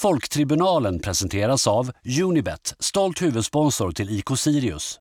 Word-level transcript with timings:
Folktribunalen 0.00 1.00
presenteras 1.00 1.66
av 1.66 1.90
Unibet, 2.22 2.74
stolt 2.78 3.22
huvudsponsor 3.22 3.92
till 3.92 4.18
IK 4.18 4.26
Sirius. 4.36 4.98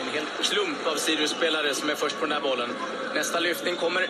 En 0.00 0.14
hel 0.14 0.24
klump 0.42 0.86
av 0.86 0.96
Sirius-spelare 0.96 1.74
som 1.74 1.90
är 1.90 1.94
först 1.94 2.20
på 2.20 2.26
den 2.26 2.32
här 2.32 2.40
bollen. 2.40 2.70
Nästa 3.14 3.40
lyftning 3.40 3.76
kommer 3.76 4.06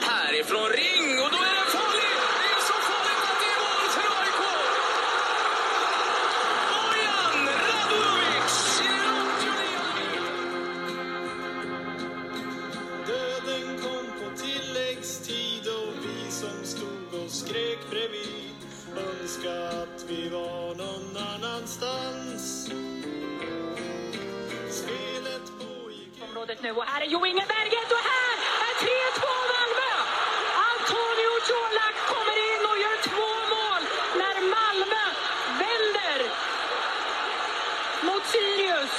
härifrån 0.00 0.68
ring 0.68 1.18
och 1.24 1.30
då 1.30 1.36
är 1.36 1.55
nu 26.66 26.72
och 26.72 26.84
här 26.84 27.00
är 27.00 27.06
Jo 27.14 27.26
Inge 27.26 27.46
Berget 27.54 27.90
och 27.96 28.04
här 28.12 28.36
är 28.66 28.74
3-2 28.82 29.26
Malmö! 29.52 29.92
Antonio 30.72 31.32
Colak 31.48 31.96
kommer 32.12 32.36
in 32.50 32.62
och 32.70 32.78
gör 32.84 32.98
två 33.10 33.30
mål 33.54 33.82
när 34.20 34.36
Malmö 34.54 35.04
vänder 35.60 36.20
mot 38.06 38.24
Sirius. 38.32 38.94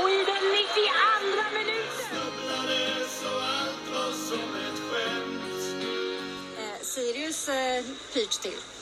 Och 0.00 0.10
i 0.10 0.20
den 0.32 0.44
92 0.52 1.44
minuten. 1.58 2.16
Eh, 6.58 6.80
Sirius 6.82 7.48
eh, 7.48 7.84
pyrt 8.12 8.42
till. 8.42 8.73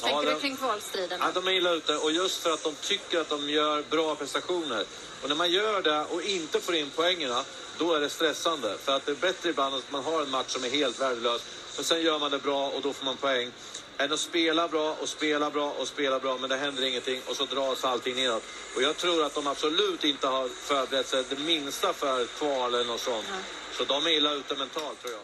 Tänker 0.00 0.16
Ja, 0.16 0.22
du 0.22 0.34
det- 0.34 0.40
kring 0.40 0.56
kvalstriden? 0.56 1.18
Ja, 1.22 1.30
de 1.34 1.46
är 1.48 1.52
illa 1.52 1.70
ute 1.70 1.96
och 1.96 2.12
just 2.12 2.42
för 2.42 2.50
att 2.54 2.62
de 2.62 2.74
tycker 2.74 3.20
att 3.20 3.28
de 3.28 3.50
gör 3.50 3.82
bra 3.90 4.14
prestationer. 4.14 4.84
Och 5.22 5.28
när 5.28 5.36
man 5.36 5.50
gör 5.50 5.82
det 5.82 6.04
och 6.04 6.22
inte 6.22 6.60
får 6.60 6.74
in 6.74 6.90
poängerna, 6.90 7.44
då 7.78 7.94
är 7.94 8.00
det 8.00 8.08
stressande. 8.10 8.76
För 8.84 8.92
att 8.96 9.06
det 9.06 9.12
är 9.12 9.16
bättre 9.16 9.48
ibland 9.50 9.74
att 9.74 9.92
man 9.92 10.04
har 10.04 10.22
en 10.22 10.30
match 10.30 10.48
som 10.52 10.64
är 10.64 10.68
helt 10.70 11.00
värdelös, 11.00 11.42
men 11.76 11.84
sen 11.84 12.02
gör 12.02 12.18
man 12.18 12.30
det 12.30 12.38
bra 12.38 12.68
och 12.68 12.82
då 12.82 12.92
får 12.92 13.04
man 13.04 13.16
poäng. 13.16 13.50
Än 13.98 14.12
att 14.12 14.20
spela 14.20 14.68
bra 14.68 14.96
och 15.00 15.08
spela 15.08 15.50
bra 15.50 15.70
och 15.78 15.88
spela 15.88 16.18
bra, 16.18 16.38
men 16.38 16.50
det 16.50 16.56
händer 16.56 16.84
ingenting 16.84 17.20
och 17.26 17.36
så 17.36 17.44
dras 17.44 17.84
allting 17.84 18.14
neråt. 18.16 18.42
Och 18.76 18.82
jag 18.82 18.96
tror 18.96 19.24
att 19.24 19.34
de 19.34 19.46
absolut 19.46 20.04
inte 20.04 20.26
har 20.26 20.48
förberett 20.48 21.08
sig 21.08 21.24
det 21.28 21.38
minsta 21.38 21.92
för 21.92 22.26
kvalen 22.26 22.90
och 22.90 23.00
sånt. 23.00 23.26
Så 23.72 23.84
de 23.84 24.06
är 24.06 24.10
illa 24.10 24.32
ute 24.32 24.54
mentalt 24.54 25.00
tror 25.02 25.12
jag. 25.12 25.22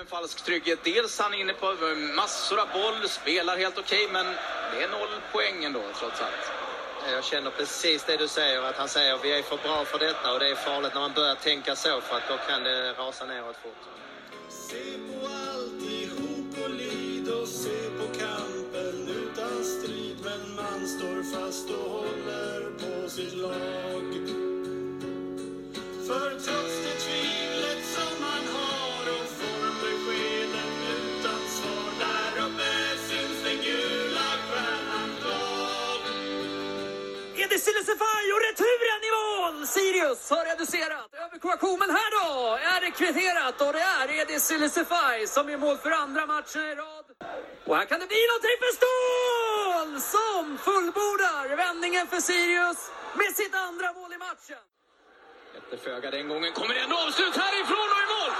En 0.00 0.06
falsk 0.06 0.44
trygghet. 0.44 0.84
Dels 0.84 1.18
han 1.18 1.34
är 1.34 1.38
inne 1.38 1.52
på 1.52 1.66
massor 2.16 2.60
av 2.60 2.68
boll, 2.72 3.08
spelar 3.08 3.56
helt 3.56 3.78
okej, 3.78 4.08
men 4.12 4.26
det 4.72 4.82
är 4.82 4.88
noll 4.88 5.08
poäng 5.32 5.64
ändå 5.64 5.82
trots 5.98 6.20
allt. 6.20 6.52
Jag 7.12 7.24
känner 7.24 7.50
precis 7.50 8.04
det 8.04 8.16
du 8.16 8.28
säger, 8.28 8.62
att 8.62 8.76
han 8.76 8.88
säger 8.88 9.18
vi 9.22 9.32
är 9.38 9.42
för 9.42 9.56
bra 9.56 9.84
för 9.84 9.98
detta 9.98 10.32
och 10.32 10.40
det 10.40 10.48
är 10.48 10.54
farligt 10.54 10.94
när 10.94 11.00
man 11.00 11.12
börjar 11.12 11.34
tänka 11.34 11.76
så 11.76 12.00
för 12.00 12.16
att 12.16 12.28
då 12.28 12.36
kan 12.48 12.62
det 12.62 12.92
rasa 12.92 13.26
neråt 13.26 13.56
fort. 13.62 13.82
Se 14.48 14.98
på 15.08 15.26
alltihop 15.26 16.64
och 16.64 16.70
lid 16.70 17.28
och 17.28 17.48
se 17.48 17.78
på 17.98 18.06
kampen 18.18 19.08
utan 19.08 19.64
strid 19.64 20.16
men 20.24 20.54
man 20.54 20.88
står 20.88 21.18
fast 21.34 21.70
och 21.70 21.90
håller 21.90 22.70
på 22.78 23.10
sitt 23.10 23.34
lag. 23.34 24.06
För 26.06 26.30
trots 26.30 26.89
Edi 37.50 37.58
Silesefaj 37.58 38.32
och 38.34 38.42
returen 38.48 39.02
i 39.08 39.10
mål! 39.18 39.66
Sirius 39.66 40.30
har 40.30 40.44
reducerat 40.44 41.10
överkoaktionen 41.24 41.90
här 41.90 42.10
då! 42.18 42.58
Är 42.74 42.80
det 42.80 42.90
kvitterat 42.90 43.60
och 43.60 43.72
det 43.72 43.84
är 44.00 44.20
Edi 44.20 44.40
Silesefaj 44.40 45.26
som 45.26 45.48
är 45.48 45.56
mål 45.56 45.76
för 45.76 45.90
andra 45.90 46.26
matchen 46.26 46.62
i 46.62 46.74
rad. 46.74 47.06
Och 47.68 47.76
här 47.76 47.84
kan 47.84 48.00
det 48.00 48.06
bli 48.06 48.22
någonting 48.30 48.58
för 48.62 48.72
Ståhl 48.78 49.90
som 50.14 50.58
fullbordar 50.58 51.56
vändningen 51.56 52.06
för 52.06 52.20
Sirius 52.20 52.80
med 53.14 53.30
sitt 53.40 53.54
andra 53.54 53.92
mål 53.92 54.12
i 54.12 54.18
matchen. 54.18 54.62
Efter 55.58 55.76
föga 55.76 56.10
den 56.10 56.28
gången. 56.28 56.52
Kommer 56.52 56.74
ändå 56.74 56.96
avslut 56.96 57.36
härifrån 57.36 57.88
och 57.94 58.02
i 58.04 58.08
mål! 58.14 58.32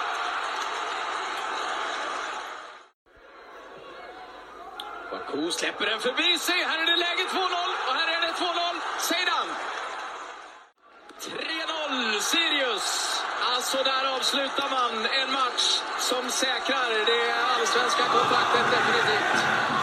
Baku 5.11 5.51
släpper 5.51 5.87
den 5.87 6.01
förbi 6.01 6.39
sig. 6.39 6.59
Här 6.65 6.79
är 6.83 6.87
det 6.87 6.97
läge 6.97 7.25
2-0 7.31 7.41
och 7.89 7.95
här 7.99 8.09
är 8.17 8.21
det 8.27 8.33
2-0. 8.33 8.70
Seidan! 9.11 9.49
3-0 11.21 12.21
Sirius. 12.21 12.87
Alltså 13.55 13.77
där 13.77 14.17
avslutar 14.17 14.69
man 14.71 15.07
en 15.21 15.33
match 15.33 15.81
som 15.99 16.31
säkrar 16.31 16.91
det 17.07 17.35
allsvenska 17.55 18.05
kontraktet 18.05 18.67
definitivt. 18.71 19.80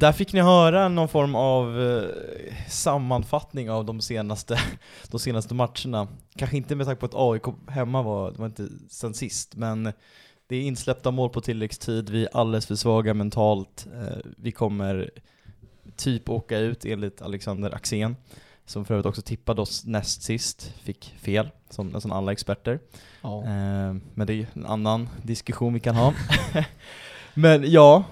Där 0.00 0.12
fick 0.12 0.32
ni 0.32 0.40
höra 0.40 0.88
någon 0.88 1.08
form 1.08 1.34
av 1.34 1.82
eh, 1.82 2.10
sammanfattning 2.68 3.70
av 3.70 3.84
de 3.84 4.00
senaste, 4.00 4.60
de 5.10 5.20
senaste 5.20 5.54
matcherna. 5.54 6.08
Kanske 6.36 6.56
inte 6.56 6.74
med 6.74 6.86
tanke 6.86 7.00
på 7.00 7.06
att 7.06 7.14
AIK 7.14 7.54
hemma 7.68 8.02
var, 8.02 8.30
det 8.30 8.38
var 8.38 8.46
inte 8.46 8.68
sen 8.88 9.14
sist, 9.14 9.56
men 9.56 9.92
det 10.46 10.56
är 10.56 10.62
insläppta 10.62 11.10
mål 11.10 11.30
på 11.30 11.40
tilläggstid, 11.40 12.10
vi 12.10 12.24
är 12.24 12.36
alldeles 12.36 12.66
för 12.66 12.74
svaga 12.74 13.14
mentalt, 13.14 13.86
eh, 13.94 14.16
vi 14.36 14.52
kommer 14.52 15.10
typ 15.96 16.28
åka 16.28 16.58
ut 16.58 16.84
enligt 16.84 17.22
Alexander 17.22 17.74
Axén, 17.74 18.16
som 18.66 18.84
för 18.84 18.94
övrigt 18.94 19.06
också 19.06 19.22
tippade 19.22 19.60
oss 19.60 19.84
näst 19.84 20.22
sist, 20.22 20.74
fick 20.82 21.14
fel, 21.18 21.50
som 21.70 21.88
nästan 21.88 22.12
alla 22.12 22.32
experter. 22.32 22.80
Ja. 23.22 23.42
Eh, 23.42 23.94
men 24.14 24.26
det 24.26 24.32
är 24.32 24.36
ju 24.36 24.46
en 24.52 24.66
annan 24.66 25.08
diskussion 25.22 25.74
vi 25.74 25.80
kan 25.80 25.96
ha. 25.96 26.14
men 27.34 27.70
ja, 27.72 28.04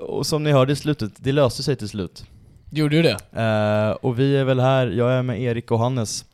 och 0.00 0.26
som 0.26 0.44
ni 0.44 0.52
hörde 0.52 0.72
i 0.72 0.76
slutet, 0.76 1.12
det 1.16 1.32
löste 1.32 1.62
sig 1.62 1.76
till 1.76 1.88
slut. 1.88 2.24
Gjorde 2.70 2.96
du 2.96 3.02
det? 3.02 3.40
Eh, 3.42 3.90
och 3.90 4.18
vi 4.18 4.36
är 4.36 4.44
väl 4.44 4.60
här, 4.60 4.86
jag 4.86 5.12
är 5.12 5.22
med 5.22 5.40
Erik 5.42 5.70
och 5.70 5.78
Hannes. 5.78 6.24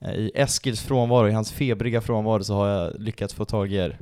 Eh, 0.00 0.12
I 0.12 0.32
Eskils 0.34 0.80
frånvaro, 0.80 1.28
i 1.28 1.32
hans 1.32 1.52
febriga 1.52 2.00
frånvaro 2.00 2.44
så 2.44 2.54
har 2.54 2.68
jag 2.68 3.00
lyckats 3.00 3.34
få 3.34 3.44
tag 3.44 3.72
i 3.72 3.76
er. 3.76 3.98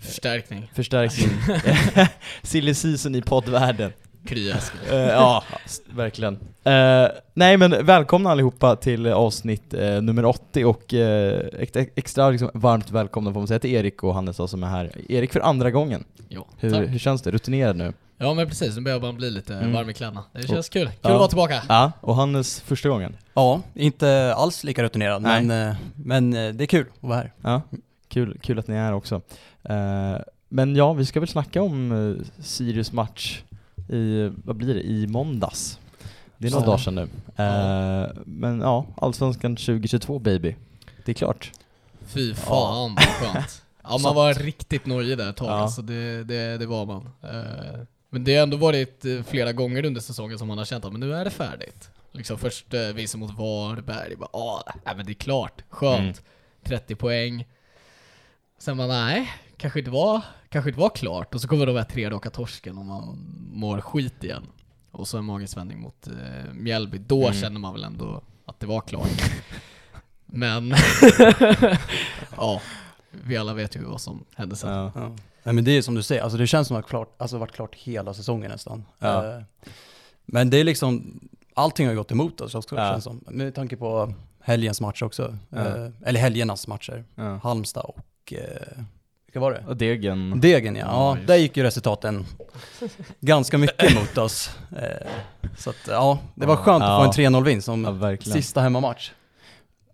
Förstärkning. 0.00 0.70
Förstärkning. 0.74 1.30
Silly 2.42 2.74
season 2.74 3.14
i 3.14 3.22
poddvärlden. 3.22 3.92
Krya. 4.26 4.56
Eh, 4.90 4.96
ja, 4.96 5.44
verkligen. 5.94 6.38
Eh, 6.64 7.08
nej 7.34 7.56
men 7.56 7.86
välkomna 7.86 8.30
allihopa 8.30 8.76
till 8.76 9.06
avsnitt 9.06 9.74
eh, 9.74 10.02
nummer 10.02 10.24
80 10.24 10.64
och 10.64 10.94
ex- 10.94 11.90
extra 11.94 12.30
liksom, 12.30 12.50
varmt 12.54 12.90
välkomna 12.90 13.32
får 13.32 13.40
man 13.40 13.46
säga 13.48 13.58
till 13.58 13.70
Erik 13.74 14.02
och 14.02 14.14
Hannes 14.14 14.50
som 14.50 14.62
är 14.62 14.66
här. 14.68 14.90
Erik 15.08 15.32
för 15.32 15.40
andra 15.40 15.70
gången. 15.70 16.04
Ja, 16.28 16.46
Hur, 16.58 16.70
tack. 16.70 16.88
hur 16.88 16.98
känns 16.98 17.22
det? 17.22 17.30
Rutinerad 17.30 17.76
nu? 17.76 17.92
Ja 18.18 18.34
men 18.34 18.48
precis, 18.48 18.76
nu 18.76 18.82
börjar 18.82 19.00
man 19.00 19.16
bli 19.16 19.30
lite 19.30 19.54
Mm. 19.54 19.72
varm 19.72 19.90
i 19.90 19.94
kläderna. 19.94 20.24
Det 20.32 20.48
känns 20.48 20.66
Och- 20.68 20.72
kul. 20.72 20.86
Kul 20.86 20.94
Ja. 21.02 21.10
att 21.10 21.18
vara 21.18 21.28
tillbaka. 21.28 21.62
Ja, 21.68 21.92
och 22.00 22.14
Hannes 22.14 22.60
första 22.60 22.88
gången. 22.88 23.16
Ja, 23.34 23.60
inte 23.74 24.34
alls 24.36 24.64
lika 24.64 24.82
rutinerad, 24.82 25.22
Nej. 25.22 25.44
men, 25.44 25.74
men 25.96 26.30
det 26.30 26.64
är 26.64 26.66
kul 26.66 26.86
att 26.96 27.02
vara 27.08 27.16
här. 27.16 27.32
Ja, 27.42 27.62
kul, 28.08 28.38
kul 28.42 28.58
att 28.58 28.68
ni 28.68 28.74
är 28.74 28.80
här 28.80 28.92
också. 28.92 29.20
Men 30.48 30.76
ja, 30.76 30.92
vi 30.92 31.06
ska 31.06 31.20
väl 31.20 31.28
snacka 31.28 31.62
om 31.62 31.92
uh, 31.92 32.16
Sirius 32.38 32.92
match 32.92 33.42
i, 33.88 34.30
vad 34.44 34.56
blir 34.56 34.74
det, 34.74 34.82
i 34.82 35.06
måndags. 35.06 35.78
Det 36.38 36.46
är 36.46 36.50
några 36.50 36.62
Ja. 36.64 36.66
dagar 36.66 36.78
sedan 36.78 36.94
nu. 36.94 37.02
Eh, 37.44 38.10
Men 38.26 38.60
ja, 38.60 38.86
Allsvenskan 38.96 39.56
2022 39.56 40.18
baby. 40.18 40.56
Det 41.04 41.12
är 41.12 41.14
klart. 41.14 41.52
Fy 42.06 42.34
fan 42.34 42.94
vad 42.94 43.04
skönt. 43.04 43.62
Ja, 43.84 43.98
man 43.98 44.14
var 44.14 44.34
riktigt 44.34 44.86
nojig 44.86 45.18
där 45.18 45.30
ett 45.30 45.36
tag, 45.36 45.48
Ja. 45.48 45.52
alltså 45.52 45.82
det, 45.82 46.24
det, 46.24 46.58
det 46.58 46.66
var 46.66 46.86
man. 46.86 47.08
Eh, 47.22 47.80
Men 48.10 48.24
det 48.24 48.36
har 48.36 48.42
ändå 48.42 48.56
varit 48.56 49.04
eh, 49.04 49.22
flera 49.22 49.52
gånger 49.52 49.84
under 49.86 50.00
säsongen 50.00 50.38
som 50.38 50.48
man 50.48 50.58
har 50.58 50.64
känt 50.64 50.84
att 50.84 50.92
men 50.92 51.00
nu 51.00 51.14
är 51.14 51.24
det 51.24 51.30
färdigt. 51.30 51.90
Liksom 52.12 52.38
först 52.38 52.74
eh, 52.74 52.80
vinsten 52.80 53.20
mot 53.20 53.38
Varberg, 53.38 54.16
bara 54.16 54.28
ah, 54.32 54.62
nej, 54.84 54.96
men 54.96 55.06
det 55.06 55.12
är 55.12 55.14
klart, 55.14 55.62
skönt. 55.68 56.00
Mm. 56.00 56.14
30 56.64 56.94
poäng. 56.94 57.46
Sen 58.58 58.76
bara 58.76 58.88
nej, 58.88 59.30
kanske 59.56 59.78
inte 59.78 59.90
var, 59.90 60.22
kanske 60.52 60.70
inte 60.70 60.80
var 60.80 60.90
klart. 60.90 61.34
Och 61.34 61.40
så 61.40 61.48
kommer 61.48 61.66
de 61.66 61.76
här 61.76 61.84
tre 61.84 62.10
raka 62.10 62.30
torsken 62.30 62.78
och 62.78 62.84
man 62.84 63.18
mår 63.52 63.80
skit 63.80 64.24
igen. 64.24 64.42
Och 64.90 65.08
så 65.08 65.18
en 65.18 65.24
magisk 65.24 65.56
vändning 65.56 65.80
mot 65.80 66.06
eh, 66.06 66.52
Mjällby. 66.54 66.98
Då 66.98 67.22
Mm. 67.26 67.34
känner 67.40 67.60
man 67.60 67.72
väl 67.72 67.84
ändå 67.84 68.22
att 68.46 68.60
det 68.60 68.66
var 68.66 68.80
klart. 68.80 69.08
Men 70.26 70.74
ja, 72.36 72.60
vi 73.10 73.36
alla 73.36 73.54
vet 73.54 73.76
ju 73.76 73.84
vad 73.84 74.00
som 74.00 74.24
hände 74.34 74.56
sen. 74.56 74.70
Ja. 74.72 74.92
Ja. 74.94 75.16
Nej 75.44 75.54
men 75.54 75.64
det 75.64 75.70
är 75.70 75.82
som 75.82 75.94
du 75.94 76.02
säger, 76.02 76.22
alltså 76.22 76.38
det 76.38 76.46
känns 76.46 76.68
som 76.68 76.76
att 76.76 76.82
det 76.82 76.84
har 76.84 77.04
klart, 77.04 77.14
alltså 77.22 77.38
varit 77.38 77.52
klart 77.52 77.74
hela 77.74 78.14
säsongen 78.14 78.50
nästan. 78.50 78.84
Ja. 78.98 79.36
Eh, 79.36 79.42
Men 80.24 80.50
det 80.50 80.56
är 80.56 80.64
liksom, 80.64 81.20
allting 81.54 81.86
har 81.86 81.94
gått 81.94 82.10
emot 82.12 82.40
oss 82.40 82.54
också 82.54 82.76
Ja. 82.76 82.92
känns 82.92 83.04
som. 83.04 83.24
Med 83.30 83.54
tanke 83.54 83.76
på 83.76 84.14
helgens 84.40 84.80
match 84.80 85.02
också. 85.02 85.36
Ja. 85.50 85.58
Eh, 85.58 85.88
Eller 86.04 86.20
helgernas 86.20 86.66
matcher. 86.68 87.04
Ja. 87.14 87.36
Halmstad 87.42 87.84
och, 87.84 88.32
eh, 88.32 88.82
vilka 89.32 89.40
var 89.40 89.52
det? 89.68 89.74
Degen. 89.74 90.40
Degen 90.40 90.76
ja, 90.76 90.86
Ja, 90.86 91.16
ja 91.20 91.26
där 91.26 91.36
gick 91.36 91.56
ju 91.56 91.62
resultaten 91.62 92.26
ganska 93.20 93.58
mycket 93.58 93.92
emot 93.96 94.18
oss. 94.18 94.50
Eh, 94.76 95.06
Så 95.58 95.70
att 95.70 95.76
ja, 95.88 96.18
det 96.34 96.46
var 96.46 96.56
skönt 96.56 96.82
Ja. 96.84 97.04
att 97.08 97.14
få 97.16 97.22
en 97.22 97.32
3-0-vinst 97.34 97.64
som 97.64 97.84
Ja, 97.84 97.90
verkligen. 97.90 98.42
sista 98.42 98.60
hemmamatch. 98.60 99.10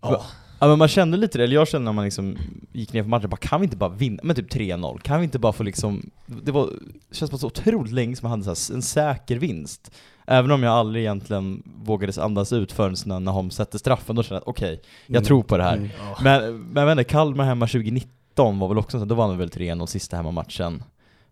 Ja. 0.01 0.25
Ja 0.61 0.67
men 0.67 0.77
man 0.77 0.87
kände 0.87 1.17
lite 1.17 1.37
det, 1.37 1.43
eller 1.43 1.55
jag 1.55 1.67
kände 1.67 1.85
när 1.85 1.91
man 1.93 2.05
liksom 2.05 2.37
gick 2.71 2.93
ner 2.93 3.03
för 3.03 3.09
matchen, 3.09 3.29
bara 3.29 3.37
kan 3.37 3.61
vi 3.61 3.65
inte 3.65 3.77
bara 3.77 3.89
vinna, 3.89 4.19
men 4.23 4.35
typ 4.35 4.53
3-0, 4.53 4.99
kan 5.01 5.19
vi 5.19 5.23
inte 5.23 5.39
bara 5.39 5.53
få 5.53 5.63
liksom, 5.63 6.09
det 6.25 6.51
var, 6.51 6.69
det 7.09 7.15
känns 7.15 7.29
som 7.29 7.39
så 7.39 7.47
otroligt 7.47 7.93
länge 7.93 8.15
som 8.15 8.29
man 8.29 8.41
hade 8.43 8.55
så 8.55 8.71
här 8.73 8.75
en 8.77 8.81
säker 8.81 9.35
vinst. 9.35 9.91
Även 10.27 10.51
om 10.51 10.63
jag 10.63 10.73
aldrig 10.73 11.03
egentligen 11.03 11.63
vågades 11.83 12.17
andas 12.17 12.53
ut 12.53 12.71
förrän 12.71 12.95
när 13.05 13.19
Naholm 13.19 13.51
sätter 13.51 13.77
straffen, 13.77 14.15
då 14.15 14.23
kände 14.23 14.35
jag 14.35 14.41
att 14.41 14.47
okej, 14.47 14.81
jag 15.07 15.15
Mm. 15.15 15.25
tror 15.25 15.43
på 15.43 15.57
det 15.57 15.63
här. 15.63 15.77
Mm. 15.77 15.89
Men, 16.23 16.59
men 16.59 16.81
jag 16.81 16.85
vet 16.85 16.91
inte, 16.99 17.11
Kalmar 17.11 17.45
hemma 17.45 17.67
2019 17.67 18.09
var 18.43 18.67
väl 18.67 18.77
också 18.77 18.99
så, 18.99 19.05
då 19.05 19.15
vann 19.15 19.29
vi 19.31 19.35
väl 19.37 19.49
3-0 19.49 19.85
sista 19.85 20.17
hemmamatchen. 20.17 20.83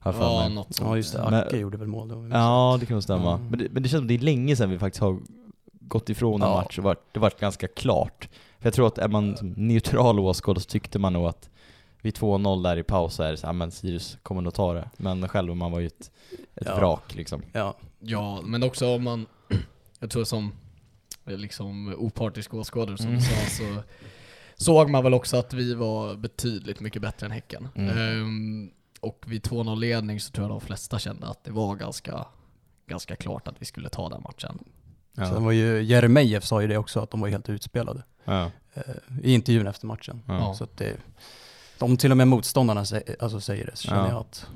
Ja, 0.03 0.49
något 0.49 0.75
sånt. 0.75 0.89
Ja 0.89 0.95
just 0.97 1.13
det, 1.13 1.23
Men- 1.23 1.33
Acke 1.33 1.57
gjorde 1.57 1.77
väl 1.77 1.87
mål 1.87 2.07
då. 2.07 2.27
Ja, 2.31 2.77
det 2.79 2.85
kan 2.85 2.93
nog 2.95 3.03
stämma. 3.03 3.33
Mm. 3.35 3.47
Men, 3.47 3.59
det, 3.59 3.67
men 3.71 3.83
det 3.83 3.89
känns 3.89 3.99
som 3.99 4.07
det 4.07 4.13
är 4.13 4.19
länge 4.19 4.55
sedan 4.55 4.69
vi 4.69 4.79
faktiskt 4.79 5.01
har 5.01 5.19
gått 5.71 6.09
ifrån 6.09 6.41
en 6.41 6.49
Ja. 6.49 6.55
match 6.55 6.77
och 6.77 6.83
varit, 6.83 7.03
det 7.13 7.19
varit 7.19 7.39
ganska 7.39 7.67
klart. 7.67 8.29
För 8.59 8.65
jag 8.67 8.73
tror 8.73 8.87
att 8.87 8.97
är 8.97 9.07
man 9.07 9.37
neutral 9.57 10.19
åskådare 10.19 10.61
så 10.61 10.69
tyckte 10.69 10.99
man 10.99 11.13
nog 11.13 11.25
att 11.25 11.49
vid 12.01 12.13
2-0 12.15 12.63
där 12.63 12.77
i 12.77 12.83
paus 12.83 13.13
så 13.13 13.23
är 13.23 13.31
det 13.31 13.37
så 13.37 13.45
här, 13.45 13.53
men 13.53 13.71
Sirius 13.71 14.17
kommer 14.23 14.41
nog 14.41 14.53
ta 14.53 14.73
det. 14.73 14.89
Men 14.97 15.29
själv 15.29 15.55
man 15.55 15.71
var 15.71 15.79
ju 15.79 15.87
ett, 15.87 16.11
ett 16.55 16.67
Ja. 16.67 16.75
vrak 16.75 17.15
liksom. 17.15 17.41
Ja, 17.53 17.75
Ja, 17.99 18.41
men 18.43 18.63
också 18.63 18.95
om 18.95 19.03
man, 19.03 19.25
jag 19.99 20.09
tror 20.11 20.23
som 20.23 20.51
eh, 21.25 21.37
liksom 21.37 21.95
opartisk 21.97 22.53
åskådare 22.53 22.97
som 22.97 23.05
Mm. 23.07 23.19
du 23.19 23.25
sa, 23.25 23.35
så 23.49 23.63
såg 24.57 24.89
man 24.89 25.03
väl 25.03 25.13
också 25.13 25.37
att 25.37 25.53
vi 25.53 25.73
var 25.73 26.15
betydligt 26.15 26.79
mycket 26.79 27.01
bättre 27.01 27.25
än 27.25 27.31
Häcken. 27.31 27.67
Mm. 27.75 27.97
Ehm, 27.97 28.71
och 29.01 29.25
vid 29.27 29.41
2-0 29.45 29.79
ledning 29.79 30.19
så 30.19 30.31
tror 30.31 30.43
jag 30.43 30.51
de 30.51 30.61
flesta 30.61 30.99
kände 30.99 31.27
att 31.27 31.43
det 31.43 31.51
var 31.51 31.75
ganska, 31.75 32.25
ganska 32.87 33.15
klart 33.15 33.47
att 33.47 33.55
vi 33.59 33.65
skulle 33.65 33.89
ta 33.89 34.09
den 34.09 34.21
matchen. 34.21 34.59
Sen 35.15 35.43
var 35.43 35.51
ju, 35.51 35.81
Jeremejeff 35.83 36.43
sa 36.43 36.61
ju 36.61 36.67
det 36.67 36.77
också, 36.77 36.99
att 36.99 37.11
de 37.11 37.21
var 37.21 37.27
helt 37.27 37.49
utspelade. 37.49 38.03
Ja. 38.25 38.51
eh, 38.73 38.81
I 39.23 39.33
intervjun 39.33 39.67
efter 39.67 39.87
matchen. 39.87 40.21
Ja. 40.27 40.53
Så 40.53 40.63
att 40.63 40.77
det, 40.77 40.97
om 41.79 41.97
till 41.97 42.11
och 42.11 42.17
med 42.17 42.27
motståndarna 42.27 42.85
sä, 42.85 43.03
alltså 43.19 43.39
säger 43.41 43.65
det, 43.65 43.75
så 43.75 43.87
känner 43.87 44.01
Ja. 44.01 44.09
jag 44.09 44.19
att 44.19 44.47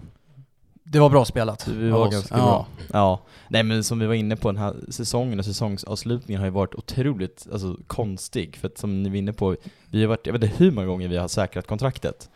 det 0.83 1.00
var 1.00 1.10
bra 1.10 1.25
spelat. 1.25 1.68
Vi 1.68 1.89
var 1.89 2.07
oss. 2.07 2.13
ganska 2.13 2.38
ja. 2.38 2.42
bra. 2.44 2.68
Ja. 2.94 3.19
Nej 3.50 3.63
men 3.63 3.83
som 3.83 4.00
vi 4.00 4.06
var 4.06 4.13
inne 4.13 4.36
på, 4.36 4.51
den 4.51 4.62
här 4.62 4.75
säsongen 4.89 5.39
och 5.39 5.45
säsongsavslutningen 5.45 6.39
har 6.39 6.48
ju 6.48 6.51
varit 6.51 6.75
otroligt 6.75 7.48
alltså, 7.51 7.78
konstig. 7.88 8.56
För 8.57 8.68
att 8.68 8.78
som 8.78 9.04
ni 9.04 9.10
var 9.10 9.16
inne 9.16 9.33
på, 9.33 9.56
vi 9.89 10.01
har 10.01 10.07
varit, 10.07 10.25
jag 10.25 10.33
vet 10.33 10.44
inte 10.44 10.56
hur 10.57 10.72
många 10.72 10.88
gånger 10.88 11.07
vi 11.07 11.18
har 11.18 11.28
säkrat 11.28 11.68
kontraktet. 11.68 12.30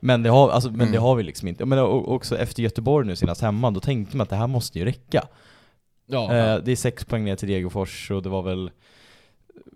Men 0.00 0.22
det 0.22 0.30
har, 0.30 0.50
alltså, 0.50 0.70
men 0.70 0.80
Mm. 0.80 0.92
det 0.92 0.98
har 0.98 1.14
vi 1.14 1.22
liksom 1.22 1.48
inte. 1.48 1.64
Men 1.64 1.78
också 1.78 2.38
efter 2.38 2.62
Göteborg 2.62 3.06
nu 3.06 3.16
senast 3.16 3.40
hemma, 3.40 3.70
då 3.70 3.80
tänkte 3.80 4.16
man 4.16 4.22
att 4.24 4.30
det 4.30 4.36
här 4.36 4.46
måste 4.46 4.78
ju 4.78 4.84
räcka. 4.84 5.26
Ja, 6.06 6.32
Eh, 6.34 6.56
det 6.64 6.72
är 6.72 6.76
sex 6.76 7.04
poäng 7.04 7.24
ner 7.24 7.36
till 7.36 7.48
Degerfors 7.48 8.10
och 8.10 8.22
det 8.22 8.28
var 8.28 8.42
väl 8.42 8.70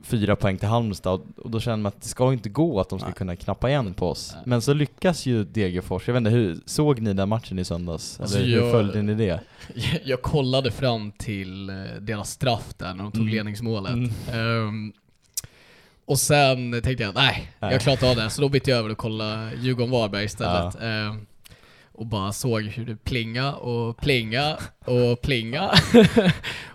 fyra 0.03 0.37
poäng 0.37 0.59
till 0.59 0.69
Halmstad 0.69 1.21
och- 1.37 1.51
då 1.51 1.61
känner 1.61 1.77
man 1.77 1.87
att 1.87 2.03
det 2.03 2.09
ska 2.09 2.33
inte 2.33 2.49
gå 2.49 2.81
att 2.81 2.89
de 2.89 2.99
ska 2.99 3.09
Nej. 3.09 3.17
kunna 3.17 3.37
knappa 3.37 3.69
igen 3.71 3.95
på 3.95 4.09
oss. 4.11 4.33
Nej. 4.35 4.43
Men 4.47 4.63
så 4.63 4.73
lyckas 4.75 5.27
ju 5.27 5.45
Degerfors, 5.45 6.07
jag 6.09 6.15
vet 6.15 6.21
inte, 6.21 6.31
hur, 6.31 6.59
såg 6.67 7.01
ni 7.01 7.13
den 7.13 7.29
matchen 7.29 7.59
i 7.59 7.65
söndags? 7.65 8.21
Alltså, 8.21 8.39
Eller 8.39 8.49
hur 8.49 8.57
jag- 8.63 8.71
följde 8.73 9.03
ni 9.03 9.15
det? 9.15 9.25
jag, 9.25 9.41
jag 10.05 10.23
kollade 10.23 10.71
fram 10.71 11.13
till 11.13 11.69
eh, 11.71 11.75
deras 12.01 12.31
straff 12.31 12.75
där 12.77 12.95
när 12.95 13.03
de 13.05 13.13
tog 13.13 13.23
Mm. 13.23 13.35
ledningsmålet. 13.35 13.93
Mm. 13.93 14.11
Ehm, 14.33 14.93
och 16.05 16.19
sen 16.19 16.73
tänkte 16.83 17.03
jag, 17.05 17.15
nej, 17.15 17.53
Nej. 17.61 17.73
jag 17.73 17.81
klarar 17.81 17.97
inte 17.97 18.11
av 18.11 18.17
det. 18.17 18.31
Så 18.31 18.43
då 18.43 18.49
bytte 18.49 18.71
jag 18.71 18.79
över 18.79 18.91
och 18.91 18.99
kollade 18.99 19.51
Djurgården-Varberg 19.61 20.25
istället. 20.25 20.77
Ehm, 20.83 21.27
och 21.97 22.07
bara 22.07 22.33
såg 22.33 22.63
hur 22.63 22.87
det 22.87 22.97
plinga 22.97 23.55
och 23.55 23.97
plinga 23.97 24.57
och 24.85 25.21
plinga. 25.23 25.71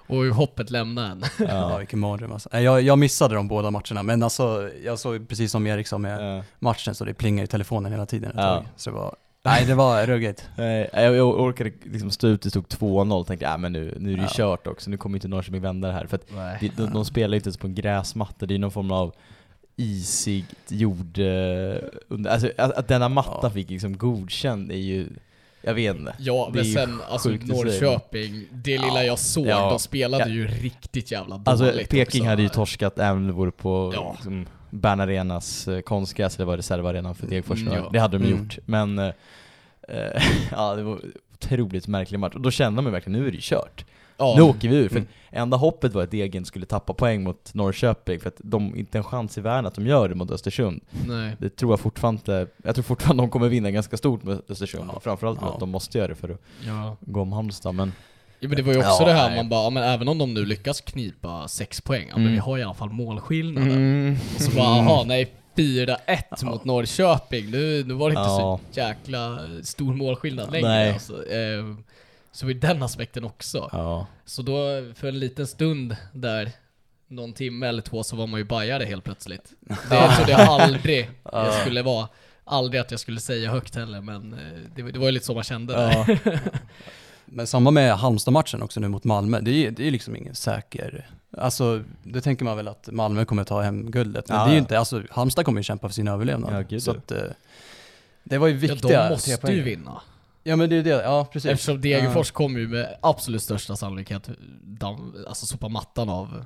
och 0.07 0.15
hur 0.18 0.31
hoppet 0.31 0.69
lämnade 0.71 1.07
en. 1.07 1.23
Ja, 1.50 1.77
vilken 1.77 2.00
mardröm 2.00 2.31
alltså. 2.31 2.50
Nej, 2.53 2.63
jag, 2.63 2.81
jag 2.81 3.00
missade 3.00 3.35
de 3.35 3.47
båda 3.47 3.71
matcherna, 3.71 4.03
men 4.03 4.23
alltså 4.23 4.69
jag 4.83 5.00
såg 5.00 5.27
precis 5.29 5.51
som 5.51 5.68
Erik 5.68 5.88
sa 5.88 5.97
med 5.97 6.38
Ja. 6.38 6.44
matchen 6.59 6.95
så 6.95 7.06
det 7.06 7.13
plingade 7.13 7.44
i 7.44 7.47
telefonen 7.47 7.91
hela 7.91 8.06
tiden 8.06 8.29
ett 8.31 8.35
Ja. 8.38 8.44
tag. 8.56 8.65
Så 8.75 8.89
det 8.89 8.95
var, 8.95 9.15
nej 9.44 9.65
det 9.65 9.75
var 9.75 10.06
ruggigt. 10.06 10.50
Nej, 10.57 10.89
jag, 10.94 11.15
jag 11.15 11.39
orkade 11.39 11.71
liksom 11.83 12.12
stå 12.12 12.27
ut, 12.27 12.41
det 12.41 12.50
stod 12.50 12.65
2-0, 12.68 13.25
tänkte 13.25 13.45
jag, 13.45 13.51
äh, 13.53 13.57
men 13.57 13.73
nu, 13.73 13.95
nu 14.00 14.13
är 14.13 14.18
det 14.18 14.23
Ja. 14.23 14.29
kört 14.31 14.68
också, 14.68 14.89
nu 14.89 14.97
kommer 14.97 15.18
inte 15.18 15.27
Norrköping 15.27 15.62
vända 15.62 15.88
det 15.88 15.94
här. 15.94 16.06
För 16.07 16.15
att 16.15 16.27
de, 16.59 16.68
de, 16.77 16.94
de 16.94 17.06
spelar 17.06 17.29
ju 17.33 17.35
inte 17.35 17.47
ens 17.47 17.57
på 17.57 17.68
en 17.68 17.75
gräsmatta, 17.75 18.45
det 18.45 18.56
är 18.56 18.59
någon 18.59 18.71
form 18.71 18.91
av 18.91 19.13
isigt 19.81 20.56
jord... 20.72 21.18
eh, 21.19 21.75
alltså 22.31 22.51
att, 22.57 22.72
att 22.72 22.88
denna 22.88 23.10
matta 23.10 23.39
Ja. 23.44 23.50
fick 23.50 23.69
liksom 23.69 23.98
godkänd 23.98 24.72
är 24.72 24.75
ju, 24.75 25.07
jag 25.62 25.74
vet 25.74 25.95
inte. 25.95 26.13
Ja, 26.19 26.51
men 26.54 26.66
sen 26.66 27.01
alltså. 27.10 27.30
Norrköping, 27.30 28.45
det 28.51 28.78
lilla 28.78 29.04
jag 29.04 29.19
såg, 29.19 29.48
Ja. 29.48 29.69
de 29.69 29.80
spelade 29.80 30.24
Ja. 30.24 30.30
ju 30.30 30.48
riktigt 30.48 31.12
jävla 31.12 31.38
dåligt 31.38 31.48
Alltså 31.48 31.72
Peking 31.89 32.22
också. 32.22 32.30
hade 32.30 32.42
ju 32.42 32.50
torskat 32.50 33.00
även 33.00 33.18
om 33.18 33.28
det 33.28 33.33
vore 33.33 33.51
på 33.51 33.92
Ja. 33.95 34.12
liksom, 34.16 34.45
Bern 34.69 35.00
Arenas 35.00 35.68
eh, 35.68 35.81
konstgräs, 35.81 36.36
eller 36.36 36.45
var 36.45 36.57
reservarenan 36.57 37.16
för 37.16 37.28
Degerfors 37.28 37.62
Mm, 37.62 37.74
ja. 37.74 37.89
Det 37.94 38.00
hade 38.00 38.18
de 38.18 38.25
Mm. 38.25 38.39
gjort, 38.39 38.57
men 38.66 39.00
eh, 39.00 39.13
ja 40.51 40.75
det 40.75 40.83
var 40.83 41.00
otroligt 41.33 41.88
märklig 41.88 42.19
match. 42.19 42.36
Och 42.36 42.42
då 42.42 42.51
kände 42.51 42.81
man 42.81 42.92
verkligen, 42.92 43.19
nu 43.19 43.28
är 43.28 43.31
det 43.31 43.35
ju 43.35 43.42
kört. 43.44 43.85
Ja. 44.21 44.33
Nu 44.37 44.42
åker 44.42 44.69
vi 44.69 44.75
ur, 44.75 44.90
för 44.90 44.95
Mm. 44.97 45.07
enda 45.31 45.57
hoppet 45.57 45.94
var 45.94 46.04
att 46.04 46.11
Degen 46.11 46.45
skulle 46.45 46.66
tappa 46.66 46.94
poäng 46.94 47.23
mot 47.23 47.54
Norrköping, 47.54 48.19
för 48.19 48.28
att 48.28 48.35
de, 48.37 48.75
inte 48.75 48.97
en 48.97 49.04
chans 49.04 49.37
i 49.37 49.42
världen 49.42 49.66
att 49.66 49.75
de 49.75 49.87
gör 49.87 50.09
det 50.09 50.16
mot 50.16 50.31
Östersund. 50.31 50.81
Nej. 51.07 51.35
Det 51.40 51.49
tror 51.56 51.71
jag 51.71 51.80
fortfarande, 51.80 52.47
jag 52.63 52.75
tror 52.75 52.83
fortfarande 52.83 53.23
de 53.23 53.30
kommer 53.30 53.47
vinna 53.49 53.71
ganska 53.71 53.97
stort 53.97 54.23
med 54.23 54.42
Östersund, 54.49 54.90
Ja. 54.94 54.99
framförallt 54.99 55.40
för 55.40 55.45
Ja. 55.47 55.54
att 55.54 55.59
de 55.59 55.69
måste 55.69 55.97
göra 55.97 56.07
det 56.07 56.16
för 56.16 56.30
att 56.30 56.42
Ja. 56.68 56.97
gå 57.01 57.21
om 57.21 57.31
Halmstad, 57.31 57.75
men 57.75 57.94
Ja 58.44 58.47
men 58.47 58.57
det 58.57 58.63
var 58.63 58.73
ju 58.73 58.80
också 58.80 58.90
Ja, 59.04 59.06
det 59.06 59.13
här, 59.13 59.28
nej. 59.30 59.37
man 59.37 59.49
bara, 59.49 59.63
ja, 59.63 59.69
men 59.69 59.83
även 59.83 60.07
om 60.07 60.18
de 60.18 60.33
nu 60.33 60.45
lyckas 60.45 60.81
knipa 60.81 61.47
sex 61.47 61.81
poäng, 61.81 62.06
ja, 62.09 62.16
men 62.16 62.21
Mm. 62.23 62.33
vi 62.33 62.40
har 62.40 62.57
i 62.57 62.63
alla 62.63 62.73
fall 62.73 62.90
målskillnaden. 62.90 63.71
Mm. 63.71 64.18
Och 64.35 64.42
så 64.42 64.51
bara, 64.51 64.66
aha, 64.68 65.04
nej, 65.07 65.31
4-1 65.56 66.44
mot 66.44 66.66
Norrköping, 66.66 67.51
nu, 67.51 67.83
nu 67.87 67.94
var 67.94 68.09
det 68.09 68.11
inte 68.13 68.21
Ja. 68.21 68.59
så 68.71 68.80
jäkla 68.80 69.40
stor 69.63 69.94
målskillnad 69.94 70.51
längre. 70.51 70.68
Nej. 70.69 70.94
Alltså. 70.94 71.13
Eh, 71.13 71.75
så 72.31 72.45
var 72.45 72.54
den 72.54 72.83
aspekten 72.83 73.23
också. 73.23 73.69
Ja. 73.71 74.07
Så 74.26 74.42
då, 74.42 74.54
för 74.95 75.07
en 75.07 75.19
liten 75.19 75.47
stund 75.47 75.95
där, 76.14 76.52
någon 77.07 77.33
timme 77.33 77.68
eller 77.68 77.81
två, 77.81 78.04
så 78.04 78.16
var 78.16 78.28
man 78.28 78.40
ju 78.40 78.44
bajare 78.44 78.83
helt 78.83 79.04
plötsligt. 79.04 79.54
Det 79.90 80.16
trodde 80.16 80.31
jag 80.31 80.42
aldrig 80.42 81.09
jag 81.23 81.54
skulle 81.54 81.81
vara. 81.81 82.07
Aldrig 82.44 82.81
att 82.81 82.92
jag 82.92 83.00
skulle 83.00 83.19
säga 83.19 83.52
högt 83.52 83.76
heller, 83.76 84.02
men 84.02 84.33
eh, 84.33 84.59
det, 84.76 84.92
det 84.92 85.00
var 85.00 85.06
ju 85.06 85.11
lite 85.11 85.26
så 85.26 85.33
man 85.33 85.44
kände 85.44 85.73
där. 85.73 86.19
Ja. 86.23 86.31
Men 87.33 87.47
samma 87.47 87.71
med 87.71 87.97
Halmstad-matchen 87.97 88.61
också 88.61 88.80
nu 88.80 88.88
mot 88.88 89.04
Malmö, 89.04 89.40
det 89.42 89.52
är, 89.52 89.71
det 89.71 89.88
är 89.88 89.92
liksom 89.92 90.16
ingen 90.16 90.35
säker, 90.35 91.09
alltså 91.38 91.83
det 92.04 92.21
tänker 92.21 92.45
man 92.45 92.57
väl 92.57 92.68
att 92.68 92.90
Malmö 92.92 93.26
kommer 93.26 93.44
ta 93.44 93.61
hem 93.61 93.92
guldet, 93.92 94.30
men 94.30 94.38
Ja, 94.38 94.44
det 94.44 94.50
är 94.50 94.52
ju 94.52 94.57
ja. 94.57 94.61
inte, 94.61 94.80
alltså 94.80 95.04
Halmstad 95.09 95.45
kommer 95.45 95.59
ju 95.59 95.64
kämpa 95.64 95.88
för 95.90 95.94
sin 95.94 96.07
överlevnad. 96.07 96.66
Ja, 96.69 96.80
så 96.80 96.92
ja. 96.92 96.95
att, 96.97 97.11
eh, 97.11 97.31
det 98.23 98.38
var 98.38 98.47
ju 98.47 98.54
Ja, 98.54 98.59
viktiga 98.59 99.04
de 99.04 99.09
måste 99.09 99.52
ju 99.52 99.61
vinna. 99.61 100.02
Ja 100.44 100.56
men 100.56 100.69
det 100.69 100.76
är 100.76 100.78
ju 100.78 100.83
det, 100.83 100.90
ja 100.90 101.28
precis. 101.33 101.52
Eftersom 101.52 101.81
Degerfors 101.81 102.31
kommer 102.31 102.60
ju 102.60 102.68
med 102.68 102.95
absolut 103.02 103.42
största 103.44 103.76
sannolikhet 103.76 104.30
dam, 104.64 105.16
alltså 105.28 105.45
sopa 105.45 105.68
mattan 105.69 106.10
av 106.10 106.45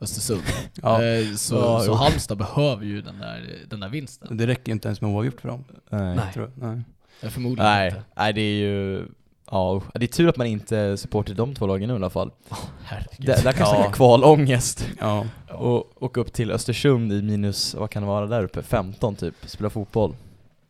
Östersund. 0.00 0.42
Ja. 0.82 1.02
Eh, 1.04 1.34
så, 1.34 1.54
Ja, 1.54 1.80
så. 1.80 1.94
Halmstad 1.94 2.38
behöver 2.38 2.84
ju 2.84 3.02
den 3.02 3.18
där, 3.18 3.58
den 3.68 3.80
där 3.80 3.88
vinsten. 3.88 4.36
Det 4.36 4.46
räcker 4.46 4.68
ju 4.68 4.72
inte 4.72 4.88
ens 4.88 5.00
med 5.00 5.10
oavgjort 5.10 5.40
för 5.40 5.48
dem. 5.48 5.64
Nej. 5.90 6.16
Nej. 6.16 6.32
Tror 6.34 6.50
jag. 6.58 6.68
Nej. 6.68 6.82
Eh, 7.20 7.28
Förmodligen 7.30 7.64
Nej, 7.72 7.88
inte. 7.88 8.02
nej 8.16 8.32
det 8.32 8.40
är 8.40 8.54
ju... 8.56 9.06
Ja, 9.50 9.82
det 9.94 10.04
är 10.04 10.06
tur 10.06 10.28
att 10.28 10.36
man 10.36 10.46
inte 10.46 10.96
supportar 10.96 11.34
de 11.34 11.54
två 11.54 11.66
lagen 11.66 11.88
nu 11.88 11.94
i 11.94 11.96
alla 11.96 12.10
fall. 12.10 12.30
Herregud. 12.84 13.26
Där, 13.26 13.42
där 13.42 13.52
kan 13.52 13.66
jag 13.66 13.68
Ja. 13.68 13.74
snacka 13.76 13.92
kvalångest. 13.92 14.88
Ja. 15.00 15.26
Och 15.48 16.02
åka 16.02 16.20
upp 16.20 16.32
till 16.32 16.50
Östersund 16.50 17.12
i 17.12 17.22
minus, 17.22 17.74
vad 17.74 17.90
kan 17.90 18.02
det 18.02 18.08
vara 18.08 18.26
där 18.26 18.44
uppe? 18.44 18.62
15 18.62 19.14
typ, 19.16 19.34
spela 19.46 19.70
fotboll. 19.70 20.16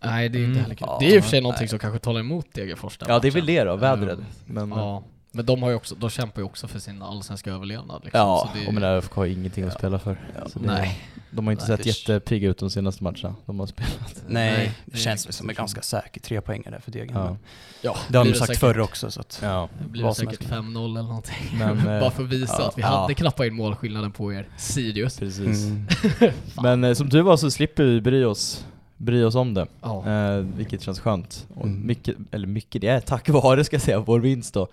Nej, 0.07 0.29
det 0.29 0.39
är 0.39 0.41
inte 0.41 0.51
Mm. 0.51 0.63
heller 0.63 0.75
kul. 0.75 0.87
Ja, 0.91 0.97
det 1.01 1.07
är 1.13 1.17
i 1.17 1.19
och 1.21 1.23
för 1.23 1.31
sig 1.31 1.37
nej. 1.37 1.43
någonting 1.43 1.69
som 1.69 1.79
kanske 1.79 1.99
talar 1.99 2.21
emot 2.21 2.47
Degerfors 2.53 2.99
Ja 3.09 3.19
det 3.19 3.29
är 3.29 3.33
väl 3.33 3.47
det 3.47 3.65
då, 3.65 3.77
vädret. 3.77 4.19
Mm. 4.19 4.69
Men, 4.69 4.79
Ja, 4.79 5.03
men 5.33 5.47
de 5.47 5.63
har 5.63 5.71
ju 5.71 5.77
också, 5.77 5.95
de 5.95 6.11
kämpar 6.11 6.41
ju 6.41 6.47
också 6.47 6.69
för 6.69 6.79
sin 6.79 7.03
allsvenska 7.03 7.51
överlevnad 7.51 8.01
liksom. 8.05 8.21
ja 8.21 8.51
så 8.53 8.59
det, 8.59 8.67
och 8.67 8.75
men 8.75 8.83
ÖFK 8.85 9.13
har 9.13 9.27
ingenting 9.27 9.65
att 9.65 9.73
Ja. 9.73 9.79
spela 9.79 9.99
för. 9.99 10.17
Ja. 10.35 10.41
Det, 10.55 10.67
Nej. 10.67 11.01
De 11.31 11.47
har 11.47 11.53
inte 11.53 11.65
Nej, 11.69 11.77
sett 11.77 11.85
det- 11.85 12.11
jättepigga 12.13 12.49
ut 12.51 12.59
de 12.59 12.71
senaste 12.71 13.05
matcherna 13.05 13.35
de 13.47 13.61
har 13.61 13.67
spelat. 13.67 14.23
Nej, 14.29 14.57
Nej, 14.57 14.73
det 14.85 14.93
det 14.93 14.99
känns 14.99 15.27
liksom 15.27 15.43
som 15.43 15.49
en 15.49 15.55
ganska 15.55 15.83
säker 15.83 16.21
tre 16.21 16.41
poängare 16.41 16.71
där 16.71 16.81
för 16.81 16.91
Degen. 16.91 17.17
Ja. 17.17 17.37
ja, 17.83 17.97
Det 18.09 18.19
har 18.19 18.25
de 18.25 18.35
sagt 18.35 18.47
säkert- 18.47 18.61
förr 18.61 18.81
också 18.81 19.11
så 19.11 19.21
att... 19.21 19.39
Ja. 19.43 19.69
Det 19.83 19.89
blir 19.89 20.03
som 20.03 20.15
säkert 20.15 20.41
helst. 20.41 20.53
5-0 20.53 20.85
eller 20.91 21.03
någonting. 21.03 21.35
Men, 21.59 21.79
eh, 21.89 22.01
Bara 22.01 22.11
för 22.11 22.23
att 22.25 22.29
visa 22.29 22.57
ja, 22.59 22.69
att 22.69 22.79
vi 22.79 22.83
ja. 22.83 22.89
hade 22.89 23.15
knappat 23.15 23.47
in 23.47 23.55
målskillnaden 23.55 24.13
på 24.13 24.33
er 24.33 24.49
Sirius. 24.57 25.19
Precis. 25.19 25.65
Mm. 25.65 25.87
Men 26.63 26.85
eh, 26.85 26.95
som 26.95 27.11
tur 27.11 27.23
var 27.23 27.37
så 27.37 27.51
slipper 27.51 27.85
vi 27.85 28.01
bry 28.01 28.25
oss, 28.25 28.67
bry 29.05 29.23
oss 29.25 29.35
om 29.35 29.55
det. 29.55 29.67
Ja. 29.83 30.07
Eh, 30.09 30.37
vilket 30.37 30.83
känns 30.83 31.01
skönt. 31.01 31.47
Och 31.55 31.67
Mm. 31.67 31.87
mycket, 31.87 32.17
eller 32.31 32.47
mycket, 32.47 32.81
det 32.81 32.89
är 32.89 33.01
tack 33.01 33.29
vare 33.29 33.65
ska 33.65 33.75
jag 33.77 33.83
säga, 33.83 34.01
vår 34.01 34.21
vinst 34.21 34.55
då 34.55 34.69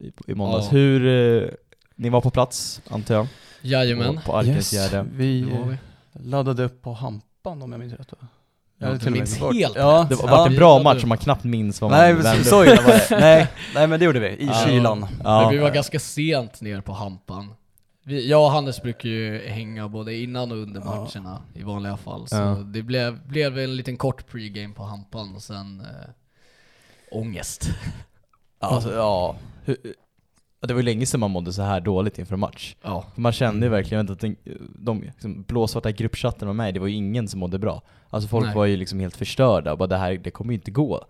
i, 0.00 0.12
i 0.26 0.34
måndags. 0.34 0.66
Ja. 0.70 0.78
Hur, 0.78 1.06
eh, 1.42 1.48
ni 1.96 2.08
var 2.08 2.20
på 2.20 2.30
plats 2.30 2.80
antar 2.90 3.14
jag? 3.14 3.26
Jajamän. 3.62 4.14
På, 4.16 4.20
på 4.22 4.36
Arkensgärde. 4.36 5.06
vi 5.16 5.42
vi. 5.42 5.76
laddade 6.30 6.64
upp 6.64 6.82
på 6.82 6.92
Hampan 6.92 7.62
om 7.62 7.72
jag 7.72 7.78
minns 7.78 7.92
rätt 7.94 8.12
va? 8.12 8.18
Ja, 8.78 8.86
Jag 8.88 9.02
med 9.04 9.12
minns 9.12 9.40
bort. 9.40 9.54
helt 9.54 9.76
Ja, 9.76 10.06
Det 10.08 10.14
var 10.14 10.28
ja. 10.28 10.36
varit 10.36 10.50
en 10.50 10.56
bra 10.56 10.82
match 10.82 11.00
som 11.00 11.08
man 11.08 11.18
knappt 11.18 11.44
minns 11.44 11.80
vad 11.80 11.90
man 11.90 12.00
Nej, 12.00 12.12
vände 12.14 12.44
så, 12.44 12.50
så 12.50 12.64
illa 12.64 12.82
var 12.82 12.92
det. 12.92 13.06
Nej, 13.20 13.46
nej 13.74 13.86
men 13.86 13.98
det 14.00 14.04
gjorde 14.06 14.20
vi, 14.20 14.26
i 14.28 14.46
Ja. 14.46 14.64
kylan. 14.66 15.06
Ja. 15.24 15.40
Men 15.40 15.50
vi 15.50 15.58
var 15.58 15.70
ganska 15.70 15.98
sent 16.00 16.60
ner 16.60 16.80
på 16.80 16.92
Hampan. 16.92 17.54
Vi, 18.02 18.28
jag 18.30 18.44
och 18.44 18.50
Hannes 18.50 18.82
brukar 18.82 19.08
ju 19.08 19.48
hänga 19.48 19.88
både 19.88 20.14
innan 20.14 20.52
och 20.52 20.58
under 20.58 20.80
matcherna 20.80 21.42
i 21.54 21.62
vanliga 21.62 21.96
fall. 21.96 22.28
Så 22.28 22.36
Ja. 22.36 22.54
det 22.54 22.82
blev, 22.82 23.26
blev 23.28 23.58
en 23.58 23.76
liten 23.76 23.96
kort 23.96 24.26
pregame 24.30 24.74
på 24.74 24.82
Hampan 24.82 25.34
och 25.34 25.42
sen 25.42 25.80
äh, 25.80 25.86
ångest. 27.18 27.70
Alltså, 28.62 28.92
ja. 28.94 29.36
Hur, 29.64 29.76
ja, 30.60 30.66
det 30.68 30.74
var 30.74 30.80
ju 30.80 30.84
länge 30.84 31.06
sedan 31.06 31.20
man 31.20 31.30
mådde 31.30 31.52
så 31.52 31.62
här 31.62 31.80
dåligt 31.80 32.18
inför 32.18 32.34
en 32.34 32.40
match. 32.40 32.76
Ja. 32.82 33.04
Man 33.14 33.32
kände 33.32 33.66
ju 33.66 33.70
verkligen 33.70 34.10
att 34.10 34.20
den, 34.20 34.36
de 34.78 35.02
liksom, 35.02 35.42
blåsvarta 35.42 35.90
gruppchatten 35.92 36.48
med 36.48 36.56
mig, 36.56 36.72
det 36.72 36.80
var 36.80 36.86
ju 36.86 36.94
ingen 36.94 37.28
som 37.28 37.40
mådde 37.40 37.58
bra. 37.58 37.82
Alltså 38.10 38.28
folk 38.28 38.46
Nej. 38.46 38.54
var 38.54 38.64
ju 38.66 38.76
liksom 38.76 39.00
helt 39.00 39.16
förstörda 39.16 39.72
och 39.72 39.78
bara 39.78 39.86
det 39.86 39.96
här, 39.96 40.14
det 40.14 40.30
kommer 40.30 40.52
ju 40.52 40.58
inte 40.58 40.70
gå. 40.70 41.04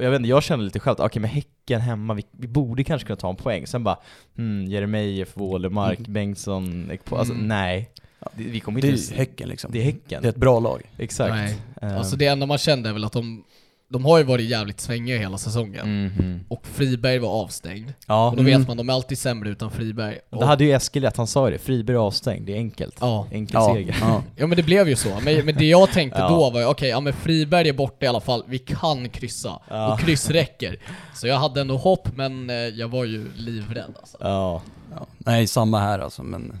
Jag 0.00 0.10
vet 0.10 0.18
inte, 0.18 0.28
jag 0.28 0.42
kände 0.42 0.64
lite 0.64 0.80
själv, 0.80 0.96
okej 0.98 1.20
men 1.22 1.30
Häcken 1.30 1.80
hemma, 1.80 2.14
vi, 2.14 2.22
vi 2.30 2.48
borde 2.48 2.84
kanske 2.84 3.06
kunna 3.06 3.16
ta 3.16 3.30
en 3.30 3.36
poäng. 3.36 3.66
Sen 3.66 3.84
bara, 3.84 3.98
hmm, 4.36 4.64
Jeremejeff, 4.64 5.28
Wålemark, 5.36 5.98
Mm. 5.98 6.12
Bengtsson, 6.12 6.90
Ekpo, 6.90 7.16
alltså 7.16 7.34
Mm. 7.34 7.48
nej. 7.48 7.90
Det, 8.34 8.44
vi 8.44 8.60
kommer 8.60 8.80
Det 8.80 8.88
inte 8.88 9.14
är 9.14 9.16
Häcken 9.18 9.48
liksom. 9.48 9.70
det 9.72 9.78
är 9.78 9.82
Häcken. 9.84 10.22
Det 10.22 10.28
är 10.28 10.32
ett 10.32 10.36
bra 10.36 10.60
lag. 10.60 10.82
Exakt. 10.98 11.34
Nej. 11.34 11.56
Ehm, 11.82 11.96
Alltså 11.98 12.16
det 12.16 12.26
enda 12.26 12.46
man 12.46 12.58
kände 12.58 12.88
är 12.88 12.92
väl 12.92 13.04
att 13.04 13.12
de, 13.12 13.44
de 13.92 14.04
har 14.04 14.18
ju 14.18 14.24
varit 14.24 14.50
jävligt 14.50 14.80
svängiga 14.80 15.18
hela 15.18 15.38
säsongen. 15.38 16.04
mhm. 16.06 16.40
Och 16.48 16.66
Friberg 16.66 17.18
var 17.18 17.28
avstängd. 17.28 17.92
Ja, 18.06 18.30
Och 18.30 18.36
då 18.36 18.42
mm. 18.42 18.58
vet 18.58 18.68
man, 18.68 18.76
de 18.76 18.88
är 18.88 18.92
alltid 18.92 19.18
sämre 19.18 19.48
utan 19.50 19.70
Friberg. 19.70 20.18
Och, 20.30 20.38
Det 20.40 20.46
hade 20.46 20.64
ju 20.64 20.72
Eskil 20.72 21.02
rätt, 21.02 21.16
han 21.16 21.26
sa 21.26 21.46
ju 21.48 21.52
det. 21.52 21.58
Friberg 21.58 21.96
är 21.96 22.00
avstängd, 22.00 22.46
det 22.46 22.52
är 22.52 22.56
enkelt. 22.56 22.96
Ja. 23.00 23.26
Enkel 23.30 23.54
Ja, 23.54 23.74
seger. 23.74 23.96
ja. 24.00 24.22
Ja 24.36 24.46
men 24.46 24.56
det 24.56 24.62
blev 24.62 24.88
ju 24.88 24.96
så, 24.96 25.18
men, 25.24 25.46
men 25.46 25.54
det 25.54 25.64
jag 25.64 25.90
tänkte 25.92 26.18
Ja. 26.20 26.28
då 26.28 26.50
var 26.50 26.60
ju 26.60 26.66
okej, 26.66 26.88
ja 26.88 27.00
men 27.00 27.12
Friberg 27.12 27.68
är 27.68 27.72
borta 27.72 28.04
i 28.06 28.08
alla 28.08 28.20
fall, 28.20 28.44
vi 28.46 28.58
kan 28.58 29.08
kryssa. 29.08 29.60
Ja. 29.70 29.92
Och 29.94 30.00
kryss 30.00 30.30
räcker. 30.30 30.76
Så 31.14 31.26
jag 31.26 31.36
hade 31.38 31.60
ändå 31.60 31.76
hopp, 31.76 32.08
men 32.16 32.50
eh, 32.50 32.56
jag 32.56 32.88
var 32.88 33.04
ju 33.04 33.30
livrädd 33.36 33.94
alltså. 34.00 34.16
Ja. 34.20 34.62
Ja. 34.94 35.06
Nej, 35.18 35.46
samma 35.46 35.80
här 35.80 35.98
alltså 35.98 36.22
men... 36.22 36.52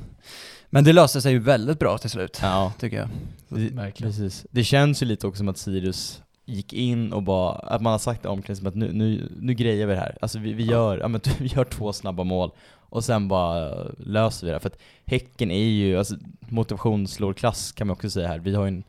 Men 0.74 0.84
det 0.84 0.92
löste 0.92 1.20
sig 1.22 1.32
ju 1.32 1.38
väldigt 1.38 1.78
bra 1.78 1.98
till 1.98 2.10
slut, 2.10 2.38
ja. 2.42 2.72
tycker 2.78 2.96
jag. 2.96 3.08
Det, 3.48 3.74
Verkligen. 3.74 4.12
precis. 4.12 4.46
Det 4.50 4.64
känns 4.64 5.02
ju 5.02 5.06
lite 5.06 5.26
också 5.26 5.38
som 5.38 5.48
att 5.48 5.58
Sirius 5.58 6.22
gick 6.52 6.72
in 6.72 7.12
och 7.12 7.22
bara, 7.22 7.52
att 7.52 7.82
man 7.82 7.90
har 7.90 7.98
sagt 7.98 8.24
i 8.24 8.28
omklädningsrummet 8.28 8.72
att 8.72 8.78
nu, 8.78 8.92
nu, 8.92 9.28
nu 9.40 9.54
grejer 9.54 9.86
vi 9.86 9.94
det 9.94 10.00
här. 10.00 10.16
Alltså 10.20 10.38
vi, 10.38 10.52
vi, 10.52 10.64
gör, 10.64 10.98
ja, 10.98 11.08
men, 11.08 11.20
vi 11.38 11.46
gör 11.46 11.64
två 11.64 11.92
snabba 11.92 12.24
mål 12.24 12.50
och 12.88 13.04
sen 13.04 13.28
bara 13.28 13.70
löser 13.98 14.46
vi 14.46 14.52
det. 14.52 14.60
För 14.60 14.68
att 14.68 14.78
Häcken 15.06 15.50
är 15.50 15.64
ju, 15.64 15.98
alltså 15.98 16.14
motivation 16.48 17.06
slår 17.08 17.32
klass 17.32 17.72
kan 17.72 17.86
man 17.86 17.92
också 17.94 18.10
säga 18.10 18.28
här. 18.28 18.38
Vi 18.38 18.54
har 18.54 18.64
ju 18.64 18.68
en, 18.68 18.82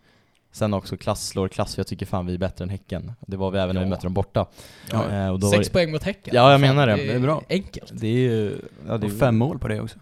sen 0.51 0.73
också 0.73 0.97
klass 0.97 1.27
slår 1.27 1.47
klass, 1.47 1.75
för 1.75 1.79
jag 1.79 1.87
tycker 1.87 2.05
fan 2.05 2.25
vi 2.25 2.33
är 2.33 2.37
bättre 2.37 2.63
än 2.63 2.69
Häcken. 2.69 3.11
Det 3.27 3.37
var 3.37 3.51
vi 3.51 3.59
även 3.59 3.75
när 3.75 3.81
vi 3.81 3.85
Ja. 3.87 3.89
mötte 3.89 4.05
dem 4.05 4.13
borta. 4.13 4.45
Ja. 4.91 5.09
Eh, 5.11 5.29
och 5.29 5.39
då 5.39 5.49
Sex 5.49 5.67
det, 5.67 5.73
poäng 5.73 5.91
mot 5.91 6.03
Häcken. 6.03 6.33
Ja, 6.35 6.51
jag 6.51 6.61
Fan, 6.61 6.69
menar 6.75 6.87
det. 6.87 6.95
Det 6.95 7.13
är 7.13 7.19
bra. 7.19 7.41
Enkelt. 7.49 7.91
det 7.93 8.07
är 8.07 8.11
ju, 8.11 8.57
ja, 8.87 8.97
det 8.97 9.07
Och 9.07 9.13
är, 9.13 9.17
fem 9.17 9.37
mål 9.37 9.59
på 9.59 9.67
det 9.67 9.81
också. 9.81 9.97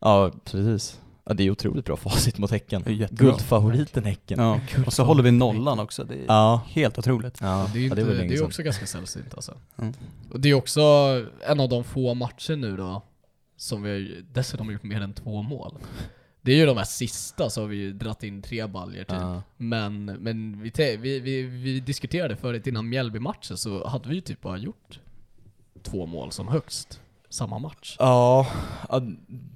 Ja, 0.00 0.30
precis. 0.44 1.00
Ja, 1.28 1.34
det 1.34 1.42
är 1.44 1.50
otroligt 1.50 1.84
bra 1.84 1.96
facit 1.96 2.38
mot 2.38 2.50
Häcken. 2.50 2.82
Det. 2.86 3.10
Guldfavoriten 3.10 4.04
Häcken. 4.04 4.38
Ja. 4.40 4.60
Och 4.86 4.92
så 4.92 5.04
håller 5.04 5.22
vi 5.22 5.30
nollan 5.30 5.78
också, 5.80 6.04
det 6.04 6.14
är 6.14 6.24
Ja. 6.26 6.60
helt 6.68 6.98
otroligt. 6.98 7.38
Ja, 7.40 7.70
Det 7.72 7.78
är 7.78 7.80
ju 7.82 7.86
ja, 7.88 7.92
inte, 7.92 8.04
var 8.04 8.10
det 8.12 8.18
länge 8.18 8.34
är 8.34 8.44
också 8.44 8.62
ganska 8.62 8.86
sällsynt 8.86 9.34
alltså. 9.34 9.54
Mm. 9.78 9.94
Och 10.32 10.40
det 10.40 10.48
är 10.48 10.54
också 10.54 10.80
en 11.48 11.60
av 11.60 11.68
de 11.68 11.84
få 11.84 12.14
matcher 12.14 12.56
nu 12.56 12.76
då, 12.76 13.02
som 13.56 13.82
vi 13.82 13.90
har 13.90 14.22
dessutom 14.32 14.72
gjort 14.72 14.82
mer 14.82 15.00
än 15.00 15.12
två 15.12 15.42
mål. 15.42 15.74
Det 16.40 16.52
är 16.52 16.56
ju 16.56 16.66
de 16.66 16.76
här 16.76 16.84
sista 16.84 17.50
så 17.50 17.60
har 17.60 17.68
vi 17.68 17.76
ju 17.76 17.92
dratt 17.92 18.22
in 18.22 18.42
tre 18.42 18.66
baljer 18.66 19.04
typ. 19.04 19.16
Ja. 19.20 19.42
Men, 19.56 20.04
men 20.04 20.62
vi, 20.62 20.96
vi, 20.96 21.20
vi, 21.20 21.42
vi 21.42 21.80
diskuterade 21.80 22.36
förut 22.36 22.66
innan 22.66 22.88
Mjällby-matchen 22.88 23.56
så 23.56 23.88
hade 23.88 24.08
vi 24.08 24.14
ju 24.14 24.20
typ 24.20 24.40
bara 24.40 24.56
gjort 24.56 25.00
två 25.82 26.06
mål 26.06 26.32
som 26.32 26.48
högst 26.48 27.00
samma 27.28 27.58
match. 27.58 27.96
Ja, 27.98 28.46
ja, 28.88 29.02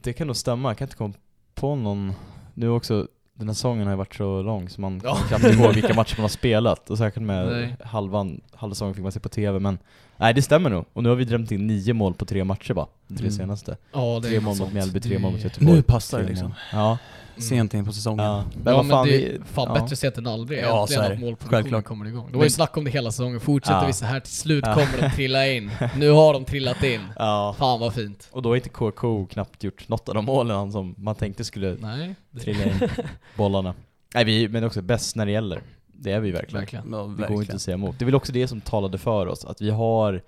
det 0.02 0.12
kan 0.12 0.26
nog 0.26 0.36
stämma. 0.36 0.68
Jag 0.70 0.78
kan 0.78 0.86
inte 0.86 0.96
komma 0.96 1.14
på 1.62 1.74
någon... 1.74 2.12
Nu 2.54 2.68
också, 2.68 3.06
den 3.34 3.48
här 3.48 3.54
säsongen 3.54 3.86
har 3.86 3.92
ju 3.92 3.96
varit 3.96 4.14
så 4.14 4.42
lång 4.42 4.68
så 4.68 4.80
man 4.80 5.00
Ja. 5.04 5.14
kan 5.28 5.38
knappt 5.40 5.54
ihåg 5.54 5.72
vilka 5.74 5.94
matcher 5.94 6.14
man 6.16 6.22
har 6.24 6.28
spelat. 6.28 6.90
Och 6.90 6.98
säkert 6.98 7.22
med 7.22 7.46
Nej. 7.48 7.76
halvan, 7.84 8.40
halva 8.54 8.74
säsongen 8.74 8.94
fick 8.94 9.02
man 9.02 9.12
se 9.12 9.20
på 9.20 9.28
TV, 9.28 9.58
men 9.58 9.78
nej 10.16 10.34
det 10.34 10.42
stämmer 10.42 10.70
nog. 10.70 10.84
Och 10.92 11.02
nu 11.02 11.08
har 11.08 11.16
vi 11.16 11.24
drömt 11.24 11.50
in 11.52 11.66
nio 11.66 11.92
mål 11.92 12.14
på 12.14 12.24
tre 12.24 12.44
matcher 12.44 12.74
bara, 12.74 12.86
tre 13.08 13.18
Mm. 13.18 13.30
senaste. 13.30 13.76
Ja, 13.92 14.20
Tre 14.24 14.40
mål 14.40 14.56
mot. 14.58 14.72
Mjällby, 14.72 15.00
tre 15.00 15.12
Det- 15.14 15.18
mål 15.22 15.32
mot 15.32 15.44
Göteborg. 15.44 15.76
Nu 15.76 15.82
passar 15.82 16.20
det 16.22 16.28
liksom. 16.28 16.54
Ja. 16.72 16.98
Mm. 17.36 17.42
Sent 17.42 17.74
in 17.74 17.84
på 17.84 17.92
säsongen. 17.92 18.24
ja. 18.24 18.44
Men 18.64 18.74
ja 18.74 18.82
men 18.82 18.90
fan, 18.90 19.06
det 19.06 19.12
vi, 19.12 19.24
är 19.26 19.40
fan 19.44 19.68
ja. 19.74 19.82
bättre 19.82 19.96
sent 19.96 20.18
än 20.18 20.26
aldrig. 20.26 20.58
Ja, 20.62 20.80
Äntligen 20.82 21.02
så 21.02 21.06
är 21.08 21.12
att 21.12 21.18
det. 21.20 21.24
målproduktionen 21.26 21.62
Självklart. 21.62 21.84
kommer 21.84 22.06
igång. 22.06 22.28
Det 22.32 22.36
var 22.36 22.44
ju 22.44 22.50
snack 22.50 22.76
om 22.76 22.84
det 22.84 22.90
hela 22.90 23.10
säsongen. 23.12 23.40
Fortsätter 23.40 23.80
Ja. 23.80 23.86
vi 23.86 23.92
så 23.92 24.04
här 24.04 24.20
till 24.20 24.32
slut 24.32 24.64
Ja. 24.66 24.74
kommer 24.74 25.02
de 25.08 25.10
trilla 25.16 25.46
in. 25.48 25.70
Nu 25.96 26.10
har 26.10 26.32
de 26.32 26.44
trillat 26.44 26.82
in. 26.84 27.00
Ja. 27.18 27.54
Fan 27.58 27.80
vad 27.80 27.94
fint. 27.94 28.28
Och 28.32 28.42
då 28.42 28.48
har 28.48 28.56
inte 28.56 28.68
KK 28.68 29.26
knappt 29.26 29.64
gjort 29.64 29.88
något 29.88 30.08
av 30.08 30.14
de 30.14 30.24
målen 30.24 30.72
som 30.72 30.94
man 30.98 31.14
tänkte 31.14 31.44
skulle 31.44 31.76
Nej. 31.80 32.14
trilla 32.40 32.64
in 32.64 32.88
bollarna. 33.36 33.74
Nej 34.14 34.24
vi 34.24 34.48
men 34.48 34.64
också 34.64 34.82
bäst 34.82 35.16
när 35.16 35.26
det 35.26 35.32
gäller. 35.32 35.60
Det 35.94 36.12
är 36.12 36.20
vi 36.20 36.30
verkligen. 36.30 36.60
Verkligen. 36.60 36.84
Ja, 36.92 36.98
Det 36.98 37.02
går 37.04 37.14
verkligen. 37.16 37.42
inte 37.42 37.54
att 37.54 37.62
säga 37.62 37.74
emot. 37.74 37.98
Det 37.98 38.02
är 38.02 38.06
väl 38.06 38.14
också 38.14 38.32
det 38.32 38.48
som 38.48 38.60
talade 38.60 38.98
för 38.98 39.26
oss, 39.26 39.44
att 39.44 39.60
vi 39.60 39.70
har 39.70 40.22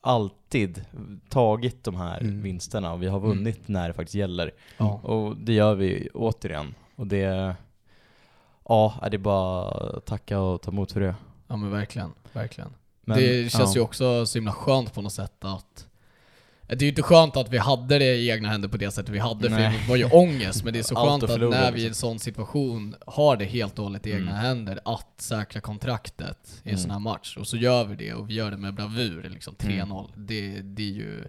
alltid 0.00 0.84
tagit 1.28 1.84
de 1.84 1.96
här 1.96 2.20
Mm. 2.20 2.42
vinsterna 2.42 2.92
och 2.92 3.02
vi 3.02 3.06
har 3.06 3.20
vunnit 3.20 3.68
när 3.68 3.88
det 3.88 3.94
faktiskt 3.94 4.14
gäller. 4.14 4.50
Ja. 4.78 4.92
Och 4.92 5.36
det 5.36 5.52
gör 5.52 5.74
vi 5.74 6.08
återigen. 6.14 6.74
Och 6.96 7.06
det, 7.06 7.54
ja, 8.68 8.94
det 9.10 9.16
är 9.16 9.18
bara 9.18 9.68
att 9.68 10.06
tacka 10.06 10.40
och 10.40 10.62
ta 10.62 10.70
emot 10.70 10.92
för 10.92 11.00
det. 11.00 11.14
Ja 11.48 11.56
men 11.56 11.70
verkligen, 11.70 12.12
verkligen. 12.32 12.70
Men, 13.04 13.18
det 13.18 13.52
känns 13.52 13.74
ja. 13.74 13.78
ju 13.78 13.80
också 13.80 14.26
så 14.26 14.38
himla 14.38 14.52
skönt 14.52 14.94
på 14.94 15.02
något 15.02 15.12
sätt 15.12 15.44
att 15.44 15.86
det 16.78 16.82
är 16.82 16.86
ju 16.86 16.88
inte 16.88 17.02
skönt 17.02 17.36
att 17.36 17.48
vi 17.52 17.58
hade 17.58 17.98
det 17.98 18.14
i 18.16 18.30
egna 18.30 18.48
händer 18.48 18.68
på 18.68 18.76
det 18.76 18.90
sättet 18.90 19.14
vi 19.14 19.18
hade, 19.18 19.48
för 19.50 19.56
Nej. 19.56 19.78
det 19.82 19.88
var 19.88 19.96
ju 19.96 20.04
ångest, 20.04 20.64
men 20.64 20.72
det 20.72 20.78
är 20.78 20.82
så 20.82 20.94
skönt 21.06 21.22
att 21.22 21.40
när 21.40 21.72
vi 21.72 21.80
i 21.80 21.84
en 21.84 21.88
liksom. 21.88 21.94
sån 22.10 22.18
situation 22.18 22.94
har 23.06 23.36
det 23.36 23.44
helt 23.44 23.78
och 23.78 23.84
hållet 23.84 24.06
i 24.06 24.10
egna 24.10 24.30
Mm. 24.30 24.42
händer, 24.42 24.80
att 24.84 25.14
säkra 25.16 25.60
kontraktet 25.60 26.60
i 26.64 26.68
en 26.68 26.74
Mm. 26.74 26.80
sån 26.82 26.90
här 26.90 26.98
match. 26.98 27.36
Och 27.36 27.46
så 27.46 27.56
gör 27.56 27.84
vi 27.84 27.96
det, 27.96 28.14
och 28.14 28.30
vi 28.30 28.34
gör 28.34 28.50
det 28.50 28.56
med 28.56 28.74
bravur, 28.74 29.28
liksom 29.32 29.54
Mm. 29.58 29.88
3-0. 29.88 30.10
Det, 30.16 30.60
det 30.60 30.82
är 30.82 30.92
ju 30.94 31.24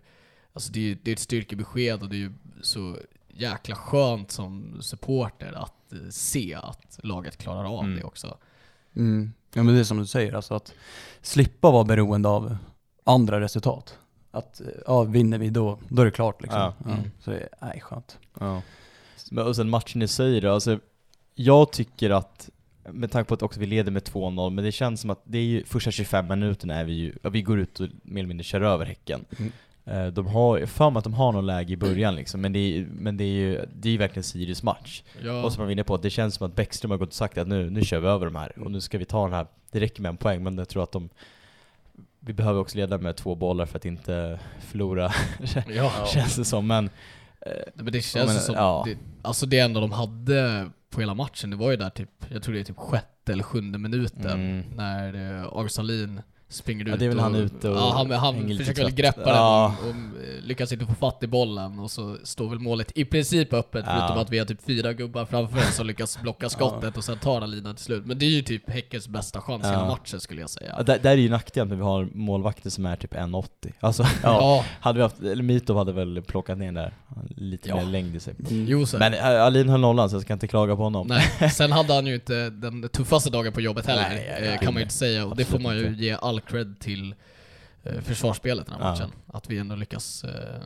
alltså 0.53 0.71
det 0.71 0.91
är, 0.91 0.97
det 1.03 1.11
är 1.11 1.13
ett 1.13 1.19
styrkebesked 1.19 2.01
och 2.03 2.09
det 2.09 2.15
är 2.15 2.19
ju 2.19 2.31
så 2.61 2.97
jäkla 3.33 3.75
skönt 3.75 4.31
som 4.31 4.77
supporter 4.81 5.53
att 5.53 5.93
eh, 5.93 5.99
se 6.09 6.55
att 6.55 6.99
laget 7.03 7.37
klarar 7.37 7.63
av 7.77 7.83
Mm. 7.83 7.97
det 7.97 8.03
också. 8.03 8.37
Mm. 8.95 9.33
Ja 9.53 9.63
men 9.63 9.73
det 9.75 9.79
är 9.79 9.83
som 9.83 9.97
du 9.97 10.05
säger, 10.05 10.33
alltså 10.33 10.53
att 10.53 10.73
slippa 11.21 11.71
vara 11.71 11.83
beroende 11.83 12.29
av 12.29 12.57
andra 13.03 13.39
resultat. 13.41 13.97
Att, 14.31 14.61
ja 14.87 15.03
vinner 15.03 15.37
vi 15.37 15.49
då, 15.49 15.79
då 15.89 16.01
är 16.01 16.05
det 16.05 16.11
klart 16.11 16.41
liksom. 16.41 16.59
Ja. 16.59 16.73
Ja. 16.85 16.91
Mm. 16.91 17.11
Så 17.19 17.31
det 17.31 17.49
är, 17.59 17.79
skönt. 17.79 18.17
Ja. 18.39 18.61
Men, 19.31 19.47
och 19.47 19.55
sen 19.55 19.69
matchen 19.69 20.01
i 20.01 20.07
sig 20.07 20.41
då, 20.41 20.53
alltså, 20.53 20.79
jag 21.35 21.71
tycker 21.71 22.09
att, 22.09 22.49
med 22.89 23.11
tanke 23.11 23.27
på 23.27 23.33
att 23.33 23.41
också 23.41 23.59
vi 23.59 23.65
leder 23.65 23.91
med 23.91 24.03
2-0, 24.03 24.49
men 24.49 24.63
det 24.63 24.71
känns 24.71 25.01
som 25.01 25.09
att 25.09 25.21
det 25.23 25.37
är 25.37 25.43
ju 25.43 25.63
första 25.63 25.91
25 25.91 26.27
minuterna 26.27 26.75
är 26.75 26.83
vi 26.83 26.93
ju, 26.93 27.15
ja, 27.21 27.29
vi 27.29 27.41
går 27.41 27.59
ut 27.59 27.79
och 27.79 27.87
mer 28.03 28.19
eller 28.19 28.27
mindre 28.27 28.43
kör 28.43 28.61
över 28.61 28.85
Häcken. 28.85 29.25
Mm. 29.39 29.51
Eh, 29.85 30.07
De 30.13 30.27
har, 30.27 30.65
för 30.65 30.89
mig 30.89 30.97
att 30.97 31.03
de 31.03 31.13
har 31.13 31.31
någon 31.31 31.45
läge 31.45 31.73
i 31.73 31.77
början 31.77 32.15
liksom, 32.15 32.41
men 32.41 32.53
det 32.53 32.59
är, 32.59 32.87
men 32.91 33.17
det 33.17 33.23
är 33.23 33.27
ju 33.27 33.65
det 33.75 33.89
är 33.89 33.91
ju 33.91 33.97
verkligen 33.97 34.23
Sirius 34.23 34.63
match. 34.63 35.03
Ja. 35.23 35.43
Och 35.43 35.53
som 35.53 35.61
man 35.61 35.67
var 35.67 35.71
inne 35.71 35.83
på, 35.83 35.97
det 35.97 36.09
känns 36.09 36.35
som 36.35 36.47
att 36.47 36.55
Bäckström 36.55 36.91
har 36.91 36.97
gått 36.97 37.09
och 37.09 37.13
sagt 37.13 37.37
att 37.37 37.47
nu, 37.47 37.69
nu 37.69 37.81
kör 37.81 37.99
vi 37.99 38.07
över 38.07 38.25
de 38.25 38.35
här, 38.35 38.59
och 38.59 38.71
nu 38.71 38.81
ska 38.81 38.97
vi 38.97 39.05
ta 39.05 39.23
den 39.23 39.33
här, 39.33 39.47
det 39.71 39.79
räcker 39.79 40.01
med 40.01 40.09
en 40.09 40.17
poäng, 40.17 40.43
men 40.43 40.57
jag 40.57 40.69
tror 40.69 40.83
att 40.83 40.91
de 40.91 41.09
vi 42.23 42.33
behöver 42.33 42.59
också 42.59 42.77
leda 42.77 42.97
med 42.97 43.15
två 43.15 43.35
bollar 43.35 43.65
för 43.65 43.77
att 43.77 43.85
inte 43.85 44.39
förlora, 44.59 45.11
Ja. 45.67 45.91
känns 46.13 46.35
det 46.35 46.45
som, 46.45 46.67
men 46.67 46.89
Men 47.75 47.93
det 47.93 48.01
känns 48.01 48.27
men, 48.33 48.39
som, 48.39 48.55
ja. 48.55 48.83
det, 48.87 48.97
alltså 49.21 49.45
det 49.45 49.59
enda 49.59 49.79
de 49.79 49.91
hade 49.91 50.69
på 50.89 50.99
hela 50.99 51.13
matchen, 51.13 51.49
det 51.49 51.55
var 51.55 51.71
ju 51.71 51.77
där 51.77 51.89
typ, 51.89 52.09
jag 52.29 52.43
tror 52.43 52.53
det 52.53 52.59
är 52.59 52.63
typ 52.63 52.77
sjätte 52.77 53.31
eller 53.33 53.43
sjunde 53.43 53.77
minuten 53.77 54.31
Mm. 54.31 54.63
när 54.75 55.37
eh, 55.39 55.43
August 55.47 55.75
Springer 56.51 56.85
ut 56.85 56.89
Ja, 56.91 56.95
det 56.97 57.05
är 57.05 57.09
väl 57.09 57.17
och, 57.17 57.23
han 57.23 57.35
ute 57.35 57.69
och 57.69 57.77
ja, 57.77 57.91
han, 57.95 58.11
han 58.11 58.57
försöker 58.57 58.83
väl 58.83 58.91
greppa 58.93 59.21
Ja. 59.25 59.75
den 59.81 59.89
och, 59.89 59.95
och 59.95 60.21
eh, 60.23 60.43
lyckas 60.43 60.71
inte 60.71 60.85
få 60.85 60.93
fatt 60.93 61.23
i 61.23 61.27
bollen 61.27 61.79
och 61.79 61.91
så 61.91 62.17
står 62.23 62.49
väl 62.49 62.59
målet 62.59 62.91
i 62.95 63.05
princip 63.05 63.53
öppet 63.53 63.83
Ja. 63.87 63.95
förutom 63.99 64.17
att 64.21 64.29
vi 64.29 64.39
har 64.39 64.45
typ 64.45 64.65
fyra 64.65 64.93
gubbar 64.93 65.25
framför 65.25 65.57
oss 65.57 65.75
som 65.75 65.87
lyckas 65.87 66.21
blocka 66.21 66.49
skottet 66.49 66.97
och 66.97 67.03
sen 67.03 67.17
tar 67.17 67.41
han 67.41 67.51
linan 67.51 67.75
till 67.75 67.85
slut. 67.85 68.05
Men 68.05 68.19
det 68.19 68.25
är 68.25 68.29
ju 68.29 68.41
typ 68.41 68.69
Häckens 68.69 69.07
bästa 69.07 69.41
chans 69.41 69.63
i 69.63 69.67
Ja. 69.67 69.71
hela 69.73 69.87
matchen 69.87 70.19
skulle 70.19 70.41
jag 70.41 70.49
säga. 70.49 70.83
Där, 70.83 70.99
där 70.99 71.11
är 71.11 71.15
ju 71.17 71.29
nackdelen 71.29 71.69
när 71.69 71.75
vi 71.75 71.83
har 71.83 72.07
målvakter 72.13 72.69
som 72.69 72.85
är 72.85 72.95
typ 72.95 73.13
1,80. 73.13 73.47
Alltså, 73.79 74.05
Ja. 74.23 74.65
hade 74.79 74.97
vi 74.97 75.03
haft, 75.03 75.19
eller 75.19 75.43
Mitov 75.43 75.77
hade 75.77 75.91
väl 75.93 76.21
plockat 76.21 76.57
ner 76.57 76.71
där, 76.71 76.93
lite 77.35 77.73
mer 77.75 77.85
längd 77.85 78.15
i 78.15 78.19
sig. 78.19 78.33
Jo, 78.49 78.85
så. 78.85 78.97
Men 78.97 79.13
äh, 79.13 79.25
Alin 79.43 79.69
höll 79.69 79.79
nollan 79.79 80.09
så 80.09 80.15
jag 80.15 80.21
ska 80.23 80.33
inte 80.33 80.47
klaga 80.47 80.75
på 80.75 80.83
honom. 80.83 81.07
Nej, 81.07 81.49
sen 81.51 81.71
hade 81.71 81.93
han 81.93 82.07
ju 82.07 82.13
inte 82.15 82.49
den 82.49 82.89
tuffaste 82.89 83.29
dagen 83.29 83.53
på 83.53 83.61
jobbet 83.61 83.85
heller, 83.85 84.09
Nej, 84.09 84.49
eh, 84.53 84.59
kan 84.59 84.73
man 84.73 84.75
ju 84.75 84.81
inte 84.83 84.93
säga. 84.95 85.25
Och 85.25 85.35
det 85.35 85.45
får 85.45 85.59
man 85.59 85.77
ju 85.77 85.95
ge 85.95 86.11
all 86.21 86.40
cred 86.47 86.79
till 86.79 87.15
eh, 87.83 88.01
försvarsspelet 88.01 88.65
den 88.67 88.75
här 88.75 88.81
Ja. 88.85 88.91
matchen. 88.91 89.09
Att 89.27 89.49
vi 89.49 89.57
ändå 89.57 89.75
lyckas, 89.75 90.23
eh, 90.23 90.61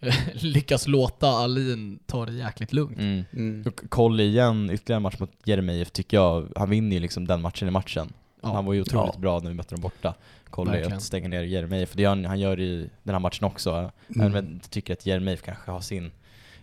lyckas 0.32 0.86
låta 0.86 1.28
Alin 1.28 1.98
ta 2.06 2.26
det 2.26 2.32
jäkligt 2.32 2.72
lugnt. 2.72 2.98
Mm. 2.98 3.24
Mm. 3.32 3.64
Och 3.66 3.80
Kolle 3.90 4.22
igen, 4.22 4.70
ytterligare 4.70 4.96
en 4.98 5.02
match 5.02 5.18
mot 5.18 5.30
Jeremejeff 5.44 5.90
tycker 5.90 6.16
jag, 6.16 6.52
han 6.56 6.70
vinner 6.70 6.96
ju 6.96 7.00
liksom 7.00 7.26
den 7.26 7.42
matchen 7.42 7.68
i 7.68 7.70
matchen. 7.70 8.12
Ja. 8.42 8.52
Han 8.52 8.64
var 8.64 8.72
ju 8.72 8.80
otroligt 8.80 9.10
Ja. 9.14 9.20
bra 9.20 9.38
när 9.40 9.48
vi 9.48 9.54
mötte 9.54 9.74
dem 9.74 9.82
borta. 9.82 10.14
Verkligen. 10.56 10.92
att 10.92 11.02
stänga 11.02 11.28
ner 11.28 11.42
Jeremejeff, 11.42 11.88
för 11.88 11.96
det 11.96 12.02
gör 12.02 12.08
han, 12.10 12.24
han 12.24 12.40
gör 12.40 12.60
i 12.60 12.90
den 13.02 13.14
här 13.14 13.20
matchen 13.20 13.44
också. 13.44 13.90
Mm. 14.14 14.26
Om 14.26 14.34
jag 14.34 14.70
tycker 14.70 14.92
att 14.92 15.06
Jeremejeff 15.06 15.42
kanske 15.42 15.70
har 15.70 15.80
sin, 15.80 16.10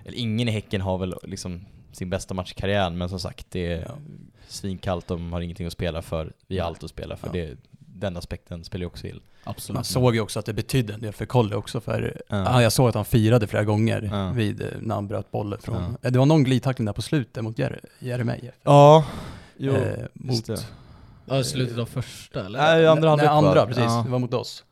eller 0.05 0.17
ingen 0.17 0.47
i 0.47 0.51
Häcken 0.51 0.81
har 0.81 0.97
väl 0.97 1.15
liksom 1.23 1.65
sin 1.91 2.09
bästa 2.09 2.33
match 2.33 2.51
i 2.51 2.55
karriären, 2.55 2.97
men 2.97 3.09
som 3.09 3.19
sagt 3.19 3.47
det 3.51 3.67
är 3.73 3.81
Ja. 3.81 3.97
svinkallt, 4.47 5.07
de 5.07 5.33
har 5.33 5.41
ingenting 5.41 5.67
att 5.67 5.73
spela 5.73 6.01
för, 6.01 6.33
vi 6.47 6.59
har 6.59 6.67
allt 6.67 6.83
att 6.83 6.89
spela 6.89 7.17
för. 7.17 7.27
Ja. 7.27 7.33
Det, 7.33 7.57
den 7.93 8.17
aspekten 8.17 8.63
spelar 8.63 8.81
ju 8.81 8.87
också 8.87 9.07
in. 9.07 9.19
Absolut. 9.43 9.75
Man 9.75 9.83
såg 9.83 10.15
ju 10.15 10.21
också 10.21 10.39
att 10.39 10.45
det 10.45 10.53
betydde 10.53 10.93
en 10.93 11.01
del 11.01 11.13
för 11.13 11.25
Kolle 11.25 11.55
också, 11.55 11.81
för 11.81 12.21
Ja. 12.29 12.37
ja. 12.37 12.61
jag 12.61 12.71
såg 12.71 12.89
att 12.89 12.95
han 12.95 13.05
firade 13.05 13.47
flera 13.47 13.63
gånger 13.63 14.09
Ja. 14.11 14.31
vid, 14.31 14.61
eh, 14.61 14.67
när 14.81 14.95
han 14.95 15.07
bröt 15.07 15.31
bollen 15.31 15.59
från... 15.61 15.75
Ja. 16.01 16.07
Eh, 16.07 16.11
Det 16.11 16.19
var 16.19 16.25
någon 16.25 16.43
glidtackling 16.43 16.85
där 16.85 16.93
på 16.93 17.01
slutet 17.01 17.43
mot 17.43 17.57
Jer- 17.59 17.79
Jeremejeff. 17.99 18.55
Ja, 18.63 19.05
jo, 19.57 19.73
Eh, 19.73 19.79
just 19.99 20.09
mot, 20.13 20.45
det. 20.45 20.67
Ja, 21.25 21.43
slutet 21.43 21.77
av 21.77 21.85
första 21.85 22.45
eller? 22.45 22.59
Nej, 22.59 22.87
andra 22.87 23.09
halvlek 23.09 23.27
Nej, 23.29 23.37
andra, 23.37 23.65
precis. 23.65 23.83
Ja. 23.83 24.01
Det 24.05 24.11
var 24.11 24.19
mot 24.19 24.33
oss. 24.33 24.63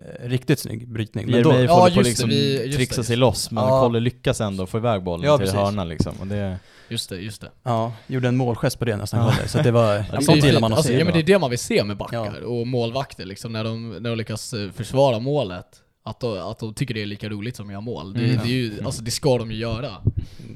Eh, 0.00 0.28
Riktigt 0.28 0.58
snygg 0.58 0.88
brytning. 0.88 1.30
Men 1.30 1.42
då, 1.42 1.48
Jeremejeff 1.50 1.70
Ja, 1.70 1.74
håller 1.80 1.94
på 1.96 2.02
det, 2.02 2.08
liksom 2.08 2.28
vi- 2.28 2.72
trixa 2.76 3.00
det. 3.00 3.04
sig 3.06 3.16
loss, 3.16 3.50
men 3.50 3.64
Ja. 3.64 3.80
Kolle 3.80 4.00
lyckas 4.00 4.40
ändå 4.40 4.66
få 4.66 4.78
iväg 4.78 5.02
bollen 5.02 5.26
Ja, 5.26 5.36
till 5.36 5.46
precis. 5.46 5.60
hörnan 5.60 5.88
liksom. 5.88 6.12
Och 6.20 6.26
det, 6.26 6.58
Just 6.88 7.08
det, 7.10 7.16
just 7.16 7.40
det. 7.40 7.50
ja, 7.62 7.92
gjorde 8.06 8.28
en 8.28 8.36
målgest 8.36 8.78
på 8.78 8.84
det 8.84 8.96
nästan, 8.96 9.20
Ja. 9.40 9.46
Så 9.48 9.62
det 9.62 9.70
var, 9.70 9.94
är 9.94 10.20
sånt 10.20 10.44
gillar 10.44 10.60
man 10.60 10.72
att 10.72 10.78
alltså, 10.78 10.92
se. 10.92 10.98
ja, 10.98 11.04
men 11.04 11.14
det 11.14 11.20
är 11.20 11.22
det 11.22 11.38
man 11.38 11.50
vill 11.50 11.58
se 11.58 11.84
med 11.84 11.96
backar 11.96 12.38
Ja. 12.42 12.46
och 12.46 12.66
målvakter 12.66 13.24
liksom, 13.24 13.52
när 13.52 13.64
de, 13.64 13.90
när 13.90 14.10
de 14.10 14.16
lyckas 14.18 14.54
eh, 14.54 14.70
försvara 14.70 15.18
målet. 15.18 15.82
Att 16.02 16.20
de, 16.20 16.38
att 16.38 16.58
de 16.58 16.74
tycker 16.74 16.94
det 16.94 17.02
är 17.02 17.06
lika 17.06 17.28
roligt 17.28 17.56
som 17.56 17.66
att 17.66 17.72
göra 17.72 17.80
mål. 17.80 18.12
Det, 18.12 18.20
Mm. 18.20 18.36
det, 18.36 18.42
är 18.42 18.52
ju, 18.52 18.84
alltså, 18.84 19.02
det 19.02 19.10
ska 19.10 19.38
de 19.38 19.50
ju 19.52 19.56
göra. 19.58 19.96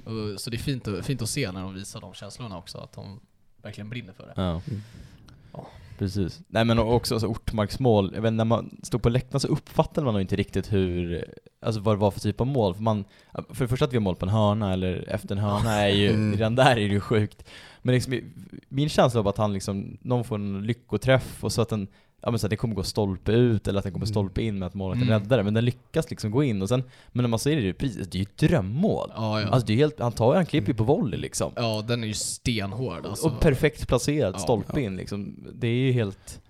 Och, 0.04 0.40
så 0.40 0.50
det 0.50 0.56
är 0.56 0.58
fint, 0.58 0.88
att- 0.88 1.06
fint 1.06 1.22
att 1.22 1.28
se 1.28 1.52
när 1.52 1.60
de 1.62 1.74
visar 1.74 2.00
de 2.00 2.14
känslorna 2.14 2.58
också, 2.58 2.78
att 2.78 2.92
de 2.92 3.20
verkligen 3.62 3.88
brinner 3.90 4.12
för 4.12 4.26
det. 4.26 4.32
ja. 4.36 4.60
Mm. 4.68 4.82
Precis. 5.98 6.40
Nej 6.48 6.64
men 6.64 6.78
också 6.78 7.14
alltså, 7.14 7.26
Ortmarks 7.28 7.78
mål, 7.80 8.12
jag 8.14 8.22
vet, 8.22 8.32
när 8.32 8.44
man 8.44 8.76
stod 8.82 9.02
på 9.02 9.08
läktaren 9.08 9.40
så 9.40 9.48
uppfattade 9.48 10.04
man 10.04 10.14
nog 10.14 10.20
inte 10.20 10.36
riktigt 10.36 10.72
hur, 10.72 11.24
alltså 11.62 11.80
vad 11.80 11.94
det 11.96 12.00
var 12.00 12.10
för 12.10 12.20
typ 12.20 12.40
av 12.40 12.46
mål. 12.46 12.74
För, 12.74 12.82
man, 12.82 13.04
för 13.32 13.64
det 13.64 13.68
första 13.68 13.84
att 13.84 13.92
vi 13.92 13.96
har 13.96 14.02
mål 14.02 14.16
på 14.16 14.26
en 14.26 14.32
hörna 14.32 14.72
eller 14.72 15.08
efter 15.08 15.34
en 15.36 15.42
hörna 15.42 15.70
är 15.72 15.88
ju, 15.88 16.08
Mm. 16.10 16.32
redan 16.32 16.54
där 16.54 16.70
är 16.70 16.74
det 16.88 16.94
ju 16.94 17.00
sjukt. 17.00 17.44
Men 17.82 17.94
liksom, 17.94 18.20
min 18.68 18.88
känsla 18.88 19.22
var 19.22 19.30
att 19.30 19.38
han 19.38 19.52
liksom, 19.52 19.98
någon 20.00 20.24
får 20.24 20.34
en 20.36 20.62
lyckoträff 20.66 21.44
och 21.44 21.52
så 21.52 21.62
att 21.62 21.68
den, 21.68 21.88
ja 22.22 22.30
men 22.30 22.38
så 22.38 22.46
att 22.46 22.50
det 22.50 22.56
kommer 22.56 22.74
gå 22.74 22.82
stolpe 22.82 23.32
ut 23.32 23.68
eller 23.68 23.78
att 23.78 23.82
den 23.84 23.92
kommer 23.92 24.06
Mm. 24.06 24.12
stolpe 24.14 24.42
in 24.42 24.58
med 24.58 24.66
att 24.66 24.74
är 24.74 25.02
Mm. 25.02 25.08
räddare. 25.08 25.42
Men 25.42 25.54
den 25.54 25.64
lyckas 25.64 26.10
liksom 26.10 26.30
gå 26.30 26.44
in 26.44 26.62
och 26.62 26.68
sen, 26.68 26.82
men 27.12 27.22
när 27.22 27.28
man 27.28 27.38
ser 27.38 27.56
det 27.56 27.62
i 27.62 27.68
repris, 27.68 27.94
det 27.96 28.14
är 28.14 28.18
ju 28.18 28.22
ett 28.22 28.36
drömmål. 28.38 29.12
Ja, 29.16 29.40
ja. 29.40 29.48
Alltså 29.48 29.66
det 29.66 29.72
är 29.72 29.76
helt, 29.76 30.00
han 30.00 30.12
tar 30.12 30.34
han 30.34 30.46
klipper 30.46 30.68
ju 30.72 30.74
på 30.76 30.84
volley 30.84 31.20
liksom. 31.20 31.52
ja, 31.56 31.84
den 31.88 32.02
är 32.02 32.06
ju 32.08 32.14
stenhård 32.14 33.06
alltså. 33.06 33.26
Och 33.26 33.40
perfekt 33.40 33.88
placerad, 33.88 34.34
Ja, 34.34 34.38
stolpe 34.38 34.72
ja. 34.74 34.80
in 34.80 34.96
liksom. 34.96 35.36
Det 35.54 35.66
är 35.66 35.74
ju 35.74 35.92
helt... 35.92 36.40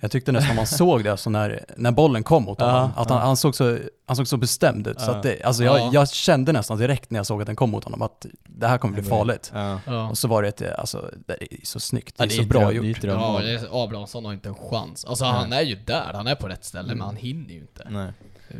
Jag 0.00 0.10
tyckte 0.10 0.32
nästan 0.32 0.56
man 0.56 0.66
såg 0.66 1.04
det 1.04 1.10
alltså 1.10 1.30
när, 1.30 1.64
när 1.76 1.90
bollen 1.92 2.22
kom 2.22 2.42
mot 2.42 2.60
Ja, 2.60 2.66
honom, 2.70 2.90
att 2.96 3.10
han, 3.10 3.18
ja. 3.18 3.24
han, 3.24 3.36
såg 3.36 3.54
så, 3.54 3.78
han 4.06 4.16
såg 4.16 4.28
så 4.28 4.36
bestämd 4.36 4.86
ut. 4.86 5.00
Så 5.00 5.10
Ja. 5.10 5.16
att 5.16 5.22
det, 5.22 5.42
alltså 5.42 5.64
jag, 5.64 5.78
Ja. 5.78 5.90
jag 5.92 6.08
kände 6.10 6.52
nästan 6.52 6.78
direkt 6.78 7.10
när 7.10 7.18
jag 7.18 7.26
såg 7.26 7.40
att 7.40 7.46
den 7.46 7.56
kom 7.56 7.70
mot 7.70 7.84
honom 7.84 8.02
att 8.02 8.26
det 8.44 8.66
här 8.66 8.78
kommer 8.78 8.94
bli 8.94 9.02
farligt. 9.02 9.50
Ja. 9.54 9.80
Ja. 9.86 10.08
Och 10.10 10.18
så 10.18 10.28
var 10.28 10.42
det 10.42 10.48
ett, 10.48 10.62
alltså, 10.78 11.10
det 11.26 11.32
är 11.42 11.66
så 11.66 11.80
snyggt, 11.80 12.16
det 12.18 12.22
Ja, 12.22 12.24
är 12.24 12.28
det 12.28 12.34
så 12.34 12.42
är 12.42 12.46
bra 12.46 12.60
dröm- 12.60 12.74
gjort. 12.74 13.00
det 13.00 13.08
är 13.08 13.56
ett 13.56 13.62
Ja, 13.72 13.84
Abrahamsson 13.84 14.24
har 14.24 14.32
inte 14.32 14.48
en 14.48 14.54
chans. 14.54 15.04
Alltså 15.04 15.24
Nej. 15.24 15.34
han 15.34 15.52
är 15.52 15.62
ju 15.62 15.74
där, 15.74 16.10
han 16.14 16.26
är 16.26 16.34
på 16.34 16.48
rätt 16.48 16.64
ställe, 16.64 16.84
Mm. 16.86 16.98
men 16.98 17.06
han 17.06 17.16
hinner 17.16 17.54
ju 17.54 17.60
inte. 17.60 17.86
Nej. 17.90 18.12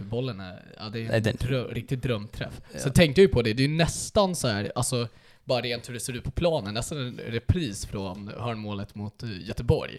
Bollen 0.02 0.40
är, 0.40 0.62
ja 0.78 0.84
det 0.92 1.06
är 1.06 1.12
en 1.12 1.22
den- 1.22 1.36
drö, 1.40 1.64
riktig 1.64 1.98
drömträff. 1.98 2.60
Ja. 2.72 2.78
Sen 2.78 2.92
tänkte 2.92 3.20
jag 3.20 3.28
ju 3.28 3.32
på 3.34 3.42
det, 3.42 3.52
det 3.52 3.62
är 3.64 3.68
ju 3.68 3.76
nästan 3.76 4.34
så 4.34 4.48
här, 4.48 4.72
alltså 4.74 5.08
bara 5.44 5.60
rent 5.60 5.88
hur 5.88 5.94
det 5.94 6.00
ser 6.00 6.12
ut 6.12 6.24
på 6.24 6.30
planen, 6.30 6.74
nästan 6.74 6.98
en 6.98 7.20
repris 7.28 7.86
från 7.86 8.30
hörnmålet 8.38 8.94
mot 8.94 9.22
eh, 9.22 9.28
Göteborg. 9.48 9.98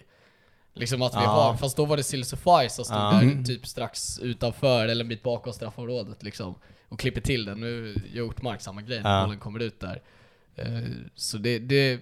Liksom 0.78 1.02
att 1.02 1.12
vi 1.14 1.18
Ja. 1.20 1.26
har, 1.30 1.56
fast 1.56 1.76
då 1.76 1.84
var 1.84 1.96
det 1.96 2.02
Silsify 2.02 2.68
som 2.68 2.84
stod 2.84 2.96
Ja. 2.98 3.10
där 3.12 3.22
Mm. 3.22 3.44
typ 3.44 3.66
strax 3.66 4.18
utanför, 4.18 4.88
eller 4.88 5.04
en 5.04 5.08
bit 5.08 5.22
bakom 5.22 5.52
straffområdet 5.52 6.22
liksom. 6.22 6.54
Och 6.88 6.98
klipper 6.98 7.20
till 7.20 7.44
den. 7.44 7.60
Nu 7.60 7.94
gör 8.12 8.22
Ortmark 8.24 8.60
samma 8.60 8.82
grej 8.82 9.02
när 9.02 9.18
Ja. 9.18 9.24
bollen 9.24 9.38
kommer 9.38 9.60
ut 9.60 9.80
där. 9.80 10.02
Eh, 10.56 10.66
Så 11.14 11.38
det, 11.38 11.58
det, 11.58 12.00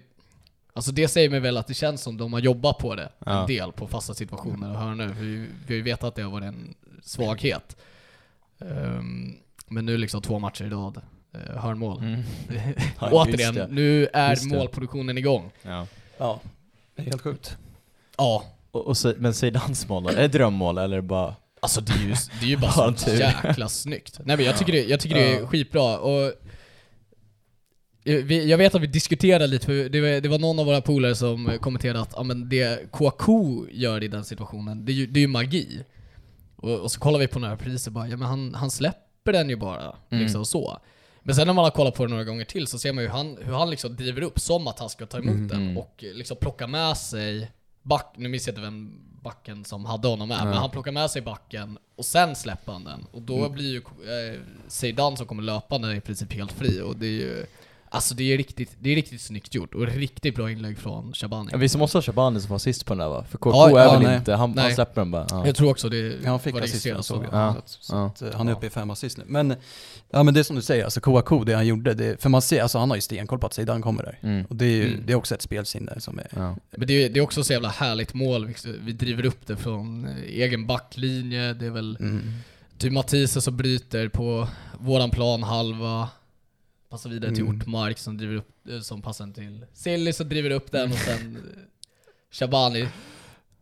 alltså 0.72 0.92
det 0.92 1.08
säger 1.08 1.30
mig 1.30 1.40
väl 1.40 1.56
att 1.56 1.66
det 1.66 1.74
känns 1.74 2.02
som 2.02 2.16
de 2.16 2.32
har 2.32 2.40
jobbat 2.40 2.78
på 2.78 2.94
det 2.94 3.08
Ja. 3.18 3.40
en 3.40 3.46
del 3.46 3.72
på 3.72 3.86
fasta 3.88 4.14
situationer 4.14 4.70
och 4.70 4.78
hörnor. 4.78 5.06
Vi, 5.20 5.36
vi 5.36 5.46
har 5.66 5.74
ju 5.74 5.82
vetat 5.82 6.04
att 6.04 6.14
det 6.14 6.22
har 6.22 6.30
varit 6.30 6.44
en 6.46 6.74
svaghet. 7.02 7.76
Ehm, 8.58 9.36
men 9.68 9.86
nu 9.86 9.96
liksom 9.98 10.22
två 10.22 10.38
matcher 10.38 10.64
i 10.64 10.68
rad, 10.70 11.00
uh, 11.34 11.56
hörnmål. 11.56 11.98
Mm. 11.98 12.22
Ja, 13.00 13.10
Återigen, 13.12 13.54
det. 13.54 13.66
nu 13.70 14.06
är 14.12 14.48
målproduktionen 14.48 15.18
igång. 15.18 15.50
Ja. 15.62 15.86
Ja, 16.18 16.40
det 16.96 17.02
är 17.02 17.06
helt 17.06 17.22
sjukt. 17.22 17.56
Ja, 18.18 18.44
Och, 18.76 18.86
och 18.86 18.96
så, 18.96 19.14
men 19.18 19.34
Seydans 19.34 19.88
mål 19.88 20.02
då? 20.02 20.08
Är 20.10 20.16
det 20.16 20.28
drömmål 20.28 20.78
eller 20.78 21.00
bara... 21.00 21.34
Alltså 21.60 21.80
det 21.80 21.92
är 21.92 21.98
ju, 21.98 22.14
det 22.40 22.46
är 22.46 22.50
ju 22.50 22.56
bara 22.56 22.72
så 22.72 22.92
tur? 22.92 23.18
jäkla 23.18 23.68
snyggt. 23.68 24.20
Nej 24.24 24.36
men 24.36 24.46
jag 24.46 24.58
tycker 24.58 24.72
det, 24.72 24.84
jag 24.84 25.00
tycker 25.00 25.16
det 25.16 25.32
är 25.34 25.46
skitbra 25.46 25.98
och 25.98 26.32
vi, 28.04 28.50
jag 28.50 28.58
vet 28.58 28.74
att 28.74 28.80
vi 28.82 28.86
diskuterade 28.86 29.46
lite, 29.46 29.66
för 29.66 29.88
det 29.88 30.00
var, 30.00 30.20
det 30.20 30.28
var 30.28 30.38
någon 30.38 30.58
av 30.58 30.66
våra 30.66 30.80
polare 30.80 31.14
som 31.14 31.58
kommenterade 31.60 32.00
att 32.00 32.12
ja, 32.16 32.22
men 32.22 32.48
det 32.48 32.92
Kouakou 32.92 33.66
gör 33.70 34.02
i 34.02 34.08
den 34.08 34.24
situationen, 34.24 34.84
det 34.84 34.92
är 34.92 34.94
ju, 34.94 35.06
det 35.06 35.18
är 35.18 35.22
ju 35.22 35.26
magi. 35.28 35.84
Och, 36.56 36.78
och 36.80 36.90
så 36.92 37.00
kollar 37.00 37.18
vi 37.18 37.26
på 37.26 37.38
några 37.38 37.56
priser 37.56 37.90
bara, 37.90 38.08
ja 38.08 38.16
men 38.16 38.28
han, 38.28 38.54
han 38.54 38.70
släpper 38.70 39.32
den 39.32 39.48
ju 39.48 39.56
bara, 39.56 39.96
Mm. 40.10 40.22
liksom 40.22 40.44
så. 40.44 40.78
Men 41.22 41.34
sen 41.34 41.46
när 41.46 41.54
man 41.54 41.64
har 41.64 41.70
kollat 41.70 41.94
på 41.94 42.04
det 42.04 42.10
några 42.10 42.24
gånger 42.24 42.44
till 42.44 42.66
så 42.66 42.78
ser 42.78 42.92
man 42.92 43.04
ju 43.04 43.10
hur 43.10 43.16
han, 43.16 43.38
hur 43.42 43.52
han 43.52 43.70
liksom 43.70 43.96
driver 43.96 44.22
upp 44.22 44.38
som 44.40 44.66
att 44.68 44.78
han 44.78 44.88
ska 44.88 45.06
ta 45.06 45.18
emot 45.18 45.34
Mm. 45.34 45.48
den 45.48 45.76
och 45.76 45.94
liksom 46.14 46.36
plocka 46.36 46.66
med 46.66 46.96
sig 46.96 47.50
back, 47.86 48.12
nu 48.16 48.28
minns 48.28 48.46
jag 48.46 48.52
inte 48.52 48.60
vem 48.62 49.00
backen 49.22 49.64
som 49.64 49.84
hade 49.84 50.08
honom 50.08 50.28
med, 50.28 50.38
Ja. 50.40 50.44
men 50.44 50.54
han 50.54 50.70
plockar 50.70 50.92
med 50.92 51.10
sig 51.10 51.22
backen 51.22 51.78
och 51.96 52.04
sen 52.04 52.36
släpper 52.36 52.72
han 52.72 52.84
den. 52.84 53.06
Och 53.12 53.22
då 53.22 53.48
blir 53.48 53.70
ju 53.72 53.76
eh, 53.78 54.40
Zeidan 54.68 55.16
som 55.16 55.26
kommer 55.26 55.42
löpande 55.42 55.96
i 55.96 56.00
princip 56.00 56.32
helt 56.32 56.52
fri 56.52 56.80
och 56.80 56.96
det 56.96 57.06
är 57.06 57.10
ju 57.10 57.46
Alltså 57.88 58.14
det 58.14 58.32
är 58.32 58.36
riktigt, 58.36 58.76
det 58.80 58.90
är 58.90 58.94
riktigt 58.94 59.20
snyggt 59.20 59.54
gjort 59.54 59.74
och 59.74 59.86
riktigt 59.86 60.34
bra 60.34 60.50
inlägg 60.50 60.78
från 60.78 61.12
Shabani. 61.12 61.48
Ja, 61.52 61.58
vi 61.58 61.68
måste 61.78 61.96
ha 61.98 62.02
Shabani 62.02 62.40
som 62.40 62.50
var 62.50 62.58
sist 62.58 62.86
på 62.86 62.94
den 62.94 62.98
där 62.98 63.08
va? 63.08 63.24
För 63.30 63.38
KK 63.38 63.50
Ja, 63.50 63.80
är 63.80 63.84
ja, 63.84 63.92
väl 63.92 64.02
nej. 64.02 64.16
inte, 64.16 64.30
han, 64.32 64.40
han 64.40 64.52
Nej. 64.54 64.74
släpper 64.74 65.00
den 65.00 65.10
bara. 65.10 65.26
Ja. 65.30 65.46
Jag 65.46 65.56
tror 65.56 65.70
också 65.70 65.88
det 65.88 65.96
Ja, 65.98 66.30
han 66.30 66.40
fick 66.40 66.54
var 66.54 66.60
assist 66.60 66.86
jag 66.86 66.94
registrerat 66.94 67.06
såg 67.06 67.62
så. 67.62 67.62
Så, 67.66 67.84
så 67.84 67.94
Ja. 67.96 68.06
att, 68.28 68.34
han 68.34 68.48
är 68.48 68.52
uppe 68.52 68.66
i 68.66 68.70
fem 68.70 68.90
assist 68.90 69.16
nu. 69.18 69.24
Men, 69.26 69.54
ja 70.10 70.22
men 70.22 70.34
det 70.34 70.40
är 70.40 70.44
som 70.44 70.56
du 70.56 70.62
säger, 70.62 70.84
alltså 70.84 71.00
Kouakou, 71.00 71.44
det 71.44 71.54
han 71.54 71.66
gjorde, 71.66 71.94
det, 71.94 72.22
för 72.22 72.28
man 72.28 72.42
ser, 72.42 72.62
alltså 72.62 72.78
han 72.78 72.90
har 72.90 72.96
ju 72.96 73.00
stenkoll 73.00 73.38
på 73.38 73.46
att 73.46 73.54
Zidane 73.54 73.82
kommer 73.82 74.02
där. 74.02 74.18
Mm. 74.22 74.44
Och 74.46 74.56
det 74.56 74.64
är 74.64 74.70
ju, 74.70 74.88
Mm. 74.88 75.06
det 75.06 75.12
är 75.12 75.16
också 75.16 75.34
ett 75.34 75.42
spelsinne 75.42 76.00
som 76.00 76.18
är... 76.18 76.26
Ja. 76.36 76.56
Men 76.70 76.86
det 76.88 77.04
är, 77.04 77.08
det 77.10 77.18
är 77.20 77.22
också 77.24 77.44
så 77.44 77.52
jävla 77.52 77.68
härligt 77.68 78.14
mål, 78.14 78.54
vi- 78.80 78.92
driver 78.92 79.26
upp 79.26 79.46
det 79.46 79.56
från 79.56 80.04
eh, 80.04 80.16
egen 80.26 80.66
backlinje, 80.66 81.52
det 81.54 81.66
är 81.66 81.70
väl 81.70 81.96
Mm. 82.00 82.22
typ 82.78 82.92
Mathisen 82.92 83.42
som 83.42 83.56
bryter 83.56 84.08
på 84.08 84.48
våran 84.78 85.10
plan 85.10 85.42
halva, 85.42 86.08
passar 86.90 87.10
vidare 87.10 87.34
till 87.34 87.44
Mm. 87.44 87.56
Ortmark 87.60 87.98
som 87.98 88.16
driver 88.18 88.34
upp, 88.36 88.68
eh, 88.68 88.80
som 88.80 89.02
passar 89.02 89.26
till 89.32 89.66
Silly 89.74 90.12
som 90.12 90.28
driver 90.28 90.50
upp 90.50 90.72
den 90.72 90.92
och 90.92 90.98
sen 90.98 91.36
eh, 91.36 91.60
Shabani 92.30 92.88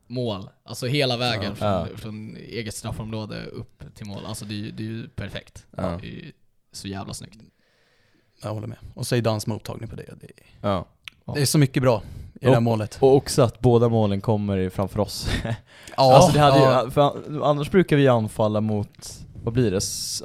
mål. 0.06 0.48
Alltså 0.64 0.86
hela 0.86 1.16
vägen 1.16 1.50
Ja. 1.50 1.54
från, 1.56 1.68
Ja. 1.92 1.96
från 1.96 2.36
eget 2.36 2.74
straffområde 2.74 3.44
upp 3.46 3.82
till 3.94 4.06
mål. 4.06 4.26
Alltså 4.26 4.44
det 4.44 4.54
är 4.54 4.58
ju, 4.58 4.70
det 4.70 4.82
är 4.82 4.86
ju 4.88 5.08
perfekt. 5.08 5.66
Ja. 5.76 5.82
Det 5.82 6.06
är 6.06 6.10
ju 6.10 6.32
så 6.72 6.88
jävla 6.88 7.14
snyggt. 7.14 7.38
Jag 8.42 8.54
håller 8.54 8.66
med. 8.66 8.78
Och 8.94 9.06
Zidanes 9.06 9.46
mottagning 9.46 9.88
på 9.88 9.96
det, 9.96 10.02
det 10.20 10.26
är, 10.26 10.32
Ja. 10.68 10.86
det 11.34 11.40
är 11.42 11.46
så 11.46 11.58
mycket 11.58 11.82
bra 11.82 12.02
i 12.40 12.44
det 12.44 12.52
här 12.52 12.60
målet. 12.60 12.98
Och 13.00 13.16
också 13.16 13.42
att 13.42 13.60
båda 13.60 13.88
målen 13.88 14.20
kommer 14.20 14.68
framför 14.70 15.00
oss. 15.00 15.28
Ja, 15.96 16.16
alltså 16.16 16.32
det 16.32 16.38
hade 16.40 16.58
ja. 16.58 16.84
ju, 16.84 16.90
för 16.90 17.44
annars 17.44 17.70
brukar 17.70 17.96
vi 17.96 18.08
anfalla 18.08 18.60
mot, 18.60 19.20
vad 19.44 19.54
blir 19.54 19.70
det, 19.70 19.76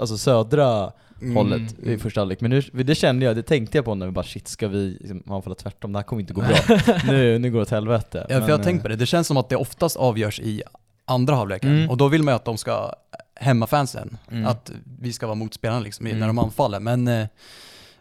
alltså 0.01 0.17
södra 0.17 0.91
Mm. 1.21 1.35
hållet 1.35 1.79
i 1.83 1.97
första 1.97 2.21
halvlek. 2.21 2.41
Men 2.41 2.51
nu, 2.51 2.61
det 2.83 2.95
kände 2.95 3.25
jag, 3.25 3.35
det 3.35 3.43
tänkte 3.43 3.77
jag 3.77 3.85
på 3.85 3.95
när 3.95 4.05
vi 4.05 4.11
bara 4.11 4.25
shit, 4.25 4.47
ska 4.47 4.67
vi 4.67 4.97
liksom, 4.99 5.23
anfalla 5.27 5.55
tvärtom? 5.55 5.91
Det 5.93 5.99
här 5.99 6.03
kommer 6.03 6.21
inte 6.21 6.33
gå 6.33 6.41
bra. 6.41 6.57
nu, 7.07 7.39
nu 7.39 7.51
går 7.51 7.59
det 7.59 7.63
åt 7.63 7.69
helvete. 7.69 8.25
Ja, 8.29 8.35
för 8.35 8.35
jag 8.35 8.41
har 8.41 8.57
Men, 8.57 8.63
tänkt 8.63 8.81
på 8.81 8.87
det, 8.87 8.95
det 8.95 9.05
känns 9.05 9.27
som 9.27 9.37
att 9.37 9.49
det 9.49 9.55
oftast 9.55 9.97
avgörs 9.97 10.39
i 10.39 10.63
andra 11.05 11.35
halvleken. 11.35 11.69
Mm. 11.77 11.89
Och 11.89 11.97
då 11.97 12.07
vill 12.07 12.23
man 12.23 12.31
ju 12.31 12.35
att 12.35 12.45
de 12.45 12.57
ska 12.57 12.93
hämma 13.35 13.67
fansen. 13.67 14.17
Mm. 14.31 14.45
Att 14.47 14.71
vi 14.99 15.13
ska 15.13 15.27
vara 15.27 15.35
motspelarna 15.35 15.79
liksom, 15.79 16.07
i- 16.07 16.09
Mm. 16.09 16.19
när 16.19 16.27
de 16.27 16.39
anfaller. 16.39 16.79
Men, 16.79 17.07
eh, 17.07 17.27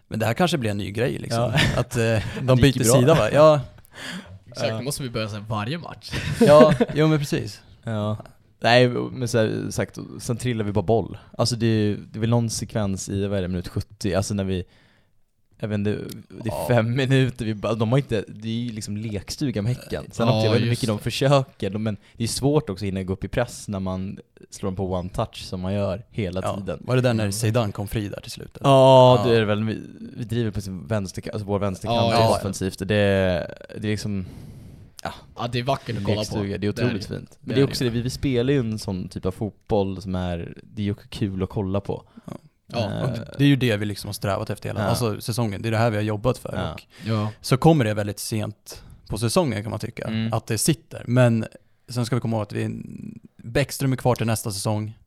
men 0.09 0.19
det 0.19 0.27
här 0.27 0.35
kanske 0.35 0.59
blir 0.59 0.71
en 0.71 0.79
ny 0.79 0.91
grej 0.91 1.19
liksom. 1.19 1.43
Ja. 1.43 1.61
Att 1.81 1.97
eh, 1.97 2.19
de 2.43 2.59
byter 2.59 2.83
sida 2.85 3.15
va? 3.15 3.31
Ja, 3.33 3.61
Exakt, 4.51 4.79
det 4.79 4.83
måste 4.83 5.03
vi 5.03 5.11
börja 5.11 5.29
säga 5.29 5.45
varje 5.49 5.79
match. 5.79 6.11
ja, 6.41 6.75
jo 6.95 7.07
men 7.07 7.19
precis. 7.19 7.61
Ja. 7.85 8.17
Nej, 8.61 8.89
men 8.89 9.29
så 9.29 9.39
här, 9.39 9.71
sagt, 9.71 9.99
sen 10.21 10.37
trillar 10.37 10.65
vi 10.65 10.73
bara 10.73 10.83
boll. 10.83 11.19
Alltså 11.39 11.57
det, 11.57 11.67
är- 11.67 11.97
det 12.13 12.19
är 12.19 12.21
väl 12.21 12.31
någon 12.31 12.51
sekvens 12.51 13.09
i, 13.09 13.27
vad 13.27 13.39
är 13.39 13.43
det, 13.43 13.49
minut 13.49 13.69
70, 13.69 14.15
alltså 14.15 14.35
när 14.35 14.45
vi 14.45 14.65
jag 15.61 15.69
vet 15.69 15.75
inte, 15.79 15.91
det 16.29 16.49
är 16.49 16.55
Ja. 16.55 16.65
fem 16.69 16.97
minuter, 16.97 17.45
vi 17.45 17.55
bara, 17.55 17.75
de 17.75 17.91
har 17.91 17.99
inte, 17.99 18.25
det 18.29 18.49
är 18.49 18.53
ju 18.53 18.73
liksom 18.73 18.97
lekstuga 18.97 19.63
med 19.63 19.75
Häcken. 19.77 20.05
Sen 20.13 20.29
Ja, 20.29 20.35
jag 20.45 20.51
vet 20.51 20.57
inte 20.61 20.67
just 20.69 20.71
mycket 20.83 20.89
de 20.89 20.99
försöker, 20.99 21.71
men 21.71 21.97
det 22.17 22.25
är 22.25 22.29
svårt 22.29 22.71
också 22.71 22.85
att 22.85 22.87
hinna 22.87 23.03
gå 23.03 23.13
upp 23.13 23.25
i 23.25 23.29
press 23.29 23.69
när 23.69 23.81
man 23.81 24.19
slår 24.51 24.67
dem 24.71 24.77
på 24.77 24.93
one 24.93 25.09
touch 25.09 25.37
som 25.45 25.61
man 25.61 25.75
gör 25.75 26.05
hela 26.11 26.41
Ja. 26.45 26.57
tiden. 26.57 26.79
Var 26.87 26.97
det 26.97 27.03
där 27.03 27.15
när 27.15 27.31
Zeidan 27.31 27.73
kom 27.73 27.89
fri 27.89 28.09
där 28.09 28.21
till 28.21 28.31
slut? 28.31 28.57
eller? 28.57 28.71
Ja, 28.71 29.17
Ja. 29.25 29.31
det 29.31 29.37
är 29.39 29.45
väl. 29.45 29.65
Vi, 29.65 29.81
vi 30.17 30.25
driver 30.25 30.51
på 30.51 30.61
sin 30.61 30.87
vänster, 30.87 31.31
alltså 31.33 31.47
vår 31.47 31.59
vänsterkant 31.59 32.11
Ja, 32.13 32.37
offensivt. 32.41 32.79
Det, 32.79 32.85
det 32.89 33.89
är 33.89 33.91
liksom 33.91 34.27
Ja, 35.03 35.49
det 35.53 35.59
är 35.59 35.63
vackert 35.63 35.97
att 35.97 36.05
kolla 36.05 36.25
på. 36.25 36.43
det 36.43 36.67
är 36.67 36.69
otroligt 36.69 37.09
det. 37.09 37.15
fint. 37.19 37.39
Men 37.41 37.55
Det 37.55 37.61
är 37.61 37.65
är 37.65 37.69
också 37.69 37.85
det, 37.85 37.91
vi, 37.91 38.01
vi 38.03 38.11
spelar 38.11 38.53
ju 38.53 38.59
en 38.61 38.79
sån 38.79 39.09
typ 39.09 39.27
av 39.27 39.31
fotboll 39.31 40.03
som 40.03 40.15
är, 40.15 40.55
det 40.63 40.83
är 40.83 40.87
ju 40.87 40.95
kul 40.95 41.43
att 41.43 41.49
kolla 41.51 41.81
på. 41.81 42.05
Ja, 42.25 42.39
Eh, 42.79 43.03
Och 43.03 43.11
det 43.39 43.45
är 43.45 43.49
ju 43.49 43.57
det 43.57 43.77
vi 43.77 43.87
liksom 43.87 44.09
har 44.09 44.13
strävat 44.13 44.51
efter 44.51 44.69
hela 44.69 44.81
Ja. 44.81 44.87
alltså, 44.87 45.21
säsongen. 45.21 45.63
Det 45.63 45.69
är 45.69 45.71
det 45.71 45.79
här 45.79 45.91
vi 45.91 45.97
har 45.97 46.03
jobbat 46.05 46.39
för. 46.39 46.55
Ja. 46.57 46.73
Och 46.73 46.83
Ja. 47.05 47.31
så 47.41 47.57
kommer 47.57 47.85
det 47.85 47.95
väldigt 47.95 48.19
sent 48.19 48.83
på 49.09 49.19
säsongen 49.19 49.63
kan 49.63 49.71
man 49.71 49.81
tycka, 49.81 50.05
Mm. 50.07 50.33
att 50.33 50.47
det 50.47 50.59
sitter. 50.59 51.05
Men 51.07 51.47
sen 51.89 52.07
ska 52.07 52.15
vi 52.17 52.21
komma 52.21 52.37
ihåg 52.37 52.43
att 52.43 52.53
vi, 52.53 52.71
Bäckström 53.37 53.93
är 53.93 53.97
kvar 53.97 54.15
till 54.15 54.27
nästa 54.27 54.51
säsong. 54.53 54.99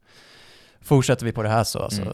Fortsätter 0.82 1.26
vi 1.26 1.32
på 1.32 1.44
det 1.44 1.50
här 1.50 1.64
så 1.64 1.80
alltså, 1.80 2.02
Mm. 2.02 2.14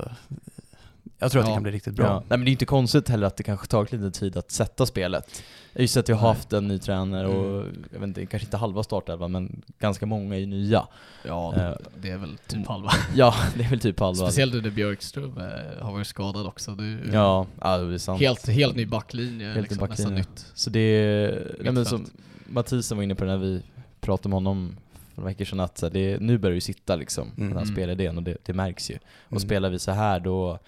Jag 1.19 1.31
tror 1.31 1.39
att 1.41 1.45
det 1.45 1.51
Ja. 1.51 1.55
kan 1.55 1.63
bli 1.63 1.71
riktigt 1.71 1.93
bra. 1.95 2.05
Ja. 2.05 2.13
Nej 2.19 2.37
men 2.37 2.45
det 2.45 2.49
är 2.49 2.51
inte 2.51 2.65
konstigt 2.65 3.09
heller 3.09 3.27
att 3.27 3.37
det 3.37 3.43
kanske 3.43 3.67
tagit 3.67 3.91
lite 3.91 4.19
tid 4.19 4.37
att 4.37 4.51
sätta 4.51 4.85
spelet. 4.85 5.43
Just 5.75 5.97
att 5.97 6.09
vi 6.09 6.13
har 6.13 6.21
Nej. 6.21 6.29
haft 6.29 6.53
en 6.53 6.67
ny 6.67 6.79
tränare 6.79 7.27
och, 7.27 7.61
Mm. 7.61 7.85
jag 7.93 7.99
vet 7.99 8.07
inte, 8.07 8.25
kanske 8.25 8.45
inte 8.47 8.57
halva 8.57 8.83
startelvan 8.83 9.31
men 9.31 9.61
ganska 9.79 10.05
många 10.05 10.35
är 10.35 10.39
ju 10.39 10.45
nya. 10.45 10.87
ja, 11.25 11.55
Eh, 11.55 11.73
det 12.01 12.09
är 12.09 12.17
väl 12.17 12.37
typ 12.47 12.67
halva. 12.67 12.91
Ja, 13.15 13.33
det 13.57 13.63
är 13.63 13.69
väl 13.69 13.79
typ 13.79 13.99
halva. 13.99 14.25
Speciellt 14.25 14.53
under 14.55 14.69
Björkström 14.69 15.37
eh, 15.37 15.83
har 15.85 15.91
varit 15.91 16.07
skadad 16.07 16.45
också. 16.47 16.71
Du, 16.71 16.99
Ja, 17.13 17.45
ja 17.61 17.77
det 17.77 17.93
är 17.93 17.97
sant. 17.97 18.19
helt, 18.21 18.47
helt 18.47 18.75
ny 18.75 18.85
backlinje, 18.85 19.47
Helt 19.53 19.69
liksom, 19.69 19.85
i 19.85 19.89
nästan 19.89 20.15
nytt. 20.15 20.45
Så 20.53 20.69
det 20.69 20.79
är, 20.79 21.55
nej 21.61 21.73
men 21.73 21.85
som 21.85 22.05
Mathisen 22.49 22.97
var 22.97 23.03
inne 23.03 23.15
på 23.15 23.25
när 23.25 23.37
vi 23.37 23.61
pratade 23.99 24.29
med 24.29 24.35
honom 24.35 24.77
för 25.15 25.21
några 25.21 25.29
veckor 25.29 25.45
sedan 25.45 25.59
att 25.59 25.83
det, 25.91 26.21
nu 26.21 26.37
börjar 26.37 26.51
det 26.51 26.55
ju 26.55 26.61
sitta 26.61 26.95
liksom, 26.95 27.27
den 27.35 27.47
här 27.51 27.61
Mm. 27.61 27.65
spelidén 27.73 28.17
och 28.17 28.23
det, 28.23 28.37
det 28.43 28.53
märks 28.53 28.91
ju. 28.91 28.95
Och 29.25 29.31
Mm. 29.31 29.39
spelar 29.39 29.69
vi 29.69 29.79
så 29.79 29.91
här 29.91 30.19
då, 30.19 30.59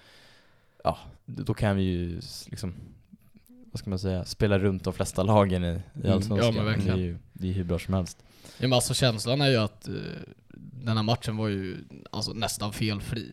ja, 0.83 0.97
då 1.25 1.53
kan 1.53 1.75
vi 1.75 1.83
ju 1.83 2.21
liksom, 2.49 2.73
vad 3.71 3.79
ska 3.79 3.89
man 3.89 3.99
säga, 3.99 4.25
spela 4.25 4.59
runt 4.59 4.83
de 4.83 4.93
flesta 4.93 5.23
lagen 5.23 5.63
i, 5.63 5.67
i 5.67 5.79
Mm. 5.95 6.11
Allsvenskan. 6.13 6.55
Ja. 6.55 6.63
Det 6.63 6.91
är 6.91 6.97
ju 6.97 7.17
det 7.33 7.49
är 7.49 7.53
hur 7.53 7.63
bra 7.63 7.79
som 7.79 7.93
helst. 7.93 8.17
Ja, 8.43 8.67
men 8.67 8.73
alltså 8.73 8.93
känslan 8.93 9.41
är 9.41 9.49
ju 9.49 9.57
att 9.57 9.87
eh, 9.87 9.93
den 10.83 10.97
här 10.97 11.03
matchen 11.03 11.37
var 11.37 11.47
ju 11.47 11.77
alltså, 12.11 12.33
nästan 12.33 12.73
felfri 12.73 13.31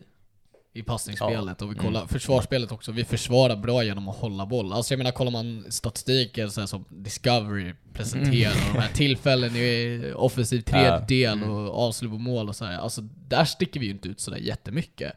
i 0.73 0.83
passningsspelet 0.83 1.61
och 1.61 1.71
vi 1.71 1.75
kollar 1.75 1.99
Mm. 1.99 2.07
försvarsspelet 2.07 2.71
också. 2.71 2.91
Vi 2.91 3.03
försvarar 3.05 3.55
bra 3.55 3.83
genom 3.83 4.07
att 4.09 4.15
hålla 4.15 4.45
boll. 4.45 4.73
Alltså 4.73 4.93
jag 4.93 4.97
menar 4.97 5.11
kollar 5.11 5.31
man 5.31 5.65
statistiken 5.69 6.51
så 6.51 6.67
som 6.67 6.85
Discovery 6.89 7.73
presenterar 7.93 8.51
och 8.51 8.73
de 8.73 8.79
här 8.79 8.93
tillfällen 8.93 9.55
i 9.55 10.01
offensiv 10.15 10.61
tredjedel 10.61 11.37
Mm. 11.37 11.49
och 11.49 11.87
avslut 11.87 12.11
på 12.11 12.17
mål 12.17 12.49
och 12.49 12.55
så 12.55 12.65
här. 12.65 12.77
Alltså 12.77 13.01
där 13.27 13.45
sticker 13.45 13.79
vi 13.79 13.85
ju 13.85 13.91
inte 13.91 14.07
ut 14.09 14.19
sådär 14.19 14.37
jättemycket. 14.37 15.13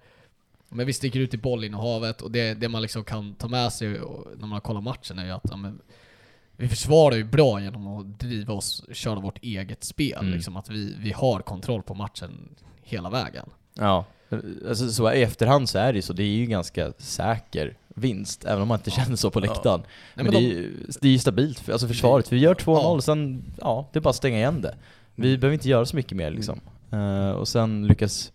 Men 0.73 0.87
vi 0.87 0.93
sticker 0.93 1.21
ut 1.21 1.35
i 1.35 1.39
bollinnehavet 1.39 2.21
och 2.23 2.31
det, 2.31 2.55
det 2.55 2.69
man 2.69 2.83
liksom 2.83 3.05
kan 3.05 3.35
ta 3.35 3.49
med 3.49 3.73
sig 3.73 3.89
när 4.39 4.47
man 4.47 4.61
kollar 4.61 4.81
matchen 4.81 5.19
är 5.19 5.25
ju 5.25 5.31
att 5.31 5.45
ja, 5.51 5.57
men, 5.57 5.81
vi 6.57 6.69
försvarar 6.69 7.17
ju 7.17 7.25
bra 7.25 7.61
genom 7.61 7.87
att 7.87 8.19
driva 8.21 8.55
oss, 8.55 8.83
köra 8.93 9.21
vårt 9.21 9.39
eget 9.43 9.85
spel. 9.85 10.19
Mm. 10.21 10.33
Liksom 10.33 10.57
att 10.57 10.69
vi, 10.71 10.95
vi 10.99 11.13
har 11.13 11.41
kontroll 11.41 11.83
på 11.83 11.95
matchen 11.95 12.49
hela 12.83 13.11
vägen. 13.11 13.47
Ja, 13.75 14.05
alltså 14.69 14.89
så 14.93 15.13
i 15.13 15.23
efterhand 15.23 15.69
så 15.69 15.79
är 15.79 15.93
det 15.93 15.97
ju 15.99 16.03
så, 16.03 16.13
det 16.13 16.23
är 16.23 16.27
ju 16.37 16.47
ganska 16.47 16.93
säker 16.99 17.77
vinst, 17.95 18.45
även 18.45 18.63
om 18.63 18.69
man 18.69 18.79
inte 18.79 18.91
känner 18.91 19.17
så 19.17 19.31
på 19.31 19.39
Ja. 19.41 19.45
läktaren. 19.45 19.81
Nej, 19.81 19.89
men 20.15 20.25
men 20.25 20.35
det, 20.35 20.41
de- 20.41 20.47
är, 20.47 20.51
ju- 20.51 20.87
det 21.01 21.09
är 21.09 21.13
ju 21.13 21.19
stabilt, 21.19 21.59
för- 21.61 21.73
alltså 21.73 21.89
försvaret. 21.89 22.33
Vi 22.33 22.39
gör 22.39 22.55
2-0, 22.55 22.95
Ja. 22.97 23.01
sen, 23.01 23.43
ja, 23.61 23.89
det 23.93 23.99
är 23.99 24.01
bara 24.01 24.11
att 24.11 24.17
stänga 24.17 24.37
igen 24.39 24.61
det. 24.61 24.77
Vi 25.15 25.29
Mm. 25.29 25.41
behöver 25.41 25.55
inte 25.55 25.69
göra 25.69 25.87
så 25.87 25.97
mycket 25.97 26.17
mer 26.17 26.31
liksom. 26.31 26.61
Eh, 26.93 27.31
och 27.31 27.49
sen 27.49 27.87
lyckas 27.87 28.33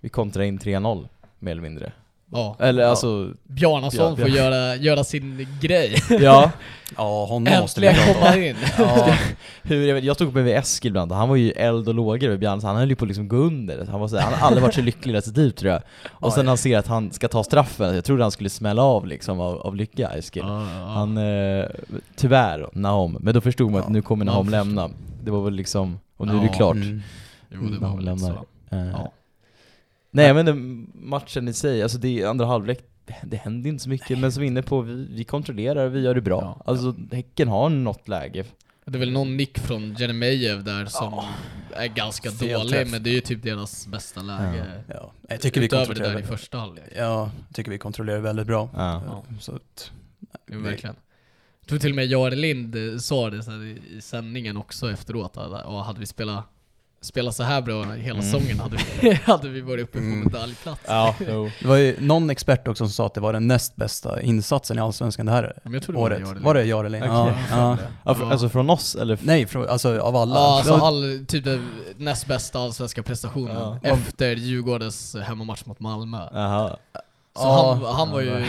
vi 0.00 0.08
kontra 0.08 0.44
in 0.44 0.58
3-0, 0.58 1.08
mer 1.42 1.52
eller 1.52 1.62
mindre. 1.62 1.92
Ja. 2.34 2.56
Eller 2.58 2.82
Ja. 2.82 2.88
alltså, 2.88 3.28
Bjarnason 3.44 4.10
Ja, 4.10 4.16
får 4.16 4.28
göra, 4.28 4.76
göra 4.76 5.04
sin 5.04 5.46
grej. 5.60 5.96
ja. 6.20 6.50
Ja, 6.96 7.24
honom 7.24 7.60
måste 7.60 7.80
vi 7.80 7.86
komma 8.14 8.36
in. 8.36 8.56
ja. 8.78 9.14
Hur, 9.62 9.86
jag, 9.86 9.94
vet, 9.94 10.04
jag 10.04 10.16
stod 10.16 10.32
bredvid 10.32 10.56
Eskil 10.56 10.88
ibland, 10.88 11.12
han 11.12 11.28
var 11.28 11.36
ju 11.36 11.50
eld 11.50 11.88
och 11.88 11.94
lågor 11.94 12.26
över 12.28 12.36
Bjarne, 12.36 12.60
så 12.60 12.66
han 12.66 12.76
höll 12.76 12.90
ju 12.90 12.96
på 12.96 13.04
att 13.04 13.08
liksom 13.08 13.28
gå 13.28 13.36
under. 13.36 13.86
Han, 13.86 14.00
var 14.00 14.08
så, 14.08 14.18
han 14.18 14.32
har 14.34 14.46
aldrig 14.46 14.62
varit 14.62 14.74
så 14.74 14.80
lycklig 14.80 15.06
i 15.12 15.14
hela 15.14 15.22
sitt 15.22 15.36
liv 15.36 15.50
tror 15.50 15.72
jag. 15.72 15.82
Och 16.10 16.26
Ja, 16.26 16.30
sen 16.30 16.44
när 16.44 16.50
han 16.50 16.58
ser 16.58 16.78
att 16.78 16.86
han 16.86 17.10
ska 17.12 17.28
ta 17.28 17.44
straffen, 17.44 17.94
jag 17.94 18.04
trodde 18.04 18.22
han 18.24 18.30
skulle 18.30 18.50
smälla 18.50 18.82
av 18.82 19.06
liksom 19.06 19.40
av, 19.40 19.58
av 19.60 19.76
lycka, 19.76 20.08
Eskil. 20.08 20.42
Ja. 20.46 20.58
Han, 20.86 21.16
eh, 21.16 21.64
tyvärr 22.16 22.68
Nahom, 22.72 23.16
men 23.20 23.34
då 23.34 23.40
förstod 23.40 23.70
man 23.70 23.80
att 23.80 23.88
nu 23.88 24.02
kommer 24.02 24.24
Nahom 24.24 24.48
lämna. 24.48 24.90
Det 25.24 25.30
var 25.30 25.42
väl 25.44 25.54
liksom, 25.54 25.98
och 26.16 26.26
nu 26.26 26.36
är 26.38 26.42
det 26.42 26.48
klart. 26.48 26.76
Mm. 26.76 27.02
Jo, 27.50 27.60
det 27.62 27.78
var 27.78 27.96
väl 27.96 28.04
lite 28.04 28.18
så. 28.18 28.26
Eh, 28.76 28.86
Ja. 28.92 29.12
Nej 30.14 30.34
men 30.34 30.46
den 30.46 30.90
matchen 30.94 31.48
i 31.48 31.52
sig, 31.52 31.82
alltså 31.82 31.98
det 31.98 32.20
är 32.20 32.26
andra 32.26 32.46
halvlek, 32.46 32.84
det, 33.22 33.36
händer 33.36 33.70
inte 33.70 33.82
så 33.82 33.88
mycket, 33.88 34.18
men 34.18 34.32
som 34.32 34.40
vi 34.40 34.46
är 34.46 34.50
inne 34.50 34.62
på, 34.62 34.80
vi, 34.80 35.06
vi 35.10 35.24
kontrollerar, 35.24 35.88
vi 35.88 36.00
gör 36.00 36.14
det 36.14 36.20
bra. 36.20 36.40
Ja. 36.40 36.62
Alltså 36.70 36.94
Häcken 37.12 37.48
har 37.48 37.68
något 37.68 38.08
läge. 38.08 38.44
Det 38.84 38.96
är 38.96 39.00
väl 39.00 39.12
någon 39.12 39.36
nick 39.36 39.58
från 39.58 39.94
Jeremejeff 39.94 40.64
där 40.64 40.86
som 40.86 41.24
är 41.70 41.86
ganska 41.86 42.30
dålig, 42.30 42.68
träff. 42.68 42.90
men 42.90 43.02
det 43.02 43.10
är 43.10 43.14
ju 43.14 43.20
typ 43.20 43.42
deras 43.42 43.86
bästa 43.86 44.22
läge. 44.22 44.64
Ja. 44.86 45.12
Jag 45.28 45.40
tycker 45.40 45.60
vi 45.60 45.66
Utöver 45.66 45.80
det 45.82 45.86
kontrollerar 45.86 46.14
där 46.14 46.22
i 46.22 46.26
första 46.26 46.58
halvlek. 46.58 46.84
Ja, 46.96 47.30
jag 47.48 47.56
tycker 47.56 47.70
vi 47.70 47.78
kontrollerar 47.78 48.20
väldigt 48.20 48.46
bra. 48.46 48.68
Ja. 48.74 49.02
Ja. 49.06 49.24
Så 49.40 49.54
att, 49.54 49.92
Jo, 50.46 50.60
verkligen. 50.60 50.96
Jag 51.60 51.68
tror 51.68 51.78
till 51.78 51.90
och 51.90 51.96
med 51.96 52.06
Jare 52.06 52.34
Lind 52.34 52.76
sa 53.02 53.30
det 53.30 53.36
i 53.96 54.00
sändningen 54.00 54.56
också 54.56 54.90
efteråt, 54.90 55.36
att 55.36 55.66
och 55.66 55.84
hade 55.84 56.00
vi 56.00 56.06
spelat, 56.06 56.44
spelat 57.02 57.34
så 57.34 57.42
här 57.42 57.62
bra 57.62 57.82
hela 57.84 58.18
Mm. 58.18 58.22
säsongen 58.32 58.60
hade 58.60 58.76
vi, 59.00 59.12
hade 59.24 59.48
vi 59.48 59.60
varit 59.60 59.82
uppe 59.82 59.92
på 59.92 59.98
Mm. 60.04 60.20
medaljplats. 60.20 60.80
Ja, 60.86 61.14
jo. 61.28 61.50
Det 61.60 61.68
var 61.68 61.76
ju 61.76 61.96
någon 62.00 62.30
expert 62.30 62.68
också 62.68 62.84
som 62.84 62.92
sa 62.92 63.06
att 63.06 63.14
det 63.14 63.20
var 63.20 63.32
den 63.32 63.46
näst 63.46 63.76
bästa 63.76 64.22
insatsen 64.22 64.78
i 64.78 64.80
Allsvenskan 64.80 65.26
det 65.26 65.32
här 65.32 65.58
Men 65.62 65.72
jag 65.72 65.82
tror 65.82 65.92
det 65.92 65.98
var 66.00 66.06
året. 66.06 66.20
Jare 66.20 66.32
Lind. 66.34 66.44
Var 66.44 66.54
det 66.54 66.64
Jarelin? 66.64 67.02
Okej. 67.02 67.12
Ja, 67.50 67.78
ja. 68.04 68.14
Ja, 68.20 68.30
alltså 68.32 68.48
från 68.48 68.70
oss 68.70 68.94
eller? 68.94 69.18
Nej, 69.22 69.46
från, 69.46 69.68
alltså 69.68 69.98
av 70.00 70.16
alla. 70.16 70.34
Ja, 70.34 70.56
alltså 70.56 70.72
Det 70.74 70.78
var- 70.80 70.86
all, 70.88 71.24
typ 71.28 71.44
den 71.44 71.68
näst 71.96 72.26
bästa 72.26 72.58
allsvenska 72.58 73.02
prestationen 73.02 73.56
Ja. 73.56 73.78
efter 73.82 74.36
Djurgårdens 74.36 75.16
hemmamatch 75.22 75.64
mot 75.66 75.80
Malmö. 75.80 76.28
Jaha. 76.32 76.68
Så 76.68 77.42
Ja. 77.42 77.78
han, 77.84 77.94
han 77.94 78.10
var 78.10 78.20
ju 78.20 78.28
Ja. 78.28 78.46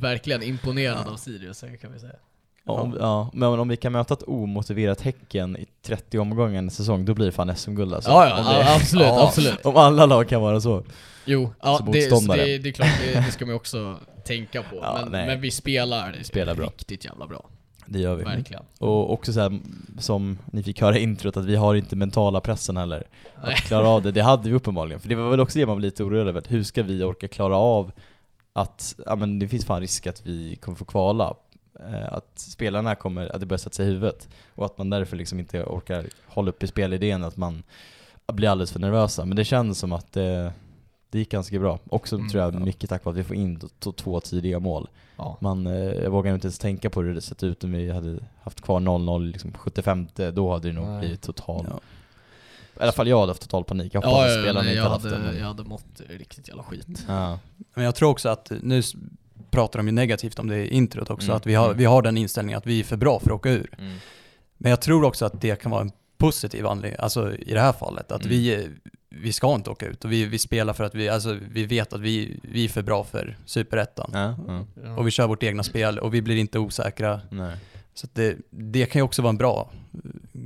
verkligen 0.00 0.42
imponerad 0.42 1.08
av 1.08 1.16
Sirius, 1.16 1.60
kan 1.60 1.92
vi 1.92 1.98
säga. 2.00 2.12
Om, 2.66 2.96
ja, 3.00 3.30
men 3.32 3.48
om 3.48 3.68
vi 3.68 3.76
kan 3.76 3.92
möta 3.92 4.14
ett 4.14 4.22
omotiverat 4.26 5.00
Häcken 5.00 5.56
i 5.56 5.66
30 5.82 6.18
omgångar 6.18 6.58
en 6.58 6.70
säsong, 6.70 7.04
då 7.04 7.14
blir 7.14 7.26
det 7.26 7.32
fan 7.32 7.56
SM-guld 7.56 7.94
alltså. 7.94 8.10
Ja, 8.10 8.28
ja, 8.28 8.38
Om 8.38 8.44
ja, 8.46 8.76
absolut, 8.76 9.06
ja. 9.08 9.26
absolut. 9.26 9.66
Om 9.66 9.76
alla 9.76 10.06
lag 10.06 10.28
kan 10.28 10.42
vara 10.42 10.60
så. 10.60 10.84
Jo, 11.24 11.50
ja, 11.62 11.80
det, 11.86 11.92
det, 11.92 12.58
det 12.58 12.68
är 12.68 12.72
klart, 12.72 12.88
det, 13.04 13.20
det 13.20 13.32
ska 13.32 13.44
man 13.44 13.52
ju 13.52 13.56
också 13.56 13.98
tänka 14.24 14.62
på. 14.62 14.76
Ja, 14.82 14.98
men, 15.10 15.26
men 15.26 15.40
vi 15.40 15.50
spelar, 15.50 16.16
Spelar 16.22 16.54
bra. 16.54 16.66
riktigt 16.66 17.04
jävla 17.04 17.26
bra. 17.26 17.44
Det 17.86 17.98
gör 17.98 18.14
vi. 18.14 18.24
Verkligen. 18.24 18.62
Och 18.78 19.12
också 19.12 19.32
så 19.32 19.40
här, 19.40 19.60
som 19.98 20.38
ni 20.46 20.62
fick 20.62 20.80
höra 20.80 20.98
i 20.98 21.02
introt, 21.02 21.36
att 21.36 21.44
vi 21.44 21.56
har 21.56 21.74
inte 21.74 21.96
mentala 21.96 22.40
pressen 22.40 22.76
heller. 22.76 23.04
Nej. 23.42 23.54
Att 23.54 23.60
klara 23.60 23.88
av 23.88 24.02
det, 24.02 24.10
det 24.12 24.22
hade 24.22 24.48
vi 24.48 24.54
uppenbarligen. 24.54 25.00
För 25.00 25.08
det 25.08 25.14
var 25.14 25.30
väl 25.30 25.40
också 25.40 25.58
det 25.58 25.66
man 25.66 25.76
var 25.76 25.82
lite 25.82 26.04
orolig 26.04 26.28
över, 26.28 26.42
hur 26.48 26.62
ska 26.62 26.82
vi 26.82 27.02
orka 27.02 27.28
klara 27.28 27.56
av 27.56 27.92
att, 28.52 28.94
ja 29.06 29.16
men 29.16 29.38
det 29.38 29.48
finns 29.48 29.64
fan 29.64 29.80
risk 29.80 30.06
att 30.06 30.26
vi 30.26 30.56
kommer 30.56 30.76
få 30.78 30.84
kvala. 30.84 31.34
Eh, 31.80 32.12
Att 32.12 32.30
spelarna 32.38 32.94
kommer, 32.94 33.34
att 33.34 33.40
det 33.40 33.46
börjar 33.46 33.58
sätta 33.58 33.74
sig 33.74 33.86
i 33.86 33.88
huvudet. 33.88 34.28
Och 34.54 34.64
att 34.66 34.78
man 34.78 34.90
därför 34.90 35.16
liksom 35.16 35.38
inte 35.38 35.62
orkar 35.64 36.06
hålla 36.26 36.48
upp 36.50 36.62
i 36.62 36.66
spelidén, 36.66 37.24
att 37.24 37.36
man 37.36 37.62
blir 38.32 38.48
alldeles 38.48 38.72
för 38.72 38.80
nervösa. 38.80 39.24
Men 39.24 39.36
det 39.36 39.44
känns 39.44 39.78
som 39.78 39.92
att 39.92 40.12
det, 40.12 40.52
det 41.10 41.18
gick 41.18 41.30
ganska 41.30 41.58
bra. 41.58 41.78
Också 41.88 42.16
Mm, 42.16 42.28
tror 42.28 42.42
jag 42.42 42.54
ja. 42.54 42.58
mycket 42.58 42.90
tack 42.90 43.04
vare 43.04 43.12
att 43.12 43.18
vi 43.18 43.24
får 43.24 43.36
in 43.36 43.60
två 43.96 44.20
tidiga 44.20 44.58
mål. 44.60 44.88
Ja. 45.16 45.36
Man, 45.40 45.66
eh, 45.66 45.72
jag 45.74 46.10
vågar 46.10 46.34
inte 46.34 46.46
ens 46.46 46.58
tänka 46.58 46.90
på 46.90 47.02
hur 47.02 47.14
det 47.14 47.20
sett 47.20 47.42
ut 47.42 47.64
om 47.64 47.72
vi 47.72 47.90
hade 47.90 48.18
haft 48.42 48.60
kvar 48.60 48.80
0-0 48.80 49.26
liksom 49.32 49.52
75 49.52 50.06
då 50.34 50.52
hade 50.52 50.68
det 50.68 50.72
nog 50.74 50.86
Nej. 50.88 50.98
blivit 51.00 51.22
total 51.22 51.66
Ja. 51.70 51.80
I 52.80 52.82
alla 52.82 52.92
fall 52.92 53.08
jag 53.08 53.20
hade 53.20 53.30
haft 53.30 53.42
total 53.42 53.64
panik. 53.64 53.94
Jag 53.94 54.00
hoppas 54.00 54.12
Ja, 54.18 54.24
att 54.26 54.34
ja, 54.36 54.42
spelarna 54.42 54.60
inte 54.68 54.76
jag, 54.76 54.88
haft 54.90 55.04
det. 55.10 55.16
hade, 55.16 55.38
jag 55.38 55.46
hade 55.46 55.64
mått 55.64 56.00
riktigt 56.08 56.48
jävla 56.48 56.62
skit. 56.62 57.04
Ja. 57.08 57.38
Men 57.74 57.84
jag 57.84 57.94
tror 57.94 58.10
också 58.10 58.28
att, 58.28 58.52
nu 58.62 58.82
pratar 59.54 59.78
de 59.78 59.86
ju 59.86 59.92
negativt 59.92 60.38
om 60.38 60.48
det 60.48 60.56
i 60.56 60.74
introt 60.74 61.10
också, 61.10 61.26
Mm. 61.26 61.36
att 61.36 61.46
vi 61.46 61.54
har, 61.54 61.66
Mm. 61.66 61.78
vi 61.78 61.84
har 61.84 62.02
den 62.02 62.16
inställningen 62.16 62.58
att 62.58 62.66
vi 62.66 62.80
är 62.80 62.84
för 62.84 62.96
bra 62.96 63.20
för 63.20 63.26
att 63.26 63.34
åka 63.36 63.50
ur. 63.50 63.70
Mm. 63.78 63.96
Men 64.58 64.70
jag 64.70 64.80
tror 64.80 65.04
också 65.04 65.26
att 65.26 65.40
det 65.40 65.62
kan 65.62 65.70
vara 65.70 65.80
en 65.80 65.92
positiv 66.18 66.66
anledning, 66.66 66.98
alltså 67.00 67.34
i 67.36 67.54
det 67.54 67.60
här 67.60 67.72
fallet, 67.72 68.12
att 68.12 68.20
Mm. 68.24 68.30
vi, 68.30 68.68
vi 69.10 69.32
ska 69.32 69.54
inte 69.54 69.70
åka 69.70 69.86
ut 69.86 70.04
och 70.04 70.12
vi, 70.12 70.24
vi 70.24 70.38
spelar 70.38 70.72
för 70.72 70.84
att 70.84 70.94
vi, 70.94 71.08
alltså 71.08 71.38
vi 71.50 71.66
vet 71.66 71.92
att 71.92 72.00
vi, 72.00 72.40
vi 72.42 72.64
är 72.64 72.68
för 72.68 72.82
bra 72.82 73.04
för 73.04 73.36
superettan. 73.46 74.10
Ja, 74.12 74.36
ja. 74.84 74.96
Och 74.96 75.06
vi 75.06 75.10
kör 75.10 75.26
vårt 75.26 75.42
egna 75.42 75.62
spel 75.62 75.98
och 75.98 76.14
vi 76.14 76.22
blir 76.22 76.36
inte 76.36 76.58
osäkra. 76.58 77.20
Nej. 77.30 77.56
Så 77.94 78.06
att 78.06 78.14
det, 78.14 78.36
det 78.50 78.86
kan 78.86 78.98
ju 78.98 79.02
också 79.04 79.22
vara 79.22 79.30
en 79.30 79.36
bra 79.36 79.70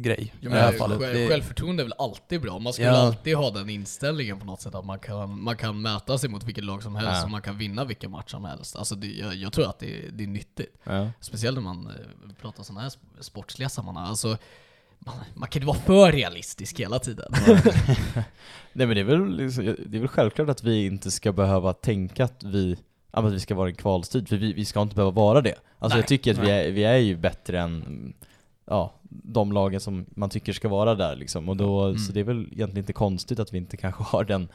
grej 0.02 0.34
Ja, 0.40 0.50
i 0.50 0.52
det 0.52 0.60
här 0.60 0.70
men 0.70 0.78
fallet. 0.78 0.98
själv, 0.98 1.14
Det, 1.14 1.28
självförtroende 1.28 1.82
är 1.82 1.84
väl 1.84 1.94
alltid 1.98 2.40
bra. 2.40 2.58
Man 2.58 2.72
ska 2.72 2.82
Ja. 2.82 2.90
alltid 2.90 3.36
ha 3.36 3.50
den 3.50 3.68
inställningen 3.70 4.38
på 4.38 4.46
något 4.46 4.60
sätt 4.60 4.74
att 4.74 4.84
man 4.84 4.98
kan, 4.98 5.42
man 5.42 5.56
kan 5.56 5.82
mäta 5.82 6.18
sig 6.18 6.30
mot 6.30 6.44
vilket 6.44 6.64
lag 6.64 6.82
som 6.82 6.96
helst 6.96 7.12
Ja. 7.14 7.24
och 7.24 7.30
man 7.30 7.42
kan 7.42 7.58
vinna 7.58 7.84
vilken 7.84 8.10
match 8.10 8.30
som 8.30 8.44
helst. 8.44 8.76
Alltså 8.76 8.94
det, 8.94 9.06
jag, 9.06 9.34
jag 9.34 9.52
tror 9.52 9.68
att 9.70 9.78
det, 9.78 10.10
det 10.12 10.24
är 10.24 10.28
nyttigt. 10.28 10.76
Ja. 10.84 11.10
Speciellt 11.20 11.54
när 11.54 11.62
man 11.62 11.86
eh, 11.86 12.32
pratar 12.42 12.62
sådana 12.62 12.80
här 12.80 12.88
sp- 12.88 13.20
sportsliga 13.20 13.68
sammanhang. 13.68 14.06
Alltså, 14.08 14.36
man, 14.98 15.14
man 15.34 15.48
kan 15.48 15.62
inte 15.62 15.66
vara 15.66 15.78
för 15.78 16.12
realistisk 16.12 16.80
hela 16.80 16.98
tiden. 16.98 17.32
Nej 18.72 18.86
men 18.86 18.88
det 18.90 19.00
är, 19.00 19.04
väl 19.04 19.36
liksom, 19.36 19.64
det 19.86 19.96
är 19.96 20.00
väl 20.00 20.08
självklart 20.08 20.48
att 20.48 20.62
vi 20.64 20.86
inte 20.86 21.10
ska 21.10 21.32
behöva 21.32 21.72
tänka 21.72 22.24
att 22.24 22.42
vi, 22.42 22.76
att 23.10 23.32
vi 23.32 23.40
ska 23.40 23.54
vara 23.54 23.68
en 23.68 23.74
kvalstrid, 23.74 24.28
för 24.28 24.36
vi, 24.36 24.52
vi 24.52 24.64
ska 24.64 24.82
inte 24.82 24.94
behöva 24.94 25.10
vara 25.10 25.40
det. 25.40 25.54
Alltså 25.78 25.96
Nej, 25.96 26.02
jag 26.02 26.08
tycker 26.08 26.30
att 26.32 26.38
vi 26.38 26.50
är, 26.50 26.70
vi 26.70 26.84
är 26.84 26.96
ju 26.96 27.16
bättre 27.16 27.60
än 27.60 28.12
ja, 28.66 28.94
de 29.08 29.52
lagen 29.52 29.80
som 29.80 30.06
man 30.10 30.30
tycker 30.30 30.52
ska 30.52 30.68
vara 30.68 30.94
där 30.94 31.16
liksom. 31.16 31.48
Och 31.48 31.56
då, 31.56 31.84
Mm. 31.84 31.98
Så 31.98 32.12
det 32.12 32.20
är 32.20 32.24
väl 32.24 32.40
egentligen 32.40 32.78
inte 32.78 32.92
konstigt 32.92 33.38
att 33.40 33.54
vi 33.54 33.58
inte 33.58 33.76
kanske 33.76 34.02
har 34.02 34.24
den, 34.24 34.48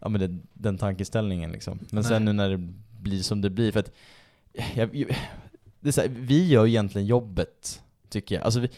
ja, 0.00 0.08
men 0.08 0.20
den, 0.20 0.42
den 0.54 0.78
tankeställningen 0.78 1.52
liksom. 1.52 1.78
Men 1.90 2.04
sen 2.04 2.24
nu 2.24 2.32
när 2.32 2.50
det 2.50 2.68
blir 3.00 3.22
som 3.22 3.40
det 3.40 3.50
blir, 3.50 3.72
för 3.72 3.80
att 3.80 3.92
jag, 4.74 4.90
det 5.80 5.96
är 5.98 6.00
här, 6.02 6.08
vi 6.08 6.48
gör 6.48 6.64
ju 6.64 6.70
egentligen 6.70 7.06
jobbet, 7.06 7.82
tycker 8.08 8.34
jag. 8.34 8.44
Alltså 8.44 8.60
vi, 8.60 8.68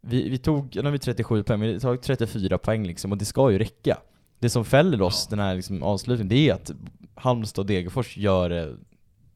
vi, 0.00 0.28
vi 0.28 0.38
tog, 0.38 0.76
har 0.76 0.90
vi 0.90 0.98
37 0.98 1.42
poäng, 1.42 1.60
men 1.60 1.68
vi 1.68 1.80
tagit 1.80 2.02
34 2.02 2.58
poäng 2.58 2.86
liksom, 2.86 3.12
och 3.12 3.18
det 3.18 3.24
ska 3.24 3.50
ju 3.52 3.58
räcka. 3.58 3.98
Det 4.38 4.50
som 4.50 4.64
fäller 4.64 5.02
oss, 5.02 5.26
den 5.26 5.38
här 5.38 5.54
liksom 5.54 5.82
avslutningen, 5.82 6.28
det 6.28 6.48
är 6.50 6.54
att 6.54 6.70
Halmstad 7.14 7.62
och 7.62 7.66
Degerfors 7.66 8.16
gör 8.16 8.50
det 8.50 8.76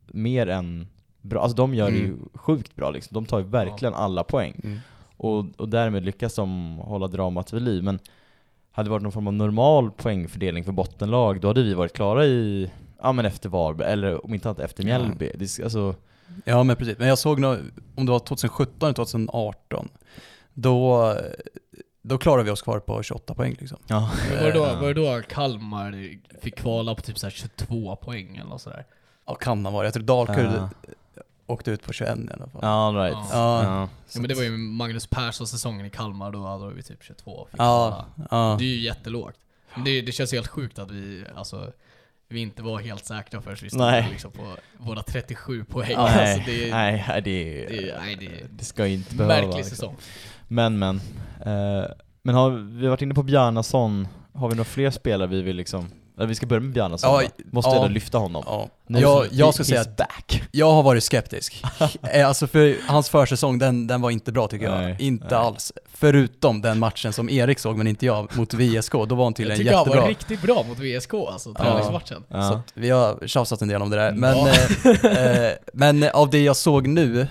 mer 0.07 0.47
än 0.47 0.87
bra. 1.23 1.43
Alltså 1.43 1.57
de 1.57 1.75
gör 1.75 1.91
det 1.91 1.97
ju 1.97 2.05
Mm. 2.07 2.29
sjukt 2.35 2.77
bra 2.77 2.91
liksom. 2.91 3.15
De 3.15 3.27
tar 3.27 3.39
ju 3.39 3.45
verkligen 3.45 3.95
alla 3.95 4.25
poäng. 4.25 4.61
mm. 4.65 4.79
Och, 5.23 5.45
och 5.57 5.69
därmed 5.69 6.05
lyckas 6.05 6.35
de 6.35 6.79
hålla 6.79 7.07
dramat 7.09 7.53
vid 7.53 7.63
liv. 7.63 7.83
Men 7.85 7.99
hade 8.73 8.87
det 8.87 8.91
varit 8.91 9.03
någon 9.03 9.13
form 9.13 9.27
av 9.27 9.33
normal 9.33 9.91
poängfördelning 9.91 10.65
för 10.65 10.73
bottenlag, 10.73 11.41
då 11.41 11.49
hade 11.49 11.63
vi 11.63 11.75
varit 11.75 11.93
klara 11.93 12.27
i, 12.27 12.71
ja 13.03 13.13
men 13.13 13.27
efter 13.27 13.49
Varberg, 13.49 13.93
eller 13.93 14.25
om 14.25 14.35
inte 14.35 14.49
annat 14.49 14.59
efter 14.59 14.83
Ja. 14.85 14.99
Mjällby. 14.99 15.33
Det, 15.35 15.59
är- 15.59 15.63
alltså, 15.65 15.95
Ja 16.45 16.63
men 16.63 16.77
precis, 16.77 16.99
men 16.99 17.09
jag 17.09 17.19
såg 17.19 17.41
nå 17.41 17.57
om 17.97 18.07
det 18.07 18.13
var 18.13 18.19
2017 18.19 18.75
eller 18.87 18.95
2018, 18.95 19.89
då, 20.55 21.15
då 22.03 22.19
klarade 22.19 22.43
vi 22.45 22.51
oss 22.51 22.63
kvar 22.63 22.79
på 22.81 23.03
28 23.03 23.35
poäng 23.35 23.57
liksom. 23.61 23.79
ja. 23.87 24.11
var, 24.41 24.47
det 24.47 24.53
då, 24.53 24.61
var 24.61 24.95
det 24.95 24.95
då 24.95 25.23
Kalmar 25.29 26.17
fick 26.41 26.57
kvala 26.57 26.95
på 26.95 27.03
typ 27.03 27.19
så 27.19 27.27
här 27.27 27.31
22 27.31 27.97
poäng 27.97 28.37
eller 28.37 28.59
sådär? 28.59 28.85
Ja, 29.27 29.35
kan 29.35 29.65
ha 29.65 29.73
varit. 29.73 29.87
Jag 29.87 29.95
tror 29.95 30.03
Dalkurd 30.05 30.53
Ja. 30.55 30.69
Åkte 31.51 31.71
ut 31.71 31.83
på 31.83 31.93
21 31.93 32.19
i 32.19 32.33
alla 32.33 32.47
fall. 32.47 32.61
Ja, 32.63 32.93
right. 32.97 33.17
Ja. 33.33 33.65
Ja. 33.65 33.89
Ja 34.15 34.21
men 34.21 34.29
det 34.29 34.35
var 34.35 34.43
ju 34.43 34.51
Magnus 34.51 35.07
Persson 35.07 35.47
säsongen 35.47 35.87
i 35.87 35.91
Kalmar, 35.91 36.33
då 36.33 36.47
hade 36.47 36.75
vi 36.75 36.83
typ 36.83 37.03
22 37.03 37.49
fick 37.51 37.61
Ja, 37.61 38.07
ja. 38.31 38.57
Det 38.59 38.65
är 38.65 38.69
ju 38.69 38.81
jättelågt. 38.81 39.37
Men 39.75 39.85
Det, 39.85 40.01
det 40.01 40.13
känns 40.13 40.33
helt 40.33 40.49
sjukt 40.49 40.79
att 40.79 40.91
vi, 40.91 41.25
alltså, 41.37 41.73
vi 42.29 42.41
inte 42.41 42.63
var 42.63 42.79
helt 42.81 43.05
säkra 43.07 43.41
förrän 43.43 43.57
vi 43.63 43.69
stod 43.71 43.81
Nej. 43.81 44.09
liksom 44.11 44.31
på 44.33 44.57
våra 44.79 45.03
37 45.03 45.65
poäng. 45.65 45.95
Alltså, 45.97 46.43
det, 46.47 46.69
är, 46.69 46.75
nej, 46.75 47.05
nej, 47.09 47.23
det, 47.23 47.67
det, 47.69 47.89
är- 47.91 47.99
nej, 48.01 48.17
det 48.21 48.27
är 48.27 48.47
det 48.51 48.65
ska 48.65 48.87
ju 48.87 48.95
inte 48.95 49.15
behöva 49.15 49.35
märklig 49.35 49.57
liksom. 49.57 49.71
säsong. 49.71 49.97
Men 50.49 50.79
men, 50.79 50.97
eh, 51.41 51.85
men 52.23 52.35
har 52.35 52.51
vi 52.81 52.87
varit 52.89 53.03
inne 53.03 53.15
på 53.15 53.23
Bjarnason, 53.23 54.09
har 54.33 54.49
vi 54.49 54.55
några 54.55 54.65
fler 54.65 54.91
spelare 54.91 55.29
vi 55.29 55.43
vill 55.43 55.57
liksom, 55.57 55.91
vi 56.27 56.35
ska 56.35 56.47
börja 56.47 56.61
med 56.61 56.73
Bjarnason 56.73 57.23
Ja? 57.23 57.29
Måste 57.53 57.69
ja. 57.71 57.75
jag 57.77 57.85
då 57.85 57.89
lyfta 57.89 58.19
honom? 58.19 58.43
Ja. 58.47 58.69
Jag, 58.87 59.27
jag 59.31 59.49
he- 59.49 59.53
ska 59.53 59.65
säga 59.65 59.81
att 59.81 59.97
back. 59.97 60.43
jag 60.53 60.73
har 60.73 60.83
varit 60.83 61.05
skeptisk. 61.05 61.63
Eh, 62.13 62.29
alltså 62.29 62.47
för 62.47 62.77
hans 62.89 63.09
försäsong, 63.09 63.59
den, 63.59 63.87
den 63.87 64.01
var 64.01 64.11
inte 64.11 64.33
bra 64.33 64.49
tycker 64.49 64.65
jag. 64.67 64.79
Nej, 64.81 64.97
inte 64.99 65.25
nej. 65.31 65.35
alls. 65.35 65.73
Förutom 65.95 66.61
den 66.61 66.79
matchen 66.79 67.13
som 67.13 67.31
Erik 67.31 67.59
såg, 67.59 67.77
men 67.77 67.87
inte 67.87 68.07
jag, 68.07 68.37
mot 68.37 68.55
VSK. 68.55 68.93
Då 68.93 68.99
var 69.15 69.17
han 69.17 69.19
Jag 69.31 69.37
tydligen 69.37 69.59
tycker 69.59 69.73
han 69.73 69.81
jättebra. 69.81 70.01
var 70.01 70.09
riktigt 70.09 70.43
bra 70.43 70.63
mot 70.69 70.79
VSK 70.79 71.15
alltså, 71.15 71.55
träningsmatchen. 71.55 72.25
Ja. 72.29 72.43
Så 72.51 72.61
vi 72.75 72.91
har 72.91 73.27
tjafsat 73.27 73.63
en 73.63 73.69
del 73.69 73.83
om 73.83 73.91
det 73.91 73.97
där. 73.97 74.13
Men, 74.13 74.39
eh, 74.39 75.45
eh, 75.47 75.53
men 75.73 76.03
av 76.13 76.31
det 76.31 76.41
jag 76.43 76.57
såg 76.57 76.87
nu, 76.89 77.27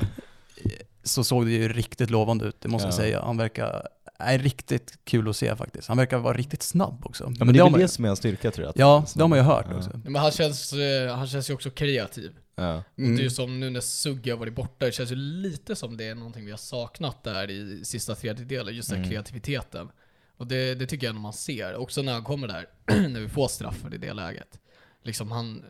så 1.03 1.23
såg 1.23 1.45
det 1.45 1.51
ju 1.51 1.67
riktigt 1.73 2.09
lovande 2.09 2.45
ut, 2.45 2.55
det 2.61 2.67
måste 2.69 2.87
jag 2.87 2.93
Ja. 2.93 2.97
säga. 2.97 3.21
Han 3.25 3.37
verkar, 3.37 3.87
är 4.19 4.39
riktigt 4.39 4.99
kul 5.03 5.29
att 5.29 5.35
se 5.35 5.55
faktiskt. 5.55 5.87
Han 5.87 5.97
verkar 5.97 6.17
vara 6.17 6.37
riktigt 6.37 6.63
snabb 6.63 7.05
också. 7.05 7.23
Ja 7.39 7.45
men 7.45 7.53
det 7.53 7.59
är 7.59 7.69
väl 7.69 7.79
det 7.81 7.87
som 7.87 8.05
är 8.05 8.09
en 8.09 8.15
styrka 8.15 8.51
tror 8.51 8.63
jag. 8.65 8.69
att- 8.69 8.79
Ja, 8.79 9.05
det 9.15 9.21
har 9.21 9.27
man 9.27 9.37
ju 9.37 9.43
hört 9.43 9.65
Ja. 9.69 9.77
också. 9.77 10.01
Men 10.05 10.15
han 10.15 10.31
känns, 10.31 10.73
eh, 10.73 11.15
han 11.15 11.27
känns 11.27 11.49
ju 11.49 11.53
också 11.53 11.69
kreativ. 11.69 12.31
Ja. 12.55 12.75
Och 12.93 12.99
Mm. 12.99 13.15
Det 13.15 13.21
är 13.21 13.23
ju 13.23 13.29
som 13.29 13.59
nu 13.59 13.69
när 13.69 13.81
Sugge 13.81 14.31
har 14.31 14.37
varit 14.37 14.55
borta, 14.55 14.85
det 14.85 14.91
känns 14.91 15.11
ju 15.11 15.15
lite 15.15 15.75
som 15.75 15.97
det 15.97 16.03
är 16.07 16.15
någonting 16.15 16.45
vi 16.45 16.51
har 16.51 16.57
saknat 16.57 17.23
där 17.23 17.49
i 17.49 17.85
sista 17.85 18.15
tredjedelen, 18.15 18.75
just 18.75 18.89
den 18.89 18.97
Mm. 18.97 19.09
kreativiteten. 19.09 19.89
Och 20.37 20.47
det, 20.47 20.75
det 20.75 20.85
tycker 20.85 21.07
jag 21.07 21.13
när 21.13 21.21
man 21.21 21.33
ser, 21.33 21.75
också 21.75 22.01
när 22.01 22.13
han 22.13 22.23
kommer 22.23 22.47
där, 22.47 22.65
när 23.09 23.19
vi 23.19 23.29
får 23.29 23.47
straffen 23.47 23.93
i 23.93 23.97
det 23.97 24.13
läget. 24.13 24.59
Liksom 25.03 25.31
han, 25.31 25.65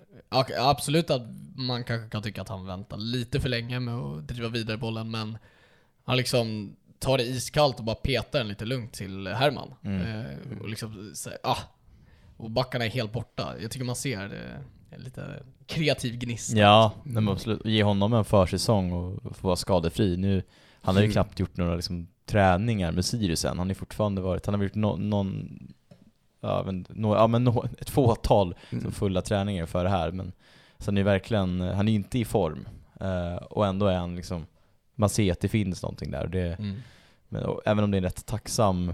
absolut 0.60 1.10
att 1.10 1.22
man 1.56 1.84
kanske 1.84 2.10
kan 2.10 2.24
tycka 2.24 2.42
att 2.42 2.50
han 2.50 2.66
väntar 2.66 2.98
lite 2.98 3.40
för 3.40 3.50
länge 3.50 3.80
med 3.80 3.96
att 3.96 4.28
driva 4.28 4.48
vidare 4.50 4.78
bollen, 4.78 5.12
men 5.12 5.38
han 6.06 6.18
liksom 6.18 6.76
tar 7.00 7.18
det 7.18 7.24
iskallt 7.24 7.80
och 7.80 7.84
bara 7.86 7.96
petar 7.96 8.40
den 8.40 8.48
lite 8.48 8.66
lugnt 8.66 8.94
till 8.94 9.28
Herman. 9.28 9.74
Mm. 9.84 10.02
Eh, 10.02 10.60
och 10.62 10.70
liksom 10.70 11.12
säger, 11.16 11.40
ah, 11.44 11.58
och 12.38 12.52
backarna 12.52 12.86
är 12.86 12.90
helt 12.90 13.12
borta. 13.14 13.54
Jag 13.62 13.72
tycker 13.72 13.86
man 13.86 13.96
ser 13.96 14.24
eh, 14.92 15.00
lite 15.00 15.44
kreativ 15.66 16.18
gnista. 16.18 16.58
Ja, 16.58 16.92
nej, 17.04 17.14
men 17.24 17.30
absolut. 17.30 17.66
Ge 17.66 17.84
honom 17.84 18.14
en 18.14 18.26
försäsong 18.26 18.92
och 18.92 19.36
få 19.38 19.48
vara 19.48 19.56
skadefri. 19.56 20.18
Nu, 20.18 20.44
han 20.82 20.96
har 20.96 21.02
ju 21.02 21.06
Mm. 21.06 21.14
knappt 21.14 21.40
gjort 21.40 21.58
några 21.58 21.76
liksom, 21.76 22.08
träningar 22.26 22.92
med 22.92 23.06
Sirius 23.06 23.46
än. 23.46 23.58
Han 23.58 23.68
har 23.68 23.74
fortfarande 23.74 24.22
varit, 24.22 24.46
han 24.46 24.56
har 24.56 24.64
gjort 24.64 24.76
no, 24.76 24.96
någon, 24.98 25.60
ja 26.42 26.64
men, 26.66 26.86
no, 26.90 27.16
ja, 27.16 27.28
men 27.28 27.44
no, 27.44 27.66
ett 27.80 27.90
fåtal 27.90 28.56
Mm. 28.72 28.92
fulla 28.92 29.22
träningar 29.22 29.66
för 29.66 29.84
det 29.84 29.90
här. 29.90 30.12
Men 30.12 30.32
så 30.78 30.86
han 30.86 30.98
är 30.98 31.04
verkligen, 31.04 31.62
han 31.62 31.88
är 31.88 31.94
inte 31.94 32.20
i 32.20 32.26
form. 32.26 32.68
Eh, 33.00 33.36
och 33.36 33.66
ändå 33.66 33.86
är 33.88 33.98
han 33.98 34.16
liksom, 34.16 34.46
man 35.00 35.10
ser 35.10 35.32
att 35.32 35.40
det 35.40 35.48
finns 35.48 35.84
någonting 35.84 36.12
där. 36.12 36.24
Och 36.24 36.30
det, 36.30 36.60
Mm. 36.60 36.76
men, 37.30 37.44
och, 37.44 37.62
även 37.66 37.84
om 37.84 37.92
det 37.92 37.96
är 37.96 38.00
en 38.00 38.04
rätt 38.04 38.26
tacksam 38.26 38.90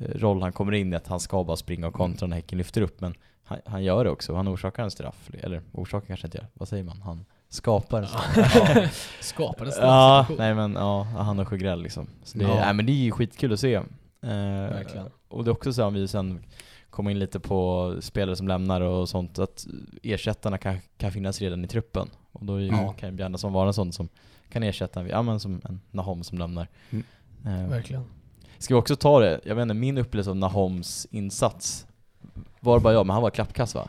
eh, 0.00 0.06
roll 0.14 0.42
han 0.42 0.52
kommer 0.52 0.72
in 0.72 0.92
i, 0.92 0.96
att 0.96 1.06
han 1.06 1.20
ska 1.20 1.44
bara 1.44 1.56
springa 1.56 1.86
och 1.86 1.94
kontra 1.94 2.26
när 2.26 2.36
Häcken 2.36 2.58
lyfter 2.58 2.82
upp. 2.82 3.00
Men 3.00 3.14
han, 3.44 3.58
han 3.66 3.84
gör 3.84 4.04
det 4.04 4.10
också, 4.10 4.34
han 4.34 4.48
orsakar 4.48 4.82
en 4.82 4.90
straff. 4.90 5.30
Eller 5.42 5.62
orsakar 5.72 6.06
kanske 6.06 6.26
inte 6.26 6.38
gör, 6.38 6.46
vad 6.54 6.68
säger 6.68 6.84
man? 6.84 7.02
Han 7.02 7.24
skapar 7.48 8.02
en 8.02 8.08
straff. 8.08 8.36
Ja, 8.74 8.88
skapar 9.20 9.64
en 9.66 9.72
Ja, 9.80 10.24
situation. 10.24 10.36
nej 10.38 10.54
men 10.54 10.72
ja, 10.74 11.02
han 11.02 11.38
och 11.38 11.48
Sjögrell 11.48 11.82
liksom. 11.82 12.06
Så 12.24 12.38
det, 12.38 12.44
Ja. 12.44 12.54
nej, 12.54 12.74
men 12.74 12.86
det 12.86 12.92
är 12.92 12.94
ju 13.04 13.10
skitkul 13.10 13.52
att 13.52 13.60
se. 13.60 13.74
Eh, 13.74 13.82
Verkligen. 14.22 15.06
och 15.28 15.44
det 15.44 15.48
är 15.48 15.52
också 15.52 15.72
så 15.72 15.84
om 15.84 15.94
vi 15.94 16.08
sen 16.08 16.40
kommer 16.90 17.10
in 17.10 17.18
lite 17.18 17.40
på 17.40 17.94
spelare 18.00 18.36
som 18.36 18.48
lämnar 18.48 18.80
och 18.80 19.08
sånt, 19.08 19.38
att 19.38 19.66
ersättarna 20.02 20.58
kan, 20.58 20.78
kan 20.96 21.12
finnas 21.12 21.40
redan 21.40 21.64
i 21.64 21.68
truppen. 21.68 22.08
Och 22.32 22.44
då 22.44 22.54
är 22.54 22.60
ju, 22.60 22.66
Ja. 22.66 22.92
kan 22.92 23.16
Bjarnason 23.16 23.52
vara 23.52 23.66
en 23.66 23.74
sån 23.74 23.92
som 23.92 24.08
kan 24.52 24.62
ersätta, 24.62 25.00
en- 25.00 25.08
ja 25.08 25.22
men 25.22 25.40
som 25.40 25.60
en 25.64 25.80
Nahom 25.90 26.22
som 26.24 26.38
lämnar. 26.38 26.68
Mm. 26.90 27.04
Eh, 27.46 27.70
Verkligen. 27.70 28.04
Ska 28.58 28.74
vi 28.74 28.80
också 28.80 28.96
ta 28.96 29.20
det, 29.20 29.40
jag 29.44 29.54
vet 29.54 29.62
inte, 29.62 29.74
min 29.74 29.98
upplevelse 29.98 30.30
av 30.30 30.36
Nahoms 30.36 31.06
insats, 31.10 31.86
var 32.60 32.78
det 32.78 32.82
bara 32.82 32.92
jag, 32.94 33.06
men 33.06 33.14
han 33.14 33.22
var 33.22 33.30
klappkass 33.30 33.74
va? 33.74 33.88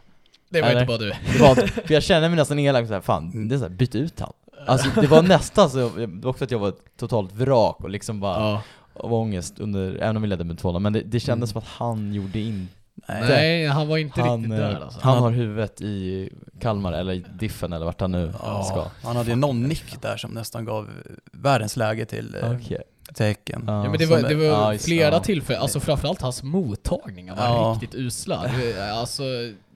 Det 0.49 0.61
var 0.61 0.69
Eller? 0.69 0.81
inte 0.81 0.87
bara 0.87 0.97
du. 0.97 1.09
Det 1.33 1.39
var 1.41 1.49
inte, 1.49 1.67
för 1.87 1.93
jag 1.93 2.03
kände 2.03 2.29
mig 2.29 2.35
nästan 2.35 2.59
elak 2.59 2.87
såhär, 2.87 3.01
fan, 3.01 3.47
det 3.47 3.55
är 3.55 3.59
så 3.59 3.63
här, 3.65 3.69
byt 3.71 3.95
ut 3.95 4.19
han. 4.19 4.33
Alltså 4.67 5.01
det 5.01 5.07
var 5.07 5.21
nästan 5.21 5.69
så, 5.69 5.89
det 5.89 6.05
var 6.07 6.29
också 6.29 6.43
att 6.43 6.51
jag 6.51 6.59
var 6.59 6.73
totalt 6.97 7.33
vrak 7.33 7.79
och 7.83 7.89
liksom 7.89 8.19
bara 8.19 8.39
Ja. 8.39 8.61
av 8.93 9.13
ångest 9.13 9.59
under, 9.59 9.95
även 9.95 10.15
om 10.15 10.21
vi 10.21 10.27
ledde 10.27 10.43
med 10.43 10.57
2 10.57 10.79
men 10.79 10.93
det, 10.93 11.01
det 11.01 11.19
kändes 11.19 11.27
Mm. 11.29 11.47
som 11.47 11.57
att 11.59 11.67
han 11.67 12.13
gjorde 12.13 12.39
in 12.39 12.67
Nej. 13.07 13.21
Nej, 13.29 13.65
han 13.67 13.87
var 13.87 13.97
inte 13.97 14.21
han, 14.21 14.37
riktigt 14.39 14.51
eh, 14.53 14.57
där 14.59 14.81
alltså. 14.81 14.99
han 15.03 15.17
har 15.17 15.31
huvudet 15.31 15.81
i 15.81 16.29
Kalmar, 16.59 16.93
eller 16.93 17.13
i 17.13 17.25
Diffen 17.39 17.73
eller 17.73 17.85
vart 17.85 18.01
han 18.01 18.11
nu 18.11 18.33
Ja, 18.43 18.63
ska. 18.63 19.07
han 19.07 19.15
hade 19.15 19.29
ju 19.29 19.35
någon 19.35 19.63
nick 19.63 20.01
där 20.01 20.17
som 20.17 20.31
nästan 20.31 20.65
gav 20.65 20.89
världens 21.31 21.77
läge 21.77 22.05
till, 22.05 22.35
eh, 22.35 22.51
Okej. 22.55 22.81
till 23.13 23.25
Häcken. 23.25 23.63
Ja. 23.67 23.83
Ja 23.83 23.89
men 23.89 23.99
det 23.99 24.05
var, 24.05 24.21
det 24.29 24.35
var 24.35 24.43
ja, 24.45 24.73
just- 24.73 24.85
flera 24.85 25.13
ja. 25.15 25.19
tillfällen, 25.19 25.61
alltså 25.61 25.79
framförallt 25.79 26.21
hans 26.21 26.43
mottagningar 26.43 27.35
var 27.35 27.43
Ja. 27.45 27.77
riktigt 27.81 27.99
usla. 27.99 28.43
Det- 28.57 28.91
Alltså, 28.93 29.23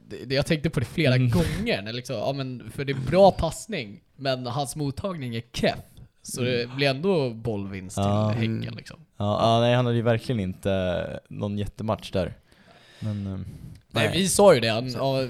det, 0.10 0.26
det 0.26 0.36
jag 0.36 0.46
tänkte 0.46 0.70
på 0.70 0.80
det 0.80 0.86
flera 0.86 1.16
Mm. 1.16 1.30
gånger, 1.30 1.82
när 1.82 1.94
liksom, 1.94 2.16
ja, 2.16 2.34
men, 2.34 2.72
för 2.76 2.86
det 2.86 2.92
är 2.92 3.12
bra 3.12 3.32
passning, 3.32 4.00
men 4.16 4.46
hans 4.48 4.76
mottagning 4.76 5.36
är 5.36 5.42
keff. 5.54 5.80
Så 6.22 6.42
det 6.42 6.70
blir 6.76 6.88
ändå 6.90 7.30
bollvinst 7.30 7.98
Ja. 7.98 8.34
till 8.34 8.40
Häcken 8.60 8.74
liksom. 8.78 9.00
Ja, 9.18 9.40
ja, 9.42 9.60
nej 9.60 9.76
han 9.76 9.86
hade 9.86 9.98
ju 9.98 10.04
verkligen 10.04 10.40
inte 10.42 11.20
någon 11.30 11.58
jättematch 11.58 12.12
där. 12.12 12.34
Men... 13.06 13.28
Eh, 13.28 13.75
Nej, 13.96 14.10
vi 14.14 14.28
sa 14.30 14.54
ju 14.54 14.60
det 14.60 14.68
ja, 14.68 14.82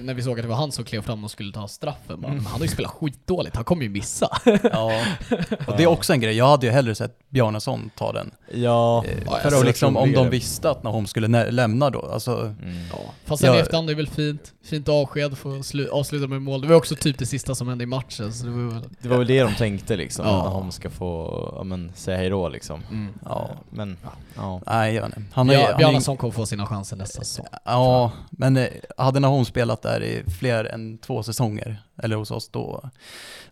när 0.02 0.14
vi 0.14 0.22
såg 0.24 0.40
att 0.40 0.44
det 0.44 0.50
var 0.50 0.56
han 0.56 0.72
som 0.72 0.86
klev 0.86 1.02
fram 1.02 1.24
och 1.24 1.32
skulle 1.32 1.54
ta 1.54 1.68
straffen. 1.68 2.22
Bara, 2.22 2.32
men 2.34 2.46
han 2.46 2.54
har 2.60 2.66
ju 2.66 2.72
spelat 2.72 2.92
skitdåligt, 2.92 3.56
han 3.56 3.66
kommer 3.66 3.84
ju 3.84 3.90
missa. 3.90 4.30
Ja, 4.72 5.02
och 5.68 5.78
det 5.78 5.84
är 5.84 5.88
också 5.88 6.14
en 6.14 6.20
grej. 6.20 6.36
Jag 6.38 6.48
hade 6.48 6.66
ju 6.66 6.72
hellre 6.72 6.96
sett 6.96 7.30
Bjarnason 7.30 7.90
ta 7.96 8.12
den. 8.12 8.32
Ja, 8.54 9.04
Eh, 9.06 9.42
för 9.42 9.60
att 9.60 9.66
liksom, 9.66 9.98
om 9.98 10.12
de 10.14 10.30
visste 10.30 10.70
att 10.70 10.84
Nahom 10.84 11.06
skulle 11.08 11.52
lämna 11.52 11.90
då, 11.90 12.10
alltså... 12.14 12.38
mm. 12.42 12.76
Ja. 12.92 12.98
Fast 13.26 13.42
sen 13.42 13.56
i 13.56 13.58
efterhand 13.58 13.90
är 13.90 13.94
det 13.94 13.98
väl 13.98 14.08
fint. 14.08 14.54
Fint 14.64 14.90
avsked, 14.90 15.38
få 15.38 15.50
slu- 15.50 15.90
avsluta 15.90 16.28
med 16.28 16.42
mål. 16.42 16.62
Det 16.62 16.68
var 16.68 16.76
också 16.76 16.96
typ 16.96 17.18
det 17.20 17.26
sista 17.26 17.56
som 17.56 17.68
hände 17.68 17.84
i 17.84 17.88
matchen, 17.88 18.34
så 18.34 18.46
det 18.46 18.52
var 18.52 18.74
väl... 18.74 18.82
Det 19.02 19.08
var 19.10 19.18
väl 19.18 19.28
det 19.28 19.44
de 19.44 19.54
tänkte 19.56 19.96
liksom, 19.96 20.26
Ja. 20.26 20.44
när 20.44 20.52
de 20.52 20.72
ska 20.72 20.90
få 20.90 21.54
ja, 21.58 21.64
men, 21.64 21.92
säga 21.96 22.18
hejdå 22.18 22.50
liksom. 22.50 22.84
Mm. 22.92 23.14
Ja. 23.26 23.50
Men, 23.70 23.98
ja. 24.36 24.62
Nej, 24.66 24.94
jag 24.96 25.02
vet 25.08 25.18
inte. 25.18 25.30
Han 25.34 25.50
är, 25.50 25.54
Ja, 25.54 25.68
är, 25.70 25.78
Bjarnason 25.78 26.18
kommer 26.18 26.34
få 26.34 26.46
sina 26.46 26.66
chanser 26.66 26.96
nästa 26.98 27.24
säsong. 27.24 27.46
Ja, 27.66 28.12
men 28.30 28.55
eh, 28.58 28.68
hade 28.98 29.20
Nahom 29.20 29.46
spelat 29.46 29.82
där 29.82 30.04
i 30.04 30.24
fler 30.40 30.66
än 30.66 30.98
två 30.98 31.24
säsonger, 31.24 31.84
eller 32.04 32.16
hos 32.16 32.32
oss, 32.32 32.50
då, 32.50 32.90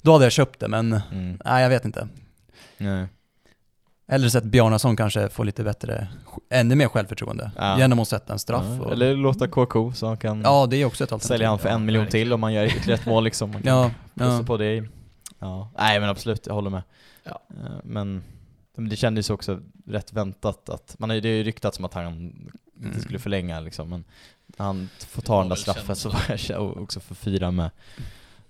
då 0.02 0.12
hade 0.14 0.26
jag 0.26 0.32
köpt 0.32 0.60
det, 0.60 0.68
men 0.68 1.02
Mm. 1.12 1.40
nej, 1.46 1.64
jag 1.64 1.70
vet 1.70 1.86
inte. 1.86 2.08
Nej. 2.78 3.08
Eller 4.08 4.30
sett 4.30 4.44
Bjarnason 4.44 4.96
kanske 4.96 5.30
få 5.30 5.44
lite 5.44 5.64
bättre, 5.64 6.08
ännu 6.50 6.76
mer 6.76 6.88
självförtroende, 6.88 7.52
Ja. 7.58 7.78
genom 7.80 8.00
att 8.00 8.08
sätta 8.08 8.34
en 8.34 8.40
straff. 8.40 8.66
Ja, 8.80 8.86
och, 8.86 8.92
Eller 8.92 9.16
låta 9.16 9.48
KK 9.48 9.94
så 9.94 10.08
han 10.08 10.18
kan 10.18 10.42
ja, 10.42 10.66
det 10.66 10.78
är 10.78 10.86
också 10.86 11.04
ett 11.04 11.12
alternativ. 11.12 11.28
sälja 11.34 11.50
han 11.50 11.60
för 11.60 11.70
en 11.70 11.86
miljon 11.86 12.08
till 12.08 12.34
om 12.34 12.40
man 12.40 12.54
gör 12.54 12.66
ytterligare 12.66 13.00
ett 13.00 13.06
mål 13.06 13.24
liksom. 13.24 13.52
Man 13.52 13.62
kan 13.64 13.78
Ja, 13.78 13.92
ja. 14.14 14.44
på 14.46 14.58
det. 14.58 14.84
Ja. 15.40 15.70
Nej 15.78 16.00
men 16.00 16.10
absolut, 16.10 16.48
jag 16.48 16.54
håller 16.54 16.70
med. 16.70 16.82
Ja. 17.24 17.40
Eh, 17.50 17.72
Men 17.84 18.24
men 18.78 18.90
det 18.90 18.96
kändes 18.96 19.30
ju 19.30 19.34
också 19.34 19.60
rätt 19.88 20.14
väntat 20.14 20.70
att, 20.70 20.96
man 21.00 21.10
har 21.10 21.18
det 21.18 21.30
är 21.30 21.36
ju 21.38 21.44
ryktat 21.44 21.76
som 21.76 21.86
att 21.86 21.94
han 21.94 22.14
inte 22.18 22.88
Mm. 22.90 23.02
skulle 23.02 23.20
förlänga 23.20 23.60
liksom, 23.60 23.90
men 23.90 24.04
han 24.58 24.90
får 25.08 25.22
ta 25.22 25.40
den 25.40 25.50
där 25.50 25.56
straffen 25.56 25.96
så 25.96 26.10
var 26.10 26.22
jag 26.50 26.78
också 26.78 27.00
för 27.00 27.16
fyra 27.16 27.52
med, 27.52 27.70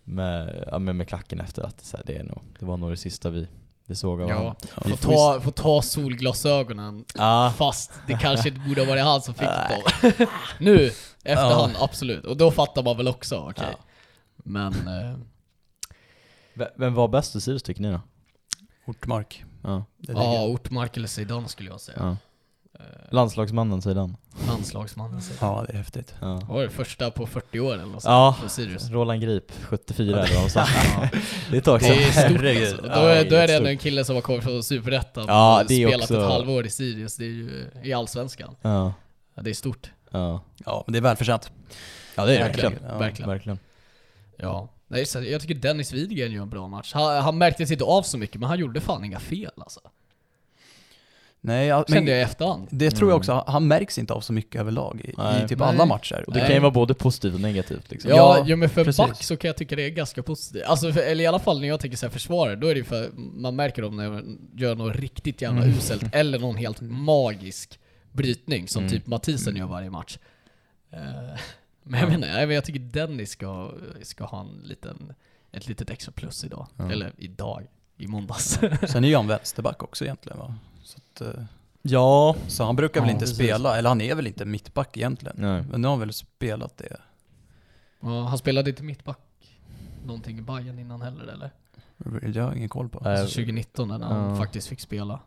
med, 0.03 0.63
ja, 0.71 0.79
med, 0.79 0.95
med 0.95 1.08
klacken 1.08 1.39
efter 1.39 1.62
att 1.63 1.86
så 1.86 1.97
här, 1.97 2.03
det, 2.08 2.17
är 2.17 2.23
nog, 2.23 2.41
det 2.60 2.65
var 2.65 2.77
nog 2.77 2.89
det 2.91 2.97
sista 2.97 3.29
vi, 3.29 3.47
vi 3.86 3.95
såg 3.95 4.21
av 4.21 4.29
Ja, 4.29 4.36
honom. 4.36 4.56
får 4.97 4.97
ta, 4.97 5.41
få 5.41 5.51
ta 5.51 5.82
solglasögonen 5.82 7.06
Ja. 7.15 7.53
fast 7.58 7.91
det 8.08 8.17
kanske 8.17 8.49
inte 8.49 8.62
borde 8.67 8.82
ha 8.82 8.88
varit 8.88 9.03
han 9.03 9.21
som 9.21 9.34
fick 9.34 9.47
dem. 9.47 10.27
nu, 10.60 10.86
efterhand, 11.23 11.73
absolut. 11.79 12.25
Och 12.25 12.38
då 12.38 12.51
fattar 12.51 12.84
man 12.84 12.97
väl 12.97 13.08
också, 13.08 13.38
okej. 13.38 13.65
Ja. 13.71 13.77
Men... 14.36 14.73
Eh, 14.88 15.17
Vem 16.75 16.93
var 16.93 17.08
bäst 17.08 17.36
i 17.36 17.41
Sirius 17.41 17.63
tycker 17.63 17.82
ni 17.82 17.91
då? 17.91 18.01
Ortmark. 18.86 19.43
Ja. 19.63 19.86
Ja, 19.97 20.45
Ortmark 20.45 20.97
eller 20.97 21.08
Zeidan 21.08 21.47
skulle 21.49 21.69
jag 21.69 21.82
säga. 21.82 22.17
Eh, 22.79 22.86
Landslagsmannen 23.09 23.81
sidan. 23.81 24.17
landslagsmannen 24.47 25.21
Zeidan. 25.21 25.49
ja, 25.55 25.63
det 25.67 25.73
är 25.73 25.77
häftigt. 25.77 26.15
Ja. 26.21 26.27
Vad 26.33 26.47
var 26.47 26.63
det 26.63 26.69
första 26.69 27.12
på 27.12 27.27
40 27.27 27.59
år 27.59 27.73
eller 27.73 27.86
något 27.86 28.03
Ja, 28.05 28.36
för 28.41 28.47
Sirius? 28.49 28.89
Roland 28.89 29.21
Grip, 29.21 29.51
74 29.63 30.23
eller 30.25 30.36
vad 30.36 30.43
de 30.43 30.49
sa. 30.49 30.65
Det 31.51 31.55
är 31.55 31.59
ett 31.59 31.63
tag 31.65 31.79
Det 31.79 31.86
sedan. 31.86 31.97
är 31.97 32.12
stort 32.12 32.23
Herregud. 32.41 32.63
alltså. 32.67 32.81
Då, 32.81 32.88
Ja, 32.89 33.09
är, 33.09 33.29
då 33.29 33.36
är 33.36 33.47
det 33.47 33.53
ändå 33.55 33.69
en 33.69 33.77
kille 33.77 34.05
som 34.05 34.15
har 34.15 34.21
kommit 34.21 34.43
från 34.43 34.63
Superettan 34.63 35.25
Ja, 35.27 35.62
och 35.62 35.67
det 35.67 35.73
är 35.83 35.88
spelat 35.88 36.01
också- 36.03 36.21
ett 36.21 36.27
halvår 36.31 36.65
i 36.65 36.69
Sirius, 36.69 37.15
det 37.17 37.25
är 37.25 37.29
ju 37.29 37.65
i 37.83 37.93
Allsvenskan. 37.93 38.55
Ja, 38.62 38.93
Ja, 39.36 39.41
det 39.41 39.49
är 39.49 39.53
stort. 39.53 39.91
ja. 40.12 40.41
Ja, 40.65 40.83
men 40.88 40.93
det 40.93 40.99
är 40.99 41.03
välförtjänt. 41.03 41.51
ja 42.15 42.25
det 42.25 42.36
är 42.36 42.38
det 42.39 42.43
Verkligen. 42.45 42.71
verkligen. 42.71 42.91
Ja, 42.93 42.97
Verkligen. 42.99 43.29
Verkligen. 43.29 43.59
Ja. 44.38 44.69
Nej, 44.88 45.05
så 45.05 45.21
jag 45.23 45.41
tycker 45.41 45.55
Dennis 45.55 45.93
Widgren 45.93 46.31
gör 46.31 46.41
en 46.41 46.49
bra 46.49 46.67
match. 46.67 46.91
Han, 46.93 47.23
han 47.23 47.38
märktes 47.38 47.71
inte 47.71 47.83
av 47.83 48.03
så 48.03 48.17
mycket, 48.17 48.39
men 48.39 48.49
han 48.49 48.59
gjorde 48.59 48.81
fan 48.81 49.05
inga 49.05 49.19
fel 49.19 49.51
alltså. 49.57 49.79
Nej, 51.45 51.67
ja, 51.67 51.86
Kände 51.88 52.01
men 52.01 52.08
jag 52.12 52.19
i 52.19 52.21
efterhand. 52.21 52.67
det 52.71 52.91
tror 52.91 53.10
jag 53.12 53.15
Mm. 53.15 53.19
också. 53.39 53.51
Han 53.51 53.67
märks 53.67 53.97
inte 53.97 54.13
av 54.13 54.21
så 54.21 54.34
mycket 54.34 54.62
överlag 54.62 55.01
i, 55.03 55.13
Nej. 55.17 55.43
i 55.43 55.47
typ 55.47 55.60
Nej. 55.60 55.67
alla 55.67 55.86
matcher. 55.86 56.23
Och 56.27 56.34
det 56.34 56.39
Nej. 56.39 56.47
kan 56.47 56.56
ju 56.56 56.62
vara 56.62 56.71
både 56.71 56.93
positivt 56.93 57.34
och 57.34 57.41
negativt 57.41 57.91
liksom. 57.91 58.12
Ja, 58.12 58.43
Ja, 58.47 58.56
men 58.56 58.69
för 58.69 58.84
precis. 58.84 58.97
back 58.97 59.23
så 59.23 59.38
kan 59.38 59.47
jag 59.49 59.58
tycka 59.58 59.75
det 59.75 59.86
är 59.86 59.89
ganska 59.89 60.23
positivt. 60.23 60.63
Alltså, 60.65 60.91
för, 60.93 61.01
eller 61.01 61.23
i 61.23 61.27
alla 61.27 61.39
fall 61.39 61.62
när 61.62 61.67
jag 61.67 61.79
tänker 61.79 61.97
så 61.97 62.06
här 62.06 62.12
försvarare, 62.12 62.56
då 62.56 62.67
är 62.67 62.75
det 62.75 62.84
för 62.84 63.10
man 63.15 63.56
märker 63.56 63.82
dem 63.82 63.95
när 63.97 64.10
de 64.10 64.39
gör 64.56 64.75
något 64.75 64.95
riktigt 64.95 65.41
jävla 65.41 65.62
Mm. 65.63 65.77
uselt, 65.77 66.03
eller 66.15 66.39
någon 66.39 66.56
helt 66.56 66.82
magisk 66.82 67.79
brytning 68.12 68.67
som 68.67 68.79
Mm. 68.84 68.91
typ 68.93 69.08
Mathisen 69.08 69.56
gör 69.56 69.65
varje 69.65 69.89
match. 69.89 70.17
Eh, 70.91 70.99
men 71.84 71.99
jag 71.99 72.10
menar, 72.10 72.27
jag, 72.39 72.51
jag 72.51 72.65
tycker 72.65 72.79
Dennis 72.79 73.32
ska, 73.32 73.71
ska 74.01 74.23
ha 74.25 74.41
en 74.41 74.62
liten, 74.63 75.13
ett 75.51 75.67
litet 75.67 75.89
extra 75.89 76.12
plus 76.12 76.43
idag. 76.43 76.67
Ja. 76.77 76.91
Eller 76.91 77.12
idag, 77.17 77.63
i 77.97 78.08
måndags. 78.08 78.60
Sen 78.88 79.03
är 79.03 79.08
ju 79.08 79.15
han 79.21 79.27
vänsterback 79.27 79.84
också 79.84 80.06
egentligen 80.06 80.38
va? 80.39 80.56
Så, 80.83 80.97
att, 80.97 81.21
eh, 81.21 81.43
Ja. 81.81 82.35
så 82.47 82.63
han 82.63 82.75
brukar 82.75 83.01
väl 83.01 83.07
Ja, 83.09 83.13
inte 83.13 83.23
precis. 83.23 83.35
spela, 83.37 83.77
eller 83.77 83.89
han 83.89 84.01
är 84.01 84.15
väl 84.15 84.27
inte 84.27 84.45
mittback 84.45 84.97
egentligen. 84.97 85.35
Nej. 85.39 85.63
Men 85.71 85.81
nu 85.81 85.87
har 85.87 85.93
han 85.93 85.99
väl 85.99 86.13
spelat 86.13 86.77
det. 86.77 86.97
Ja, 87.99 88.23
han 88.23 88.37
spelade 88.37 88.69
inte 88.69 88.83
mittback 88.83 89.19
någonting 90.05 90.37
i 90.37 90.41
Bayern 90.41 90.79
innan 90.79 91.01
heller 91.01 91.23
eller? 91.27 91.51
Det 91.97 92.39
har 92.39 92.47
jag 92.47 92.57
ingen 92.57 92.69
koll 92.69 92.89
på. 92.89 92.99
Alltså 93.09 93.25
2019 93.35 93.87
när 93.87 93.99
han 93.99 94.29
Ja. 94.29 94.35
faktiskt 94.37 94.67
fick 94.67 94.79
spela. 94.79 95.19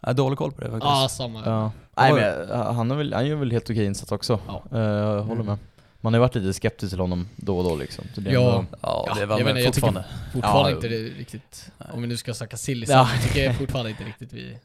Jag 0.00 0.08
har 0.08 0.14
dålig 0.14 0.38
koll 0.38 0.52
på 0.52 0.60
det 0.60 0.70
faktiskt. 0.70 0.84
Ja, 0.84 1.08
samma. 1.10 1.42
Ja. 1.44 1.72
Nej 1.96 2.12
men 2.12 2.50
eh, 2.50 2.72
han, 2.72 2.90
har 2.90 2.96
väl, 2.96 3.14
han 3.14 3.26
gör 3.26 3.36
väl 3.36 3.50
helt 3.50 3.70
okej 3.70 3.84
insats 3.84 4.12
också. 4.12 4.40
Ja. 4.46 4.62
Jag 4.78 5.22
håller 5.22 5.42
Mm. 5.42 5.58
Man 6.00 6.12
har 6.12 6.18
ju 6.18 6.20
varit 6.20 6.34
lite 6.34 6.52
skeptisk 6.52 6.90
till 6.92 7.00
honom 7.00 7.28
då 7.36 7.58
och 7.58 7.64
då 7.64 7.76
liksom. 7.76 8.04
Så 8.14 8.20
det 8.20 8.30
är 8.30 8.34
Ja. 8.34 8.40
ändå- 8.58 8.66
Ja, 8.82 9.04
Ja, 9.08 9.14
det 9.14 9.26
var 9.26 9.38
jag 9.38 9.44
väl 9.44 9.54
menar, 9.54 9.60
jag 9.66 9.74
tycker- 9.74 9.86
fortfarande. 9.86 10.04
Fortfarande 10.32 10.70
Ja, 10.70 10.76
inte 10.76 10.88
det 10.88 10.96
riktigt, 10.96 11.70
Nej. 11.78 11.88
om 11.92 12.02
vi 12.02 12.08
nu 12.08 12.16
ska 12.16 12.34
snacka 12.34 12.56
silly 12.56 12.86
Ja. 12.88 13.08
ja. 13.14 13.22
tycker 13.28 13.44
jag 13.44 13.56
fortfarande 13.58 13.90
inte 13.90 14.04
riktigt 14.04 14.32
vi 14.32 14.56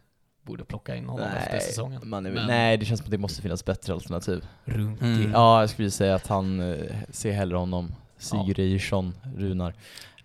borde 0.43 0.63
plocka 0.65 0.95
in 0.95 1.06
honom 1.06 1.28
efter 1.38 1.60
säsongen. 1.60 2.02
man 2.04 2.26
är, 2.26 2.32
Men- 2.32 2.48
nej, 2.48 2.78
det 2.78 2.86
känns 2.86 3.00
som 3.00 3.06
att 3.06 3.12
det 3.12 3.17
måste 3.17 3.41
finnas 3.41 3.65
bättre 3.65 3.93
alternativ. 3.93 4.45
Runke. 4.65 5.06
Mm. 5.06 5.32
Ja, 5.32 5.60
jag 5.60 5.69
skulle 5.69 5.91
säga 5.91 6.15
att 6.15 6.28
han 6.28 6.60
eh, 6.74 6.78
ser 7.10 7.32
hellre 7.32 7.58
honom, 7.58 7.95
Sigurdsson, 8.17 9.13
Runar. 9.38 9.74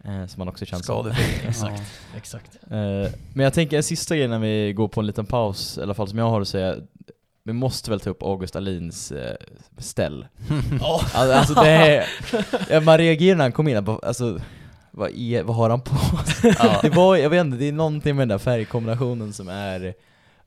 Eh, 0.04 0.26
som 0.26 0.40
han 0.40 0.48
också 0.48 0.66
känns 0.66 0.86
som. 0.86 1.02
Skadefri. 1.02 1.24
Exakt. 1.48 1.82
Exakt. 2.16 2.58
Eh, 2.70 3.12
men 3.34 3.44
jag 3.44 3.54
tänker 3.54 3.76
en 3.76 3.82
sista 3.82 4.16
grej 4.16 4.28
när 4.28 4.38
vi 4.38 4.72
går 4.72 4.88
på 4.88 5.00
en 5.00 5.06
liten 5.06 5.26
paus, 5.26 5.78
i 5.78 5.82
alla 5.82 5.94
fall 5.94 6.08
som 6.08 6.18
jag 6.18 6.30
har 6.30 6.40
att 6.40 6.48
säga. 6.48 6.76
Vi 7.44 7.52
måste 7.52 7.90
väl 7.90 8.00
ta 8.00 8.10
upp 8.10 8.22
August 8.22 8.56
Alins 8.56 9.12
eh, 9.12 9.36
ställ. 9.78 10.26
Alltså, 10.82 11.18
alltså 11.18 11.54
det 11.54 11.70
är, 11.70 12.06
ja, 12.70 12.80
man 12.80 12.98
reagerar 12.98 13.36
när 13.36 13.44
han 13.44 13.52
kom 13.52 13.68
in, 13.68 13.84
bara, 13.84 13.98
alltså 13.98 14.40
vad, 14.90 15.10
är, 15.10 15.42
vad 15.42 15.56
har 15.56 15.70
han 15.70 15.80
på 15.80 15.96
Ja. 16.58 16.78
Det 16.82 16.90
var, 16.90 17.16
jag 17.16 17.30
vet 17.30 17.40
inte, 17.40 17.56
det 17.56 17.68
är 17.68 17.72
någonting 17.72 18.16
med 18.16 18.22
den 18.22 18.28
där 18.28 18.38
färgkombinationen 18.38 19.32
som 19.32 19.48
är, 19.48 19.94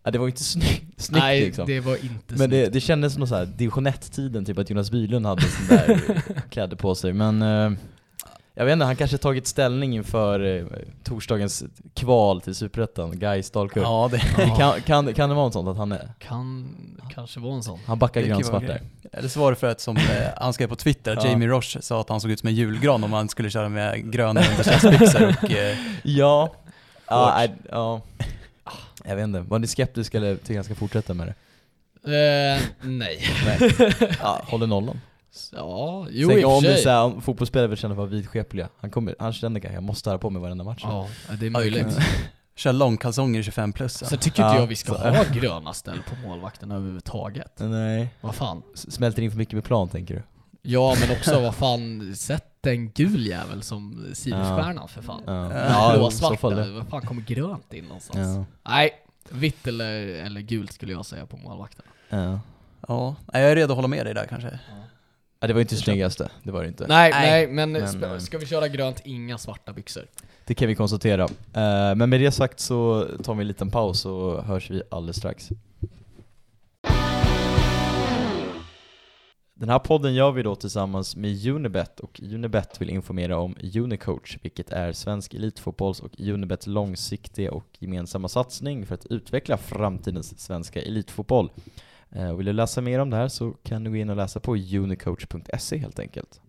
ja, 0.03 0.12
det 0.12 0.17
var 0.17 0.27
inte 0.27 0.43
snyggt, 0.43 1.01
snyggt 1.01 1.23
Nej, 1.23 1.41
liksom. 1.41 1.67
det 1.67 1.79
var 1.79 1.95
inte 1.95 2.36
Men 2.36 2.49
det, 2.49 2.73
det 2.73 2.82
kändes 2.82 3.13
som 3.13 3.19
någon 3.19 3.27
så 3.27 3.36
här 3.36 3.45
division 3.45 3.88
1-tiden, 3.88 4.45
typ 4.45 4.58
att 4.58 4.69
Jonas 4.69 4.91
Bylund 4.91 5.25
hade 5.25 5.41
sån 5.41 5.67
där 5.67 6.01
kläder 6.49 6.77
på 6.77 6.95
sig, 6.95 7.13
men 7.13 7.41
eh, 7.41 7.71
jag 8.56 8.66
vet 8.66 8.74
inte, 8.74 8.86
han 8.86 8.96
kanske 8.96 9.18
tagit 9.18 9.48
ställning 9.48 9.96
inför 9.96 10.58
eh, 10.58 10.66
torsdagens 11.04 11.63
kval 11.94 12.42
till 12.42 12.56
Superettan, 12.56 13.20
Gais 13.20 13.52
Dalkurd. 13.52 13.84
Ja, 13.84 14.10
det, 14.12 14.20
kan, 14.58 14.82
kan, 14.82 15.13
kan 15.13 15.30
det 15.30 15.36
vara 15.36 15.46
något 15.46 15.54
sånt 15.54 15.68
att 15.70 15.78
han 15.78 15.92
är, 15.92 16.10
Kan 16.20 16.76
kanske 17.13 17.39
vara 17.39 17.54
en 17.56 17.63
sån. 17.63 17.80
han 17.86 18.00
backar 18.00 18.22
Det 18.22 18.28
kan 18.28 18.38
grönt 18.39 18.52
vara 18.52 18.60
svart 18.62 18.70
grej. 18.70 18.82
där? 19.02 19.20
Eller 19.20 19.30
så 19.30 19.39
var 19.39 19.52
det 19.52 19.56
för 19.56 19.68
att 19.68 19.82
som 19.82 19.98
eh, 19.98 20.04
han 20.38 20.54
skrev 20.54 20.68
på 20.68 20.76
Twitter, 20.76 21.16
Ja. 21.24 21.28
Jamie 21.30 21.48
Roche 21.48 21.82
sa 21.82 22.02
att 22.02 22.10
han 22.10 22.22
såg 22.22 22.32
ut 22.32 22.39
som 22.39 22.48
en 22.50 22.56
julgran 22.56 23.04
om 23.04 23.13
han 23.13 23.30
skulle 23.30 23.50
köra 23.50 23.70
med 23.70 24.12
gröna 24.12 24.42
underklädesbyxor 24.42 25.36
och 25.44 25.52
eh, 25.52 25.78
Ja, 26.04 26.54
ja, 27.08 27.34
nej, 27.38 27.54
ja. 27.72 28.02
Jag 29.06 29.16
vet 29.16 29.24
inte, 29.24 29.39
var 29.39 29.60
ni 29.60 29.68
skeptiska 29.68 30.18
eller 30.18 30.36
tycker 30.36 30.56
han 30.56 30.63
ska 30.63 30.76
fortsätta 30.76 31.13
med 31.13 31.28
det? 31.28 31.34
Eh, 32.06 32.62
nej. 32.82 33.20
Ja, 34.20 34.42
håller 34.44 34.68
nollan. 34.68 35.00
Ja, 35.52 36.08
jo 36.10 36.28
Tänk 36.30 36.41
i 36.41 36.43
och 36.46 36.52
om 36.56 36.62
för 36.62 36.67
det 36.69 36.74
sig. 36.76 36.84
såhär, 36.84 37.02
om 37.04 37.22
fotbollsspelare 37.22 37.67
vill 37.67 37.78
känna 37.78 37.93
vara 37.96 38.08
vidskepliga. 38.08 38.69
Han, 38.80 38.91
kommer, 38.91 39.15
han 39.19 39.34
känner 39.34 39.60
kanske 39.60 39.74
jag 39.76 39.84
måste 39.84 40.10
ha 40.10 40.17
på 40.17 40.30
mig 40.30 40.41
varenda 40.41 40.63
match. 40.63 40.82
Ja, 40.84 41.08
det 41.30 41.34
är 41.34 41.43
Ja, 41.46 41.52
möjligt. 41.52 41.98
köra 42.56 42.72
långkalsonger 42.74 43.43
25 43.43 43.74
plus. 43.74 43.93
Sen 43.93 44.17
tycker 44.19 44.43
Ja, 44.43 44.50
inte 44.50 44.62
jag 44.62 44.67
vi 44.67 44.76
ska 44.76 44.93
så- 44.93 45.10
ha 45.10 45.24
gröna 45.34 45.74
ställ 45.74 46.00
på 46.10 46.28
målvakten 46.28 46.72
överhuvudtaget. 46.72 47.54
Nej. 47.60 48.08
Vad 48.22 48.36
fan? 48.36 48.62
Smälter 48.76 49.22
in 49.22 49.32
för 49.32 49.38
mycket 49.38 49.54
med 49.54 49.63
plan 49.63 49.89
tänker 49.89 50.15
du? 50.15 50.24
Ja 50.62 50.96
men 51.02 51.17
också 51.17 51.39
vad 51.41 51.56
fan, 51.56 52.15
sätt 52.15 52.65
en 52.65 52.91
gul 52.91 53.28
jävel 53.28 53.62
som 53.63 54.06
Siriusstjärnan 54.13 54.88
för 54.88 55.02
fan. 55.02 55.22
Ja, 55.26 55.54
Ja, 55.69 55.93
Blå 55.98 56.08
i 56.08 56.12
så 56.12 56.19
fall 56.28 56.38
svarta, 56.38 56.56
det. 56.56 56.72
vad 56.72 56.88
fan 56.88 57.02
kommer 57.02 57.22
grönt 57.22 57.74
in 57.74 57.86
någonstans? 57.86 58.38
Ja. 58.64 58.72
Nej, 58.72 58.91
vitt 59.30 59.68
eller, 59.68 60.01
eller 60.01 60.41
gult 60.41 60.72
skulle 60.74 60.91
jag 60.93 61.05
säga 61.05 61.26
på 61.26 61.38
målvakten. 61.38 61.86
Ja. 62.10 62.39
Ja, 62.88 63.16
jag 63.34 63.41
är 63.41 63.55
redo 63.55 63.72
att 63.74 63.76
hålla 63.76 63.88
med 63.88 64.05
dig 64.05 64.14
där 64.14 64.26
kanske. 64.30 64.47
ja, 64.49 64.76
det 65.48 65.54
var 65.54 65.62
inte 65.62 65.76
det 65.76 65.82
snyggaste, 65.82 66.30
det 66.44 66.52
var 66.52 66.62
det 66.62 66.68
inte. 66.68 66.88
Nej, 66.88 67.12
Nej, 67.12 67.32
nej, 67.32 67.48
men, 67.48 67.72
men, 67.72 68.04
eh, 68.04 68.18
ska 68.18 68.38
vi 68.38 68.46
köra 68.46 68.68
grönt, 68.68 69.02
inga 69.06 69.38
svarta 69.38 69.74
byxor. 69.74 70.04
Det 70.46 70.54
kan 70.54 70.68
vi 70.68 70.76
konstatera. 70.76 71.24
Eh, 71.24 71.96
men 71.96 72.10
med 72.10 72.20
det 72.20 72.32
sagt 72.32 72.60
så 72.60 73.08
tar 73.24 73.34
vi 73.34 73.41
en 73.41 73.48
liten 73.48 73.72
paus 73.72 74.06
och 74.06 74.44
hörs 74.44 74.72
vi 74.72 74.84
alldeles 74.91 75.18
strax. 75.18 75.50
Den 79.56 79.70
här 79.70 79.80
podden 79.80 80.14
gör 80.14 80.32
vi 80.32 80.44
då 80.44 80.56
tillsammans 80.56 81.16
med 81.16 81.48
Unibet 81.48 82.00
och 82.00 82.22
Unibet 82.24 82.82
vill 82.82 82.89
informera 82.89 83.38
om 83.38 83.56
Unicoach, 83.76 84.38
vilket 84.41 84.70
är 84.70 84.91
svensk 84.91 85.34
elitfotbolls 85.34 86.00
och 86.00 86.20
Unibets 86.20 86.68
långsiktiga 86.68 87.52
och 87.52 87.68
gemensamma 87.80 88.28
satsning 88.28 88.86
för 88.86 88.96
att 88.96 89.06
utveckla 89.06 89.58
framtidens 89.58 90.39
svenska 90.39 90.82
elitfotboll. 90.82 91.50
Eh, 92.16 92.30
och 92.30 92.39
vill 92.39 92.45
du 92.45 92.53
läsa 92.53 92.82
mer 92.82 92.99
om 92.99 93.09
det 93.09 93.18
här 93.18 93.28
så 93.28 93.51
kan 93.51 93.84
du 93.84 93.89
gå 93.89 93.95
in 93.97 94.09
och 94.09 94.16
läsa 94.16 94.39
på 94.39 94.55
unicoach.se 94.55 95.78
helt 95.78 95.99
enkelt. 95.99 96.41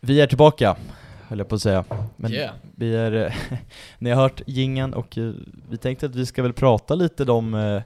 Vi 0.00 0.20
är 0.20 0.26
tillbaka, 0.26 0.76
höll 1.22 1.38
jag 1.38 1.48
på 1.48 1.54
att 1.54 1.62
säga. 1.62 1.84
Men 2.16 2.32
Yeah. 2.32 2.54
vi 2.74 2.96
är, 2.96 3.12
eh, 3.12 3.32
ni 3.98 4.10
har 4.10 4.22
hört 4.22 4.42
gingen 4.46 4.94
och 4.94 5.18
eh, 5.18 5.32
vi 5.70 5.76
tänkte 5.76 6.06
att 6.06 6.14
vi 6.14 6.26
ska 6.26 6.42
väl 6.42 6.52
prata 6.52 6.94
lite 6.94 7.22
eh, 7.22 7.82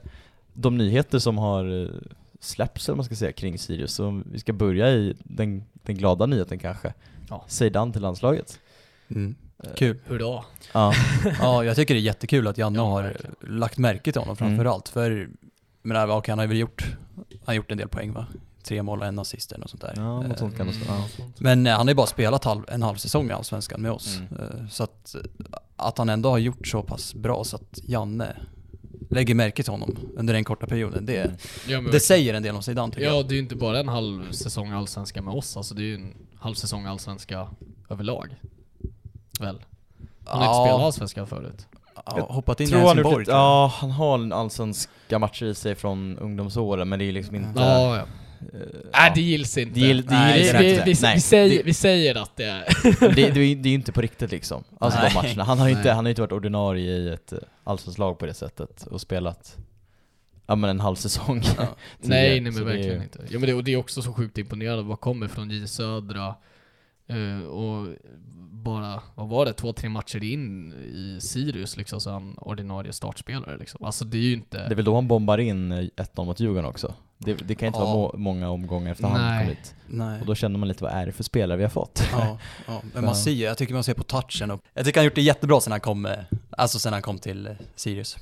de 0.53 0.77
nyheter 0.77 1.19
som 1.19 1.37
har 1.37 1.83
eh, 1.83 1.89
släppts, 2.39 2.89
eller 2.89 2.95
man 2.95 3.05
ska 3.05 3.15
säga, 3.15 3.31
kring 3.31 3.57
Sirius. 3.57 3.93
Så 3.93 4.21
vi 4.31 4.39
ska 4.39 4.53
börja 4.53 4.91
i 4.91 5.15
den, 5.23 5.63
den 5.73 5.95
glada 5.95 6.25
nyheten 6.25 6.59
kanske. 6.59 6.93
Ja. 7.29 7.45
Zeidan 7.47 7.91
till 7.91 8.01
landslaget. 8.01 8.59
Mm. 9.07 9.35
Kul. 9.75 9.99
Hur 10.05 10.19
då? 10.19 10.45
Ja. 10.73 10.93
Ja, 11.39 11.63
jag 11.63 11.75
tycker 11.75 11.93
det 11.93 11.99
är 11.99 12.01
jättekul 12.01 12.47
att 12.47 12.57
Janne 12.57 12.79
Ja, 12.79 12.85
har 12.89 13.03
verkligen. 13.03 13.35
lagt 13.59 13.77
märke 13.77 14.11
till 14.11 14.21
honom 14.21 14.35
framförallt. 14.35 14.89
För, 14.89 15.29
men 15.81 16.09
okej, 16.09 16.31
han 16.31 16.39
har 16.39 16.47
väl 16.47 16.57
gjort, 16.57 16.85
han 17.15 17.25
har 17.45 17.53
gjort 17.53 17.71
en 17.71 17.77
del 17.77 17.87
poäng 17.89 18.13
va? 18.13 18.25
Tre 18.63 18.83
mål 18.83 18.99
och 18.99 19.05
en 19.05 19.19
assist 19.19 19.51
eller 19.51 19.61
något 19.61 19.69
sånt 19.69 19.81
där. 19.81 19.93
Ja, 19.95 20.21
något 20.21 20.25
Eh, 20.31 20.35
sånt 20.35 20.57
kan 20.57 20.67
det. 20.67 20.73
Ja. 20.87 21.07
Men 21.37 21.67
eh, 21.67 21.71
han 21.77 21.87
har 21.87 21.91
ju 21.91 21.95
bara 21.95 22.07
spelat 22.07 22.43
halv, 22.43 22.63
en 22.67 22.81
halv 22.83 22.95
säsong 22.95 23.29
i 23.29 23.31
Allsvenskan 23.33 23.81
med 23.81 23.91
oss. 23.91 24.17
Mm. 24.17 24.43
Eh, 24.43 24.67
Så 24.69 24.83
att, 24.83 25.15
att 25.75 25.97
han 25.97 26.09
ändå 26.09 26.29
har 26.29 26.37
gjort 26.37 26.67
så 26.67 26.83
pass 26.83 27.13
bra 27.13 27.43
så 27.43 27.55
att 27.55 27.79
Janne 27.83 28.35
lägger 29.09 29.35
märke 29.35 29.63
till 29.63 29.71
honom 29.71 29.97
under 30.17 30.33
den 30.33 30.43
korta 30.43 30.67
perioden, 30.67 31.05
det, 31.05 31.31
Ja, 31.67 31.81
men 31.81 31.91
det 31.91 31.99
säger 31.99 32.33
en 32.33 32.43
del 32.43 32.55
om 32.55 32.63
Zidane 32.63 32.91
tycker 32.93 33.05
Ja, 33.07 33.15
jag. 33.15 33.27
det 33.27 33.31
är 33.33 33.35
ju 33.35 33.41
inte 33.41 33.55
bara 33.55 33.79
en 33.79 33.87
halv 33.87 34.31
säsong 34.31 34.71
allsvenska 34.71 35.21
med 35.21 35.33
oss, 35.33 35.57
alltså 35.57 35.75
det 35.75 35.81
är 35.81 35.85
ju 35.85 35.95
en 35.95 36.13
halv 36.39 36.55
säsong 36.55 36.85
allsvenska 36.85 37.47
överlag. 37.89 38.35
Väl? 39.39 39.61
Han 40.25 40.41
har 40.41 40.45
inte 40.47 40.63
spelat 40.67 40.81
allsvenska 40.85 41.25
förut. 41.25 41.67
Ja, 42.05 42.27
hoppat 42.29 42.59
in 42.59 42.67
i 42.69 42.71
han, 42.71 42.81
Helsingborg 42.81 43.25
jag. 43.27 43.35
ja, 43.35 43.71
han 43.75 43.91
har 43.91 44.15
en 44.19 44.33
allsvenska 44.33 45.19
matcher 45.19 45.45
i 45.45 45.55
sig 45.55 45.75
från 45.75 46.17
ungdomsåren, 46.17 46.89
men 46.89 46.99
det 46.99 47.05
är 47.05 47.11
liksom 47.11 47.35
inte... 47.35 47.61
Ja, 47.61 47.95
ja. 47.97 48.01
eh, 48.53 48.59
Nej, 48.93 49.11
det 49.15 49.21
gills 49.21 49.57
inte. 49.57 49.79
Det 49.79 49.85
gill- 49.85 50.01
det 50.07 50.13
Nej, 50.15 50.39
gills 50.39 50.53
vi, 50.53 50.69
inte. 50.71 50.83
vi, 50.85 50.93
vi, 50.93 50.99
Nej. 51.01 51.15
vi, 51.15 51.21
säger, 51.21 51.57
Det- 51.57 51.63
vi 51.63 51.73
säger 51.73 52.15
att 52.15 52.35
det 52.35 52.43
är... 52.43 52.63
Det, 52.99 53.15
det, 53.15 53.23
är- 53.27 53.31
det 53.33 53.39
är 53.39 53.71
ju 53.71 53.73
inte 53.73 53.91
på 53.91 54.01
riktigt 54.01 54.31
liksom, 54.31 54.63
alltså 54.79 54.99
Nej. 54.99 55.09
de 55.09 55.15
matcherna. 55.15 55.43
Han 55.43 55.59
har 55.59 55.67
ju 55.69 55.75
inte, 55.77 55.91
han 55.91 56.05
har 56.05 56.09
inte 56.09 56.21
varit 56.21 56.31
ordinarie 56.31 56.91
i 56.91 57.09
ett 57.09 57.31
eh, 57.33 57.39
allsvenskt 57.63 57.99
lag 57.99 58.19
på 58.19 58.25
det 58.25 58.33
sättet 58.33 58.87
och 58.87 59.01
spelat, 59.01 59.57
ja 60.47 60.55
men 60.55 60.69
en 60.69 60.79
halv 60.79 60.95
säsong. 60.95 61.41
Ja. 61.57 61.67
Nej, 62.01 62.39
nej 62.41 62.53
Så 62.53 62.59
men 62.59 62.67
det 62.67 62.71
är 62.71 62.75
verkligen 62.75 62.97
ju- 62.97 63.03
inte. 63.03 63.19
Ja, 63.29 63.39
men 63.39 63.49
det, 63.49 63.53
och 63.53 63.63
det 63.63 63.73
är 63.73 63.77
också 63.77 64.01
så 64.01 64.13
sjukt 64.13 64.37
imponerande 64.37 64.83
vad 64.83 64.99
kommer 64.99 65.27
från 65.27 65.49
J 65.49 65.67
Södra. 65.67 66.35
eh, 67.07 67.47
och 67.47 67.87
bara, 68.65 69.01
vad 69.15 69.27
var 69.29 69.45
det, 69.45 69.53
två, 69.53 69.73
tre 69.73 69.89
matcher 69.89 70.23
in 70.23 70.73
i 70.73 71.21
Sirius 71.21 71.77
liksom, 71.77 72.01
så 72.01 72.09
är 72.09 72.13
han 72.13 72.35
ordinarie 72.37 72.93
startspelare 72.93 73.57
liksom. 73.57 73.85
Alltså 73.85 74.05
det 74.05 74.17
är 74.17 74.21
ju 74.21 74.33
inte... 74.33 74.57
Det 74.57 74.71
är 74.73 74.75
väl 74.75 74.85
då 74.85 74.95
han 74.95 75.07
bombar 75.07 75.37
in 75.37 75.71
eh, 75.71 75.77
1-0 75.77 76.25
mot 76.25 76.39
Djurgården 76.39 76.65
också. 76.65 76.93
Det, 77.17 77.33
det 77.33 77.55
kan 77.55 77.67
inte 77.67 77.79
Ja. 77.79 77.85
vara 77.85 77.93
må, 77.95 78.13
många 78.17 78.49
omgångar 78.49 78.91
efter 78.91 79.07
han 79.07 79.21
Nej. 79.21 79.39
kom 79.45 79.49
hit. 79.55 79.75
Nej. 79.87 80.19
Och 80.21 80.25
då 80.25 80.35
känner 80.35 80.59
man 80.59 80.67
lite, 80.67 80.83
vad 80.83 80.93
är 80.93 81.05
det 81.05 81.11
för 81.11 81.23
spelare 81.23 81.57
vi 81.57 81.63
har 81.63 81.69
fått? 81.69 82.03
Ja, 82.11 82.37
ja, 82.67 82.81
men 82.93 83.05
man 83.05 83.15
ser, 83.15 83.31
jag 83.31 83.57
tycker 83.57 83.73
man 83.73 83.83
ser 83.83 83.93
på 83.93 84.03
touchen 84.03 84.51
och 84.51 84.61
jag 84.73 84.85
tycker 84.85 84.99
han 84.99 85.05
gjort 85.05 85.15
det 85.15 85.21
jättebra 85.21 85.61
sen 85.61 85.71
han 85.71 85.81
kom, 85.81 86.05
eh, 86.05 86.11
alltså 86.49 86.79
sen 86.79 86.93
han 86.93 87.01
kom 87.01 87.19
till 87.19 87.47
eh, 87.47 87.53
Sirius. 87.75 88.17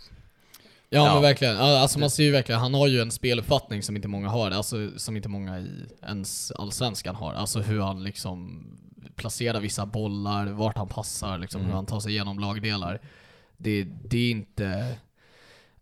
Ja, 0.89 1.05
Ja. 1.05 1.13
men 1.13 1.21
verkligen. 1.21 1.57
Alltså 1.57 1.99
man 1.99 2.09
ser 2.09 2.23
ju 2.23 2.31
verkligen, 2.31 2.61
han 2.61 2.73
har 2.73 2.87
ju 2.87 3.01
en 3.01 3.11
speluppfattning 3.11 3.83
som 3.83 3.95
inte 3.95 4.07
många 4.07 4.29
har, 4.29 4.51
alltså 4.51 4.89
som 4.97 5.15
inte 5.15 5.29
många 5.29 5.59
i 5.59 5.69
ens 6.07 6.51
allsvenskan 6.51 7.15
har. 7.15 7.33
Alltså 7.33 7.59
hur 7.61 7.81
han 7.81 8.03
liksom 8.03 8.63
placerar 9.15 9.59
vissa 9.59 9.85
bollar, 9.85 10.47
vart 10.47 10.77
han 10.77 10.87
passar, 10.87 11.37
liksom, 11.37 11.61
Mm. 11.61 11.69
hur 11.69 11.75
han 11.75 11.85
tar 11.85 11.99
sig 11.99 12.11
igenom 12.11 12.39
lagdelar. 12.39 12.99
Det, 13.57 13.83
det 13.83 14.17
är 14.17 14.31
inte... 14.31 14.95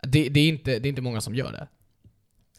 Det, 0.01 0.29
det, 0.29 0.39
är 0.39 0.47
inte, 0.49 0.79
det 0.79 0.87
är 0.87 0.89
inte 0.89 1.01
många 1.01 1.21
som 1.21 1.35
gör 1.35 1.51
det. 1.51 1.67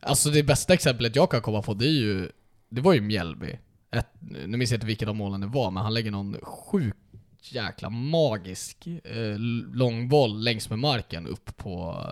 Alltså 0.00 0.30
det 0.30 0.42
bästa 0.42 0.74
exemplet 0.74 1.16
jag 1.16 1.30
kan 1.30 1.42
komma 1.42 1.62
på, 1.62 1.74
det 1.74 1.86
är 1.86 1.90
ju... 2.00 2.30
Det 2.68 2.80
var 2.80 2.92
ju 2.92 3.00
Mjällby. 3.00 3.58
Ett, 3.90 4.06
nu 4.20 4.56
minns 4.56 4.70
jag 4.70 4.76
inte 4.76 4.86
vilket 4.86 5.08
av 5.08 5.16
målen 5.16 5.40
det 5.40 5.46
var, 5.46 5.70
men 5.70 5.82
han 5.82 5.94
lägger 5.94 6.10
någon 6.10 6.36
sjukt 6.42 6.96
jäkla 7.42 7.90
magisk 7.90 8.86
eh, 8.86 9.38
lång 9.72 10.08
boll 10.08 10.44
längs 10.44 10.70
med 10.70 10.78
marken 10.78 11.26
upp 11.26 11.56
på 11.56 12.04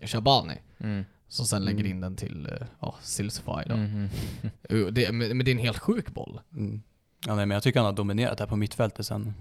eh, 0.00 0.06
Shabani. 0.06 0.54
Mm. 0.78 1.04
Som 1.28 1.46
sen 1.46 1.64
lägger 1.64 1.80
Mm. 1.80 1.90
in 1.90 2.00
den 2.00 2.16
till 2.16 2.46
eh, 2.46 2.66
ja, 2.80 2.94
då. 3.66 3.76
Mhm. 3.76 4.08
Uh, 4.72 4.86
Det, 4.86 5.12
men, 5.12 5.36
men 5.36 5.44
det 5.44 5.50
är 5.50 5.52
en 5.52 5.58
helt 5.58 5.78
sjuk 5.78 6.14
boll. 6.14 6.40
Mm. 6.52 6.82
Ja, 7.26 7.34
nej, 7.34 7.46
men 7.46 7.54
jag 7.54 7.62
tycker 7.62 7.78
han 7.80 7.86
har 7.86 7.92
dominerat 7.92 8.40
här 8.40 8.46
på 8.46 8.56
mittfältet 8.56 9.06
sen, 9.06 9.34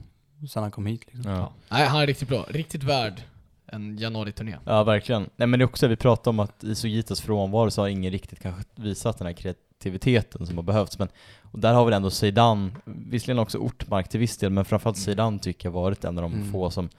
sen 0.49 0.63
han 0.63 0.71
kom 0.71 0.85
hit. 0.85 1.01
Liksom. 1.05 1.31
Ja. 1.31 1.53
Nej, 1.69 1.87
han 1.87 2.01
är 2.01 2.07
riktigt 2.07 2.29
bra. 2.29 2.45
Riktigt 2.49 2.83
värd 2.83 3.21
en 3.65 3.97
januari-turné. 3.97 4.57
Ja, 4.65 4.83
verkligen. 4.83 5.29
Nej 5.35 5.47
men 5.47 5.59
det 5.59 5.63
är 5.63 5.67
också, 5.67 5.87
vi 5.87 5.95
pratade 5.95 6.29
om 6.29 6.39
att 6.39 6.63
i 6.63 6.75
Sugitas 6.75 7.21
frånvaro 7.21 7.71
så 7.71 7.81
har 7.81 7.87
ingen 7.87 8.11
riktigt 8.11 8.39
kanske 8.39 8.63
visat 8.75 9.17
den 9.17 9.27
här 9.27 9.33
kreativiteten 9.33 10.47
som 10.47 10.55
har 10.55 10.63
behövts, 10.63 10.99
men 10.99 11.07
och 11.51 11.59
där 11.59 11.73
har 11.73 11.85
väl 11.85 11.93
ändå 11.93 12.09
Zeidan, 12.09 12.75
visserligen 12.85 13.39
också 13.39 13.57
Ortmark 13.57 14.09
till 14.09 14.19
viss 14.19 14.37
del, 14.37 14.51
men 14.51 14.65
framförallt 14.65 14.97
Zeidan 14.97 15.39
tycker 15.39 15.67
jag 15.67 15.73
varit 15.73 16.03
en 16.03 16.17
av 16.17 16.21
de 16.21 16.33
Mm. 16.33 16.51
få 16.51 16.69
som 16.69 16.89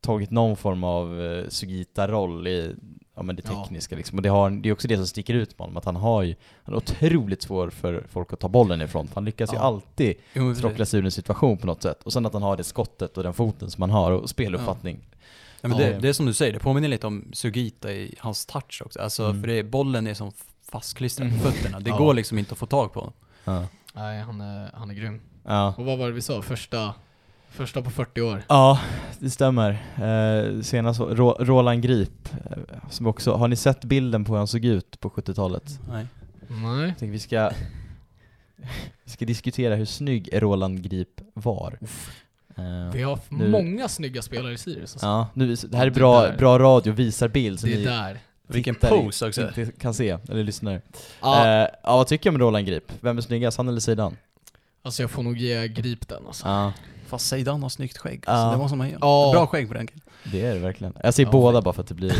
tagit 0.00 0.30
någon 0.30 0.56
form 0.56 0.84
av 0.84 1.20
eh, 1.22 1.48
Sugita-roll 1.48 2.46
i 2.46 2.74
ja, 3.16 3.22
men 3.22 3.36
det 3.36 3.42
Ja. 3.48 3.62
tekniska 3.62 3.96
liksom. 3.96 4.18
Och 4.18 4.22
det, 4.22 4.28
har, 4.28 4.50
det 4.50 4.68
är 4.68 4.72
också 4.72 4.88
det 4.88 4.96
som 4.96 5.06
sticker 5.06 5.34
ut 5.34 5.50
med 5.50 5.58
honom, 5.64 5.76
att 5.76 5.84
han 5.84 5.96
har 5.96 6.22
ju, 6.22 6.34
han 6.64 6.74
är 6.74 6.78
otroligt 6.78 7.42
svår 7.42 7.70
för 7.70 8.06
folk 8.10 8.32
att 8.32 8.40
ta 8.40 8.48
bollen 8.48 8.80
ifrån, 8.82 9.08
för 9.08 9.14
han 9.14 9.24
lyckas 9.24 9.52
ju 9.52 9.56
Ja. 9.56 9.60
alltid 9.62 10.14
Jo, 10.34 10.42
men 10.44 10.54
tråckla 10.54 10.84
sig 10.86 11.00
ur 11.00 11.04
en 11.04 11.10
situation 11.12 11.58
på 11.58 11.66
något 11.66 11.82
sätt. 11.82 12.02
Och 12.02 12.12
sen 12.12 12.26
att 12.26 12.32
han 12.32 12.42
har 12.42 12.56
det 12.56 12.64
skottet 12.64 13.16
och 13.16 13.22
den 13.22 13.34
foten 13.34 13.70
som 13.70 13.82
han 13.82 13.90
har 13.90 14.10
och 14.12 14.30
speluppfattning. 14.30 15.00
Ja, 15.60 15.68
men 15.68 15.78
Ja. 15.78 15.86
det, 15.86 15.98
det 15.98 16.08
är 16.08 16.12
som 16.12 16.26
du 16.26 16.34
säger, 16.34 16.52
det 16.52 16.58
påminner 16.58 16.88
lite 16.88 17.06
om 17.06 17.28
Sugita 17.32 17.92
i 17.92 18.14
hans 18.18 18.46
touch 18.46 18.82
också. 18.84 19.00
Alltså, 19.00 19.24
Mm. 19.24 19.40
för 19.40 19.48
det, 19.48 19.62
bollen 19.62 20.06
är 20.06 20.14
som 20.14 20.32
fastklistrad 20.70 21.28
på 21.28 21.34
Mm. 21.34 21.52
fötterna. 21.52 21.80
Det 21.80 21.90
Ja. 21.90 21.96
går 21.98 22.14
liksom 22.14 22.38
inte 22.38 22.52
att 22.52 22.58
få 22.58 22.66
tag 22.66 22.92
på. 22.92 23.12
Ja. 23.44 23.66
Nej, 23.94 24.20
han 24.22 24.40
är, 24.40 24.70
han 24.74 24.90
är 24.90 24.94
grym. 24.94 25.20
Ja. 25.44 25.74
Och 25.78 25.84
vad 25.84 25.98
var 25.98 26.06
det 26.06 26.12
vi 26.12 26.22
sa? 26.22 26.42
Första, 26.42 26.94
första 27.52 27.82
på 27.82 27.90
40 27.90 28.20
år. 28.22 28.42
Ja, 28.48 28.80
det 29.18 29.30
stämmer. 29.30 29.70
Eh, 29.96 30.60
senast 30.62 31.00
Ro- 31.00 31.36
Roland 31.40 31.82
Grip, 31.82 32.28
eh, 32.50 32.56
som 32.90 33.06
också, 33.06 33.32
har 33.34 33.48
ni 33.48 33.56
sett 33.56 33.84
bilden 33.84 34.24
på 34.24 34.32
hur 34.32 34.38
han 34.38 34.46
såg 34.46 34.64
ut 34.64 35.00
på 35.00 35.10
70-talet? 35.10 35.78
Nej. 35.88 36.06
Nej. 36.48 36.86
Jag 36.88 36.98
tänker 36.98 37.12
vi 37.12 37.18
ska, 37.18 37.50
vi 39.04 39.10
ska 39.10 39.24
diskutera 39.24 39.74
hur 39.74 39.84
snygg 39.84 40.28
Roland 40.32 40.82
Grip 40.82 41.20
var. 41.34 41.78
Eh, 42.56 42.92
Vi 42.94 43.02
har 43.02 43.18
nu- 43.28 43.48
många 43.48 43.88
snygga 43.88 44.22
spelare 44.22 44.52
i 44.52 44.58
Sirius 44.58 44.94
alltså. 44.94 45.06
Ja, 45.06 45.28
nu, 45.34 45.54
det 45.54 45.76
här 45.76 45.86
är 45.86 45.90
bra, 45.90 46.22
där. 46.22 46.36
bra 46.36 46.58
radio, 46.58 46.92
visar 46.92 47.28
bild 47.28 47.60
så 47.60 47.66
Det 47.66 47.72
är 47.74 47.78
ni 47.78 47.84
där. 47.84 48.18
Vilken 48.46 48.74
pose 48.74 49.26
också. 49.28 49.42
inte 49.42 49.66
kan 49.80 49.94
se, 49.94 50.18
eller 50.28 50.44
lyssnar. 50.44 50.80
Ja, 51.22 51.46
Eh, 51.46 51.68
ja, 51.82 51.96
vad 51.96 52.06
tycker 52.06 52.30
du 52.30 52.34
om 52.34 52.40
Roland 52.40 52.66
Grip? 52.66 52.92
Vem 53.00 53.18
är 53.18 53.22
snyggast, 53.22 53.56
han 53.56 53.68
eller 53.68 53.80
sidan? 53.80 54.16
alltså 54.84 55.02
jag 55.02 55.10
får 55.10 55.22
nog 55.22 55.36
ge 55.38 55.68
Grip 55.68 56.08
den 56.08 56.26
alltså. 56.26 56.46
Ja, 56.48 56.72
Fast 57.12 57.26
Zeidan 57.28 57.62
har 57.62 57.68
snyggt 57.68 57.98
skägg. 57.98 58.24
Ja. 58.26 58.36
Så 58.44 58.50
det 58.50 58.58
måste 58.58 58.76
man 58.76 58.88
ge. 58.88 58.96
Ja. 59.00 59.30
Bra 59.32 59.46
skägg 59.46 59.68
på 59.68 59.74
den 59.74 59.86
killen. 59.86 60.02
det 60.32 60.44
är 60.46 60.54
det 60.54 60.60
verkligen. 60.60 60.92
Jag 61.02 61.14
säger 61.14 61.26
Ja, 61.26 61.32
båda 61.32 61.56
fint. 61.58 61.64
bara 61.64 61.72
för 61.74 61.82
att 61.82 61.88
det 61.88 61.94
blir... 61.94 62.14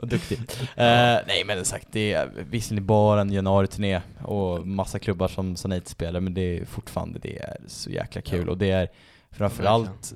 Duktig. 0.06 0.38
Eh, 0.76 1.18
nej 1.26 1.42
men 1.46 1.64
sagt, 1.64 1.88
det 1.90 2.12
är 2.12 2.30
visserligen 2.50 2.86
bara 2.86 3.20
en 3.20 3.32
januari-turné 3.32 4.00
och 4.24 4.66
massa 4.66 4.98
klubbar 4.98 5.28
som 5.28 5.56
sa 5.56 5.68
nej 5.68 5.80
till 5.80 5.90
spelare, 5.90 6.20
men 6.20 6.34
det 6.34 6.58
är 6.58 6.64
fortfarande, 6.64 7.18
det 7.18 7.38
är 7.38 7.56
så 7.66 7.90
jäkla 7.90 8.20
kul 8.22 8.44
Ja. 8.46 8.50
och 8.52 8.58
det 8.58 8.70
är 8.70 8.88
framförallt, 9.30 10.14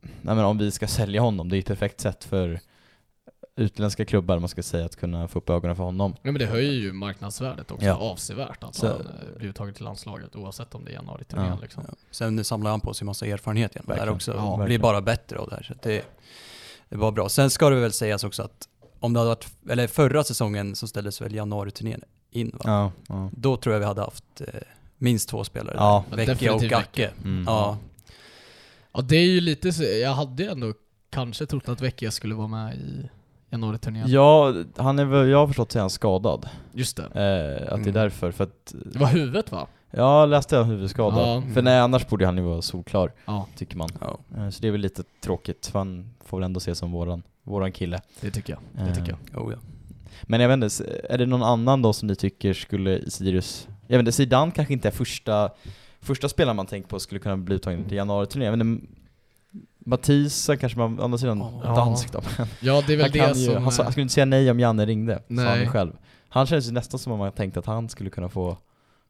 nej 0.00 0.34
men 0.34 0.44
om 0.44 0.58
vi 0.58 0.70
ska 0.70 0.86
sälja 0.86 1.20
honom, 1.20 1.48
det 1.48 1.56
är 1.56 1.58
ett 1.58 1.66
perfekt 1.66 2.00
sätt 2.00 2.24
för 2.24 2.60
utländska 3.56 4.04
klubbar, 4.04 4.38
man 4.38 4.48
ska 4.48 4.62
säga, 4.62 4.84
att 4.84 4.96
kunna 4.96 5.28
få 5.28 5.38
upp 5.38 5.50
ögonen 5.50 5.76
för 5.76 5.84
honom. 5.84 6.10
Nej 6.22 6.32
men 6.32 6.38
det 6.40 6.46
höjer 6.46 6.72
ju 6.72 6.92
marknadsvärdet 6.92 7.70
också 7.70 7.86
Ja. 7.86 7.94
avsevärt 7.94 8.64
att 8.64 8.74
Så- 8.74 8.86
han 8.86 8.96
eh, 9.00 9.38
blir 9.38 9.48
uttagen 9.48 9.74
till 9.74 9.84
landslaget 9.84 10.36
oavsett 10.36 10.74
om 10.74 10.84
det 10.84 10.90
är 10.90 10.94
januari-turnén 10.94 11.46
Ja. 11.46 11.58
liksom. 11.62 11.84
Ja. 11.88 11.94
Sen 12.10 12.44
samlar 12.44 12.70
han 12.70 12.80
på 12.80 12.94
sig 12.94 13.04
massa 13.06 13.26
erfarenhet 13.26 13.74
igen. 13.74 13.84
Det 13.88 13.94
här 13.94 14.08
också. 14.08 14.32
Ja, 14.34 14.40
blir 14.50 14.58
verkligen. 14.58 14.80
bara 14.80 15.00
bättre 15.00 15.38
av 15.38 15.48
det 15.48 15.54
här. 15.56 15.62
Så 15.62 15.74
det, 15.82 16.04
det 16.88 16.96
var 16.96 17.12
bra. 17.12 17.28
Sen 17.28 17.50
ska 17.50 17.70
det 17.70 17.76
väl 17.80 17.92
sägas 17.92 18.24
också 18.24 18.42
att 18.42 18.68
om 19.00 19.12
det 19.12 19.20
hade 19.20 19.28
varit, 19.28 19.46
eller 19.70 19.86
förra 19.86 20.24
säsongen 20.24 20.76
så 20.76 20.86
ställdes 20.88 21.20
väl 21.20 21.34
januari-turnén 21.34 22.02
in 22.30 22.50
va? 22.54 22.60
Ja, 22.64 22.92
ja. 23.08 23.30
Då 23.32 23.56
tror 23.56 23.72
jag 23.72 23.80
vi 23.80 23.86
hade 23.86 24.00
haft 24.00 24.40
eh, 24.40 24.46
minst 24.98 25.28
två 25.28 25.44
spelare 25.44 25.76
Ja. 25.78 26.04
där. 26.10 26.16
Vecchia 26.16 26.54
och 26.54 26.62
Gacke. 26.62 27.10
Mm. 27.24 27.44
Ja. 27.46 27.78
Ja 28.92 29.00
det 29.00 29.16
är 29.16 29.26
ju 29.26 29.40
lite 29.40 29.72
så, 29.72 29.82
jag 29.84 30.14
hade 30.14 30.44
ändå 30.50 30.72
kanske 31.10 31.46
trott 31.46 31.68
att 31.68 31.80
Vecchia 31.80 32.10
skulle 32.10 32.34
vara 32.34 32.48
med 32.48 32.74
i 32.76 33.10
januari-turnén. 33.54 34.04
Ja, 34.10 34.54
han 34.76 34.98
är 34.98 35.04
väl, 35.04 35.28
jag 35.28 35.38
har 35.38 35.46
förstått 35.46 35.68
att 35.68 35.74
han 35.74 35.84
är 35.84 35.88
skadad. 35.88 36.48
Just 36.72 36.96
det. 36.96 37.02
Eh, 37.02 37.08
att 37.10 37.14
det 37.68 37.72
är 37.72 37.74
Mm. 37.74 37.92
därför, 37.94 38.30
för 38.32 38.44
att... 38.44 38.74
Det 38.92 38.98
var 38.98 39.06
huvudet 39.06 39.52
va? 39.52 39.66
Ja, 39.90 40.26
läste 40.26 40.56
jag 40.56 40.64
huvudskada. 40.64 41.20
Ja. 41.20 41.42
För 41.54 41.62
nej, 41.62 41.78
annars 41.80 42.08
borde 42.08 42.26
han 42.26 42.36
ju 42.36 42.42
vara 42.42 42.62
solklar, 42.62 43.12
Ja. 43.26 43.46
tycker 43.56 43.76
man. 43.76 43.88
Ja. 44.00 44.18
Eh, 44.36 44.50
Så 44.50 44.62
det 44.62 44.68
är 44.68 44.72
väl 44.72 44.80
lite 44.80 45.02
tråkigt, 45.24 45.66
för 45.66 45.78
han 45.78 46.10
får 46.24 46.38
väl 46.38 46.44
ändå 46.44 46.58
ses 46.58 46.78
som 46.78 46.92
våran 46.92 47.22
våran 47.42 47.72
kille. 47.72 48.00
Det 48.20 48.30
tycker 48.30 48.52
jag. 48.52 48.86
Det 48.86 48.94
tycker 48.94 49.16
jag. 49.32 49.46
Oh, 49.46 49.52
ja. 49.52 49.58
Men 50.22 50.40
jag 50.40 50.48
vet 50.48 50.54
inte, 50.64 50.84
är 51.10 51.18
det 51.18 51.26
någon 51.26 51.42
annan 51.42 51.82
då 51.82 51.92
som 51.92 52.08
ni 52.08 52.14
tycker 52.16 52.52
skulle 52.54 53.10
Sirius, 53.10 53.68
jag 53.86 53.96
vet 53.98 54.00
inte, 54.02 54.12
Zidane 54.12 54.50
kanske 54.52 54.72
inte 54.74 54.88
är 54.88 54.92
första, 54.92 55.50
första 56.00 56.28
spelaren 56.28 56.56
man 56.56 56.66
tänker 56.66 56.88
på 56.88 57.00
skulle 57.00 57.18
kunna 57.20 57.36
bli 57.36 57.54
uttagen 57.54 57.84
till 57.84 57.96
januari-turnén, 57.96 58.86
inte, 59.84 60.48
han 60.48 60.56
kanske 60.58 60.78
man, 60.78 61.00
å 61.00 61.04
andra 61.04 61.18
sidan 61.18 61.38
dansk 61.62 62.12
då, 62.12 62.20
men 62.38 62.46
Ja, 62.60 62.82
det 62.86 62.92
är 62.92 62.96
väl 62.96 63.20
han, 63.20 63.32
det 63.32 63.38
ju, 63.38 63.54
som... 63.54 63.62
han, 63.62 63.72
sa, 63.72 63.82
han 63.82 63.92
skulle 63.92 64.02
inte 64.02 64.14
säga 64.14 64.24
nej 64.24 64.50
om 64.50 64.60
Janne 64.60 64.86
ringde, 64.86 65.14
sa 65.14 65.20
han 65.28 65.58
Nej. 65.58 65.68
själv. 65.68 65.92
Han 66.28 66.46
känns 66.46 66.68
ju 66.68 66.72
nästan 66.72 67.00
som 67.00 67.12
om 67.12 67.18
man 67.18 67.32
tänkte 67.32 67.60
att 67.60 67.66
han 67.66 67.88
skulle 67.88 68.10
kunna 68.10 68.28
få, 68.28 68.56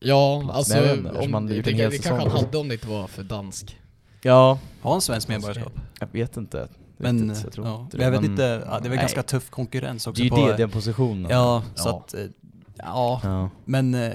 Ja, 0.00 0.40
plats. 0.44 0.56
alltså, 0.58 0.74
Men 0.80 0.98
inte, 0.98 1.18
om, 1.18 1.34
han 1.34 1.46
det, 1.46 1.54
det, 1.54 1.62
det, 1.72 1.98
kanske 1.98 2.10
han 2.28 2.30
hade 2.30 2.58
om 2.58 2.68
det 2.68 2.74
inte 2.74 2.88
var 2.88 3.06
för 3.06 3.22
dansk. 3.22 3.80
ja, 4.22 4.58
Har 4.82 4.90
han 4.92 5.00
svenskt 5.00 5.28
medborgarskap? 5.28 5.72
jag 6.00 6.08
vet 6.12 6.36
inte. 6.36 6.68
Men, 6.96 7.28
jag 7.44 7.52
tror 7.52 7.66
ja. 7.66 7.80
inte 7.82 7.96
inte, 8.24 8.42
ja, 8.42 8.70
det 8.70 8.76
är 8.78 8.80
väl 8.80 8.90
Nej. 8.90 8.98
ganska 8.98 9.22
tuff 9.22 9.50
konkurrens 9.50 10.06
också 10.06 10.22
Det 10.22 10.28
är 10.28 10.30
på... 10.30 10.38
ju 10.40 10.46
det, 10.46 10.56
den 10.56 10.70
positionen. 10.70 11.30
Ja, 11.30 11.62
så 11.74 11.88
Ja. 11.88 11.96
att, 12.06 12.14
eh, 12.14 12.20
ja, 12.78 13.20
Ja. 13.24 13.50
men 13.64 13.94
eh, 13.94 14.12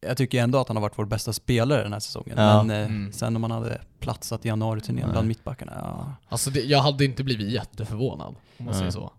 jag 0.00 0.16
tycker 0.16 0.42
ändå 0.42 0.58
att 0.58 0.68
han 0.68 0.76
har 0.76 0.82
varit 0.82 0.98
vår 0.98 1.04
bästa 1.04 1.32
spelare 1.32 1.82
den 1.82 1.92
här 1.92 2.00
säsongen. 2.00 2.34
Ja. 2.38 2.62
Men 2.62 2.80
eh, 2.80 2.86
Mm. 2.86 3.12
sen 3.12 3.36
om 3.36 3.42
han 3.42 3.50
hade 3.50 3.80
platsat 4.00 4.44
i 4.44 4.48
januari-turnén 4.48 5.10
bland 5.12 5.28
mittbackarna, 5.28 5.72
ja. 5.76 6.12
Alltså 6.28 6.50
det, 6.50 6.60
jag 6.60 6.78
hade 6.78 7.04
inte 7.04 7.24
blivit 7.24 7.48
jätteförvånad, 7.50 8.34
om 8.58 8.64
man 8.64 8.74
säger 8.74 8.90
så. 8.90 9.12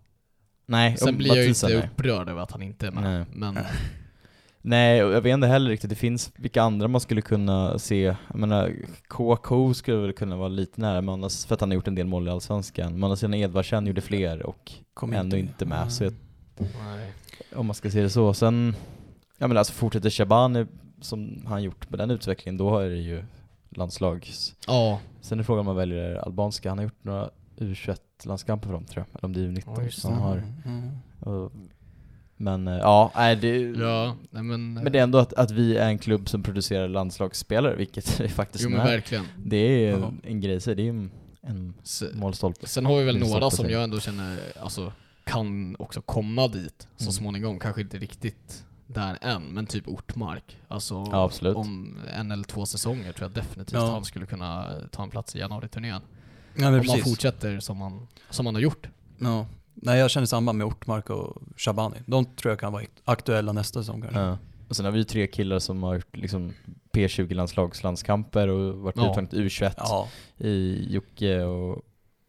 Nej, 0.66 0.96
Sen 0.96 1.16
blir 1.16 1.28
jag 1.28 1.36
ju 1.36 1.48
inte 1.48 1.66
nej. 1.68 1.76
upprörd 1.76 2.28
över 2.28 2.42
att 2.42 2.52
han 2.52 2.62
inte 2.62 2.86
är 2.86 2.90
med. 2.90 3.02
Nej. 3.02 3.24
Men 3.32 3.58
Nej, 4.62 4.96
jag 4.98 5.20
vet 5.20 5.34
inte 5.34 5.46
heller 5.46 5.70
riktigt, 5.70 5.90
det 5.90 5.96
finns 5.96 6.32
vilka 6.36 6.62
andra 6.62 6.88
man 6.88 7.00
skulle 7.00 7.22
kunna 7.22 7.78
se, 7.78 8.02
jag 8.28 8.36
menar 8.38 8.72
KK 9.08 9.74
skulle 9.74 9.96
väl 9.96 10.12
kunna 10.12 10.36
vara 10.36 10.48
lite 10.48 10.80
nära, 10.80 11.00
men 11.00 11.14
annars, 11.14 11.44
för 11.46 11.54
att 11.54 11.60
han 11.60 11.70
har 11.70 11.74
gjort 11.74 11.88
en 11.88 11.94
del 11.94 12.06
mål 12.06 12.28
i 12.28 12.30
Allsvenskan, 12.30 12.92
men 12.92 13.04
annars 13.04 13.24
Edvardsen 13.24 13.86
gjorde 13.86 14.00
fler 14.00 14.42
och 14.46 14.72
Kom 14.94 15.12
ändå 15.12 15.36
inte 15.36 15.52
inte 15.52 15.64
med. 15.66 15.78
med, 15.84 15.92
så 15.92 16.04
jag, 16.04 16.14
nej. 16.58 17.12
om 17.54 17.66
man 17.66 17.74
ska 17.74 17.90
se 17.90 18.02
det 18.02 18.10
så. 18.10 18.34
Sen, 18.34 18.74
ja 19.40 19.48
men 19.48 19.56
alltså 19.56 19.72
fortsätter 19.72 20.10
Shabani 20.10 20.66
som 21.00 21.42
han 21.46 21.62
gjort 21.62 21.90
med 21.90 21.98
den 21.98 22.10
utvecklingen, 22.10 22.56
då 22.56 22.78
är 22.78 22.90
det 22.90 22.96
ju 22.96 23.24
landslags... 23.70 24.54
Ja, 24.66 25.00
Sen 25.20 25.38
är 25.38 25.42
frågan 25.42 25.60
om 25.60 25.66
man 25.66 25.76
väljer 25.76 26.14
albanska, 26.14 26.68
han 26.68 26.78
har 26.78 26.84
gjort 26.84 27.04
några 27.04 27.30
U21-landskamper 27.58 28.66
för 28.66 28.72
dem 28.74 28.84
tror 28.84 29.04
jag, 29.06 29.16
eller 29.18 29.24
om 29.24 29.32
det 29.32 29.40
är 29.40 29.44
U19 29.62 29.84
Ja, 29.84 29.90
som 29.90 30.14
har. 30.18 30.42
Mm. 30.64 30.90
Och, 31.20 31.52
men 32.36 32.68
eh, 32.68 32.74
ja, 32.76 33.12
nej 33.16 33.36
det... 33.36 33.58
ja, 33.60 34.16
nej 34.30 34.42
men... 34.42 34.74
Men 34.74 34.92
det 34.92 34.98
är 34.98 35.02
ändå 35.02 35.18
att, 35.18 35.32
att 35.32 35.50
vi 35.50 35.76
är 35.76 35.86
en 35.88 35.98
klubb 35.98 36.28
som 36.28 36.42
producerar 36.42 36.88
landslagsspelare, 36.88 37.76
vilket 37.76 38.20
vi 38.20 38.28
faktiskt 38.28 38.64
Jo 38.64 38.70
men 38.70 38.80
är. 38.80 38.84
verkligen. 38.84 39.24
Det 39.44 39.56
är 39.86 39.90
Ja. 39.98 40.12
en 40.22 40.40
grej, 40.40 40.58
det 40.64 40.82
är 40.82 40.88
en, 40.88 41.10
en 41.42 41.74
målstolpe. 42.14 42.66
Sen 42.68 42.86
har 42.86 42.98
vi 42.98 43.04
väl 43.04 43.18
några 43.18 43.50
som 43.50 43.70
jag 43.70 43.84
ändå 43.84 44.00
känner, 44.00 44.38
alltså, 44.60 44.92
kan 45.24 45.76
också 45.78 46.02
komma 46.02 46.48
dit 46.48 46.88
så 46.96 47.02
Mm. 47.04 47.12
småningom. 47.12 47.58
Kanske 47.58 47.80
inte 47.80 47.98
riktigt 47.98 48.64
där 48.94 49.18
än, 49.20 49.42
men 49.42 49.66
typ 49.66 49.88
Ortmark. 49.88 50.56
Alltså, 50.68 50.94
Ja, 51.12 51.24
absolut. 51.24 51.56
om 51.56 51.98
en 52.16 52.30
eller 52.32 52.44
två 52.44 52.66
säsonger 52.66 53.12
tror 53.12 53.24
jag 53.34 53.44
definitivt 53.44 53.72
Ja. 53.80 53.90
han 53.90 54.04
skulle 54.04 54.26
kunna 54.26 54.66
ta 54.92 55.02
en 55.02 55.10
plats 55.10 55.36
i 55.36 55.38
januari-turnén. 55.38 55.92
Ja, 55.92 56.00
men 56.54 56.66
Om 56.66 56.72
man 56.74 56.80
precis. 56.84 57.04
fortsätter 57.04 57.60
som 57.60 57.76
man, 57.78 58.06
som 58.30 58.44
man 58.44 58.54
har 58.54 58.62
gjort. 58.62 58.88
Ja. 59.18 59.46
Nej, 59.74 59.98
jag 59.98 60.10
känner 60.10 60.26
samma 60.26 60.52
med 60.52 60.66
Ortmark 60.66 61.10
och 61.10 61.42
Shabani. 61.56 61.96
De 62.06 62.24
tror 62.24 62.50
jag 62.52 62.58
kan 62.60 62.72
vara 62.72 62.84
aktuella 63.04 63.52
nästa 63.52 63.80
säsong 63.82 64.00
kanske. 64.02 64.20
Ja. 64.20 64.38
Och 64.68 64.76
sen 64.76 64.84
har 64.84 64.92
vi 64.92 64.98
ju 64.98 65.04
tre 65.04 65.26
killar 65.26 65.58
som 65.58 65.82
har 65.82 66.02
liksom 66.12 66.52
P20-landslagslandskamper 66.92 68.48
och 68.48 68.78
varit 68.78 68.96
Ja. 68.96 69.10
uttagna 69.10 69.28
till 69.28 69.38
U21 69.48 69.72
Ja, 69.76 70.08
i 70.38 70.86
Jocke 70.94 71.42
och... 71.42 71.82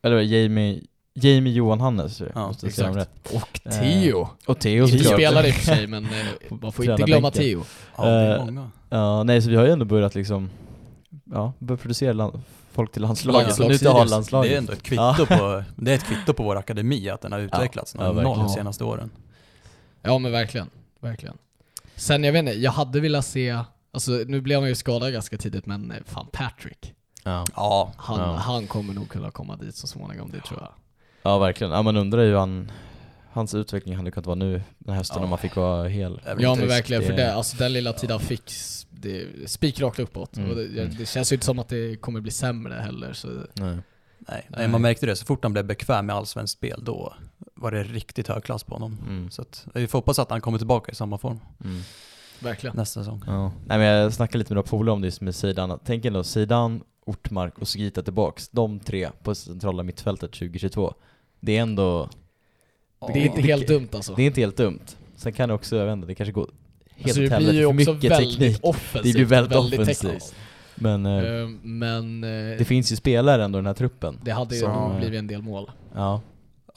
Eller 0.03 0.20
Jamie, 0.22 0.82
Jamie 1.14 1.53
Johan 1.53 1.82
Hannes, 1.82 2.22
Ja, 2.36 2.47
måste 2.47 2.72
säga 2.72 2.89
exakt. 2.89 2.97
rätt. 2.97 3.34
Och 3.36 3.72
Theo! 3.72 4.28
Och 4.47 4.59
Theo 4.59 4.88
såklart. 4.88 5.14
spelare 5.14 5.47
i 5.47 5.51
och 5.51 5.55
för 5.55 5.66
sig, 5.76 5.88
men 5.88 6.05
eh, 6.05 6.12
man 6.62 6.72
får 6.72 6.86
inte 6.91 7.03
glömma. 7.03 7.32
Theo. 7.32 7.64
ja 7.97 8.03
det 8.05 8.09
är 8.12 8.38
Eh, 8.38 8.45
många. 8.45 8.72
Ja, 8.89 9.24
nej 9.24 9.41
så 9.41 9.49
vi 9.49 9.55
har 9.55 9.66
ju 9.66 9.72
ändå 9.72 9.86
börjat 9.86 10.16
liksom, 10.16 10.49
ja, 11.32 11.53
börjat 11.59 11.82
producera 11.82 12.14
land, 12.14 12.41
folk 12.72 12.91
till 12.91 13.01
landslaget. 13.01 13.41
Landslag 13.47 13.68
nu 13.68 13.74
till 13.78 13.80
Sirius. 13.88 13.95
A-landslaget. 14.12 14.49
Det 14.51 14.55
är 14.55 14.57
ändå 14.57 14.74
ett 14.74 14.84
kvitto, 14.84 15.03
Ja. 15.03 15.26
på, 15.38 15.64
det 15.76 15.91
är 15.91 15.95
ett 15.95 16.03
kvitto 16.03 16.34
på 16.34 16.43
vår 16.43 16.55
akademi 16.55 17.09
att 17.09 17.22
den 17.22 17.32
har 17.32 17.39
utvecklats 17.39 17.95
Ja, 17.99 18.05
ja, 18.05 18.12
noll 18.14 18.38
de 18.38 18.39
Ja. 18.47 18.49
senaste 18.49 18.84
åren. 18.84 19.09
Ja 20.01 20.18
men 20.18 20.32
verkligen, 20.32 20.70
verkligen. 20.99 21.38
Sen 21.95 22.24
jag 22.24 22.32
vet 22.34 22.39
inte, 22.39 22.51
jag 22.51 22.72
hade 22.72 22.99
velat 22.99 23.26
se, 23.26 23.59
alltså 23.93 24.12
nu 24.12 24.41
blev 24.41 24.59
han 24.59 24.70
ju 24.70 24.76
skadad 24.76 25.14
ganska 25.14 25.38
tidigt 25.38 25.66
men 25.66 25.91
eh, 25.91 25.97
fan 26.05 26.28
Patrick. 26.32 26.93
Ja. 27.24 27.45
Ja, 27.55 27.91
Han, 27.97 28.20
Ja. 28.20 28.36
han 28.36 28.68
kommer 28.68 28.93
nog 28.93 29.09
kunna 29.09 29.32
komma 29.32 29.55
dit 29.55 29.76
så 29.76 29.88
småningom, 29.88 30.32
det 30.32 30.39
tror 30.41 30.59
jag. 30.59 30.70
Ja, 31.24 31.38
verkligen. 31.39 31.74
Ja, 31.74 31.82
man 31.82 31.97
undrar 31.97 32.22
ju 32.24 32.36
han, 32.36 32.72
hans 33.32 33.53
utveckling 33.55 33.95
hade 33.95 34.11
kunnat 34.11 34.26
vara 34.26 34.36
nu 34.36 34.51
den 34.80 34.89
här 34.89 34.95
hösten 34.97 35.17
Ja. 35.19 35.24
om 35.24 35.30
man 35.30 35.39
fick 35.39 35.55
vara 35.55 35.88
hel. 35.88 36.22
Ja 36.39 36.55
men 36.55 36.67
verkligen, 36.67 37.03
för 37.03 37.13
det- 37.13 37.34
alltså 37.34 37.57
den 37.57 37.74
lilla 37.74 37.93
tiden 37.93 38.11
han 38.17 38.19
fick, 38.28 38.51
det 38.89 39.28
spikrakt 39.49 39.99
uppåt. 39.99 40.38
Mm. 40.38 40.49
Och 40.49 40.55
det, 40.55 40.86
det 40.86 41.05
känns 41.05 41.32
ju 41.32 41.36
inte 41.36 41.45
som 41.45 41.59
att 41.59 41.67
det 41.69 41.95
kommer 42.01 42.22
bli 42.22 42.32
sämre 42.32 42.74
heller 42.74 43.13
så 43.13 43.28
Nej. 43.53 43.78
Nej, 44.28 44.45
Nej. 44.49 44.67
man 44.67 44.82
märkte 44.82 45.05
det. 45.05 45.15
Så 45.15 45.26
fort 45.26 45.43
han 45.43 45.53
blev 45.53 45.65
bekväm 45.65 46.05
med 46.05 46.15
allsvenskt 46.15 46.57
spel, 46.57 46.80
då 46.84 47.13
var 47.55 47.72
det 47.72 47.84
riktigt 47.84 48.28
hög 48.28 48.43
klass 48.43 48.63
på 48.63 48.76
honom. 48.76 48.97
Mm. 49.07 49.32
Så 49.32 49.41
att, 49.41 49.67
vi 49.74 49.88
får 49.88 49.97
hoppas 49.97 50.19
att 50.19 50.30
han 50.30 50.41
kommer 50.41 50.57
tillbaka 50.57 50.91
i 50.91 50.95
samma 50.95 51.17
form 51.17 51.39
Mm. 51.63 51.82
verkligen. 52.39 52.76
nästa 52.76 52.99
säsong. 52.99 53.22
Ja. 53.28 53.51
Nej 53.67 53.78
men 53.78 53.82
jag 53.88 54.13
snackade 54.13 54.38
lite 54.38 54.53
med 54.53 54.55
några 54.55 54.67
polare 54.69 54.93
om 54.93 55.01
det 55.01 55.22
med 55.22 55.36
Sidan. 55.36 55.80
Tänk 55.86 56.05
ändå, 56.05 56.24
Sidan, 56.24 56.84
Ortmark 57.05 57.57
och 57.57 57.67
Sugita 57.67 58.01
tillbaks. 58.01 58.49
De 58.49 58.80
tre 58.80 59.09
på 59.24 59.36
centrala 59.36 59.84
mittfältet 59.84 60.32
2022. 60.32 60.93
Det 61.42 61.58
är 61.58 61.62
ändå, 61.62 62.10
Det 63.14 63.20
är 63.20 63.26
inte 63.26 63.42
helt 63.42 63.68
dumt 63.68 63.88
alltså. 63.94 64.14
det 64.16 64.22
är 64.24 64.28
inte 64.28 64.42
helt 64.42 64.58
dumt. 64.58 64.80
Sen 65.16 65.34
kan 65.34 65.50
det 65.50 65.56
också, 65.56 65.76
jag 65.76 65.86
vet 65.86 65.94
inte, 65.94 66.08
det 66.08 66.16
kanske 66.16 66.32
går 66.32 66.50
helt 66.96 67.06
alltså 67.06 67.22
det 67.22 67.38
blir 67.38 67.54
ju 67.54 67.62
för 67.62 67.68
också 67.82 67.94
mycket 67.94 68.12
väldigt 68.12 68.39
teknik. 68.39 68.60
offensivt. 68.64 69.04
Det 69.04 69.14
blir 69.14 69.26
väldigt, 69.26 69.58
och 69.58 69.66
offensivt. 69.66 70.36
Men 70.76 71.06
eh, 71.06 71.24
Eh, 71.24 71.48
Men 71.62 72.24
eh, 72.24 72.58
det 72.58 72.66
finns 72.66 72.92
ju 72.92 72.96
spelare 72.96 73.44
ändå 73.44 73.58
i 73.58 73.62
den 73.62 73.66
här 73.66 73.74
truppen. 73.74 74.20
det 74.24 74.32
hade 74.32 74.56
ju 74.56 74.68
nog 74.68 74.92
eh, 74.92 74.98
blivit 75.00 75.20
en 75.20 75.28
del 75.28 75.42
mål. 75.42 75.72
Ja. 75.96 76.22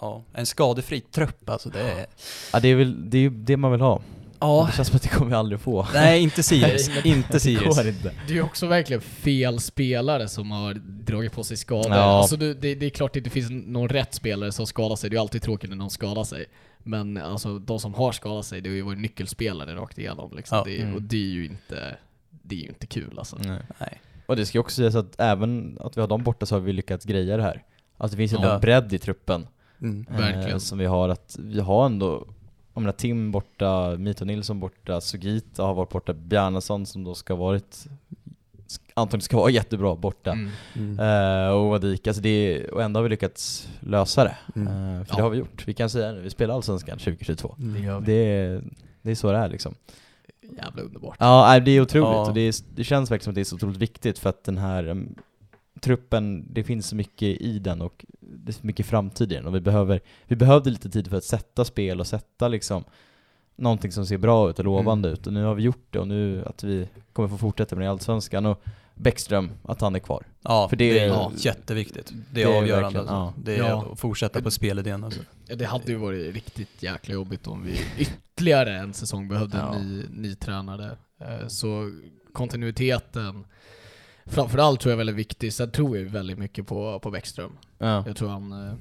Ja, 0.01 0.23
en 0.33 0.47
skadefri 0.47 1.01
trupp 1.01 1.51
alltså, 1.51 1.69
det 1.69 1.81
är... 1.81 2.07
ja, 2.53 2.61
det 2.61 2.69
är 2.69 2.75
väl 2.77 3.11
det, 3.11 3.19
är 3.19 3.23
ju 3.23 3.31
det 3.31 3.57
man 3.57 3.73
vill 3.73 3.81
ha. 3.81 4.01
Ja, 4.45 4.65
Det 4.71 4.77
känns 4.77 4.89
som 4.89 4.97
att 4.97 5.03
det 5.03 5.09
kommer 5.09 5.31
vi 5.31 5.37
aldrig 5.37 5.61
få. 5.61 5.87
nej 5.95 6.23
inte 6.23 6.43
Sirius, 6.43 6.89
Nej, 6.95 7.01
inte 7.05 7.33
Det 7.33 7.41
Sirius. 7.41 7.77
går 7.77 7.87
inte. 7.89 8.13
Det 8.29 8.39
är 8.39 8.43
också 8.43 8.67
verkligen 8.67 9.01
fel 9.03 9.61
spelare 9.61 10.29
som 10.29 10.51
har 10.51 10.75
dragit 10.85 11.33
på 11.33 11.45
sig 11.45 11.57
skador. 11.57 11.91
Ja. 11.95 12.03
Alltså 12.03 12.37
det, 12.37 12.55
det, 12.55 12.75
det 12.75 12.87
är 12.87 12.91
klart 12.91 13.09
att 13.11 13.15
det 13.15 13.19
inte 13.19 13.31
finns 13.31 13.51
någon 13.51 13.89
rätt 13.89 14.15
spelare 14.15 14.53
som 14.53 14.67
skadar 14.67 14.97
sig, 14.97 15.11
det 15.11 15.15
är 15.15 15.17
ju 15.17 15.21
alltid 15.21 15.43
tråkigt 15.43 15.71
när 15.71 15.77
någon 15.77 15.91
skadar 15.91 16.25
sig. 16.25 16.45
Men 16.79 17.17
alltså 17.17 17.59
de 17.59 17.79
som 17.79 17.95
har 17.95 18.13
skadat 18.13 18.47
sig, 18.47 18.61
det 18.61 18.69
har 18.71 18.75
ju 18.77 18.83
varit 18.83 18.99
nyckelspelare 18.99 19.75
rakt 19.75 19.99
igenom 19.99 20.33
liksom. 20.37 20.59
Ja. 20.59 20.65
Det, 20.65 20.81
Mm. 20.83 20.95
Och 20.95 21.03
det 21.03 21.17
är 21.17 21.21
ju 21.33 21.45
inte, 21.47 21.97
det 22.31 22.55
är 22.57 22.61
ju 22.61 22.69
inte 22.69 22.87
kul 22.87 23.19
alltså. 23.19 23.37
Nej. 23.37 23.59
Nej. 23.81 24.01
Och 24.27 24.37
det 24.37 24.47
ska 24.47 24.59
ju 24.59 24.61
också 24.61 24.77
sägas 24.77 24.95
att 24.95 25.21
även 25.21 25.79
att 25.81 25.97
vi 25.97 26.01
har 26.01 26.09
dem 26.09 26.23
borta 26.23 26.47
så 26.47 26.55
har 26.55 26.61
vi 26.61 26.73
lyckats 26.73 27.05
greja 27.05 27.37
det 27.37 27.43
här. 27.43 27.63
Alltså 27.97 28.17
det 28.17 28.21
finns 28.21 28.33
ju 28.33 28.47
Ja. 28.47 28.55
en 28.55 28.61
bredd 28.61 28.93
i 28.93 28.99
truppen. 28.99 29.47
Mm. 29.83 30.07
eh, 30.11 30.17
Verkligen. 30.19 30.61
som 30.61 30.79
vi 30.79 30.87
har 30.87 31.09
att, 31.09 31.37
vi 31.39 31.61
har 31.61 31.87
ändå, 31.87 32.27
jag 32.75 32.81
menar 32.81 32.93
Tim 32.93 33.31
borta, 33.33 33.97
Mito 33.99 34.25
Nilsson 34.25 34.61
borta, 34.61 35.01
Sugita 35.01 35.63
har 35.63 35.75
varit 35.75 35.91
borta, 35.91 36.13
Bjarnason 36.13 36.87
som 36.87 37.05
då 37.05 37.15
ska 37.15 37.35
ha 37.35 37.39
varit, 37.45 37.87
antagligen 38.95 39.23
ska 39.23 39.37
vara 39.37 39.51
jättebra 39.51 39.95
borta. 39.97 40.33
Mm. 40.33 40.51
Mm. 40.75 40.99
Eh, 41.47 41.53
och 41.53 41.69
Wadik, 41.69 42.07
alltså 42.07 42.23
det 42.23 42.29
är, 42.29 42.75
och 42.75 42.83
ändå 42.83 42.99
har 42.99 43.03
vi 43.03 43.09
lyckats 43.09 43.69
lösa 43.81 44.25
det. 44.25 44.37
Mm. 44.57 44.69
Eh, 44.69 45.05
för 45.05 45.13
Ja. 45.13 45.17
det 45.17 45.23
har 45.23 45.31
vi 45.31 45.39
gjort. 45.39 45.69
Vi 45.69 45.75
kan 45.75 45.91
säga 45.91 46.13
det, 46.13 46.21
vi 46.21 46.31
spelar 46.31 46.55
Allsvenskan 46.55 46.99
2022. 46.99 47.57
Mm. 47.59 47.83
Det. 47.83 48.01
Det 48.07 48.13
är, 48.13 48.63
det 49.03 49.11
är 49.11 49.15
så 49.15 49.33
det 49.33 49.39
är 49.39 49.49
liksom. 49.49 49.75
Jävla 50.43 50.83
underbart. 50.83 51.17
Ja, 51.21 51.61
det 51.61 51.71
är 51.71 51.81
otroligt 51.81 52.09
Ja. 52.09 52.27
och 52.29 52.35
det, 52.35 52.41
är, 52.41 52.55
det 52.75 52.85
känns 52.85 53.11
verkligen 53.11 53.25
som 53.25 53.31
att 53.31 53.35
det 53.35 53.41
är 53.41 53.45
så 53.45 53.57
otroligt 53.57 53.77
viktigt 53.77 54.19
för 54.19 54.31
att 54.31 54.45
den 54.45 54.59
här 54.59 54.89
um, 54.89 55.15
truppen, 55.81 56.47
det 56.55 56.65
finns 56.65 56.89
så 56.89 56.97
mycket 56.97 57.41
i 57.41 57.59
den 57.59 57.83
och 57.83 58.05
det 58.21 58.51
är 58.51 58.53
så 58.53 58.67
mycket 58.67 58.87
framtid 58.87 59.33
i 59.33 59.35
den 59.35 59.47
och 59.47 59.55
vi 59.55 59.61
behöver, 59.61 60.01
vi 60.27 60.37
behövde 60.37 60.71
lite 60.71 60.91
tid 60.91 61.09
för 61.11 61.17
att 61.17 61.25
sätta 61.25 61.65
spel 61.65 62.01
och 62.01 62.07
sätta 62.07 62.49
liksom 62.49 62.85
någonting 63.57 63.93
som 63.93 64.07
ser 64.07 64.19
bra 64.19 64.51
ut 64.51 64.59
och 64.59 64.65
lovande 64.65 65.09
ut 65.09 65.27
och 65.27 65.33
nu 65.33 65.45
har 65.45 65.55
vi 65.55 65.63
gjort 65.63 65.87
det 65.91 65.99
och 65.99 66.09
nu 66.09 66.45
att 66.47 66.65
vi 66.65 66.89
kommer 67.13 67.29
få 67.29 67.39
fortsätta 67.39 67.77
med 67.77 67.83
det 67.83 67.87
i 67.87 67.89
Allsvenskan 67.89 68.47
och 68.47 68.63
Bäckström, 68.97 69.51
att 69.63 69.81
han 69.81 69.95
är 69.95 69.99
kvar. 69.99 70.27
Ja, 70.43 70.69
För 70.69 70.77
det, 70.77 70.93
det 70.93 70.99
är 70.99 71.05
är- 71.05 71.09
ja. 71.09 71.33
jätteviktigt. 71.37 72.07
Det 72.11 72.17
Det 72.31 72.43
är 72.43 72.49
är 72.53 72.59
avgörande 72.59 72.99
alltså. 72.99 73.15
ja. 73.15 73.33
Det 73.45 73.55
är 73.57 73.59
Ja. 73.69 73.93
att 73.93 74.01
fortsätta 74.01 74.43
på 74.43 74.51
spelidén 74.51 75.05
alltså. 75.05 75.21
Ja, 75.47 75.57
Det 75.57 75.65
hade 75.65 75.93
ju 75.93 75.97
varit 75.99 76.35
riktigt 76.35 76.83
jäkla 76.83 77.15
jobbigt 77.15 77.47
om 77.47 77.63
vi 77.63 77.81
ytterligare 77.99 78.77
en 78.79 78.95
säsong 78.95 79.29
behövde 79.29 79.57
Ja. 79.59 79.75
en 79.75 79.97
ny, 79.97 80.05
ny 80.11 80.35
tränare. 80.35 80.97
Eh, 81.21 81.47
Så 81.49 81.91
kontinuiteten 82.33 83.45
framförallt 84.27 84.81
tror 84.81 84.91
jag 84.91 84.95
är 84.95 84.99
väldigt 84.99 85.17
viktig. 85.17 85.53
Sen 85.53 85.71
tror 85.71 85.99
jag 85.99 86.05
väldigt 86.05 86.39
mycket 86.39 86.67
på, 86.67 87.01
på 87.01 87.11
Bäckström. 87.11 87.53
Ja. 87.79 88.05
Jag 88.07 88.17
tror 88.17 88.29
han, 88.29 88.53
eh, 88.53 88.75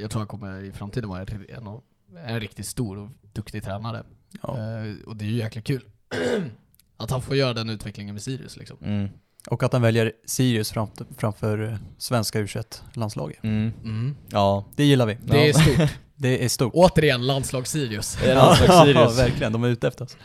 jag 0.00 0.10
tror 0.10 0.20
han 0.20 0.28
kommer 0.28 0.62
i 0.64 0.72
framtiden 0.72 1.08
vara 1.08 1.22
en, 1.22 1.80
en, 2.26 2.40
riktigt 2.40 2.66
stor 2.66 2.98
och 2.98 3.08
duktig 3.32 3.64
tränare. 3.64 4.02
Ja. 4.42 4.58
Eh, 4.58 4.94
Och 5.06 5.16
det 5.16 5.24
är 5.24 5.28
ju 5.28 5.36
jäkla 5.36 5.62
kul 5.62 5.84
att 6.96 7.10
han 7.10 7.22
får 7.22 7.36
göra 7.36 7.52
den 7.52 7.70
utvecklingen 7.70 8.14
med 8.14 8.22
Sirius 8.22 8.56
liksom. 8.56 8.76
Mm. 8.82 9.08
Och 9.46 9.62
att 9.62 9.72
han 9.72 9.82
väljer 9.82 10.12
Sirius 10.24 10.72
framför, 10.72 11.06
framför 11.16 11.72
eh, 11.72 11.76
svenska 11.98 12.38
u 12.38 12.46
landslaget 12.94 13.38
Mm. 13.44 13.72
Mm. 13.82 14.16
Ja. 14.28 14.64
Det 14.76 14.84
gillar 14.84 15.06
vi. 15.06 15.18
Det 15.24 15.38
är 15.38 15.46
Ja. 15.46 15.52
stort. 15.54 15.88
Det 16.16 16.44
är 16.44 16.48
stort. 16.48 16.72
Återigen, 16.74 17.26
landslag-Sirius. 17.26 18.18
Det 18.22 18.30
är 18.30 18.36
landslags-Sirius. 18.36 18.94
Ja, 19.00 19.10
verkligen. 19.10 19.52
De 19.52 19.64
är 19.64 19.68
ute 19.68 19.88
efter 19.88 20.04
oss. 20.04 20.16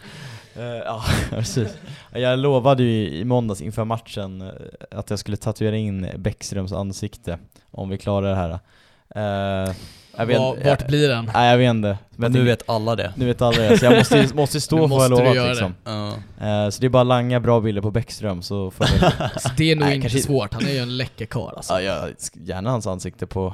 Eh, 0.56 0.64
ja, 0.64 1.04
precis. 1.30 1.78
Jag 2.12 2.40
lovade 2.40 2.84
ju 2.84 3.10
i 3.10 3.26
måndags 3.26 3.62
inför 3.62 3.86
matchen 3.86 4.42
eh, 4.42 4.48
att 5.00 5.10
jag 5.10 5.20
skulle 5.20 5.38
tatuera 5.38 5.76
in 5.78 6.08
Bäckströms 6.18 6.72
ansikte 6.74 7.38
om 7.72 7.90
vi 7.90 7.98
klarar 7.98 8.30
det 8.30 8.36
här. 8.36 8.60
Eh, 9.16 9.74
jag 10.18 10.26
vet, 10.26 10.40
Var- 10.40 10.58
vart 10.66 10.88
blir 10.88 11.10
den? 11.10 11.32
Nej 11.34 11.50
jag 11.52 11.58
vet 11.58 11.70
inte. 11.70 11.98
Men 12.16 12.32
nu 12.32 12.44
vet 12.44 12.70
alla 12.70 12.96
det. 12.96 13.14
Nu 13.16 13.26
vet 13.26 13.42
alla 13.42 13.58
det, 13.58 13.78
så 13.78 13.86
jag 13.86 13.98
måste, 13.98 14.28
måste 14.36 14.62
stå 14.62 14.78
för 14.78 14.88
vad 14.88 15.04
jag 15.04 15.10
lovat 15.36 15.50
liksom. 15.50 15.76
Ja. 15.84 16.08
Eh, 16.42 16.70
så 16.70 16.82
det 16.82 16.88
är 16.88 16.90
bara 16.90 17.04
langa 17.04 17.40
bra 17.40 17.60
bilder 17.60 17.82
på 17.82 17.92
Bäckström 17.92 18.42
så 18.42 18.72
får 18.72 18.88
jag 19.02 19.12
det 19.58 19.72
är 19.72 19.76
nog 19.76 19.86
Nej, 19.86 19.96
inte 19.96 20.10
kanske- 20.10 20.28
svårt, 20.28 20.54
han 20.54 20.66
är 20.66 20.72
ju 20.72 20.78
en 20.78 20.98
läcker 20.98 21.26
karl 21.26 21.54
alltså. 21.56 21.74
Ja, 21.74 21.82
jag, 21.82 22.10
gärna 22.34 22.70
hans 22.70 22.88
ansikte 22.88 23.28
på 23.28 23.54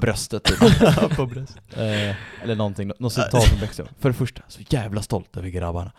bröstet 0.00 0.44
typ. 0.44 0.58
på 1.16 1.26
bröst. 1.26 1.58
Eh, 1.76 2.42
eller 2.42 2.54
någonting, 2.54 2.92
något 2.98 3.12
citat 3.12 3.44
från 3.44 3.60
Bäckström. 3.60 3.86
För 4.00 4.08
det 4.08 4.14
första, 4.14 4.42
så 4.48 4.60
jävla 4.68 5.02
stolt 5.02 5.36
över 5.36 5.48
grabbarna. 5.48 5.92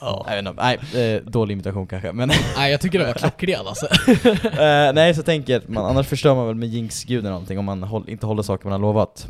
Ja. 0.00 0.26
Jag 0.28 0.42
vet 0.42 0.46
inte, 0.48 0.62
nej, 0.92 1.14
eh, 1.14 1.22
dålig 1.22 1.52
imitation 1.54 1.86
kanske, 1.86 2.12
men 2.12 2.28
Nej 2.56 2.70
jag 2.70 2.80
tycker 2.80 2.98
det 2.98 3.04
var 3.06 3.12
klockren 3.12 3.66
alltså. 3.66 3.86
Eh, 4.44 4.92
nej, 4.92 5.14
så 5.14 5.22
tänker 5.22 5.62
man, 5.66 5.84
annars 5.86 6.06
förstör 6.06 6.34
man 6.34 6.46
väl 6.46 6.54
med 6.56 6.68
jinx-gud 6.68 7.18
eller 7.18 7.30
någonting 7.30 7.58
om 7.58 7.64
man 7.64 7.82
håll, 7.82 8.08
inte 8.08 8.26
håller 8.26 8.42
saker 8.42 8.64
man 8.64 8.72
har 8.72 8.88
lovat. 8.88 9.26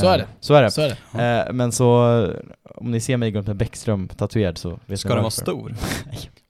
Så 0.00 0.08
är 0.08 0.18
det. 0.18 0.24
Eh, 0.24 0.28
Så 0.40 0.54
är 0.54 0.62
det. 0.62 0.70
Så 0.70 0.80
är 0.80 0.96
det. 1.12 1.46
Eh, 1.46 1.52
men 1.52 1.72
så, 1.72 2.18
eh, 2.22 2.30
om 2.74 2.90
ni 2.90 3.00
ser 3.00 3.16
mig 3.16 3.30
gå 3.30 3.38
runt 3.38 3.46
med 3.46 3.56
Bäckström 3.56 4.08
tatuerad 4.08 4.58
så 4.58 4.78
vet 4.86 5.00
Ska 5.00 5.08
ni 5.08 5.14
den 5.14 5.22
vara 5.22 5.30
stor? 5.30 5.74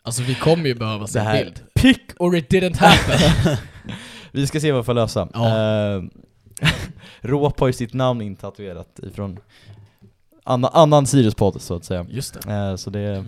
Alltså 0.03 0.23
vi 0.23 0.35
kommer 0.35 0.67
ju 0.67 0.75
behöva 0.75 1.07
se 1.07 1.19
en 1.19 1.37
bild. 1.37 1.61
Pick 1.75 2.03
or 2.19 2.37
it 2.37 2.53
didn't 2.53 2.79
happen. 2.79 3.57
Vi 4.33 4.47
ska 4.47 4.61
se 4.61 4.73
vad 4.73 4.81
vi 4.81 4.85
får 4.85 4.95
lösa. 4.95 5.29
Ja. 5.35 5.47
Eh, 5.49 6.03
Råp 7.21 7.61
har 7.61 7.67
ju 7.67 7.73
sitt 7.73 7.93
namn 7.93 8.23
intatuerat 8.23 8.99
ifrån 9.03 9.39
annan, 10.45 10.71
annan 10.75 11.07
Sirius-podd 11.07 11.61
så 11.61 11.75
att 11.77 11.85
säga. 11.85 12.07
Just 12.11 12.43
det. 12.43 12.53
Eh, 12.55 12.77
så 12.77 12.91
det, 12.91 13.25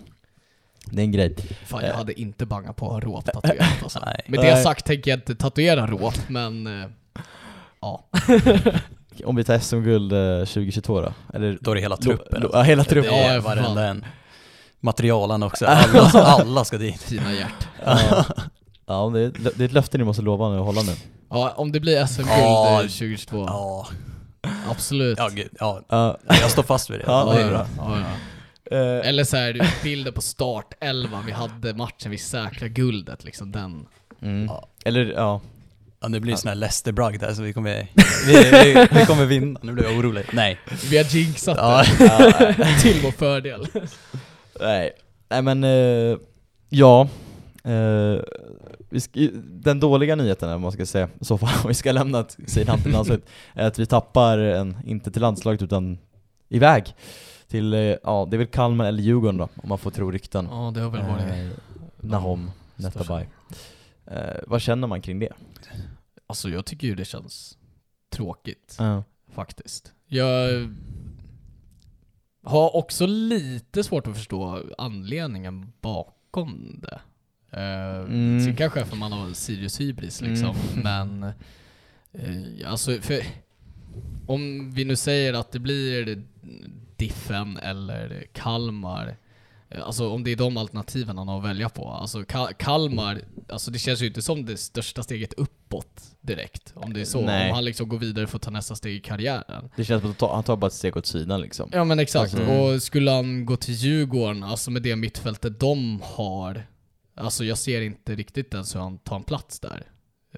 det 0.84 1.00
är 1.00 1.04
en 1.04 1.12
grej. 1.12 1.36
Fan 1.66 1.80
jag 1.80 1.90
Eh, 1.90 1.96
hade 1.96 2.20
inte 2.20 2.46
bangat 2.46 2.76
på 2.76 2.86
att 2.86 2.92
ha 2.92 3.00
råp 3.00 3.24
tatuerat 3.32 3.82
alltså. 3.82 3.98
Nej. 4.06 4.20
Med 4.26 4.40
det 4.40 4.56
sagt 4.62 4.86
tänker 4.86 5.10
jag 5.10 5.18
inte 5.18 5.34
tatuera 5.34 5.86
råp, 5.86 6.14
men 6.28 6.66
eh, 6.82 6.88
ja. 7.80 8.08
Om 9.24 9.36
vi 9.36 9.44
tar 9.44 9.58
SM-guld 9.58 10.12
eh, 10.12 10.38
2022 10.38 11.00
då? 11.00 11.12
Eller 11.34 11.58
Då 11.60 11.70
är 11.70 11.74
det 11.74 11.80
hela 11.80 11.96
truppen. 11.96 12.42
lo- 12.42 12.50
ja, 12.52 12.62
hela 12.62 12.84
truppen. 12.84 13.12
Det 13.12 13.18
är 13.18 13.34
Ja, 13.34 13.42
fan. 13.42 13.56
varenda 13.56 13.86
en. 13.86 14.04
Materialen 14.80 15.42
också. 15.42 15.66
Alla, 15.66 16.00
alla 16.22 16.64
ska 16.64 16.78
dit. 16.78 17.02
Fina 17.02 17.32
hjärt. 17.32 17.68
Ja, 17.84 18.24
ja 18.86 19.10
det, 19.14 19.20
är, 19.20 19.30
det 19.56 19.60
är 19.60 19.64
ett 19.64 19.72
löfte 19.72 19.98
ni 19.98 20.04
måste 20.04 20.22
lova 20.22 20.50
nu 20.50 20.58
och 20.58 20.64
hålla 20.64 20.82
nu. 20.82 20.92
Ja, 21.30 21.52
om 21.56 21.72
det 21.72 21.80
blir 21.80 22.06
SM-guld 22.06 22.30
Ja. 22.30 22.72
eh, 22.82 22.88
2022, 22.88 23.44
Ja, 23.48 23.86
absolut. 24.70 25.18
ja, 25.18 25.28
gud, 25.28 25.48
ja. 25.60 25.82
Ja, 25.88 26.18
Jag 26.28 26.50
står 26.50 26.62
fast 26.62 26.90
vid 26.90 26.98
det. 27.00 27.04
Ja, 27.06 27.32
det 27.34 27.42
är 27.42 27.48
bra. 27.48 27.66
ja, 27.78 27.98
ja. 28.70 28.76
eh, 28.76 29.08
Eller 29.08 29.24
så 29.24 29.36
här, 29.36 29.72
bilder 29.82 30.12
på 30.12 30.20
start 30.20 30.72
11 30.80 31.22
vi 31.26 31.32
hade 31.32 31.74
matchen 31.74 32.10
vi 32.10 32.18
säkrade 32.18 32.68
guldet 32.68 33.24
liksom, 33.24 33.52
den. 33.52 33.86
mm. 34.22 34.44
Ja. 34.46 34.68
Eller 34.84 35.04
ja, 35.12 35.40
Ja, 36.00 36.08
det 36.08 36.20
blir 36.20 36.32
en 36.32 36.38
sån 36.38 36.48
här 36.48 36.54
Leicester-bragd 36.54 37.22
här 37.22 37.34
så 37.34 37.42
vi 37.42 37.52
kommer, 37.52 37.86
vi, 38.26 38.34
vi, 38.50 38.86
vi 39.00 39.06
kommer 39.06 39.24
vinna. 39.24 39.60
Nu 39.62 39.72
blir 39.72 39.84
jag 39.84 39.98
orolig. 39.98 40.24
Nej. 40.32 40.58
Vi 40.90 40.96
har 40.96 41.04
jinxat 41.04 41.56
Ja. 41.56 41.84
det 42.56 42.66
till 42.82 43.00
vår 43.02 43.10
fördel. 43.10 43.66
nej. 44.60 44.92
Nej 45.30 45.42
men, 45.42 45.64
eh, 45.64 46.16
ja. 46.68 47.08
Eh, 47.64 48.20
den 49.42 49.80
dåliga 49.80 50.16
nyheten, 50.16 50.50
om 50.50 50.62
man 50.62 50.72
ska 50.72 50.86
säga, 50.86 51.08
så 51.20 51.38
fall, 51.38 51.50
om 51.64 51.68
vi 51.68 51.74
ska 51.74 51.92
lämna 51.92 52.24
sidan 52.46 52.82
till 52.82 52.92
landslaget, 52.92 53.26
är 53.54 53.66
att 53.66 53.78
vi 53.78 53.86
tappar 53.86 54.38
en, 54.38 54.76
inte 54.84 55.10
till 55.10 55.22
landslaget 55.22 55.62
utan 55.62 55.98
iväg. 56.48 56.94
Till, 57.48 57.74
eh, 57.74 57.80
ja 57.80 58.28
det 58.30 58.36
är 58.36 58.38
väl 58.38 58.46
Kalmar 58.46 58.84
eller 58.84 59.02
Djurgården 59.02 59.36
då, 59.36 59.48
om 59.56 59.68
man 59.68 59.78
får 59.78 59.90
tro 59.90 60.10
rykten. 60.10 60.48
Ja, 60.50 60.72
det 60.74 60.80
har 60.80 60.90
väl 60.90 61.02
varit 61.06 61.22
Eh, 61.26 61.48
Nahom. 62.00 62.50
Netabay. 62.76 63.26
Eh, 64.06 64.36
vad 64.46 64.60
känner 64.60 64.86
man 64.88 65.00
kring 65.02 65.18
det? 65.18 65.32
Alltså 66.26 66.48
jag 66.48 66.66
tycker 66.66 66.86
ju 66.88 66.94
det 66.94 67.04
känns 67.04 67.58
tråkigt, 68.10 68.76
Ja. 68.78 69.04
faktiskt. 69.34 69.92
Jag 70.06 70.68
har 72.44 72.76
också 72.76 73.06
lite 73.06 73.84
svårt 73.84 74.06
att 74.06 74.16
förstå 74.16 74.62
anledningen 74.78 75.72
bakom 75.80 76.80
det. 76.82 77.00
Mm. 77.60 78.40
Sen 78.44 78.56
kanske 78.56 78.84
för 78.84 78.96
man 78.96 79.12
har 79.12 79.32
Sirius 79.32 79.80
hybris 79.80 80.20
liksom, 80.20 80.56
Mm. 80.74 80.82
men 81.20 81.22
eh, 82.12 82.70
alltså 82.70 83.00
för 83.00 83.20
om 84.26 84.70
vi 84.74 84.84
nu 84.84 84.96
säger 84.96 85.32
att 85.34 85.52
det 85.52 85.58
blir 85.58 86.22
Diffen 86.96 87.56
eller 87.56 88.24
Kalmar, 88.32 89.16
eh, 89.70 89.82
alltså 89.86 90.08
om 90.10 90.24
det 90.24 90.32
är 90.32 90.36
de 90.36 90.56
alternativen 90.56 91.18
han 91.18 91.28
har 91.28 91.38
att 91.38 91.44
välja 91.44 91.68
på. 91.68 91.88
Alltså 91.88 92.18
Ka- 92.18 92.52
Kalmar, 92.58 93.20
alltså 93.48 93.70
det 93.70 93.78
känns 93.78 94.02
ju 94.02 94.06
inte 94.06 94.22
som 94.22 94.44
det 94.44 94.56
största 94.56 95.02
steget 95.02 95.32
uppåt 95.32 96.02
direkt. 96.20 96.72
Om 96.74 96.92
det 96.92 97.00
är 97.00 97.04
så. 97.04 97.20
Nej. 97.20 97.48
Om 97.50 97.54
han 97.54 97.64
liksom 97.64 97.88
går 97.88 97.98
vidare 97.98 98.26
för 98.26 98.36
att 98.36 98.42
ta 98.42 98.50
nästa 98.50 98.74
steg 98.74 98.94
i 98.96 99.00
karriären. 99.00 99.68
Det 99.76 99.84
känns 99.84 100.02
som 100.02 100.10
att 100.10 100.20
han 100.34 100.44
tar 100.44 100.56
bara 100.56 100.66
ett 100.66 100.72
steg 100.72 100.96
åt 100.96 101.06
sidan 101.06 101.40
liksom. 101.40 101.70
Ja 101.72 101.84
men 101.84 101.98
exakt, 101.98 102.34
Mm. 102.34 102.48
och 102.60 102.82
skulle 102.82 103.10
han 103.10 103.46
gå 103.46 103.56
till 103.56 103.74
Djurgården, 103.74 104.42
alltså 104.44 104.70
med 104.70 104.82
det 104.82 104.96
mittfältet 104.96 105.60
de 105.60 106.00
har, 106.04 106.66
alltså 107.16 107.44
jag 107.44 107.58
ser 107.58 107.80
inte 107.80 108.14
riktigt 108.14 108.54
ens 108.54 108.74
hur 108.74 108.80
han 108.80 108.98
tar 108.98 109.16
en 109.16 109.22
plats 109.22 109.60
där. 109.60 109.82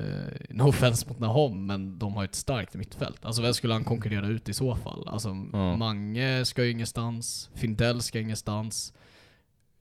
Uh, 0.01 0.05
no 0.51 0.63
offense 0.69 1.09
mot 1.09 1.19
Nahom, 1.19 1.67
men 1.67 1.99
de 1.99 2.15
har 2.15 2.25
ett 2.25 2.35
starkt 2.35 2.75
mittfält. 2.75 3.25
Alltså 3.25 3.43
vem 3.43 3.55
skulle 3.55 3.73
han 3.73 3.85
konkurrera 3.85 4.27
ut 4.27 4.49
i 4.49 4.55
så 4.55 4.77
fall? 4.77 5.09
Alltså 5.09 5.35
Mange 5.35 6.45
ska 6.45 6.65
ju 6.65 6.71
ingenstans, 6.71 7.51
Findell 7.55 8.03
ska 8.03 8.21
ingenstans, 8.21 8.93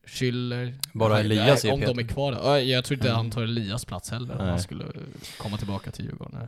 Schüller. 0.06 0.74
Bara 0.94 1.20
Elias 1.20 1.66
är 1.66 1.72
Om 1.74 1.80
de 1.80 2.00
är 2.00 2.04
kvar 2.08 2.32
där. 2.32 2.40
Ja, 2.44 2.60
Jag 2.60 2.86
tror 2.86 2.96
inte 2.96 3.08
Mm. 3.08 3.18
han 3.18 3.32
tar 3.32 3.42
Elias 3.42 3.86
plats 3.86 4.10
heller 4.12 4.32
om 4.34 4.38
Nej. 4.42 4.50
han 4.50 4.60
skulle 4.60 4.86
komma 5.38 5.58
tillbaka 5.58 5.92
till 5.92 6.06
Djurgården. 6.06 6.48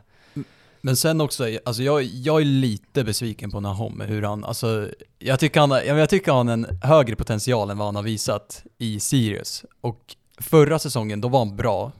Men 0.80 0.96
sen 0.96 1.20
också, 1.20 1.58
alltså 1.64 1.82
jag, 1.82 2.02
jag 2.02 2.40
är 2.40 2.44
lite 2.44 3.04
besviken 3.04 3.50
på 3.50 3.60
Nahom, 3.60 4.00
hur 4.00 4.22
han, 4.22 4.44
alltså 4.44 4.88
jag 5.18 5.40
tycker 5.40 5.60
han, 5.60 5.70
ja, 5.70 5.82
jag 5.82 6.08
tycker 6.10 6.32
han 6.32 6.46
har 6.48 6.54
en 6.54 6.78
högre 6.82 7.16
potential 7.16 7.70
än 7.70 7.78
vad 7.78 7.86
han 7.88 7.96
har 7.96 8.02
visat 8.02 8.64
i 8.78 9.00
Sirius. 9.00 9.64
Och 9.80 10.16
förra 10.40 10.78
säsongen, 10.78 11.20
då 11.20 11.28
var 11.28 11.38
han 11.38 11.56
bra. 11.56 11.92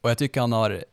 Och 0.00 0.10
jag 0.10 0.18
tycker 0.18 0.40
han 0.40 0.52
har 0.52 0.84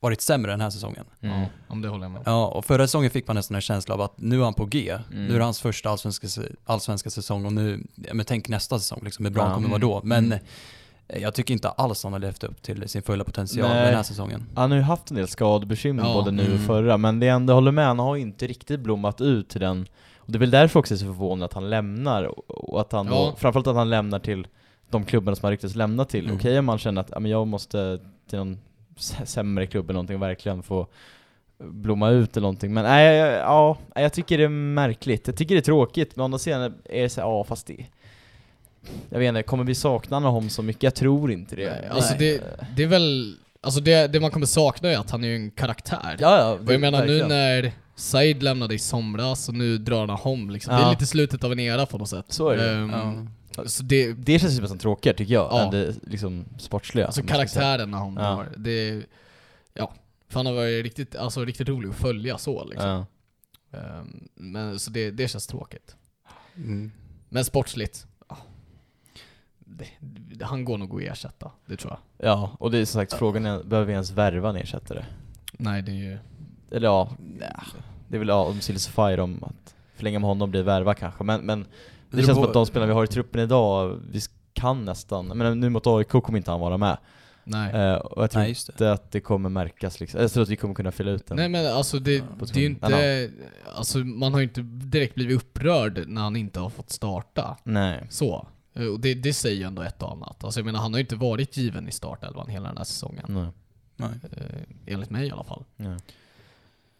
varit 0.00 0.20
sämre 0.20 0.50
den 0.50 0.60
här 0.60 0.70
säsongen. 0.70 1.04
Mm. 1.20 1.40
Ja, 1.40 1.46
om 1.68 1.82
det 1.82 1.88
håller 1.88 2.04
jag 2.04 2.10
med. 2.12 2.22
Ja, 2.26 2.46
och 2.46 2.64
förra 2.64 2.86
säsongen 2.86 3.10
fick 3.10 3.26
man 3.26 3.36
nästan 3.36 3.54
en 3.54 3.60
känsla 3.60 3.94
av 3.94 4.00
att 4.00 4.18
nu 4.20 4.40
är 4.40 4.44
han 4.44 4.54
på 4.54 4.64
G. 4.64 4.90
Mm. 4.90 5.26
Nu 5.26 5.34
är 5.34 5.38
det 5.38 5.44
hans 5.44 5.60
första 5.60 5.90
allsvenska, 5.90 6.26
allsvenska 6.64 7.10
säsong 7.10 7.46
och 7.46 7.52
nu, 7.52 7.86
men 8.12 8.26
tänk 8.26 8.48
nästa 8.48 8.78
säsong 8.78 9.00
liksom, 9.04 9.24
hur 9.24 9.32
bra 9.32 9.42
Ja. 9.42 9.46
han 9.46 9.54
kommer 9.54 9.68
vara 9.68 9.78
då. 9.80 10.00
Men 10.04 10.24
Mm. 10.26 10.38
jag 11.22 11.34
tycker 11.34 11.54
inte 11.54 11.68
alls 11.68 12.02
han 12.04 12.12
har 12.12 12.20
levt 12.20 12.44
upp 12.44 12.62
till 12.62 12.88
sin 12.88 13.02
fulla 13.02 13.24
potential 13.24 13.68
Nej. 13.68 13.84
den 13.86 13.94
här 13.94 14.02
säsongen. 14.02 14.46
Han 14.54 14.70
har 14.70 14.78
ju 14.78 14.84
haft 14.84 15.10
en 15.10 15.16
del 15.16 15.28
skadebekymmer 15.28 16.02
Ja, 16.02 16.12
både 16.14 16.30
nu 16.30 16.42
och 16.42 16.48
mm. 16.48 16.66
förra, 16.66 16.96
men 16.96 17.20
det 17.20 17.26
jag 17.26 17.36
ändå 17.36 17.54
håller 17.54 17.72
med, 17.72 17.86
han 17.86 17.98
har 17.98 18.16
ju 18.16 18.22
inte 18.22 18.46
riktigt 18.46 18.80
blommat 18.80 19.20
ut 19.20 19.48
till 19.48 19.60
den 19.60 19.86
Och 20.16 20.32
det 20.32 20.36
är 20.36 20.40
väl 20.40 20.50
därför 20.50 20.80
också 20.80 20.94
jag 20.94 20.96
är 20.96 21.00
så 21.00 21.12
förvånad 21.12 21.44
att 21.46 21.52
han 21.52 21.70
lämnar, 21.70 22.50
och 22.50 22.80
att 22.80 22.92
han 22.92 23.06
då, 23.06 23.14
Ja. 23.14 23.34
framförallt 23.38 23.66
att 23.66 23.76
han 23.76 23.90
lämnar 23.90 24.18
till 24.18 24.46
de 24.98 25.04
klubbarna 25.04 25.36
som 25.36 25.46
han 25.46 25.50
ryktas 25.50 25.74
lämna 25.74 26.04
till. 26.04 26.24
Mm. 26.24 26.36
Okej 26.36 26.58
om 26.58 26.64
man 26.64 26.78
känner 26.78 27.00
att 27.00 27.08
ja, 27.12 27.20
men 27.20 27.30
jag 27.30 27.46
måste 27.46 27.98
till 28.30 28.38
någon 28.38 28.58
sämre 29.24 29.66
klubb 29.66 29.84
eller 29.84 29.94
någonting 29.94 30.16
och 30.16 30.22
verkligen 30.22 30.62
få 30.62 30.86
blomma 31.58 32.10
ut 32.10 32.36
eller 32.36 32.42
någonting. 32.42 32.74
Men 32.74 32.84
nej, 32.84 33.16
jag- 33.16 33.32
ja, 33.38 33.78
jag 33.94 34.12
tycker 34.12 34.38
det 34.38 34.44
är 34.44 34.48
märkligt. 34.48 35.26
Jag 35.26 35.36
tycker 35.36 35.54
det 35.54 35.60
är 35.60 35.62
tråkigt, 35.62 36.16
men 36.16 36.22
å 36.22 36.24
andra 36.24 36.38
sidan 36.38 36.74
är 36.84 37.02
det 37.02 37.08
så 37.08 37.20
här, 37.20 37.28
ja 37.28 37.44
fast 37.44 37.66
det... 37.66 37.86
Jag 39.10 39.18
vet 39.18 39.28
inte, 39.28 39.42
kommer 39.42 39.64
vi 39.64 39.74
sakna 39.74 40.16
honom 40.18 40.50
så 40.50 40.62
mycket? 40.62 40.82
Jag 40.82 40.94
tror 40.94 41.32
inte 41.32 41.56
det. 41.56 41.70
Nej, 41.70 41.88
alltså 41.90 42.14
det, 42.18 42.42
det 42.76 42.82
är 42.82 42.86
väl, 42.86 43.36
alltså 43.60 43.80
det, 43.80 44.12
det 44.12 44.20
man 44.20 44.30
kommer 44.30 44.46
sakna 44.46 44.88
är 44.90 44.98
att 44.98 45.10
han 45.10 45.24
är 45.24 45.28
ju 45.28 45.36
en 45.36 45.50
karaktär. 45.50 46.16
Ja, 46.18 46.38
ja, 46.38 46.52
och 46.66 46.72
jag 46.72 46.80
menar 46.80 46.98
verkligen. 46.98 47.28
nu 47.28 47.34
när 47.34 47.72
Said 47.96 48.42
lämnade 48.42 48.74
i 48.74 48.78
somras 48.78 49.48
och 49.48 49.54
nu 49.54 49.78
drar 49.78 50.06
han 50.06 50.18
om 50.22 50.50
liksom. 50.50 50.74
Det 50.74 50.80
Ja. 50.80 50.86
är 50.86 50.90
lite 50.90 51.06
slutet 51.06 51.44
av 51.44 51.52
en 51.52 51.60
era 51.60 51.86
på 51.86 51.98
något 51.98 52.08
sätt. 52.08 52.24
Så 52.28 52.48
är 52.48 52.56
det. 52.56 52.70
Ehm, 52.72 52.90
Ja. 52.90 53.14
Så 53.66 53.82
det, 53.82 54.12
Det 54.12 54.38
känns 54.38 54.56
ju 54.56 54.60
nästan 54.60 54.78
tråkigare 54.78 55.16
tycker 55.16 55.34
jag, 55.34 55.48
Ja. 55.52 55.64
än 55.64 55.70
det 55.70 55.94
liksom 56.06 56.44
sportsliga. 56.58 57.06
alltså 57.06 57.22
när 57.22 57.98
han 57.98 58.16
Ja. 58.16 58.22
har, 58.22 58.52
det, 58.56 59.02
ja. 59.74 59.92
För 60.28 60.38
han 60.38 60.46
har 60.46 60.52
varit 60.52 60.84
riktigt, 60.84 61.16
alltså 61.16 61.44
riktigt 61.44 61.68
rolig 61.68 61.88
att 61.88 61.94
följa 61.96 62.38
så 62.38 62.64
liksom. 62.64 62.88
Ja. 63.70 63.78
Ehm, 63.78 64.28
men 64.34 64.78
så 64.78 64.90
det, 64.90 65.10
det 65.10 65.28
känns 65.28 65.46
tråkigt. 65.46 65.96
Mm. 66.56 66.92
Men 67.28 67.44
sportsligt, 67.44 68.06
ja. 68.28 68.36
det, 69.58 69.86
det, 70.00 70.44
han 70.44 70.64
går 70.64 70.78
nog 70.78 71.02
att 71.02 71.10
ersätta, 71.12 71.50
det 71.66 71.76
tror 71.76 71.92
jag. 72.18 72.28
ja, 72.30 72.56
och 72.60 72.70
det 72.70 72.78
är 72.78 72.84
som 72.84 73.00
sagt 73.00 73.12
frågan 73.12 73.46
är, 73.46 73.62
behöver 73.62 73.86
vi 73.86 73.92
ens 73.92 74.10
värva 74.10 74.48
en 74.50 74.56
ersättare? 74.56 75.04
Nej 75.52 75.82
det 75.82 75.90
är 75.92 75.96
ju, 75.96 76.18
Eller 76.70 76.86
ja, 76.88 77.10
det 78.08 78.16
är 78.16 78.18
väl 78.18 78.28
ja, 78.28 78.44
om 78.44 78.60
Silsify 78.60 79.16
om 79.16 79.44
att 79.44 79.74
förlänga 80.04 80.18
med 80.18 80.28
honom 80.28 80.50
blir 80.50 80.62
värva 80.62 80.94
kanske, 80.94 81.24
men, 81.24 81.40
men 81.40 81.60
det, 81.60 82.16
Det 82.16 82.22
känns 82.22 82.36
som 82.38 82.44
att 82.44 82.52
de 82.52 82.66
spelarna 82.66 82.86
vi 82.86 82.94
har 82.94 83.04
i 83.04 83.06
truppen 83.06 83.40
idag, 83.40 84.00
vi 84.10 84.20
kan 84.52 84.84
nästan, 84.84 85.26
men 85.26 85.60
nu 85.60 85.68
mot 85.70 85.86
AIK 85.86 86.08
kommer 86.08 86.36
inte 86.36 86.50
han 86.50 86.60
vara 86.60 86.76
med. 86.78 86.96
Nej. 87.44 87.74
Eh, 87.74 87.94
och 87.94 88.22
jag 88.22 88.30
tror 88.30 88.42
Nej, 88.42 88.56
inte 88.70 88.92
att 88.92 89.10
det 89.10 89.20
kommer 89.20 89.48
märkas 89.48 90.00
liksom. 90.00 90.20
Jag 90.20 90.32
tror 90.32 90.42
att 90.42 90.48
vi 90.48 90.56
kommer 90.56 90.74
kunna 90.74 90.92
fylla 90.92 91.10
ut 91.10 91.26
den. 91.26 91.36
Nej 91.36 91.48
men 91.48 91.66
alltså 91.66 91.98
det, 91.98 92.24
det 92.38 92.56
är 92.56 92.60
ju 92.60 92.66
inte, 92.66 93.30
alltså 93.76 93.98
man 93.98 94.32
har 94.32 94.40
ju 94.40 94.44
inte 94.46 94.60
direkt 94.62 95.14
blivit 95.14 95.36
upprörd 95.36 96.04
när 96.08 96.22
han 96.22 96.36
inte 96.36 96.60
har 96.60 96.70
fått 96.70 96.90
starta. 96.90 97.56
Nej. 97.64 98.06
Så. 98.10 98.46
Eh, 98.74 98.86
Och 98.86 99.00
det, 99.00 99.14
det 99.14 99.32
säger 99.34 99.56
ju 99.56 99.62
ändå 99.62 99.82
ett 99.82 100.02
och 100.02 100.12
annat. 100.12 100.44
Alltså 100.44 100.60
jag 100.60 100.64
menar 100.66 100.80
han 100.80 100.92
har 100.92 100.98
ju 100.98 101.04
inte 101.04 101.16
varit 101.16 101.56
given 101.56 101.88
i 101.88 101.92
startelvan 101.92 102.48
hela 102.48 102.68
den 102.68 102.76
här 102.76 102.84
säsongen. 102.84 103.24
Nej. 103.28 103.48
Nej. 103.96 104.10
Eh, 104.36 104.94
enligt 104.94 105.10
mig 105.10 105.26
i 105.26 105.30
alla 105.30 105.44
fall. 105.44 105.64
Nej. 105.76 105.98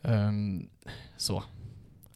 Ehm, 0.02 0.68
så. 1.16 1.42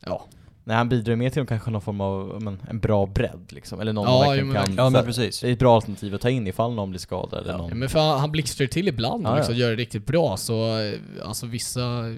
Ja. 0.00 0.24
Nej, 0.68 0.76
han 0.76 0.88
bidrar 0.88 1.16
mer 1.16 1.30
till 1.30 1.46
kanske 1.46 1.70
någon 1.70 1.80
form 1.82 2.00
av 2.00 2.42
men, 2.42 2.62
en 2.70 2.78
bra 2.80 3.06
bredd 3.06 3.46
liksom. 3.52 3.80
Eller 3.80 3.92
någon 3.92 4.04
Ja, 4.08 4.10
man 4.12 4.22
jo, 4.24 4.28
verkligen 4.30 4.48
men 4.52 4.64
kan... 4.66 4.74
Ja 4.84 4.90
men 4.90 5.04
precis. 5.04 5.40
Det 5.40 5.48
är 5.48 5.52
ett 5.52 5.58
bra 5.58 5.74
alternativ 5.74 6.14
att 6.14 6.20
ta 6.20 6.30
in 6.30 6.46
ifall 6.46 6.74
någon 6.74 6.90
blir 6.90 7.00
skadad 7.00 7.40
eller 7.42 7.50
Ja, 7.52 7.56
någon... 7.58 7.78
men 7.78 7.88
för 7.88 7.98
han, 8.00 8.20
han 8.20 8.32
blixtrar 8.32 8.66
till 8.66 8.88
ibland 8.88 9.26
och 9.26 9.32
Ja, 9.32 9.36
liksom 9.36 9.54
ja. 9.54 9.60
gör 9.60 9.70
det 9.70 9.76
riktigt 9.76 10.06
bra 10.06 10.36
så 10.36 10.78
eh, 10.80 10.92
alltså 11.24 11.46
vissa 11.46 12.14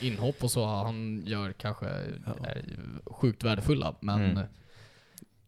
inhopp 0.00 0.44
och 0.44 0.50
så 0.50 0.64
han 0.66 1.22
gör 1.26 1.52
kanske 1.52 1.86
är 1.86 2.64
sjukt 3.06 3.44
värdefulla 3.44 3.94
men 4.00 4.24
Mm. 4.24 4.36
eh, 4.36 4.42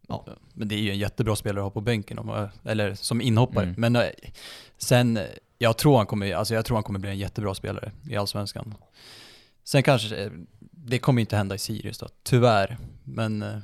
ja. 0.08 0.26
Men 0.54 0.68
det 0.68 0.74
är 0.74 0.80
ju 0.80 0.90
en 0.90 0.98
jättebra 0.98 1.36
spelare 1.36 1.60
att 1.60 1.64
ha 1.66 1.70
på 1.70 1.80
bänken, 1.80 2.18
om, 2.18 2.28
jag- 2.28 2.48
eller 2.64 2.94
som 2.94 3.20
inhoppare. 3.20 3.64
Mm. 3.64 3.74
Men 3.78 3.96
eh, 3.96 4.02
sen, 4.78 5.16
eh, 5.16 5.22
jag 5.58 5.76
tror, 5.78 5.96
han 5.96 6.06
kommer, 6.06 6.34
alltså 6.34 6.54
jag 6.54 6.64
tror 6.64 6.76
han 6.76 6.84
kommer 6.84 6.98
bli 6.98 7.10
en 7.10 7.18
jättebra 7.18 7.54
spelare 7.54 7.92
i 8.10 8.16
Allsvenskan. 8.16 8.74
Sen 9.64 9.82
kanske, 9.82 10.16
eh, 10.24 10.30
det 10.84 10.98
kommer 10.98 11.20
inte 11.20 11.36
hända 11.36 11.54
i 11.54 11.58
Sirius 11.58 11.98
då, 11.98 12.08
tyvärr. 12.22 12.78
Men, 13.04 13.42
eh, 13.42 13.58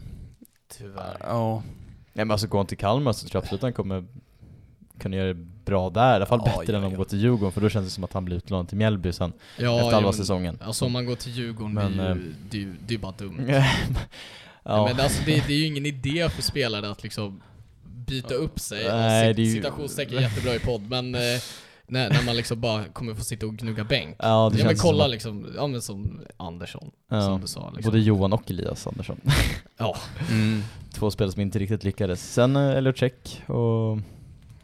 Tyvärr. 0.79 1.17
ja. 1.21 1.63
Nej 2.13 2.25
men 2.25 2.31
alltså 2.31 2.47
går 2.47 2.59
han 2.59 2.67
till 2.67 2.79
Kalmar 2.79 3.13
så 3.13 3.27
tror 3.29 3.37
jag 3.39 3.43
absolut 3.43 3.63
han 3.63 3.73
kommer 3.73 4.05
kunna 5.01 5.17
göra 5.17 5.27
det 5.29 5.35
bra 5.65 5.91
där, 5.91 6.13
i 6.13 6.17
alla 6.17 6.27
fall 6.27 6.43
Ja, 6.47 6.59
bättre 6.59 6.73
ja, 6.73 6.79
än 6.79 6.79
om 6.79 6.83
ja. 6.83 6.89
han 6.89 6.97
går 6.99 7.05
till 7.05 7.19
Djurgården 7.21 7.53
för 7.53 7.61
då 7.61 7.69
känns 7.69 7.87
det 7.87 7.91
som 7.91 8.05
att 8.05 8.13
han 8.13 8.25
blir 8.25 8.37
utlånad 8.37 8.69
till 8.69 8.79
Mjällby 8.79 9.13
sen 9.13 9.33
Ja, 9.59 9.75
efter 9.77 9.87
ja, 9.89 9.95
halva 9.95 10.13
säsongen. 10.13 10.59
Alltså 10.63 10.85
om 10.85 10.93
man 10.93 11.07
går 11.07 11.15
till 11.17 11.33
Djurgården, 11.33 11.75
Men, 11.75 11.97
det, 11.97 12.03
är 12.05 12.11
eh, 12.11 12.17
ju, 12.17 12.35
det, 12.51 12.57
är 12.57 12.61
ju, 12.61 12.73
det 12.73 12.89
är 12.89 12.93
ju 12.93 12.99
bara 12.99 13.13
dumt. 13.19 13.45
ja. 13.49 13.65
Nej, 14.63 14.95
Men 14.95 15.01
alltså 15.01 15.23
det, 15.27 15.45
det 15.47 15.53
är 15.53 15.59
ju 15.59 15.67
ingen 15.67 15.87
idé 15.87 16.29
för 16.31 16.43
spelare 16.43 16.91
att 16.91 17.03
liksom 17.03 17.43
byta 17.85 18.35
upp 18.35 18.61
sig. 18.61 18.85
Nej, 18.85 19.29
och 19.29 19.35
det 19.35 19.43
är 19.43 19.47
ju- 19.47 19.53
Citationstecken 19.55 20.23
jättebra 20.23 20.55
i 20.55 20.59
podd, 20.59 20.91
men 20.91 21.15
eh, 21.15 21.21
när, 21.89 22.11
när 22.11 22.23
man 22.27 22.37
liksom 22.37 22.61
bara 22.61 22.85
kommer 22.85 23.15
få 23.15 23.25
sitta 23.25 23.47
och 23.47 23.57
gnugga 23.57 23.85
bänk. 23.85 24.17
Ja, 24.19 24.51
det 24.53 24.59
ja, 24.59 24.65
men 24.65 24.71
känns 24.71 24.83
kolla 24.83 25.05
som 25.05 25.11
liksom, 25.11 25.47
ja 25.57 25.67
men 25.67 25.83
som 25.83 26.21
Andersson, 26.37 26.91
Ja, 27.11 27.23
som 27.23 27.41
du 27.41 27.47
sa. 27.47 27.71
Liksom. 27.71 27.91
Både 27.91 28.03
Johan 28.03 28.33
och 28.33 28.51
Elias 28.51 28.87
Andersson. 28.87 29.21
Ja. 29.81 29.97
Mm. 30.31 30.63
Två 30.93 31.11
spelare 31.11 31.33
som 31.33 31.43
inte 31.43 31.59
riktigt 31.59 31.85
lyckades. 31.85 32.33
Sen 32.33 32.57
uh, 32.57 32.77
Elocek 32.77 33.43
och 33.47 33.99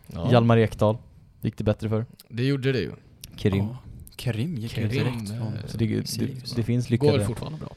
Ja. 0.06 0.30
Hjalmar 0.32 0.56
Ekdal 0.56 0.96
gick 1.40 1.58
det 1.58 1.64
bättre 1.64 1.88
för. 1.88 2.06
Det 2.28 2.44
gjorde 2.44 2.72
det 2.72 2.78
ju. 2.78 2.92
Kerim. 3.36 3.64
Ja. 3.64 3.76
Kerim 4.16 4.54
gick 4.54 4.78
ju 4.78 4.88
Kerim, 4.88 5.04
direkt 5.18 5.30
eh, 5.30 5.36
från 5.36 5.52
Så 5.66 5.76
det, 5.78 5.86
det, 5.86 6.56
det 6.56 6.62
finns 6.62 6.86
Går 6.86 6.90
lyckade. 6.92 7.18
väl 7.18 7.26
fortfarande 7.26 7.58
bra. 7.58 7.72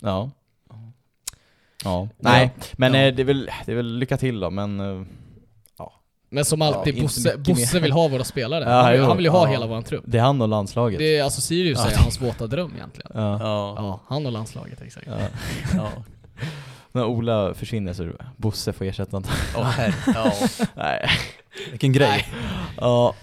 Ja. 0.00 0.30
Ja. 1.84 2.08
Nej, 2.18 2.50
men 2.72 2.94
Ja. 2.94 3.00
eh, 3.00 3.14
det, 3.14 3.22
är 3.22 3.26
väl, 3.26 3.50
det 3.66 3.72
är 3.72 3.76
väl 3.76 3.98
lycka 3.98 4.16
till 4.16 4.40
då, 4.40 4.50
men... 4.50 4.80
Men 6.32 6.44
som 6.44 6.62
alltid, 6.62 6.94
inte 6.94 7.02
Bosse, 7.02 7.36
Bosse 7.38 7.80
vill 7.80 7.92
ha 7.92 8.08
våra 8.08 8.24
spelare. 8.24 8.64
Ja, 8.64 8.70
han, 8.82 8.90
vill, 8.92 9.00
jo. 9.00 9.06
han 9.06 9.16
vill 9.16 9.26
ju 9.26 9.30
ha 9.30 9.44
Ja. 9.46 9.50
hela 9.52 9.66
våran 9.66 9.82
trupp. 9.82 10.04
det 10.06 10.18
är 10.18 10.22
han 10.22 10.42
och 10.42 10.48
landslaget. 10.48 10.98
Det 10.98 11.16
är, 11.16 11.22
alltså 11.24 11.40
Sirius 11.40 11.78
Ja. 11.84 11.90
är 11.90 11.96
hans 11.96 12.20
våta 12.22 12.46
dröm 12.46 12.72
egentligen. 12.76 13.10
Ja. 13.14 13.38
Ja. 13.40 13.74
Ja, 13.76 14.00
han 14.08 14.26
och 14.26 14.32
landslaget 14.32 14.82
exakt. 14.82 15.06
Ja. 15.06 15.18
ja. 15.76 15.90
När 16.92 17.04
Ola 17.04 17.54
försvinner 17.54 17.92
så 17.92 18.10
Bosse 18.36 18.72
får 18.72 18.84
ersätta 18.84 19.16
honom. 19.16 19.30
Herre, 19.64 19.94
ja. 20.06 20.32
Nej. 20.74 21.08
Vilken 21.70 21.92
grej. 21.92 22.08
Nej. 22.08 22.26
Ja. 22.76 23.14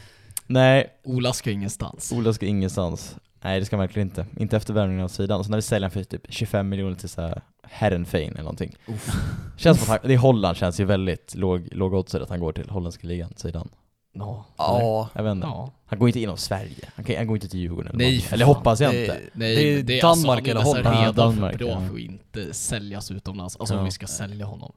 Nej, 0.47 0.87
Ola 1.03 1.33
ska 1.33 1.51
ingenstans. 1.51 2.11
Ola 2.15 2.33
ska 2.33 2.45
ingenstans. 2.45 3.15
Nej 3.43 3.59
det 3.59 3.65
ska 3.65 3.75
han 3.75 3.81
verkligen 3.81 4.07
inte. 4.07 4.25
Inte 4.37 4.57
efter 4.57 4.73
värvningen 4.73 5.03
av 5.03 5.07
sidan. 5.07 5.43
Så 5.43 5.49
när 5.49 5.57
vi 5.57 5.61
säljer 5.61 5.81
han 5.89 5.91
för 5.91 6.03
typ 6.03 6.21
25 6.29 6.69
miljoner 6.69 6.95
till 6.95 7.09
så 7.09 7.21
här 7.21 7.41
Herrenfein 7.71 8.31
eller 8.31 8.41
någonting. 8.41 8.75
Känns 9.57 9.77
som 9.85 9.93
att 9.93 10.01
han, 10.01 10.07
det 10.09 10.13
är 10.13 10.17
Holland 10.17 10.57
känns 10.57 10.79
ju 10.79 10.85
väldigt 10.85 11.35
låg, 11.35 11.67
låg 11.71 11.93
odds 11.93 12.15
att 12.15 12.29
han 12.29 12.39
går 12.39 12.51
till 12.53 12.69
holländska 12.69 13.07
ligan, 13.07 13.33
sidan. 13.35 13.69
Ja. 14.13 14.45
Ja. 14.57 15.09
Jag 15.13 15.23
vet 15.23 15.31
inte. 15.31 15.47
Ja. 15.47 15.71
Han 15.85 15.99
går 15.99 16.09
inte 16.09 16.19
inom 16.19 16.37
Sverige. 16.37 16.89
Han, 16.95 17.05
kan, 17.05 17.15
han 17.15 17.27
går 17.27 17.37
inte 17.37 17.47
till 17.49 17.59
Djurgården 17.59 17.87
eller 17.87 17.97
Nej, 17.97 18.25
Eller 18.31 18.45
fan. 18.45 18.55
hoppas 18.55 18.79
jag 18.81 18.93
Det- 18.93 19.01
inte. 19.01 19.19
Nej, 19.33 19.55
Det 19.55 19.73
är 19.79 19.83
det 19.83 19.97
är 19.97 20.01
Danmark 20.01 20.47
alltså, 20.47 20.75
eller 20.77 20.83
han 20.83 20.93
är 20.93 20.97
Holland. 20.97 21.05
redan 21.05 21.05
Ja, 21.05 21.11
Danmark, 21.11 21.51
för 21.51 21.59
bra 21.59 21.67
ja. 21.67 21.79
för 21.87 21.93
att 21.93 21.99
inte 21.99 22.53
säljas 22.53 23.11
utomlands. 23.11 23.57
Alltså 23.57 23.73
Ja. 23.75 23.79
om 23.79 23.85
vi 23.85 23.91
ska 23.91 24.07
sälja 24.07 24.45
honom. 24.45 24.71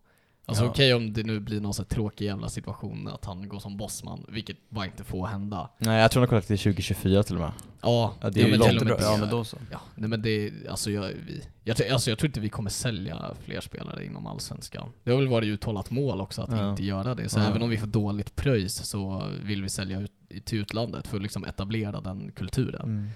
Alltså 0.50 0.64
Ja. 0.64 0.70
okej 0.70 0.94
om 0.94 1.12
det 1.12 1.22
nu 1.22 1.40
blir 1.40 1.60
någon 1.60 1.74
så 1.74 1.84
tråkig 1.84 2.24
jävla 2.24 2.48
situation 2.48 3.08
att 3.08 3.24
han 3.24 3.48
går 3.48 3.58
som 3.58 3.76
bossman, 3.76 4.24
vilket 4.28 4.56
bara 4.70 4.86
inte 4.86 5.04
får 5.04 5.26
hända. 5.26 5.70
Nej 5.78 6.00
jag 6.00 6.10
tror 6.10 6.20
han 6.20 6.26
har 6.26 6.30
kollat 6.30 6.46
till 6.46 6.58
2024 6.58 7.22
till 7.22 7.34
och 7.34 7.40
med. 7.40 7.52
Ja, 7.82 8.14
Ja, 8.20 8.30
det 8.30 8.40
är 8.40 8.44
ju 8.44 8.50
men 8.50 8.58
långt 8.58 8.70
till 8.70 8.78
och 8.80 8.86
med. 8.86 8.98
Ja 9.02 9.16
men 9.20 9.30
då 9.30 9.44
så. 9.44 9.56
Ja, 9.70 9.80
nej 9.94 10.08
men 10.08 10.22
det, 10.22 10.52
alltså 10.70 10.90
jag, 10.90 11.02
vi, 11.26 11.42
jag, 11.64 11.76
tror- 11.76 11.92
alltså 11.92 12.10
jag 12.10 12.18
tror 12.18 12.26
inte 12.28 12.40
vi 12.40 12.48
kommer 12.48 12.70
sälja 12.70 13.34
fler 13.44 13.60
spelare 13.60 14.04
inom 14.06 14.26
Allsvenskan. 14.26 14.88
Det 15.04 15.10
har 15.10 15.18
väl 15.18 15.28
varit 15.28 15.46
uttalat 15.46 15.90
mål 15.90 16.20
också 16.20 16.42
att 16.42 16.50
Ja. 16.52 16.70
inte 16.70 16.84
göra 16.84 17.14
det. 17.14 17.28
Så 17.28 17.38
Ja. 17.38 17.44
även 17.48 17.62
om 17.62 17.70
vi 17.70 17.78
får 17.78 17.86
dåligt 17.86 18.36
pröjs 18.36 18.74
så 18.74 19.22
vill 19.44 19.62
vi 19.62 19.68
sälja 19.68 20.00
ut, 20.00 20.12
till 20.44 20.58
utlandet 20.58 21.06
för 21.06 21.16
att 21.16 21.22
liksom 21.22 21.44
etablera 21.44 22.00
den 22.00 22.32
kulturen. 22.32 22.82
Mm. 22.82 23.08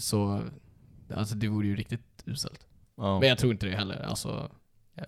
Så, 0.00 0.40
alltså 1.14 1.34
det 1.34 1.48
vore 1.48 1.66
ju 1.66 1.76
riktigt 1.76 2.22
uselt. 2.26 2.66
Ja. 2.96 3.20
Men 3.20 3.28
jag 3.28 3.38
tror 3.38 3.52
inte 3.52 3.66
det 3.66 3.76
heller. 3.76 4.02
Alltså, 4.02 4.50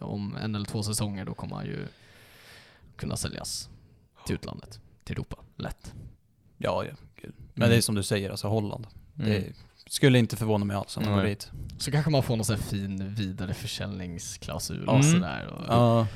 om 0.01 0.37
en 0.37 0.55
eller 0.55 0.67
två 0.67 0.83
säsonger 0.83 1.25
då 1.25 1.35
kommer 1.35 1.57
han 1.57 1.67
ju 1.67 1.87
kunna 2.97 3.17
säljas 3.17 3.69
till 4.27 4.35
utlandet, 4.35 4.81
till 5.05 5.13
Europa, 5.13 5.37
lätt. 5.57 5.95
Ja, 6.59 6.85
ja. 6.85 6.95
Gud. 7.23 7.33
Men 7.55 7.63
Mm. 7.63 7.71
det 7.71 7.77
är 7.77 7.81
som 7.81 7.95
du 7.95 8.03
säger, 8.03 8.31
alltså 8.31 8.49
Holland. 8.49 8.87
Mm. 9.19 9.31
Det 9.31 9.53
skulle 9.91 10.19
inte 10.19 10.37
förvåna 10.37 10.65
mig 10.65 10.77
alls 10.77 10.97
om 10.97 11.05
han 11.05 11.17
går 11.17 11.25
dit. 11.25 11.51
Så 11.79 11.91
kanske 11.91 12.11
man 12.11 12.23
får 12.23 12.37
någon 12.37 12.45
sån 12.45 12.57
här 12.57 12.63
fin 12.63 13.15
vidareförsäljningsklausul 13.15 14.83
Mm. 14.83 14.95
och 14.95 15.05
sådär. 15.05 15.47
Och, 15.47 15.65
Ja. 15.69 16.07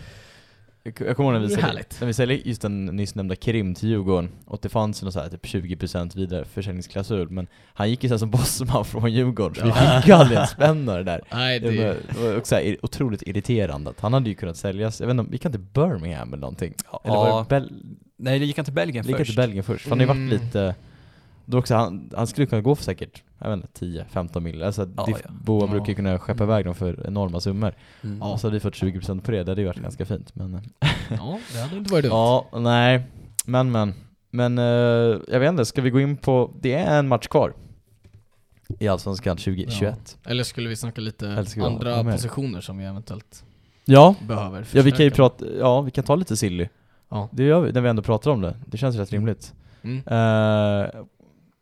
Jag 0.85 0.95
jag 1.07 1.17
kommer 1.17 1.33
ihåg 1.33 1.41
när 1.43 1.49
vi 1.49 1.55
säljer, 1.55 1.85
när 2.01 2.07
vi 2.07 2.13
säljer 2.15 2.39
just 2.45 2.63
den 2.63 2.85
nyss 2.87 3.15
nämnda 3.15 3.35
Kerim 3.35 3.75
till 3.75 3.89
Djurgården 3.89 4.31
och 4.45 4.59
det 4.63 4.69
fanns 4.69 5.03
ju 5.03 5.11
så 5.11 5.21
här 5.21 5.29
typ 5.29 5.45
20% 5.45 6.17
vidare 6.17 6.45
försäljningsklausul 6.45 7.31
men 7.31 7.47
han 7.75 7.91
gick 7.91 8.05
ju 8.05 8.11
här 8.11 8.19
som 8.19 8.31
bossman 8.31 8.85
från 8.85 9.13
Djurgården 9.13 9.55
så 9.55 9.65
vi 9.65 9.73
fick 9.73 10.09
ju 10.09 10.13
aldrig 10.15 10.37
ens 10.37 10.51
spänna 10.51 10.97
det 10.97 11.03
där. 11.05 11.21
Nej, 11.33 11.61
Det 11.61 11.71
det, 11.71 11.97
var, 12.19 12.37
också 12.37 12.49
så 12.49 12.55
här, 12.55 12.77
otroligt 12.83 13.23
irriterande 13.23 13.91
att 13.91 14.01
han 14.01 14.13
hade 14.13 14.29
ju 14.29 14.35
kunnat 14.35 14.57
säljas, 14.57 15.01
jag 15.01 15.07
vet 15.07 15.17
inte, 15.19 15.33
gick 15.33 15.43
han 15.45 15.53
till 15.53 15.61
Birmingham 15.61 16.29
eller 16.29 16.41
någonting? 16.41 16.75
Eller 17.05 17.15
var 17.15 17.41
det 17.49 17.49
Bel- 17.61 17.97
Nej, 18.17 18.39
det 18.39 18.45
gick 18.47 18.57
han 18.57 18.65
till 18.65 18.75
Belgien 18.75 19.05
gick 19.05 19.13
han 19.17 19.19
först. 19.19 19.31
till 19.31 19.37
Belgien 19.37 19.65
först? 19.65 19.83
För 19.83 19.91
han 19.91 19.99
har 19.99 20.05
ju 20.05 20.09
varit 20.09 20.17
Mm. 20.33 20.45
lite, 20.45 20.75
då 21.45 21.59
också, 21.59 21.75
han, 21.75 22.11
han 22.17 22.27
skulle 22.27 22.47
kunna 22.47 22.63
gå 22.63 22.75
för 22.75 22.85
säkert, 22.85 23.23
jag 23.39 23.51
vet 23.51 23.57
inte, 23.57 23.85
10-15 24.13 24.41
mil. 24.41 24.63
Alltså, 24.63 24.89
Ja, 24.97 25.07
ja. 25.09 25.17
Boa 25.31 25.61
Ja. 25.67 25.71
brukar 25.71 25.87
ju 25.89 25.95
kunna 25.95 26.19
skeppa 26.19 26.45
iväg 26.45 26.65
dem 26.65 26.75
för 26.75 27.07
enorma 27.07 27.41
summor. 27.41 27.75
Mm. 28.03 28.19
Ja. 28.21 28.39
Så 28.39 28.47
hade 28.47 28.55
vi 28.57 28.61
fått 28.61 28.75
20% 28.75 29.21
på 29.21 29.31
det, 29.31 29.45
det 29.45 29.51
hade 29.51 29.61
ju 29.61 29.67
varit 29.67 29.83
ganska 29.83 30.07
fint 30.07 30.35
men 30.35 30.61
ja, 31.11 31.39
det 31.53 31.61
hade 31.61 31.77
inte 31.77 31.93
varit 31.93 32.05
dumt. 32.05 32.13
Ja, 32.13 32.49
nej. 32.59 33.03
Men 33.47 33.73
men. 33.73 33.95
Men 34.31 34.59
eh, 34.59 34.65
jag 35.29 35.41
vet 35.41 35.49
inte, 35.51 35.65
ska 35.65 35.83
vi 35.83 35.91
gå 35.91 36.01
in 36.01 36.17
på, 36.17 36.51
det 36.61 36.75
är 36.75 36.99
en 36.99 37.09
match 37.09 37.27
kvar. 37.27 37.53
I 38.79 38.89
Allsvenskan 38.89 39.37
2021. 39.37 40.19
Eller 40.25 40.45
skulle 40.45 40.69
vi 40.69 40.77
snacka 40.77 41.01
lite 41.01 41.45
vi 41.57 41.63
andra 41.63 42.05
positioner 42.05 42.61
som 42.61 42.79
vi 42.79 42.85
eventuellt 42.85 43.45
Ja. 43.85 44.15
behöver 44.29 44.67
Ja 44.73 44.83
vi 44.83 44.91
kan 44.93 45.05
ju 45.05 45.11
prata, 45.11 45.45
ja 45.59 45.81
vi 45.81 45.91
kan 45.91 46.05
ta 46.05 46.15
lite 46.15 46.37
silly. 46.37 46.69
Ja. 47.09 47.29
Det 47.33 47.45
gör 47.45 47.61
vi 47.61 47.73
när 47.73 47.81
vi 47.81 47.89
ändå 47.89 48.03
pratar 48.03 48.31
om 48.31 48.41
det. 48.41 48.57
Det 48.67 48.79
känns 48.79 48.97
rätt 48.97 49.13
rimligt. 49.13 49.53
Mm. 49.83 49.97
Eh, 50.07 50.91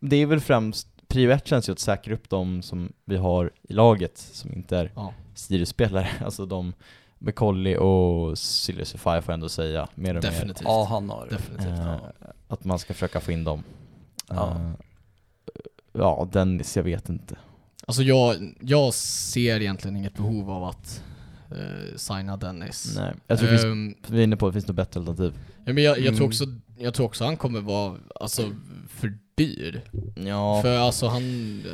det 0.00 0.16
är 0.16 0.26
väl 0.26 0.40
främst, 0.40 0.88
prio 1.08 1.30
ett 1.30 1.46
känns 1.46 1.68
ju 1.68 1.72
att 1.72 1.78
säkra 1.78 2.14
upp 2.14 2.30
de 2.30 2.62
som 2.62 2.92
vi 3.04 3.16
har 3.16 3.50
i 3.62 3.72
laget 3.72 4.18
som 4.18 4.52
inte 4.52 4.76
är 4.76 4.92
Ja. 4.94 5.14
Sirius-spelare. 5.34 6.08
Alltså 6.24 6.46
de 6.46 6.72
McCauley 7.18 7.76
och 7.76 8.38
Sirius 8.38 8.92
får 8.92 9.14
jag 9.14 9.28
ändå 9.30 9.48
säga 9.48 9.88
mer 9.94 10.14
och 10.14 10.22
Definitivt. 10.22 10.64
Ja, 10.64 10.86
han 10.90 11.10
har 11.10 11.26
Definitivt. 11.30 11.68
mer. 11.68 11.86
ja. 11.86 12.12
Eh, 12.20 12.30
Att 12.48 12.64
man 12.64 12.78
ska 12.78 12.94
försöka 12.94 13.20
få 13.20 13.32
in 13.32 13.44
dem. 13.44 13.62
Ja. 14.28 14.50
Eh, 14.50 14.70
ja, 15.92 16.28
Dennis, 16.32 16.76
jag 16.76 16.84
vet 16.84 17.08
inte. 17.08 17.36
Alltså 17.86 18.02
jag, 18.02 18.54
jag 18.60 18.94
ser 18.94 19.60
egentligen 19.60 19.96
inget 19.96 20.14
behov 20.14 20.50
av 20.50 20.64
att 20.64 21.02
eh, 21.50 21.96
signa 21.96 22.36
Dennis. 22.36 22.92
Nej, 22.96 23.14
jag 23.26 23.38
tror 23.38 23.48
det 23.50 23.58
finns, 23.58 23.64
Ehm, 23.64 23.94
vi 24.08 24.18
är 24.18 24.24
inne 24.24 24.36
på 24.36 24.46
att 24.46 24.52
det 24.52 24.60
finns 24.60 24.66
något 24.68 24.76
bättre 24.76 25.00
alternativ. 25.00 25.38
ja, 25.64 25.72
men 25.72 25.82
jag, 25.84 25.98
jag, 25.98 26.04
tror 26.04 26.16
Mm. 26.16 26.26
också, 26.28 26.44
jag 26.78 26.94
tror 26.94 27.06
också 27.06 27.24
han 27.24 27.36
kommer 27.36 27.60
vara 27.60 27.96
alltså, 28.20 28.50
för 28.88 29.18
dyr. 29.44 29.82
Ja, 30.14 30.62
För 30.62 30.78
alltså 30.78 31.06
han, 31.08 31.22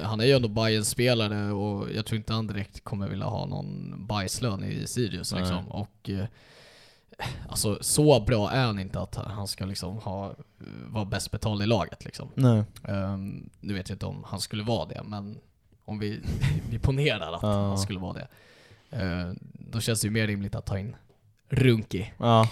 han 0.04 0.20
är 0.20 0.24
ju 0.24 0.32
ändå 0.32 0.48
bayern 0.48 0.84
spelare 0.84 1.52
och 1.52 1.90
jag 1.94 2.06
tror 2.06 2.16
inte 2.16 2.32
han 2.32 2.46
direkt 2.46 2.84
kommer 2.84 3.08
vilja 3.08 3.26
ha 3.26 3.46
någon 3.46 3.94
bajslön 4.06 4.64
i 4.64 4.86
Sirius 4.86 5.32
Nej. 5.32 5.40
liksom. 5.40 5.68
Och 5.68 6.10
eh, 6.10 6.24
alltså 7.48 7.78
så 7.80 8.20
bra 8.20 8.50
är 8.50 8.64
han 8.66 8.78
inte 8.78 9.00
att 9.00 9.16
han 9.16 9.46
ska 9.48 9.64
liksom 9.64 9.98
ha, 9.98 10.34
vara 10.86 11.04
bäst 11.04 11.30
betald 11.30 11.62
i 11.62 11.66
laget 11.66 12.04
liksom. 12.04 12.28
nej. 12.34 12.62
Um, 12.88 13.50
nu 13.60 13.74
vet 13.74 13.88
jag 13.88 13.94
inte 13.94 14.06
om 14.06 14.24
han 14.26 14.40
skulle 14.40 14.62
vara 14.62 14.86
det, 14.88 15.02
men 15.04 15.38
om 15.84 15.98
vi, 15.98 16.20
vi 16.70 16.78
ponerar 16.78 17.32
att 17.32 17.42
Ja. 17.42 17.68
han 17.68 17.78
skulle 17.78 17.98
vara 17.98 18.12
det. 18.12 18.28
eh, 18.90 19.32
då 19.52 19.80
känns 19.80 20.00
det 20.00 20.06
ju 20.06 20.10
mer 20.12 20.26
rimligt 20.26 20.54
att 20.54 20.66
ta 20.66 20.78
in 20.78 20.96
Runki. 21.48 22.12
Ja, 22.18 22.48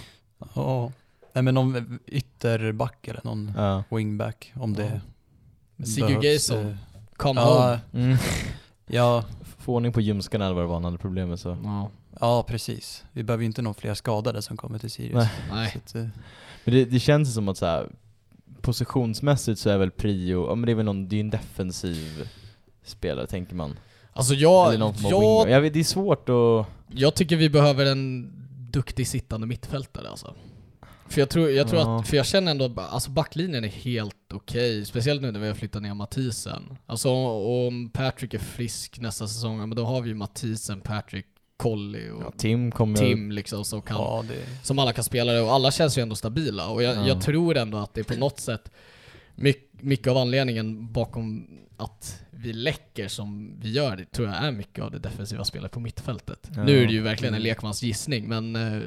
Ja. 0.55 0.91
Nej 1.35 1.43
men 1.43 1.53
någon 1.53 1.99
ytterback 2.07 3.07
eller 3.07 3.21
någon 3.23 3.51
Ja. 3.55 3.83
wingback 3.89 4.53
om 4.55 4.73
det 4.73 5.01
Sigurd 5.85 6.07
behövs, 6.07 6.23
Geison, 6.23 6.65
eh, 6.67 6.75
come 7.17 7.41
ja, 7.41 7.79
home. 7.91 8.05
Mm. 8.05 8.17
ja, 8.87 9.23
Få 9.57 9.73
ordning 9.75 9.93
på 9.93 10.01
ljumskarna 10.01 10.45
eller 10.45 10.55
vad 10.55 10.63
det 10.63 10.67
var 10.67 10.73
han 10.73 10.83
hade 10.83 10.97
problem 10.97 11.29
med 11.29 11.39
så. 11.39 11.57
Ja. 11.63 11.89
ja 12.19 12.43
precis. 12.47 13.03
Vi 13.11 13.23
behöver 13.23 13.41
ju 13.41 13.45
inte 13.45 13.61
någon 13.61 13.73
fler 13.73 13.93
skadade 13.93 14.41
som 14.41 14.57
kommer 14.57 14.79
till 14.79 14.91
Sirius. 14.91 15.13
Nej. 15.15 15.29
Nej. 15.51 15.71
Så 15.71 15.77
att, 15.77 15.95
eh, 15.95 16.07
Men 16.63 16.73
det, 16.75 16.85
det 16.85 16.99
känns 16.99 17.33
som 17.33 17.47
att 17.49 17.57
så 17.57 17.65
här, 17.65 17.89
positionsmässigt 18.61 19.59
så 19.59 19.69
är 19.69 19.77
väl 19.77 19.91
prio, 19.91 20.47
ja 20.49 20.55
men 20.55 20.65
det 20.65 20.71
är 20.71 20.75
väl 20.75 20.85
någon, 20.85 21.07
det 21.09 21.15
är 21.15 21.19
en 21.19 21.29
defensiv 21.29 22.29
spelare 22.83 23.27
tänker 23.27 23.55
man. 23.55 23.79
Alltså 24.13 24.33
jag, 24.33 24.67
Eller 24.67 24.79
någon 24.79 24.93
jag, 24.97 25.49
jag 25.49 25.61
vet, 25.61 25.73
det 25.73 25.79
är 25.79 25.83
svårt 25.83 26.29
att... 26.29 26.67
jag 26.99 27.15
tycker 27.15 27.35
vi 27.35 27.49
behöver 27.49 27.85
en 27.85 28.31
duktig 28.71 29.07
sittande 29.07 29.47
mittfältare 29.47 30.09
alltså. 30.09 30.33
För 31.07 31.21
jag 31.21 31.29
tror, 31.29 31.49
jag 31.49 31.67
tror 31.67 31.81
Ja. 31.81 31.99
att, 31.99 32.07
för 32.07 32.17
jag 32.17 32.25
känner 32.25 32.51
ändå, 32.51 32.65
att 32.65 32.77
alltså 32.77 33.09
backlinjen 33.11 33.63
är 33.63 33.67
helt 33.67 34.33
okej, 34.33 34.85
speciellt 34.85 35.21
nu 35.21 35.31
när 35.31 35.39
vi 35.39 35.47
har 35.47 35.53
flyttat 35.55 35.81
ner 35.81 35.93
Mathisen. 35.93 36.77
Alltså 36.85 37.09
om 37.09 37.89
Patrick 37.93 38.33
är 38.33 38.39
frisk 38.39 38.99
nästa 38.99 39.27
säsong, 39.27 39.57
men 39.59 39.69
då 39.69 39.85
har 39.85 40.01
vi 40.01 40.09
ju 40.09 40.15
Mathisen, 40.15 40.81
Patrick, 40.81 41.25
Colli 41.57 42.09
och 42.09 42.21
Ja, 42.23 42.31
Tim 42.37 42.71
kommer... 42.71 42.97
Tim 42.97 43.31
liksom 43.31 43.65
som 43.65 43.81
kan 43.81 43.97
ja, 43.97 44.23
det, 44.27 44.65
som 44.65 44.79
alla 44.79 44.93
kan 44.93 45.03
spela 45.03 45.31
det 45.31 45.41
och 45.41 45.51
alla 45.53 45.71
känns 45.71 45.97
ju 45.97 46.01
ändå 46.01 46.15
stabila 46.15 46.67
och 46.69 46.83
jag, 46.83 46.95
Ja. 46.97 47.07
jag 47.07 47.21
tror 47.21 47.57
ändå 47.57 47.77
att 47.77 47.93
det 47.93 48.01
är 48.01 48.03
på 48.15 48.19
något 48.19 48.39
sätt 48.39 48.71
mycket, 49.35 49.81
mycket 49.83 50.07
av 50.07 50.17
anledningen 50.17 50.91
bakom 50.93 51.47
att 51.77 52.23
vi 52.31 52.53
läcker 52.53 53.07
som 53.07 53.59
vi 53.61 53.71
gör, 53.71 53.95
det 53.95 54.05
tror 54.11 54.27
jag 54.27 54.37
är 54.43 54.51
mycket 54.51 54.83
av 54.83 54.91
det 54.91 54.99
defensiva 54.99 55.43
spelet 55.43 55.71
på 55.71 55.79
mittfältet. 55.79 56.49
Ja. 56.55 56.63
Nu 56.63 56.83
är 56.83 56.87
det 56.87 56.93
ju 56.93 57.01
verkligen 57.01 57.33
en 57.33 57.41
Mm. 57.41 57.47
lekmans 57.47 57.83
gissning 57.83 58.27
men 58.27 58.55
eh, 58.55 58.81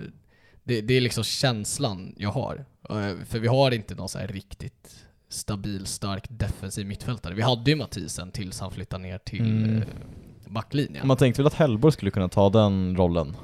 det, 0.68 0.80
det 0.80 0.94
är 0.94 1.00
liksom 1.00 1.24
känslan 1.24 2.14
jag 2.16 2.30
har. 2.30 2.64
Eh, 2.90 3.24
För 3.28 3.38
vi 3.38 3.48
har 3.48 3.70
inte 3.70 3.94
någon 3.94 4.08
så 4.08 4.18
riktigt 4.18 5.04
stabil, 5.28 5.86
stark 5.86 6.24
defensiv 6.28 6.86
mittfältare. 6.86 7.34
Vi 7.34 7.42
hade 7.42 7.70
ju 7.70 7.76
Mathisen 7.76 8.30
tills 8.30 8.60
han 8.60 8.70
flyttade 8.70 9.02
ner 9.02 9.18
till 9.18 9.40
Mm. 9.40 9.76
eh, 9.76 9.82
backlinjen. 10.46 11.06
Man 11.06 11.16
tänkte 11.16 11.42
väl 11.42 11.46
att 11.46 11.54
Hellborg 11.54 11.92
skulle 11.92 12.10
kunna 12.10 12.28
ta 12.28 12.50
den 12.50 12.96
rollen? 12.96 13.36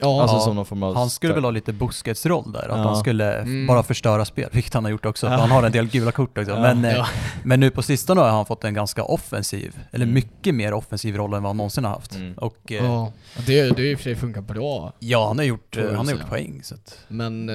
Ja, 0.00 0.22
Alltså 0.22 0.36
Ja, 0.36 0.40
som 0.40 0.56
någon 0.56 0.66
form 0.66 0.82
av... 0.82 0.94
han 0.96 1.10
skulle 1.10 1.34
väl 1.34 1.44
ha 1.44 1.50
lite 1.50 1.72
Busquets-roll 1.72 2.52
där, 2.52 2.60
att 2.60 2.68
Ja. 2.68 2.74
han 2.76 2.96
skulle 2.96 3.34
Mm. 3.38 3.66
bara 3.66 3.82
förstöra 3.82 4.24
spel, 4.24 4.48
vilket 4.52 4.74
han 4.74 4.84
har 4.84 4.90
gjort 4.90 5.06
också, 5.06 5.28
han 5.28 5.50
har 5.50 5.62
en 5.62 5.72
del 5.72 5.86
gula 5.88 6.12
kort 6.12 6.38
också. 6.38 6.50
Ja. 6.50 6.60
Men, 6.60 6.84
eh, 6.84 6.92
ja. 6.94 7.06
men 7.44 7.60
nu 7.60 7.70
på 7.70 7.82
sistone 7.82 8.20
har 8.20 8.28
han 8.30 8.46
fått 8.46 8.64
en 8.64 8.74
ganska 8.74 9.04
offensiv, 9.04 9.78
eller 9.92 10.04
Mm. 10.04 10.14
mycket 10.14 10.54
mer 10.54 10.72
offensiv 10.74 11.16
roll 11.16 11.34
än 11.34 11.42
vad 11.42 11.50
han 11.50 11.56
någonsin 11.56 11.84
har 11.84 11.90
haft. 11.92 12.14
Mm. 12.14 12.34
Och 12.34 12.72
eh, 12.72 12.84
ja. 12.84 13.12
Det, 13.46 13.70
det 13.70 13.82
i 13.90 13.94
och 13.94 13.98
för 13.98 14.04
sig 14.04 14.16
funkar 14.16 14.40
bra. 14.40 14.92
ja, 14.98 15.26
han 15.28 15.38
har 15.38 15.44
gjort, 15.44 15.76
eh, 15.76 15.84
han 15.96 16.06
har 16.06 16.12
gjort 16.14 16.28
poäng 16.28 16.60
så 16.64 16.74
att, 16.74 16.98
Men 17.08 17.48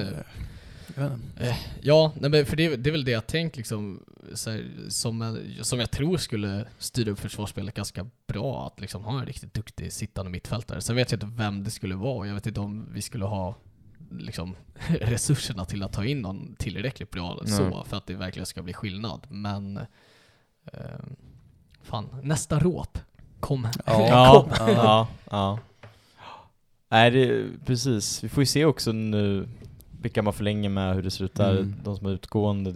eh. 0.97 1.57
Ja, 1.81 2.11
nej, 2.19 2.29
men 2.29 2.45
för 2.45 2.55
det, 2.55 2.75
det 2.75 2.89
är 2.89 2.91
väl 2.91 3.05
det 3.05 3.11
jag 3.11 3.27
tänkt 3.27 3.57
liksom, 3.57 4.03
så 4.33 4.51
här, 4.51 4.65
som, 4.89 5.21
jag- 5.57 5.65
som 5.65 5.79
jag 5.79 5.91
tror 5.91 6.17
skulle 6.17 6.65
styra 6.77 7.11
upp 7.11 7.19
försvarsspelet 7.19 7.73
ganska 7.75 8.05
bra, 8.27 8.67
att 8.67 8.81
liksom 8.81 9.03
ha 9.03 9.19
en 9.19 9.25
riktigt 9.25 9.53
duktig 9.53 9.93
sittande 9.93 10.31
mittfältare. 10.31 10.81
Sen 10.81 10.95
vet 10.95 11.11
jag 11.11 11.17
inte 11.23 11.37
vem 11.43 11.63
det 11.63 11.71
skulle 11.71 11.95
vara, 11.95 12.27
jag 12.27 12.33
vet 12.33 12.47
inte 12.47 12.59
om 12.59 12.85
vi 12.93 13.01
skulle 13.01 13.25
ha 13.25 13.55
liksom, 14.19 14.55
resurserna 15.01 15.65
till 15.65 15.83
att 15.83 15.93
ta 15.93 16.05
in 16.05 16.21
någon 16.21 16.55
tillräckligt 16.55 17.11
bra 17.11 17.39
Nej. 17.43 17.51
så, 17.57 17.83
för 17.83 17.97
att 17.97 18.07
det 18.07 18.13
verkligen 18.15 18.45
ska 18.45 18.61
bli 18.63 18.73
skillnad. 18.73 19.27
Men, 19.29 19.77
eh, 20.73 20.79
fan, 21.83 22.07
nästa 22.23 22.59
råp. 22.59 22.97
Kom. 23.39 23.67
Ja, 23.85 24.47
Kom. 24.57 24.67
ja, 24.69 25.07
ja. 25.31 25.59
Nej, 26.89 27.11
det, 27.11 27.45
precis. 27.65 28.23
Vi 28.23 28.29
får 28.29 28.41
ju 28.41 28.45
se 28.45 28.65
också 28.65 28.91
nu 28.91 29.47
vilka 30.01 30.21
man 30.21 30.33
förlänger 30.33 30.69
med, 30.69 30.95
hur 30.95 31.03
det 31.03 31.11
ser 31.11 31.25
ut 31.25 31.35
där, 31.35 31.51
Mm. 31.57 31.75
de 31.83 31.97
som 31.97 32.05
är 32.07 32.11
utgående. 32.11 32.71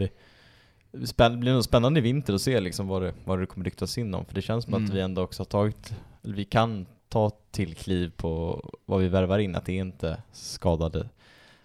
Det 0.91 1.29
blir 1.29 1.53
nog 1.53 1.63
spännande 1.63 1.99
i 1.99 2.03
vinter 2.03 2.33
att 2.33 2.41
se 2.41 2.59
liksom 2.59 2.87
vad, 2.87 3.01
det, 3.01 3.13
vad 3.25 3.39
det 3.39 3.45
kommer 3.45 3.65
ryktas 3.65 3.97
in 3.97 4.13
om, 4.13 4.25
för 4.25 4.35
det 4.35 4.41
känns 4.41 4.65
som 4.65 4.73
att 4.73 4.79
Mm. 4.79 4.91
vi 4.93 5.01
ändå 5.01 5.21
också 5.21 5.41
har 5.41 5.45
tagit, 5.45 5.93
eller 6.23 6.35
vi 6.35 6.45
kan 6.45 6.85
ta 7.09 7.31
till 7.51 7.75
kliv 7.75 8.11
på 8.17 8.63
vad 8.85 8.99
vi 8.99 9.07
värvar 9.07 9.39
in, 9.39 9.55
att 9.55 9.65
det 9.65 9.71
är 9.73 9.81
inte 9.81 10.17
skadade 10.31 11.09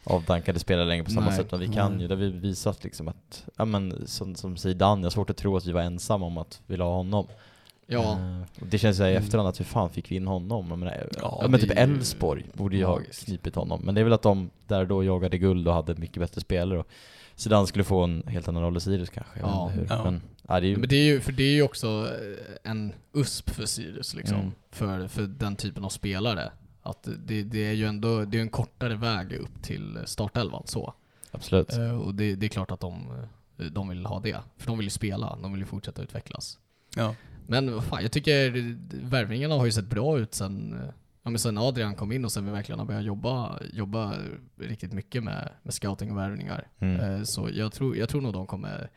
avdankade 0.04 0.58
spelare 0.58 0.86
längre 0.86 1.04
på 1.04 1.10
samma 1.10 1.26
Nej. 1.26 1.36
sätt, 1.36 1.50
men 1.50 1.60
vi 1.60 1.68
kan 1.68 1.92
Nej. 1.92 2.02
ju, 2.02 2.08
har 2.08 2.16
vi 2.16 2.30
visat 2.30 2.84
liksom 2.84 3.08
att, 3.08 3.44
ja 3.56 3.64
men 3.64 4.06
som, 4.06 4.34
som 4.34 4.56
Zidane, 4.56 5.00
jag 5.00 5.04
har 5.06 5.10
svårt 5.10 5.30
att 5.30 5.36
tro 5.36 5.56
att 5.56 5.66
vi 5.66 5.72
var 5.72 5.80
ensamma 5.82 6.26
om 6.26 6.38
att 6.38 6.60
vilja 6.66 6.84
ha 6.84 6.96
honom. 6.96 7.26
Ja, 7.86 8.12
Eh, 8.18 8.40
och 8.60 8.66
det 8.66 8.78
känns 8.78 8.96
så 8.96 9.02
här 9.02 9.10
i 9.10 9.12
Mm. 9.12 9.24
efterhand 9.24 9.48
att 9.48 9.60
hur 9.60 9.64
fan 9.64 9.90
fick 9.90 10.10
vi 10.10 10.16
in 10.16 10.26
honom? 10.26 10.66
Jag 10.68 10.78
menar, 10.78 11.08
Ja, 11.20 11.38
ja, 11.42 11.48
men 11.48 11.60
typ 11.60 11.70
Elfsborg 11.78 12.46
borde 12.52 12.76
ju 12.76 12.84
ha 12.84 13.00
knipit 13.24 13.54
honom. 13.54 13.80
Men 13.84 13.94
det 13.94 14.00
är 14.00 14.04
väl 14.04 14.12
att 14.12 14.22
de 14.22 14.50
där 14.66 14.86
då 14.86 15.04
jagade 15.04 15.38
guld 15.38 15.68
och 15.68 15.74
hade 15.74 15.94
mycket 15.94 16.18
bättre 16.20 16.40
spelare 16.40 16.78
och 16.78 16.88
Zidane 17.34 17.66
skulle 17.66 17.84
få 17.84 18.02
en 18.04 18.22
helt 18.26 18.48
annan 18.48 18.62
roll 18.62 18.76
i 18.76 18.80
Sirius 18.80 19.10
kanske. 19.10 19.40
Ja. 19.40 19.72
Ja. 19.88 20.04
Men, 20.04 20.22
ja, 20.48 20.60
det 20.60 20.66
är 20.66 20.68
ju, 20.68 20.76
Men 20.76 20.88
det 20.88 20.96
är 20.96 21.04
ju, 21.04 21.20
för 21.20 21.32
det 21.32 21.42
är 21.42 21.52
ju 21.54 21.62
också 21.62 21.86
eh, 22.62 22.70
en 22.70 22.92
USP 23.12 23.50
för 23.50 23.66
Sirius 23.66 24.14
liksom, 24.14 24.36
Mm. 24.38 24.52
för, 24.70 25.08
för 25.08 25.22
den 25.22 25.56
typen 25.56 25.84
av 25.84 25.88
spelare. 25.88 26.52
Att 26.82 27.08
det, 27.26 27.42
det 27.42 27.66
är 27.68 27.72
ju 27.72 27.86
ändå, 27.86 28.24
det 28.24 28.38
är 28.38 28.42
en 28.42 28.48
kortare 28.48 28.94
väg 28.96 29.32
upp 29.32 29.62
till 29.62 29.98
startelvan 30.04 30.62
så. 30.66 30.94
absolut. 31.30 31.72
Eh, 31.72 31.98
och 32.00 32.14
det, 32.14 32.34
det 32.34 32.46
är 32.46 32.48
klart 32.48 32.70
att 32.70 32.80
de, 32.80 33.26
de 33.72 33.88
vill 33.88 34.06
ha 34.06 34.20
det. 34.20 34.36
För 34.56 34.66
de 34.66 34.78
vill 34.78 34.86
ju 34.86 34.90
spela, 34.90 35.38
de 35.42 35.52
vill 35.52 35.60
ju 35.60 35.66
fortsätta 35.66 36.02
utvecklas. 36.02 36.58
Ja. 36.96 37.14
Men 37.46 37.82
fan, 37.82 38.02
jag 38.02 38.12
tycker 38.12 38.50
värvningarna 39.10 39.54
har 39.54 39.64
ju 39.64 39.72
sett 39.72 39.86
bra 39.90 40.18
ut 40.18 40.34
sen, 40.34 40.80
ja, 41.22 41.30
men 41.30 41.38
sen 41.38 41.58
Adrian 41.58 41.94
kom 41.94 42.12
in 42.12 42.24
och 42.24 42.32
sen 42.32 42.44
vi 42.44 42.50
verkligen 42.50 42.78
har 42.78 42.86
börjat 42.86 43.04
jobba, 43.04 43.58
jobba 43.72 44.14
riktigt 44.60 44.92
mycket 44.92 45.24
med, 45.24 45.48
med 45.62 45.74
scouting 45.74 46.10
och 46.10 46.18
värvningar. 46.18 46.68
Mm. 46.78 47.00
Eh, 47.00 47.22
Så 47.22 47.48
jag 47.52 47.72
tror, 47.72 47.96
jag 47.96 48.08
tror 48.08 48.20
nog 48.20 48.32
de 48.32 48.46
kommer 48.46 48.90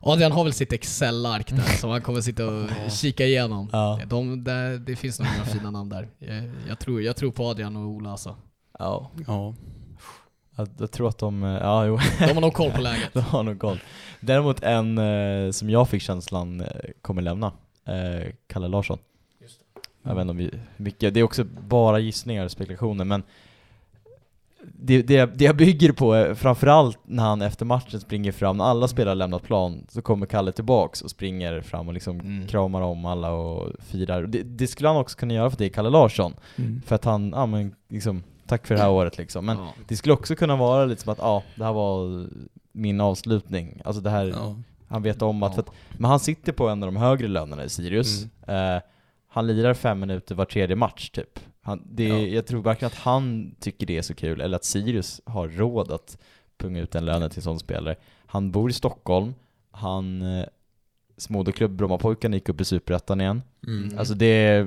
Adrian 0.00 0.32
har 0.32 0.44
väl 0.44 0.52
sitt 0.52 0.72
Excel-ark 0.72 1.50
där 1.50 1.76
som 1.80 1.90
han 1.90 2.02
kommer 2.02 2.20
sitta 2.20 2.46
och 2.46 2.70
kika 2.90 3.24
igenom. 3.24 3.68
Ja. 3.72 4.00
De, 4.06 4.44
där, 4.44 4.78
det 4.78 4.96
finns 4.96 5.18
nog 5.20 5.28
några 5.32 5.44
fina 5.44 5.70
namn 5.70 5.88
där. 5.88 6.08
Jag, 6.18 6.50
jag, 6.68 6.78
tror, 6.78 7.02
jag 7.02 7.16
tror 7.16 7.30
på 7.30 7.46
Adrian 7.46 7.76
och 7.76 7.82
Ola 7.82 8.10
alltså. 8.10 8.36
Ja. 8.78 9.10
Ja. 9.26 9.54
Jag, 10.56 10.68
jag 10.78 10.92
tror 10.92 11.08
att 11.08 11.18
de, 11.18 11.42
ja 11.42 11.86
jo, 11.86 11.98
De 12.18 12.34
har 12.34 12.40
nog 12.40 12.54
koll 12.54 12.70
på 12.70 12.80
läget. 12.80 13.10
de 13.14 13.20
har 13.20 13.42
nog 13.42 13.58
koll. 13.58 13.78
Däremot 14.20 14.62
en 14.62 14.98
eh, 14.98 15.50
som 15.50 15.70
jag 15.70 15.88
fick 15.88 16.02
känslan 16.02 16.60
eh, 16.60 16.66
kommer 17.02 17.22
lämna, 17.22 17.52
eh, 17.86 18.32
Kalle 18.46 18.68
Larsson. 18.68 18.98
Jag 20.02 20.14
vet 20.14 20.20
inte 20.22 20.30
om 20.30 20.36
vi, 20.36 20.50
mycket, 20.76 21.14
det 21.14 21.20
är 21.20 21.24
också 21.24 21.44
bara 21.68 21.98
gissningar 21.98 22.44
och 22.44 22.50
spekulationer 22.50 23.04
men 23.04 23.22
det, 24.78 25.02
det, 25.02 25.26
det 25.38 25.44
jag 25.44 25.56
bygger 25.56 25.92
på 25.92 26.12
är 26.12 26.34
framförallt 26.34 26.98
när 27.04 27.22
han 27.22 27.42
efter 27.42 27.64
matchen 27.64 28.00
springer 28.00 28.32
fram, 28.32 28.56
när 28.56 28.64
alla 28.64 28.88
spelare 28.88 29.14
lämnat 29.14 29.42
plan, 29.42 29.86
så 29.88 30.02
kommer 30.02 30.26
Kalle 30.26 30.52
tillbaks 30.52 31.02
och 31.02 31.10
springer 31.10 31.60
fram 31.60 31.88
och 31.88 31.94
liksom 31.94 32.20
Mm. 32.20 32.46
kramar 32.46 32.80
om 32.82 33.04
alla 33.04 33.30
och 33.32 33.72
firar. 33.80 34.22
Det, 34.22 34.42
det 34.42 34.66
skulle 34.66 34.88
han 34.88 34.96
också 34.96 35.18
kunna 35.18 35.34
göra 35.34 35.50
för 35.50 35.58
det 35.58 35.64
är 35.64 35.68
Kalle 35.68 35.90
Larsson. 35.90 36.34
Mm. 36.56 36.82
För 36.86 36.94
att 36.94 37.04
han, 37.04 37.30
ja 37.30 37.46
men 37.46 37.74
liksom, 37.88 38.22
tack 38.46 38.66
för 38.66 38.74
det 38.74 38.80
här 38.80 38.90
året 38.90 39.18
liksom. 39.18 39.46
Men 39.46 39.56
Ja. 39.58 39.72
det 39.88 39.96
skulle 39.96 40.14
också 40.14 40.34
kunna 40.36 40.56
vara 40.56 40.84
lite 40.84 41.02
som 41.02 41.12
att, 41.12 41.18
ja, 41.18 41.42
det 41.54 41.64
här 41.64 41.72
var 41.72 42.26
min 42.72 43.00
avslutning. 43.00 43.80
Alltså 43.84 44.02
det 44.02 44.10
här, 44.10 44.26
Ja. 44.26 44.56
Han 44.88 45.02
vet 45.02 45.22
om 45.22 45.42
att, 45.42 45.54
Ja. 45.56 45.60
att, 45.60 45.70
men 45.98 46.10
han 46.10 46.20
sitter 46.20 46.52
på 46.52 46.68
en 46.68 46.82
av 46.82 46.86
de 46.92 46.96
högre 46.96 47.28
lönerna 47.28 47.64
i 47.64 47.68
Sirius. 47.68 48.24
Eh, 48.48 48.78
han 49.28 49.46
lirar 49.46 49.74
fem 49.74 50.00
minuter 50.00 50.34
var 50.34 50.44
tredje 50.44 50.76
match 50.76 51.10
typ. 51.10 51.40
Han, 51.62 51.82
det, 51.90 52.08
Ja. 52.08 52.18
Jag 52.18 52.46
tror 52.46 52.62
varken 52.62 52.86
att 52.86 52.94
han 52.94 53.54
tycker 53.60 53.86
det 53.86 53.98
är 53.98 54.02
så 54.02 54.14
kul, 54.14 54.40
eller 54.40 54.56
att 54.56 54.64
Sirius 54.64 55.20
har 55.24 55.48
råd 55.48 55.90
att 55.92 56.18
punga 56.58 56.80
ut 56.80 56.90
den 56.90 57.04
lönen 57.04 57.30
till 57.30 57.38
en 57.38 57.42
sån 57.42 57.58
spelare. 57.58 57.96
Han 58.26 58.50
bor 58.50 58.70
i 58.70 58.72
Stockholm, 58.72 59.34
han 59.70 60.22
Smodeklubb 61.18 61.70
Brommapojkarna 61.70 62.36
gick 62.36 62.48
upp 62.48 62.60
i 62.60 62.64
Superettan 62.64 63.20
igen. 63.20 63.42
Mm. 63.66 63.98
Alltså 63.98 64.14
det, 64.14 64.58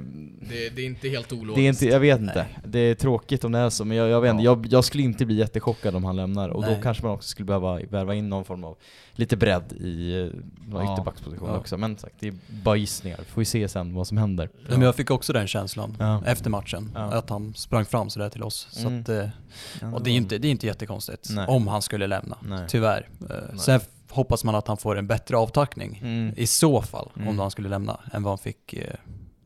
Det, 0.49 0.69
det 0.75 0.81
är 0.81 0.85
inte 0.85 1.09
helt 1.09 1.31
ologiskt. 1.33 1.55
det 1.55 1.61
är 1.61 1.69
inte, 1.69 1.85
jag 1.85 1.99
vet 1.99 2.19
inte. 2.19 2.33
Nej. 2.35 2.57
Det 2.65 2.79
är 2.79 2.95
tråkigt 2.95 3.43
om 3.43 3.51
det 3.51 3.59
är 3.59 3.69
så, 3.69 3.85
men 3.85 3.97
jag, 3.97 4.09
jag 4.09 4.21
vet 4.21 4.31
inte. 4.31 4.43
Ja. 4.43 4.51
Jag, 4.51 4.65
jag 4.69 4.83
skulle 4.85 5.03
inte 5.03 5.25
bli 5.25 5.35
jättechockad 5.35 5.95
om 5.95 6.03
han 6.03 6.15
lämnar. 6.15 6.49
Och 6.49 6.61
Nej. 6.61 6.75
då 6.75 6.81
kanske 6.81 7.03
man 7.03 7.11
också 7.13 7.29
skulle 7.29 7.45
behöva 7.45 7.79
värva 7.89 8.15
in 8.15 8.29
någon 8.29 8.45
form 8.45 8.63
av 8.63 8.77
lite 9.13 9.37
bredd 9.37 9.73
i 9.73 10.13
eh, 10.13 10.27
Ja. 10.71 10.93
ytterbacksposition 10.93 11.49
Ja. 11.49 11.57
också. 11.57 11.77
Men 11.77 11.97
sagt, 11.97 12.15
det 12.19 12.27
är 12.27 12.33
bara 12.63 12.75
gissningar. 12.75 13.19
Får 13.27 13.41
vi 13.41 13.45
se 13.45 13.67
sen 13.67 13.93
vad 13.93 14.07
som 14.07 14.17
händer. 14.17 14.49
Ja. 14.53 14.67
Men 14.69 14.81
jag 14.81 14.95
fick 14.95 15.11
också 15.11 15.33
den 15.33 15.47
känslan 15.47 15.95
Ja. 15.99 16.23
efter 16.25 16.49
matchen, 16.49 16.91
Ja. 16.95 17.01
att 17.01 17.29
han 17.29 17.53
sprang 17.53 17.85
fram 17.85 18.09
sådär 18.09 18.29
till 18.29 18.43
oss. 18.43 18.67
Så 18.71 18.87
Mm. 18.87 19.01
att, 19.01 19.09
eh, 19.09 19.93
och 19.93 20.03
det 20.03 20.09
är 20.09 20.11
ju 20.11 20.17
inte, 20.17 20.37
det 20.37 20.47
är 20.47 20.51
inte 20.51 20.67
jättekonstigt 20.67 21.27
Nej. 21.35 21.47
om 21.47 21.67
han 21.67 21.81
skulle 21.81 22.07
lämna, 22.07 22.37
Nej. 22.41 22.65
tyvärr. 22.69 23.09
Eh, 23.29 23.57
Sen 23.57 23.79
hoppas 24.11 24.43
man 24.43 24.55
att 24.55 24.67
han 24.67 24.77
får 24.77 24.97
en 24.97 25.07
bättre 25.07 25.37
avtackning, 25.37 25.99
Mm. 26.03 26.33
i 26.37 26.47
så 26.47 26.81
fall, 26.81 27.09
Mm. 27.15 27.27
om 27.27 27.39
han 27.39 27.51
skulle 27.51 27.69
lämna, 27.69 27.99
än 28.13 28.23
vad 28.23 28.31
han 28.31 28.37
fick 28.37 28.73
eh, 28.73 28.83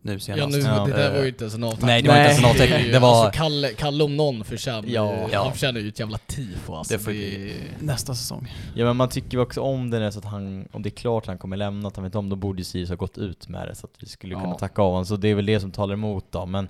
nu 0.05 0.13
Ja, 0.13 0.19
senast. 0.19 0.57
nu, 0.57 0.63
Ja. 0.63 0.85
det 0.85 0.93
där 0.93 1.11
var 1.13 1.21
ju 1.21 1.27
inte 1.27 1.43
ens 1.43 1.55
en 1.55 1.63
avtackning. 1.63 1.87
Nej, 1.87 2.01
det 2.01 2.09
var 2.09 2.15
inte 2.17 2.29
ens 2.29 2.39
en 2.39 2.45
avtackning. 2.49 2.91
Det 2.91 2.99
var- 2.99 3.25
Alltså 3.25 3.37
Kalle, 3.37 3.69
Kalle 3.73 4.03
om 4.03 4.17
någon 4.17 4.43
förtjänar 4.43 4.83
Ja. 4.87 5.27
Ja. 5.31 5.43
Han 5.43 5.51
förtjänar 5.51 5.79
ju 5.79 5.87
ett 5.87 5.99
jävla 5.99 6.17
tifo 6.17 6.73
alltså. 6.75 6.93
Det 6.93 6.99
får 6.99 7.11
Det 7.11 7.53
nästa 7.79 8.15
säsong. 8.15 8.53
Ja 8.75 8.85
men 8.85 8.95
man 8.97 9.09
tycker 9.09 9.31
ju 9.37 9.39
också 9.43 9.61
om 9.61 9.89
det 9.89 9.99
när 9.99 10.11
så 10.11 10.19
att 10.19 10.25
han, 10.25 10.67
om 10.71 10.81
det 10.83 10.89
är 10.89 10.91
klart 10.91 11.23
att 11.23 11.27
han 11.27 11.37
kommer 11.37 11.57
lämna, 11.57 11.87
att 11.87 11.95
han 11.95 12.05
vet 12.05 12.15
om, 12.15 12.29
då 12.29 12.35
borde 12.35 12.57
ju 12.59 12.63
Sirius 12.63 12.89
ha 12.89 12.95
gått 12.95 13.17
ut 13.17 13.47
med 13.47 13.67
det 13.67 13.75
så 13.75 13.85
att 13.87 13.93
vi 13.99 14.07
skulle 14.07 14.35
kunna 14.35 14.47
Ja. 14.47 14.53
tacka 14.57 14.81
av 14.81 14.89
honom. 14.91 15.05
Så 15.05 15.15
det 15.15 15.27
är 15.27 15.35
väl 15.35 15.45
det 15.45 15.59
som 15.59 15.71
talar 15.71 15.93
emot 15.93 16.25
då, 16.31 16.45
men 16.45 16.69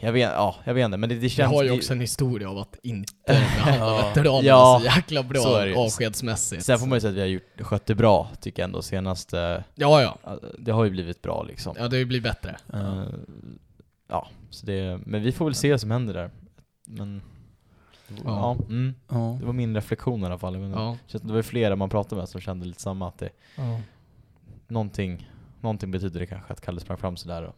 Jag 0.00 0.12
vet, 0.12 0.30
ja, 0.32 0.54
jag 0.64 0.74
vet 0.74 0.84
inte, 0.84 0.96
men 0.96 1.08
det, 1.08 1.14
det 1.14 1.20
Vi 1.20 1.28
känns... 1.28 1.52
har 1.52 1.62
ju 1.62 1.68
det- 1.68 1.74
också 1.74 1.92
en 1.92 2.00
historia 2.00 2.50
av 2.50 2.58
att 2.58 2.76
inte 2.82 3.12
behandla 3.26 3.86
Ja. 3.86 4.08
veteranerna 4.08 4.46
Ja, 4.48 4.78
så 4.80 4.86
jäkla 4.86 5.22
bra 5.22 5.40
så 5.40 5.80
avskedsmässigt. 5.84 6.64
Sen 6.64 6.78
får 6.78 6.86
man 6.86 6.96
ju 6.96 7.00
säga 7.00 7.10
att 7.10 7.16
vi 7.16 7.20
har 7.20 7.26
gjort, 7.26 7.60
skött 7.60 7.86
det 7.86 7.94
bra, 7.94 8.28
tycker 8.40 8.62
jag 8.62 8.66
ändå, 8.68 8.82
senaste... 8.82 9.64
Ja, 9.74 10.02
ja. 10.24 10.38
Det 10.58 10.70
har 10.72 10.84
ju 10.84 10.90
blivit 10.90 11.22
bra 11.22 11.42
liksom. 11.42 11.74
Ja, 11.78 11.82
det 11.88 11.96
har 11.96 11.98
ju 11.98 12.04
blivit 12.04 12.22
bättre. 12.24 12.56
Eh, 12.72 13.04
ja, 14.08 14.28
så 14.50 14.66
det, 14.66 15.00
men 15.06 15.22
vi 15.22 15.32
får 15.32 15.44
väl 15.44 15.54
se 15.54 15.70
vad 15.70 15.80
som 15.80 15.90
händer 15.90 16.14
där. 16.14 16.30
Men... 16.86 17.22
Ja, 18.08 18.16
Ja. 18.24 18.56
mm, 18.68 18.94
Ja. 19.10 19.36
det 19.40 19.46
var 19.46 19.52
min 19.52 19.74
reflektion 19.74 20.22
i 20.22 20.26
alla 20.26 20.38
fall. 20.38 20.58
Men 20.58 20.70
Ja. 20.70 20.96
Det 21.12 21.24
var 21.24 21.36
ju 21.36 21.42
flera 21.42 21.76
man 21.76 21.90
pratade 21.90 22.20
med 22.20 22.28
som 22.28 22.40
kände 22.40 22.66
lite 22.66 22.80
samma, 22.82 23.08
att 23.08 23.18
det... 23.18 23.30
Ja. 23.56 23.80
Någonting, 24.68 25.30
någonting 25.60 25.90
betyder 25.90 26.20
det 26.20 26.26
kanske 26.26 26.52
att 26.52 26.60
Kalle 26.60 26.80
sprang 26.80 26.98
fram 26.98 27.16
sådär 27.16 27.42
och 27.42 27.56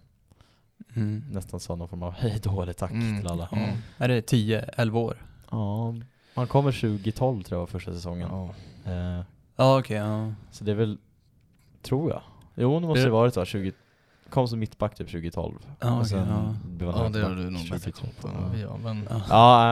Mm. 0.96 1.24
nästan 1.30 1.60
sa 1.60 1.74
någon 1.76 1.88
form 1.88 2.02
av 2.02 2.12
hej 2.12 2.40
då 2.42 2.62
eller 2.62 2.72
tack 2.72 2.90
Mm. 2.90 3.18
till 3.20 3.28
alla. 3.30 3.48
Ja. 3.52 3.58
Är 3.98 4.08
det 4.08 4.20
10-11 4.30 4.98
år? 4.98 5.16
Ja, 5.50 5.94
man 6.34 6.46
kommer 6.46 6.72
2012 6.72 7.42
tror 7.42 7.56
jag 7.56 7.60
var 7.60 7.66
första 7.66 7.92
säsongen. 7.92 8.28
Ja. 8.32 8.54
Eh, 8.92 9.20
Ja 9.56 9.78
okej, 9.78 9.96
ja. 9.96 10.32
så 10.50 10.64
det 10.64 10.70
är 10.70 10.74
väl, 10.74 10.98
tror 11.82 12.10
jag. 12.10 12.22
Jo, 12.54 12.80
det 12.80 12.86
måste 12.86 13.04
det 13.04 13.10
varit 13.10 13.34
så, 13.34 13.44
20, 13.44 13.72
kom 14.30 14.48
som 14.48 14.58
mittback 14.58 14.94
typ 14.94 15.06
2012. 15.10 15.54
Ja, 15.80 16.04
sen 16.04 16.18
ja. 16.28 16.54
blev 16.64 16.90
han 16.90 17.02
Ja, 17.02 17.08
det 17.08 17.22
har 17.26 17.34
du 17.34 17.50
nog 17.50 17.70
bättre 17.70 17.90
koll 17.92 18.08
på 18.20 18.28
2013. 18.28 18.30
än 18.36 18.42
vad 18.42 18.52
vi 18.52 18.62
har, 18.62 18.78
men... 18.78 19.06
Ja. 19.10 19.22
Ja, 19.28 19.68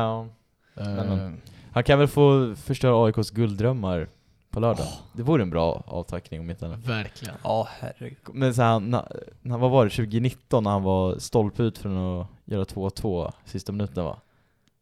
ja. 0.77 0.83
eh, 0.83 0.89
Men, 0.97 1.09
men. 1.19 1.41
Han 1.73 1.85
kan 1.85 1.99
väl 1.99 2.09
få 2.09 2.55
förstöra 2.57 3.07
AIKs 3.07 3.31
gulddrömmar 3.31 4.09
på 4.55 4.61
lördag. 4.61 4.87
Det 5.13 5.23
vore 5.23 5.43
en 5.43 5.51
bra 5.51 5.83
avtackning 5.87 6.41
om 6.41 6.51
inte 6.51 6.67
annat. 6.67 6.79
Verkligen. 6.79 7.35
Ja, 7.43 7.69
herregud. 7.81 8.19
Men 8.33 8.55
så 8.55 8.63
här, 8.63 8.81
när, 8.81 9.23
när, 9.43 9.59
vad 9.59 9.71
var 9.71 9.85
det, 9.85 9.91
2019 9.91 10.65
när 10.65 10.71
han 10.71 10.83
var 10.83 11.19
stolpe 11.19 11.63
ut 11.63 11.79
från 11.79 12.21
att 12.21 12.27
göra 12.45 12.65
2-2 12.65 13.33
sista 13.45 13.73
minuten 13.73 14.05
va? 14.05 14.17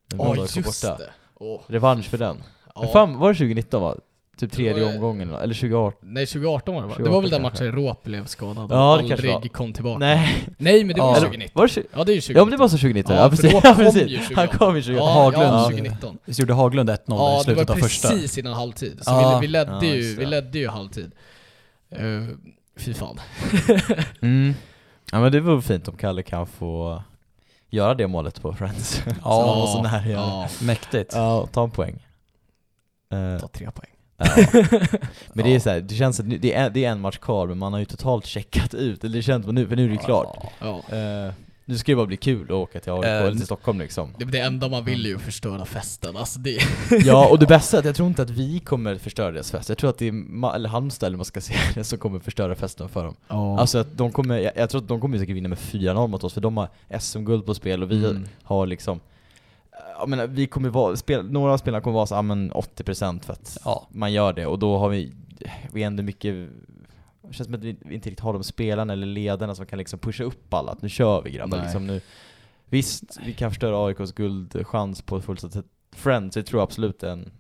Ja, 0.09 0.17
var 0.17 0.37
just 0.37 0.57
borta. 0.57 0.97
det. 0.97 1.11
Åh. 1.35 1.61
Revansch 1.67 2.05
för 2.05 2.19
den. 2.19 2.43
Men 2.81 2.89
fan, 2.89 3.19
var 3.19 3.29
det 3.29 3.35
2019 3.35 3.83
va? 3.83 3.97
Typ 4.43 4.51
Det 4.51 4.57
tredje 4.57 4.85
var- 4.85 4.95
omgången 4.95 5.29
eller, 5.29 5.39
eller 5.41 5.55
2018? 5.55 5.99
Nej, 6.13 6.27
2018 6.27 6.75
var 6.75 6.83
det 6.83 6.89
va? 6.89 6.95
Det 6.99 7.05
2018 7.05 7.15
var 7.15 7.21
väl 7.23 7.31
den 7.31 7.43
matchen 7.43 7.73
Råp 7.73 8.03
blev 8.05 8.27
skadad 8.27 8.59
och 8.59 8.63
Ja, 8.79 8.97
det 9.17 9.27
var. 9.27 9.35
aldrig 9.35 9.53
kom 9.53 9.73
tillbaka? 9.73 9.99
Nej. 9.99 10.45
Nej, 10.59 10.85
men 10.85 10.95
det 10.95 11.01
var 11.01 11.09
Ja. 11.09 11.17
Eller, 11.17 11.27
2019. 11.27 11.61
var 11.61 11.67
det 11.67 11.73
20? 11.73 11.87
Ja, 11.97 12.05
det 12.05 12.13
är 12.13 12.15
ju 12.15 12.21
2019. 12.21 12.41
Ja 12.41 12.45
men 12.45 12.51
det 12.51 12.57
var 12.57 12.69
så 12.69 12.77
2019, 12.79 13.17
ja, 13.17 13.23
Ja, 13.23 13.31
precis. 13.31 13.53
Ja, 13.53 13.61
precis. 13.77 14.03
ju 14.03 14.17
2018. 14.19 14.37
Han 14.37 14.49
kom 14.49 14.77
ju 14.77 14.83
2018. 14.83 15.09
Ja, 15.09 15.23
Haglund, 15.23 15.45
ja, 15.45 15.59
ja. 15.59 15.65
2019. 15.65 16.19
Visst 16.25 16.41
gjorde 16.41 16.55
Haglund 16.55 16.91
1-0 16.91 16.99
Ja, 17.09 17.15
i 17.15 17.45
det 17.45 17.55
var 17.55 17.65
slutet 17.65 17.71
av 17.71 17.75
första? 17.75 18.09
precis 18.09 18.39
innan 18.39 18.53
halvtid. 18.53 18.99
Så 19.03 19.11
Ja. 19.11 19.39
vi, 19.41 19.47
vi, 19.47 19.53
ledde 19.53 19.73
Ja, 19.73 19.85
ju, 19.85 20.01
det. 20.15 20.19
vi 20.21 20.27
ledde 20.27 20.59
ju 20.59 20.69
halvtid. 20.69 21.13
Uh, 22.01 22.29
fy 22.77 22.95
fan. 22.95 23.21
Mm. 24.23 24.55
Ja 25.13 25.21
men 25.21 25.33
det 25.33 25.41
vore 25.41 25.63
fint 25.63 25.89
om 25.89 25.97
Kalle 25.97 26.23
kan 26.23 26.47
få 26.47 27.03
göra 27.71 27.95
det 27.95 28.07
målet 28.07 28.43
på 28.43 28.53
Friends. 28.53 29.03
Ja. 29.07 29.13
så 29.23 29.47
var 29.47 29.67
så 29.67 29.83
nära 29.83 30.07
ja. 30.07 30.49
ja. 30.61 30.65
Mäktigt. 30.67 31.13
ja, 31.15 31.47
ta 31.53 31.65
en 31.65 31.71
poäng. 31.71 32.07
Eh, 33.13 33.41
Ta 33.41 33.49
tre 33.49 33.71
poäng. 33.71 33.91
ja. 34.53 34.99
Men 35.33 35.45
det 35.45 35.55
är 35.55 35.61
så 35.61 35.71
här, 35.71 35.81
det 35.81 35.95
känns 35.95 36.21
att 36.21 36.27
nu- 36.27 36.39
det 36.39 36.53
är, 36.55 36.71
det 36.71 36.85
är 36.85 36.91
en 36.91 37.01
match 37.01 37.19
kvar 37.19 37.47
men 37.47 37.59
man 37.59 37.73
har 37.73 37.81
ju 37.81 37.85
totalt 37.87 38.27
checkat 38.27 38.75
ut, 38.75 39.05
eller 39.05 39.17
det 39.17 39.23
känns 39.23 39.45
som 39.45 39.55
nu, 39.55 39.67
för 39.69 39.77
nu 39.77 39.85
är 39.85 39.89
det 39.89 39.93
ju 39.95 39.99
klart. 39.99 40.39
Ja. 40.61 40.83
Eh, 40.97 41.33
nu 41.65 41.79
ska 41.79 41.93
det 41.93 41.97
bara 41.97 42.07
bli 42.07 42.17
kul 42.17 42.45
att 42.45 42.51
åka 42.51 42.81
till 42.81 42.93
AIK 42.93 43.05
Eh, 43.05 43.11
eller 43.17 43.31
till 43.33 43.45
Stockholm 43.45 43.79
liksom. 43.79 44.09
Det, 44.19 44.25
det 44.25 44.39
enda 44.39 44.69
man 44.69 44.85
vill 44.85 45.05
är 45.07 45.09
ju 45.11 45.17
att 45.17 45.23
förstöra 45.23 45.65
festen. 45.65 46.17
Alltså 46.17 46.39
det... 46.39 46.59
Ja, 47.05 47.29
och 47.31 47.39
det 47.39 47.47
bästa 47.47 47.77
är 47.77 47.79
att 47.79 47.85
jag 47.85 47.95
tror 47.97 48.09
inte 48.09 48.23
att 48.23 48.31
vi 48.31 48.59
kommer 48.61 48.97
förstöra 48.97 49.31
deras 49.31 49.51
fest. 49.51 49.69
Jag 49.69 49.79
tror 49.79 49.91
att 49.91 49.99
det 49.99 50.09
är 50.09 50.13
Ma- 50.13 50.55
eller 50.55 50.69
Halmstad 50.69 51.07
eller 51.07 51.17
man 51.17 51.25
ska 51.25 51.41
säga 51.41 51.59
det 51.75 51.85
som 51.85 51.99
kommer 51.99 52.19
förstöra 52.19 52.55
festen 52.55 52.89
för 52.89 53.05
dem. 53.05 53.15
Ja. 53.29 53.61
Alltså 53.61 53.79
att 53.79 53.97
de 53.99 54.13
kommer, 54.13 54.39
jag, 54.39 54.53
jag 54.57 54.71
tror 54.71 54.81
att 54.83 54.89
de 54.89 55.01
kommer 55.01 55.19
säkert 55.19 55.37
vinna 55.37 55.49
med 55.49 55.59
4-0 55.59 56.07
mot 56.07 56.25
oss 56.25 56.33
för 56.35 56.41
de 56.41 56.57
har 56.57 56.69
SM-guld 57.01 57.47
på 57.47 57.55
spel 57.55 57.83
och 57.83 57.91
vi 57.91 58.05
Mm. 58.05 58.25
har 58.43 58.67
liksom 58.67 59.01
jag 59.99 60.09
menar, 60.09 60.27
vi 60.27 60.47
kommer 60.47 60.69
vara, 60.69 60.97
spel, 60.97 61.31
några 61.31 61.53
av 61.53 61.59
spelarna 61.59 61.83
kommer 61.83 61.95
vara 61.95 62.07
så, 62.07 62.15
ja, 62.15 62.23
men 62.23 62.53
80% 62.53 63.21
för 63.25 63.33
att 63.33 63.59
Ja. 63.65 63.89
man 63.93 64.13
gör 64.13 64.33
det 64.33 64.47
och 64.47 64.59
då 64.59 64.79
har 64.79 64.89
vi, 64.89 65.13
vi 65.73 65.83
ändå 65.83 66.03
mycket 66.03 66.49
det 67.29 67.33
känns 67.35 67.47
som 67.47 67.55
att 67.55 67.61
vi 67.65 67.69
inte 67.71 67.93
riktigt 68.11 68.21
har 68.21 68.33
de 68.33 68.45
spelarna 68.45 68.93
eller 68.93 69.07
ledarna 69.07 69.55
som 69.55 69.67
kan 69.67 69.79
liksom 69.79 69.99
pusha 69.99 70.25
upp 70.25 70.55
alla, 70.55 70.73
att 70.73 70.83
nu 70.83 70.89
kör 70.89 71.23
vi 71.23 71.31
grabbar 71.31 71.63
liksom 71.63 71.87
nu 71.87 72.01
Visst, 72.67 73.19
vi 73.27 73.33
kan 73.33 73.51
förstöra 73.51 73.87
AIKs 73.87 74.13
guldchans 74.13 75.03
på 75.03 75.17
ett 75.17 75.25
fullsatt 75.25 75.57
Friends, 75.97 76.37
jag 76.37 76.47
tror 76.47 76.63
absolut 76.63 77.03
är 77.03 77.09
en 77.11 77.31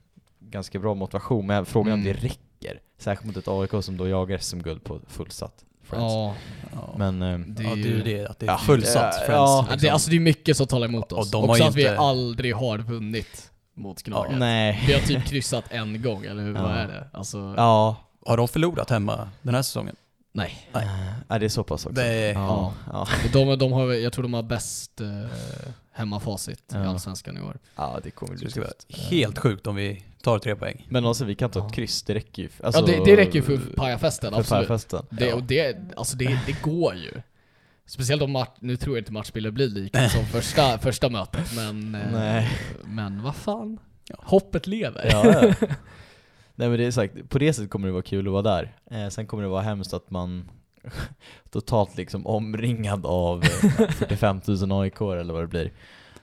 ganska 0.41 0.79
bra 0.79 0.95
motivation, 0.95 1.47
men 1.47 1.67
frågan 1.67 1.89
är 1.89 1.95
om 1.95 2.01
Mm. 2.01 2.13
det 2.15 2.21
räcker. 2.29 2.81
Särskilt 2.99 3.27
mot 3.27 3.37
ett 3.37 3.49
AIK 3.49 3.85
som 3.85 3.97
då 3.97 4.09
jagar 4.09 4.39
SM-guld 4.39 4.85
på 4.85 5.01
fullsatt 5.09 5.65
Friends. 5.83 6.13
Ja. 6.73 6.95
Men, 6.97 7.23
eh, 7.23 7.39
det 7.39 7.63
är 7.63 7.69
ja, 7.69 7.75
det 7.75 7.81
är 7.83 7.85
ju... 7.87 8.03
det, 8.03 8.27
att 8.27 8.39
det 8.39 8.47
är 8.47 8.51
Ja, 8.51 8.59
fullsatt 8.59 9.15
Friends. 9.15 9.29
ja. 9.29 9.67
Det, 9.81 9.89
alltså 9.91 10.11
det 10.11 10.17
är 10.17 10.21
mycket 10.21 10.57
som 10.57 10.67
talar 10.67 10.87
emot 10.89 11.13
Och 11.13 11.19
oss. 11.19 11.31
de 11.31 11.43
har 11.43 11.49
Också 11.49 11.63
ju 11.63 11.69
att 11.69 11.75
vi 11.77 11.83
inte- 11.83 11.99
aldrig 11.99 12.55
har 12.57 12.79
vunnit 12.79 13.51
mot 13.75 14.03
Gnaget. 14.03 14.39
nej. 14.39 14.85
Vi 14.87 14.93
har 14.93 15.01
typ 15.01 15.25
kryssat 15.25 15.65
en 15.69 16.03
gång, 16.03 16.25
eller 16.25 16.43
hur? 16.43 16.55
Ja. 16.55 16.63
vad 16.63 16.73
är 16.73 16.87
det? 16.89 17.09
Alltså, 17.13 17.55
Ja, 17.57 17.97
Har 18.27 18.37
de 18.37 18.49
förlorat 18.49 18.91
hemma 18.91 19.29
den 19.43 19.55
här 19.55 19.63
säsongen? 19.63 19.97
Nej. 20.33 20.69
Nej. 20.73 21.41
det 21.41 21.45
är 21.45 21.49
så 21.49 21.65
pass 21.65 21.87
också. 21.87 21.95
Det 21.95 22.05
är- 22.07 22.33
ja. 22.33 22.75
Ja. 22.93 23.09
De, 23.33 23.59
de 23.59 23.73
har, 23.73 23.93
jag 23.93 24.13
tror 24.13 24.23
de 24.23 24.35
har 24.35 24.43
bäst 24.43 25.01
eh, 25.01 25.07
hemmafacit 25.93 26.59
i 26.59 26.75
Ja. 26.75 26.87
Allsvenskan 26.89 27.37
i 27.37 27.41
år. 27.41 27.59
ja, 27.77 28.01
det 28.03 28.11
kommer 28.11 28.37
bli 28.37 28.51
tufft. 28.51 28.87
helt 28.89 29.39
sjukt 29.39 29.67
om 29.67 29.75
vi 29.77 30.05
tar 30.23 30.39
tre 30.39 30.57
poäng. 30.57 30.87
Men 30.91 31.07
alltså 31.07 31.25
vi 31.25 31.35
kan 31.35 31.51
ta 31.51 31.59
ett 31.59 31.65
Ja. 31.69 31.73
kryss, 31.75 32.03
det 32.03 32.15
räcker 32.15 32.43
ju. 32.43 32.49
Alltså, 32.63 32.81
ja, 32.81 32.87
det, 33.05 33.05
det 33.05 33.17
räcker 33.17 33.35
ju 33.35 33.43
för 33.43 33.59
pajafesten, 33.77 34.35
absolut. 34.35 34.69
pajafesten. 34.69 35.07
Det, 35.11 35.33
och 35.33 35.43
det, 35.43 35.77
alltså 35.97 36.17
det, 36.17 36.39
det 36.47 36.63
går 36.63 36.95
ju. 36.95 37.23
Speciellt 37.87 38.23
om 38.23 38.33
match, 38.33 38.49
nu 38.61 38.77
tror 38.77 38.97
jag 38.97 39.01
inte 39.01 39.13
matchbilden 39.13 39.55
blir 39.55 39.69
lika 39.69 40.09
som 40.09 40.27
första, 40.27 40.79
första 40.79 41.09
mötet, 41.09 41.53
men... 41.57 41.95
eh, 41.95 42.13
Nej. 42.13 42.51
Men 42.85 43.23
vad 43.23 43.37
fan. 43.37 43.79
Ja. 44.09 44.15
Hoppet 44.19 44.67
lever. 44.67 45.57
Nej 46.55 46.69
men 46.69 46.79
det 46.79 46.85
är 46.85 46.91
sagt, 46.91 47.29
på 47.29 47.39
det 47.39 47.53
sättet 47.53 47.71
kommer 47.71 47.87
det 47.87 47.93
vara 47.93 48.03
kul 48.03 48.27
att 48.27 48.33
vara 48.33 48.43
där. 48.43 48.77
Eh, 48.91 49.09
sen 49.09 49.27
kommer 49.27 49.43
det 49.43 49.49
vara 49.49 49.63
hemskt 49.63 49.93
att 49.93 50.11
man 50.11 50.51
totalt 51.51 51.97
liksom 51.97 52.27
omringad 52.27 53.07
av 53.07 53.43
eh, 53.45 53.49
45 53.91 54.41
000 54.47 54.73
AIK 54.83 55.01
eller 55.01 55.33
vad 55.35 55.43
det 55.43 55.47
blir. 55.49 55.73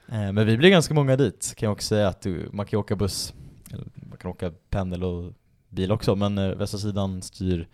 Eh, 0.07 0.31
men 0.31 0.45
vi 0.45 0.57
blir 0.57 0.69
ganska 0.69 0.93
många 0.93 1.15
dit, 1.15 1.53
kan 1.57 1.67
jag 1.67 1.73
också 1.73 1.87
säga 1.87 2.07
att 2.07 2.21
du, 2.21 2.49
man 2.53 2.65
kan 2.65 2.79
åka 2.79 2.95
buss, 2.95 3.33
eller 3.71 3.85
man 3.93 4.17
kan 4.17 4.31
åka 4.31 4.51
pendel 4.69 5.03
och 5.03 5.33
bil 5.69 5.91
också, 5.91 6.15
men 6.15 6.37
eh, 6.37 6.49
västra 6.55 6.79
sidan 6.79 7.21
styr, 7.21 7.67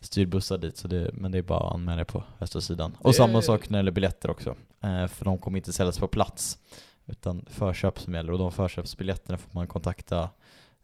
styr 0.00 0.26
bussar 0.26 0.58
dit, 0.58 0.76
så 0.76 0.88
det, 0.88 1.10
men 1.12 1.32
det 1.32 1.38
är 1.38 1.42
bara 1.42 1.68
att 1.68 1.74
anmäla 1.74 2.04
på 2.04 2.24
västra 2.38 2.60
sidan. 2.60 2.96
Och 2.98 3.10
Det- 3.10 3.16
samma 3.16 3.42
sak 3.42 3.68
när 3.70 3.78
det 3.78 3.78
gäller 3.78 3.92
biljetter 3.92 4.30
också, 4.30 4.56
eh, 4.84 5.06
för 5.06 5.24
de 5.24 5.38
kommer 5.38 5.58
inte 5.58 5.72
säljas 5.72 5.98
på 5.98 6.08
plats, 6.08 6.58
utan 7.06 7.44
förköp 7.50 7.98
som 7.98 8.14
gäller, 8.14 8.32
och 8.32 8.38
de 8.38 8.52
förköpsbiljetterna 8.52 9.38
får 9.38 9.50
man 9.52 9.66
kontakta 9.66 10.28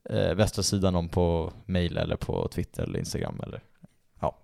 eh, 0.04 0.34
västra 0.34 0.62
sidan 0.62 0.94
om 0.94 1.08
på 1.08 1.52
mail 1.66 1.96
eller 1.96 2.16
på 2.16 2.48
Twitter 2.48 2.82
eller 2.82 2.98
Instagram 2.98 3.40
eller 3.42 3.60
ja. 4.20 4.38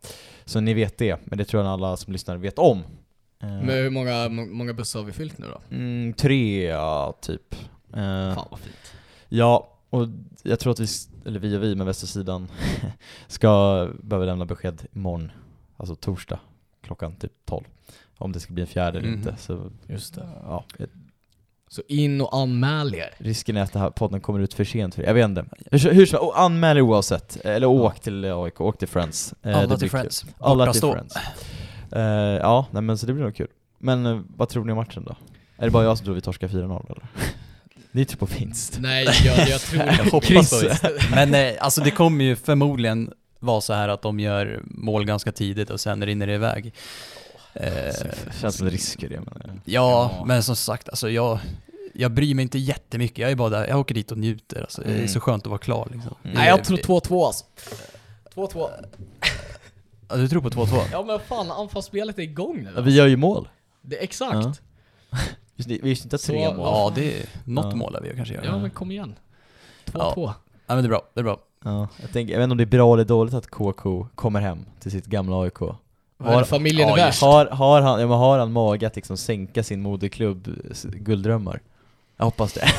Så 0.44 0.60
ni 0.60 0.74
vet 0.74 0.98
det, 0.98 1.20
men 1.24 1.38
det 1.38 1.44
tror 1.44 1.62
jag 1.62 1.72
alla 1.72 1.96
som 1.96 2.12
lyssnar 2.12 2.36
vet 2.36 2.58
om. 2.58 2.78
Eh, 2.78 3.48
Men 3.48 3.68
hur 3.68 3.90
många, 3.90 4.28
må- 4.28 4.46
många 4.46 4.72
bussar 4.72 4.98
har 5.00 5.06
vi 5.06 5.12
fyllt 5.12 5.38
nu 5.38 5.46
då? 5.46 5.60
mm, 5.76 6.12
tre, 6.12 6.64
ja, 6.66 7.14
typ. 7.20 7.54
Eh, 7.92 8.34
Fan 8.34 8.46
vad 8.50 8.60
fint. 8.60 8.92
ja, 9.28 9.72
och 9.90 10.06
jag 10.42 10.60
tror 10.60 10.72
att 10.72 10.80
vi, 10.80 10.86
eller 11.26 11.40
vi 11.40 11.56
och 11.56 11.62
vi 11.62 11.74
med 11.74 11.86
västra 11.86 12.06
sidan 12.06 12.48
ska 13.26 13.88
behöva 14.02 14.26
lämna 14.26 14.44
besked 14.46 14.82
imorgon, 14.92 15.32
alltså 15.76 15.94
torsdag, 15.94 16.40
klockan 16.82 17.16
typ 17.16 17.32
12. 17.44 17.64
Om 18.18 18.32
det 18.32 18.40
ska 18.40 18.52
bli 18.52 18.60
en 18.60 18.66
fjärde 18.66 18.98
eller 18.98 19.08
Mhm. 19.08 19.18
inte. 19.18 19.36
Så, 19.38 19.70
Just 19.88 20.14
det. 20.14 20.28
ja, 20.42 20.64
Så 21.68 21.82
in 21.88 22.20
och 22.20 22.36
anmäl 22.36 22.94
er. 22.94 23.14
risken 23.18 23.56
är 23.56 23.62
att 23.62 23.72
den 23.72 23.82
här 23.82 23.90
podden 23.90 24.20
kommer 24.20 24.40
ut 24.40 24.54
för 24.54 24.64
sent 24.64 24.94
för 24.94 25.02
Jag 25.02 25.14
vet 25.14 25.24
inte. 25.24 25.44
Hur, 25.70 25.92
hur 25.92 26.06
som 26.06 26.18
och 26.18 26.40
anmäl 26.40 26.76
er 26.76 26.80
oavsett, 26.80 27.36
eller 27.44 27.66
åk 27.66 28.00
till 28.00 28.24
AIK, 28.24 28.60
åk 28.60 28.78
till 28.78 28.88
Friends. 28.88 29.34
Eh, 29.42 29.50
det 29.50 29.56
Alla 29.56 29.66
blir 29.66 29.76
till 29.76 29.90
kul. 29.90 30.00
Friends. 30.00 30.24
Alla 30.38 30.56
Borta 30.56 30.72
till 30.72 30.78
stå. 30.78 30.92
Friends. 30.92 31.16
Eh, 31.92 32.02
ja, 32.40 32.66
nej, 32.70 32.82
men 32.82 32.98
så 32.98 33.06
det 33.06 33.12
blir 33.12 33.24
nog 33.24 33.36
kul. 33.36 33.48
Men 33.78 34.06
eh, 34.06 34.20
vad 34.36 34.48
tror 34.48 34.64
ni 34.64 34.72
om 34.72 34.78
matchen 34.78 35.04
då? 35.04 35.16
Är 35.58 35.64
det 35.64 35.70
bara 35.70 35.84
jag 35.84 35.98
som 35.98 36.04
tror 36.04 36.14
vi 36.14 36.20
torskar 36.20 36.48
4-0 36.48 36.84
eller? 36.86 37.06
Ni 37.90 38.04
tror 38.04 38.18
på 38.18 38.26
vinst? 38.26 38.78
Nej, 38.80 39.08
jag, 39.24 39.48
jag 39.48 39.60
tror 39.60 39.82
Jag 39.98 40.04
hoppas 40.04 40.50
på. 40.50 40.88
Men 41.10 41.34
eh, 41.34 41.52
alltså 41.60 41.80
det 41.80 41.90
kommer 41.90 42.24
ju 42.24 42.36
förmodligen 42.36 43.12
vara 43.38 43.60
så 43.60 43.72
här 43.72 43.88
att 43.88 44.02
de 44.02 44.20
gör 44.20 44.60
mål 44.64 45.04
ganska 45.04 45.32
tidigt 45.32 45.70
och 45.70 45.80
sen 45.80 46.06
rinner 46.06 46.26
det 46.26 46.34
iväg. 46.34 46.74
Eh, 47.60 47.94
Känns 48.40 48.56
som 48.56 48.66
en 48.66 48.72
risk 48.72 49.02
i 49.02 49.08
det 49.08 49.20
men... 49.20 49.60
ja, 49.64 50.12
Ja. 50.18 50.24
men 50.24 50.42
som 50.42 50.56
sagt, 50.56 50.88
alltså 50.88 51.10
jag, 51.10 51.38
jag 51.94 52.12
bryr 52.12 52.34
mig 52.34 52.42
inte 52.42 52.58
jättemycket. 52.58 53.18
Jag 53.18 53.30
är 53.30 53.34
bara 53.36 53.48
där, 53.48 53.66
jag 53.68 53.80
åker 53.80 53.94
dit 53.94 54.10
och 54.12 54.18
njuter. 54.18 54.60
Alltså, 54.60 54.82
Det 54.82 54.88
är 54.90 54.94
Mm. 54.96 55.08
så 55.08 55.20
skönt 55.20 55.42
att 55.46 55.50
vara 55.50 55.58
klar 55.58 55.88
liksom. 55.92 56.14
Mm. 56.24 56.36
Nej, 56.36 56.48
jag 56.48 56.64
tror 56.64 56.76
2-2 56.76 57.26
alltså. 57.26 57.44
2-2. 58.34 58.68
Ja, 60.08 60.16
du 60.16 60.28
tror 60.28 60.42
på 60.42 60.50
2-2? 60.50 60.80
Ja 60.92 61.02
men 61.02 61.20
fan, 61.20 61.50
anfallsspelet 61.50 62.18
är 62.18 62.22
igång 62.22 62.62
nu. 62.62 62.72
Ja, 62.76 62.80
vi 62.82 62.94
gör 62.94 63.06
ju 63.06 63.16
mål. 63.16 63.48
Det, 63.82 63.96
exakt. 63.96 64.34
Ja. 65.10 65.18
Vi 65.66 65.78
visste 65.82 66.06
inte 66.06 66.16
att 66.16 66.22
tre 66.22 66.48
mål? 66.54 66.56
Ja, 66.58 66.92
det 66.94 67.20
är 67.20 67.26
något 67.44 67.64
Ja. 67.64 67.74
mål 67.74 67.92
där 67.92 68.00
vi 68.00 68.16
kanske 68.16 68.34
gör. 68.34 68.44
Ja, 68.44 68.50
Ja. 68.50 68.58
men 68.58 68.70
kom 68.70 68.90
igen. 68.90 69.14
2-2. 69.84 70.12
Ja. 70.16 70.34
men 70.66 70.76
det 70.76 70.82
är 70.86 70.88
bra, 70.88 71.02
det 71.14 71.20
är 71.20 71.24
bra. 71.24 71.40
Ja, 71.64 71.88
jag, 72.00 72.12
tänker, 72.12 72.32
jag 72.32 72.38
vet 72.40 72.44
inte 72.44 72.52
om 72.52 72.56
det 72.58 72.64
är 72.64 72.78
bra 72.78 72.94
eller 72.94 73.04
dåligt 73.04 73.34
att 73.34 73.46
KK 73.50 74.06
kommer 74.14 74.40
hem 74.40 74.64
till 74.80 74.90
sitt 74.90 75.06
gamla 75.06 75.40
AIK 75.42 75.58
Det 76.18 76.44
familjen 76.44 76.88
är 76.88 76.98
ja, 76.98 77.04
värst? 77.06 77.22
Har, 77.22 77.46
har, 77.46 77.80
han, 77.82 78.00
ja, 78.00 78.06
men 78.06 78.18
har 78.18 78.38
han 78.38 78.52
mage 78.52 78.86
att 78.86 78.96
liksom 78.96 79.16
sänka 79.16 79.62
sin 79.62 79.82
moderklubb 79.82 80.48
gulddrömmar? 80.84 81.60
Jag 82.16 82.24
hoppas 82.24 82.52
det. 82.52 82.68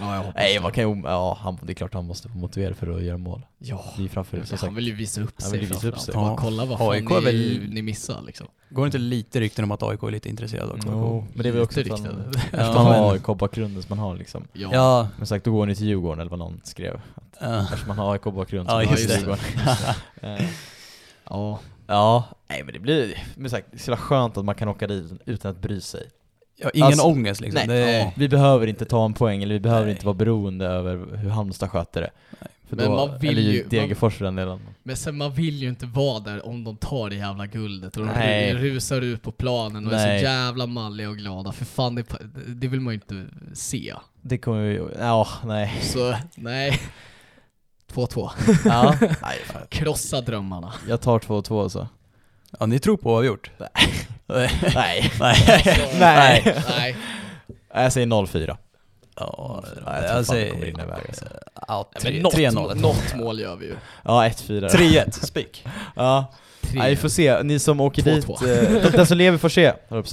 Ja, 0.00 0.10
jag 0.14 0.18
hoppas 0.22 0.34
Nej, 0.36 0.54
det. 0.54 0.60
man 0.60 0.72
kan 0.72 0.90
ju, 0.90 1.02
ja, 1.04 1.38
han, 1.40 1.58
det 1.62 1.72
är 1.72 1.74
klart 1.74 1.94
han 1.94 2.06
måste 2.06 2.28
få 2.28 2.38
motivera 2.38 2.74
för 2.74 2.96
att 2.96 3.02
göra 3.02 3.18
mål. 3.18 3.42
Ja, 3.58 3.84
Det 3.96 4.04
är 4.04 4.08
framför, 4.08 4.44
som 4.44 4.58
han 4.60 4.74
vill 4.74 4.86
ju 4.86 4.94
visa 4.94 5.20
upp 5.20 5.34
Han 5.42 5.50
sig 5.50 5.58
vill 5.60 5.68
ju 5.68 5.74
visa 5.74 5.88
upp 5.88 5.98
sig. 5.98 6.14
Ja. 6.14 6.36
kolla 6.40 6.64
vad 6.64 6.78
fan 6.78 6.90
AIK 6.90 7.10
är 7.10 7.14
ni, 7.20 7.24
väl- 7.24 7.68
ni 7.70 7.82
missar 7.82 8.22
liksom. 8.26 8.46
Går 8.70 8.82
det 8.82 8.86
inte 8.86 8.98
lite 8.98 9.40
rykten 9.40 9.64
om 9.64 9.70
att 9.70 9.82
AIK 9.82 10.02
är 10.02 10.10
lite 10.10 10.28
intresserad 10.28 10.70
också? 10.70 10.88
Jo, 10.92 11.26
men 11.34 11.42
det 11.42 11.48
är 11.48 11.52
väl 11.52 11.62
också 11.62 11.80
att 11.80 11.88
man, 11.88 12.06
eftersom 12.34 12.58
Ja, 12.60 12.72
man 12.74 12.84
men- 12.84 13.02
har 13.02 13.12
AIK-bakgrunden 13.12 13.82
som 13.82 13.96
man 13.96 13.98
har 14.08 14.16
liksom. 14.16 14.44
Ja. 14.52 14.68
Ja, 14.72 15.08
Men 15.16 15.26
sagt, 15.26 15.44
då 15.44 15.52
går 15.52 15.66
ni 15.66 15.74
till 15.74 15.86
Djurgården 15.86 16.20
eller 16.20 16.30
vad 16.30 16.38
någon 16.38 16.60
skrev. 16.64 17.00
ja. 17.40 17.60
Eftersom 17.62 17.88
man 17.88 17.98
har 17.98 18.12
AIK-bakgrund 18.12 18.68
så 18.68 18.74
Ja, 18.74 18.78
går 18.78 18.84
man 18.84 18.94
just 18.94 19.08
till. 19.10 19.18
Djurgården. 19.18 19.44
Ja. 21.30 21.58
Ja, 21.90 22.24
nej 22.48 22.62
men 22.64 22.72
det 22.74 22.78
blir, 22.80 23.14
men 23.36 23.50
sagt, 23.50 23.74
är 23.74 23.78
så 23.78 23.90
jävla 23.90 24.02
skönt 24.04 24.36
att 24.36 24.44
man 24.44 24.54
kan 24.54 24.68
åka 24.68 24.86
dit 24.86 25.12
utan 25.26 25.50
att 25.50 25.58
bry 25.62 25.80
sig. 25.80 26.08
ja 26.56 26.70
ingen 26.74 26.86
Alltså, 26.86 27.06
ångest 27.06 27.40
liksom. 27.40 27.62
Nej, 27.66 27.84
det, 27.84 27.98
ja. 27.98 28.12
vi 28.16 28.28
behöver 28.28 28.66
inte 28.66 28.84
ta 28.84 29.04
en 29.04 29.14
poäng, 29.14 29.42
eller 29.42 29.54
vi 29.54 29.60
behöver 29.60 29.84
Nej. 29.84 29.92
inte 29.92 30.06
vara 30.06 30.14
beroende 30.14 30.66
över 30.66 31.16
hur 31.16 31.30
Halmstad 31.30 31.70
sköter 31.70 32.00
det. 32.00 32.10
För 32.68 32.76
Men 32.76 32.84
då, 32.90 32.96
man 33.06 33.18
vill 33.18 33.30
eller 33.38 33.52
ju- 33.52 33.64
Degerfors 33.68 34.14
för 34.14 34.24
den 34.24 34.36
delen. 34.36 34.60
Men 34.82 34.96
sen 34.96 35.16
man 35.16 35.32
vill 35.34 35.54
ju 35.62 35.68
inte 35.68 35.86
vara 35.86 36.20
där 36.20 36.46
om 36.46 36.64
de 36.64 36.76
tar 36.76 37.10
det 37.10 37.16
jävla 37.16 37.46
guldet 37.46 37.96
och 37.96 38.06
de 38.06 38.52
rusar 38.52 39.00
ut 39.00 39.22
på 39.22 39.32
planen 39.32 39.86
och 39.86 39.92
är 39.92 39.96
Nej. 40.06 40.18
så 40.20 40.24
jävla 40.24 40.66
malliga 40.66 41.08
och 41.10 41.16
glada. 41.16 41.52
För 41.52 41.64
fan, 41.64 41.94
det, 41.94 42.04
det 42.46 42.68
vill 42.68 42.80
man 42.80 42.94
ju 42.94 43.00
inte 43.06 43.26
se. 43.54 43.94
Det 44.22 44.38
kommer 44.38 44.62
ju, 44.64 44.88
ja, 44.98 45.28
nej. 45.46 45.78
Så, 45.82 46.14
nej. 46.34 46.80
2-2. 47.94 48.30
Ja, 48.64 48.94
nej 49.00 49.38
fan. 49.44 49.62
Krossa 49.68 50.20
drömmarna. 50.20 50.72
Jag 50.88 51.00
tar 51.00 51.18
2-2 51.18 51.68
så. 51.68 51.88
ja, 52.60 52.66
ni 52.66 52.78
tror 52.78 52.96
på 52.96 53.10
oavgjort? 53.14 53.50
Nej. 53.58 53.70
Nej. 54.74 55.12
Nej. 55.20 55.36
Nej. 56.00 56.62
nej. 56.68 56.96
Jag 57.74 57.92
säger 57.92 58.06
0-4. 58.06 58.56
Ja, 59.16 59.64
jag 59.86 60.04
jag 60.18 60.26
säger... 60.26 60.80
alltså. 61.08 61.24
Ja, 61.68 61.90
Men 61.92 62.02
tre- 62.02 62.20
något, 62.20 62.34
3-0. 62.34 62.80
något 62.80 63.14
mål 63.16 63.40
gör 63.40 63.56
vi 63.56 63.66
ju. 63.66 63.74
Ja, 64.04 64.24
1-4. 64.28 64.68
3-1, 64.68 65.10
spik. 65.26 65.64
Ja, 65.96 66.32
nej, 66.74 66.90
vi 66.90 66.96
får 66.96 67.08
se. 67.08 67.42
Ni 67.42 67.58
som 67.58 67.80
åker 67.80 68.02
2-2. 68.02 68.10
dit, 68.12 68.84
eh, 68.84 68.92
den 68.92 69.06
som 69.06 69.18
lever 69.18 69.38
får 69.38 69.48
se, 69.48 69.72
jag 69.88 70.04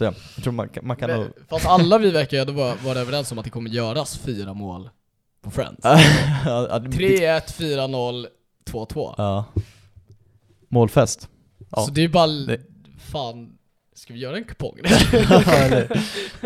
tror 0.43 0.51
man, 0.51 0.69
kan- 0.69 0.87
man 0.87 0.97
kan 0.97 1.09
nog... 1.09 1.19
Men, 1.19 1.33
fast 1.49 1.65
alla 1.65 1.97
vi 1.97 2.11
verkar 2.11 2.37
ju 2.37 2.41
ändå 2.41 2.53
vara, 2.53 2.73
vara 2.83 2.99
överens 2.99 3.31
om 3.31 3.37
att 3.39 3.45
det 3.45 3.51
kommer 3.51 3.69
göras 3.69 4.17
fyra 4.17 4.53
mål 4.53 4.89
på 5.47 5.51
Friends. 5.51 5.79
Ja, 5.83 5.99
ja, 6.69 6.79
det- 6.79 6.89
3-1, 6.97 7.41
4-0, 7.57 8.25
2-2. 8.69 9.13
Ja. 9.17 9.45
Målfest. 10.69 11.29
Ja. 11.71 11.81
Så 11.85 11.91
det 11.91 12.03
är 12.03 12.07
bara... 12.09 12.27
Det- 12.27 12.61
Fan, 13.11 13.49
ska 13.95 14.13
vi 14.13 14.19
göra 14.19 14.37
en 14.37 14.43
kupong? 14.43 14.77
Eller, 15.47 16.01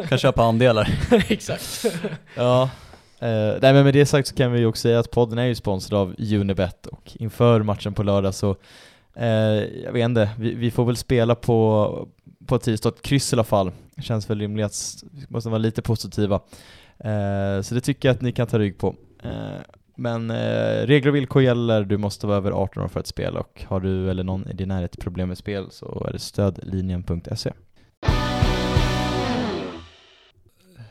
kan 0.10 0.18
köpa 0.18 0.44
andelar. 0.44 1.00
Exakt. 1.28 1.86
Ja. 2.36 2.70
Eh, 3.20 3.30
nej 3.62 3.74
men 3.74 3.84
med 3.84 3.94
det 3.94 4.06
sagt 4.06 4.28
så 4.28 4.36
kan 4.36 4.52
vi 4.52 4.60
ju 4.60 4.66
också 4.66 4.82
säga 4.82 5.00
att 5.00 5.12
podden 5.12 5.38
är 5.38 5.46
ju 5.46 5.56
sponsrad 5.56 6.00
av 6.02 6.16
Unibet 6.20 6.86
och 6.88 7.12
inför 7.14 7.62
matchen 7.64 7.94
på 7.94 8.04
lördag 8.04 8.36
så 8.36 8.56
eh, 9.16 9.26
jag 9.84 9.92
vet 9.92 10.06
inte, 10.06 10.30
vi, 10.38 10.54
vi 10.54 10.72
får 10.72 10.86
väl 10.86 10.98
spela 10.98 11.36
på, 11.36 12.08
på 12.46 12.60
tisdag, 12.60 12.90
ett 12.90 13.02
kryss 13.02 13.34
i 13.34 13.36
alla 13.36 13.44
fall. 13.44 13.72
Känns 14.02 14.30
väl 14.30 14.40
rimligt 14.40 14.66
att 14.66 15.04
vi 15.12 15.26
måste 15.30 15.50
vara 15.50 15.58
lite 15.58 15.82
positiva. 15.82 16.40
Eh, 17.04 17.62
så 17.62 17.76
det 17.76 17.82
tycker 17.82 18.08
jag 18.10 18.16
att 18.16 18.22
ni 18.22 18.32
kan 18.32 18.48
ta 18.48 18.60
rygg 18.60 18.78
på. 18.78 18.96
Eh, 19.24 19.32
men 19.96 20.32
eh, 20.32 20.86
regler 20.86 21.10
och 21.12 21.16
villkor 21.16 21.42
gäller, 21.44 21.84
du 21.84 21.98
måste 21.98 22.28
vara 22.28 22.38
över 22.38 22.52
18 22.52 22.84
år 22.84 22.88
för 22.88 23.00
att 23.00 23.08
spela 23.08 23.40
och 23.40 23.64
har 23.68 23.80
du 23.80 24.10
eller 24.10 24.24
någon 24.24 24.50
i 24.50 24.54
din 24.54 24.68
närhet 24.68 25.00
problem 25.00 25.28
med 25.28 25.38
spel 25.38 25.68
så 25.72 26.06
är 26.10 26.14
det 26.14 26.20
stödlinjen.se. 26.20 27.52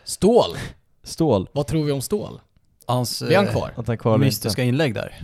Stål. 0.05 0.57
Stål, 1.03 1.49
Vad 1.53 1.67
tror 1.67 1.85
vi 1.85 1.93
om 1.93 2.01
Stål? 2.01 2.41
Hans 2.87 3.23
Är 3.23 3.37
han 3.37 3.47
kvar? 3.47 3.71
att 3.77 3.87
han 3.87 3.99
kvar 3.99 4.19
mystiska 4.19 4.63
inlägg 4.63 4.95
där. 4.95 5.15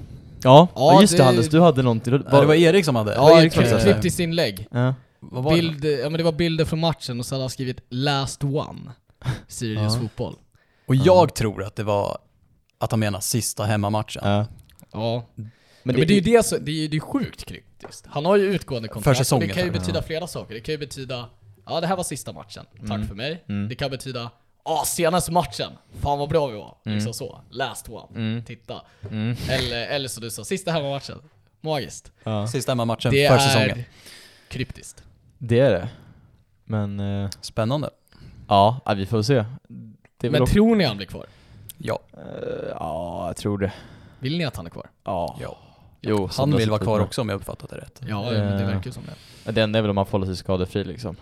Ja, 0.43 0.69
Ja, 0.75 0.93
ja 0.93 1.01
just 1.01 1.13
det, 1.13 1.19
det- 1.19 1.25
Hannes, 1.25 1.49
du 1.49 1.61
hade 1.61 1.83
någonting. 1.83 2.13
Du- 2.13 2.25
Ja, 2.33 2.41
det 2.41 2.47
var 2.47 2.55
Erik 2.55 2.85
som 2.85 2.97
hade. 2.97 3.15
Ja, 3.15 3.41
Erik 3.43 3.57
ett 3.57 3.85
kryptiskt 3.85 4.21
inlägg. 4.21 4.67
Ja. 4.71 4.95
Var? 5.21 5.55
Bild, 5.55 5.85
ja 5.85 6.11
men 6.11 6.19
det 6.19 6.23
var 6.23 6.33
bilder 6.33 6.65
från 6.65 6.81
matchen 6.81 7.19
och 7.21 7.27
så 7.27 7.35
hade 7.35 7.43
han 7.43 7.51
skrivit 7.51 7.81
'Last 7.91 8.43
one' 8.43 8.91
Sirius 9.49 9.95
Ja. 9.95 10.01
fotboll. 10.01 10.35
Och 10.87 10.95
jag 10.95 11.35
tror 11.35 11.63
att 11.65 11.77
det 11.77 11.83
var 11.85 12.19
att 12.79 12.91
han 12.91 13.01
menar 13.01 13.21
sista 13.21 13.65
hemmamatchen. 13.65 14.23
Ja. 14.25 14.47
Ja. 14.93 15.25
Men, 15.35 15.45
det, 15.45 15.51
men 15.85 15.95
det 16.09 16.13
är 16.15 16.15
ju 16.15 16.21
det, 16.37 16.47
så, 16.47 16.59
det 16.59 16.71
är 16.71 16.75
ju 16.75 16.89
det 16.89 16.97
är 16.97 17.01
sjukt 17.01 17.45
kryptiskt. 17.45 18.07
Han 18.11 18.25
har 18.25 18.37
ju 18.37 18.45
utgående 18.45 18.89
kontrakt. 18.89 19.17
För 19.19 19.25
säsongen, 19.25 19.49
det 19.49 19.55
kan 19.55 19.63
ju 19.63 19.69
ja. 19.73 19.79
betyda 19.79 20.03
flera 20.03 20.27
saker. 20.27 20.55
Det 20.55 20.61
kan 20.61 20.73
ju 20.73 20.79
betyda, 20.79 21.29
ja 21.67 21.81
det 21.81 21.87
här 21.87 21.97
var 21.97 22.05
sista 22.05 22.33
matchen, 22.33 22.65
tack 22.81 22.91
Mm. 22.91 23.09
för 23.09 23.15
mig. 23.15 23.45
Mm. 23.49 23.69
Det 23.69 23.75
kan 23.75 23.91
betyda, 23.91 24.31
ja 24.65 24.83
senaste 24.87 25.33
matchen, 25.33 25.73
fan 26.01 26.19
vad 26.19 26.29
bra 26.29 26.47
vi 26.47 26.57
var. 26.59 26.77
Mm. 26.85 26.97
Liksom 26.97 27.15
så. 27.15 27.41
Last 27.51 27.89
one, 27.89 28.07
Mm. 28.21 28.45
titta. 28.45 28.83
Mm. 29.11 29.37
Eller, 29.51 29.87
eller 29.87 30.09
så 30.09 30.21
du 30.21 30.31
sa, 30.31 30.45
sista 30.45 30.71
hemmamatchen. 30.73 31.19
Magiskt. 31.61 32.13
Ja. 32.25 32.47
Sista 32.47 32.71
hemmamatchen 32.73 33.13
Det 33.13 33.29
för 33.29 33.35
är 33.35 33.39
säsongen. 33.39 33.85
kryptiskt. 34.49 35.03
Det 35.39 35.61
är 35.61 35.71
det. 35.71 35.89
Men, 36.65 37.01
eh, 37.01 37.31
Spännande. 37.41 37.91
ja, 38.49 38.81
ja, 38.85 38.95
vi 38.95 39.07
får 39.07 39.23
se. 39.23 39.45
Men 40.33 40.43
också, 40.43 40.53
tror 40.55 40.77
ni 40.77 40.85
han 40.85 40.97
blir 40.97 41.07
kvar? 41.07 41.27
Ja. 41.79 41.99
eh, 42.13 42.69
ja, 42.71 43.27
jag 43.27 43.37
tror 43.37 43.59
det. 43.59 43.73
Vill 44.19 44.39
ni 44.39 44.45
att 44.45 44.57
han 44.57 44.67
är 44.67 44.71
kvar? 44.71 44.87
Ja. 45.05 45.37
ja. 45.41 45.57
Jo, 46.01 46.29
Han 46.39 46.57
vill 46.57 46.71
vara 46.71 46.81
kvar 46.81 47.01
också 47.01 47.21
om 47.21 47.29
jag 47.29 47.37
uppfattat 47.37 47.71
det 47.71 47.77
rätt. 47.77 48.01
Ja, 48.09 48.23
men 48.23 48.35
det 48.35 48.63
Eh, 48.63 48.67
verkar 48.67 48.85
ju 48.87 48.93
som 48.93 49.03
det. 49.45 49.53
Det 49.53 49.63
enda 49.63 49.79
är 49.79 49.83
väl 49.83 49.91
om 49.91 49.97
han 49.97 50.07
får 50.07 50.13
hålla 50.13 50.27
sig 50.27 50.37
skadefri 50.37 50.85
liksom. 50.85 51.17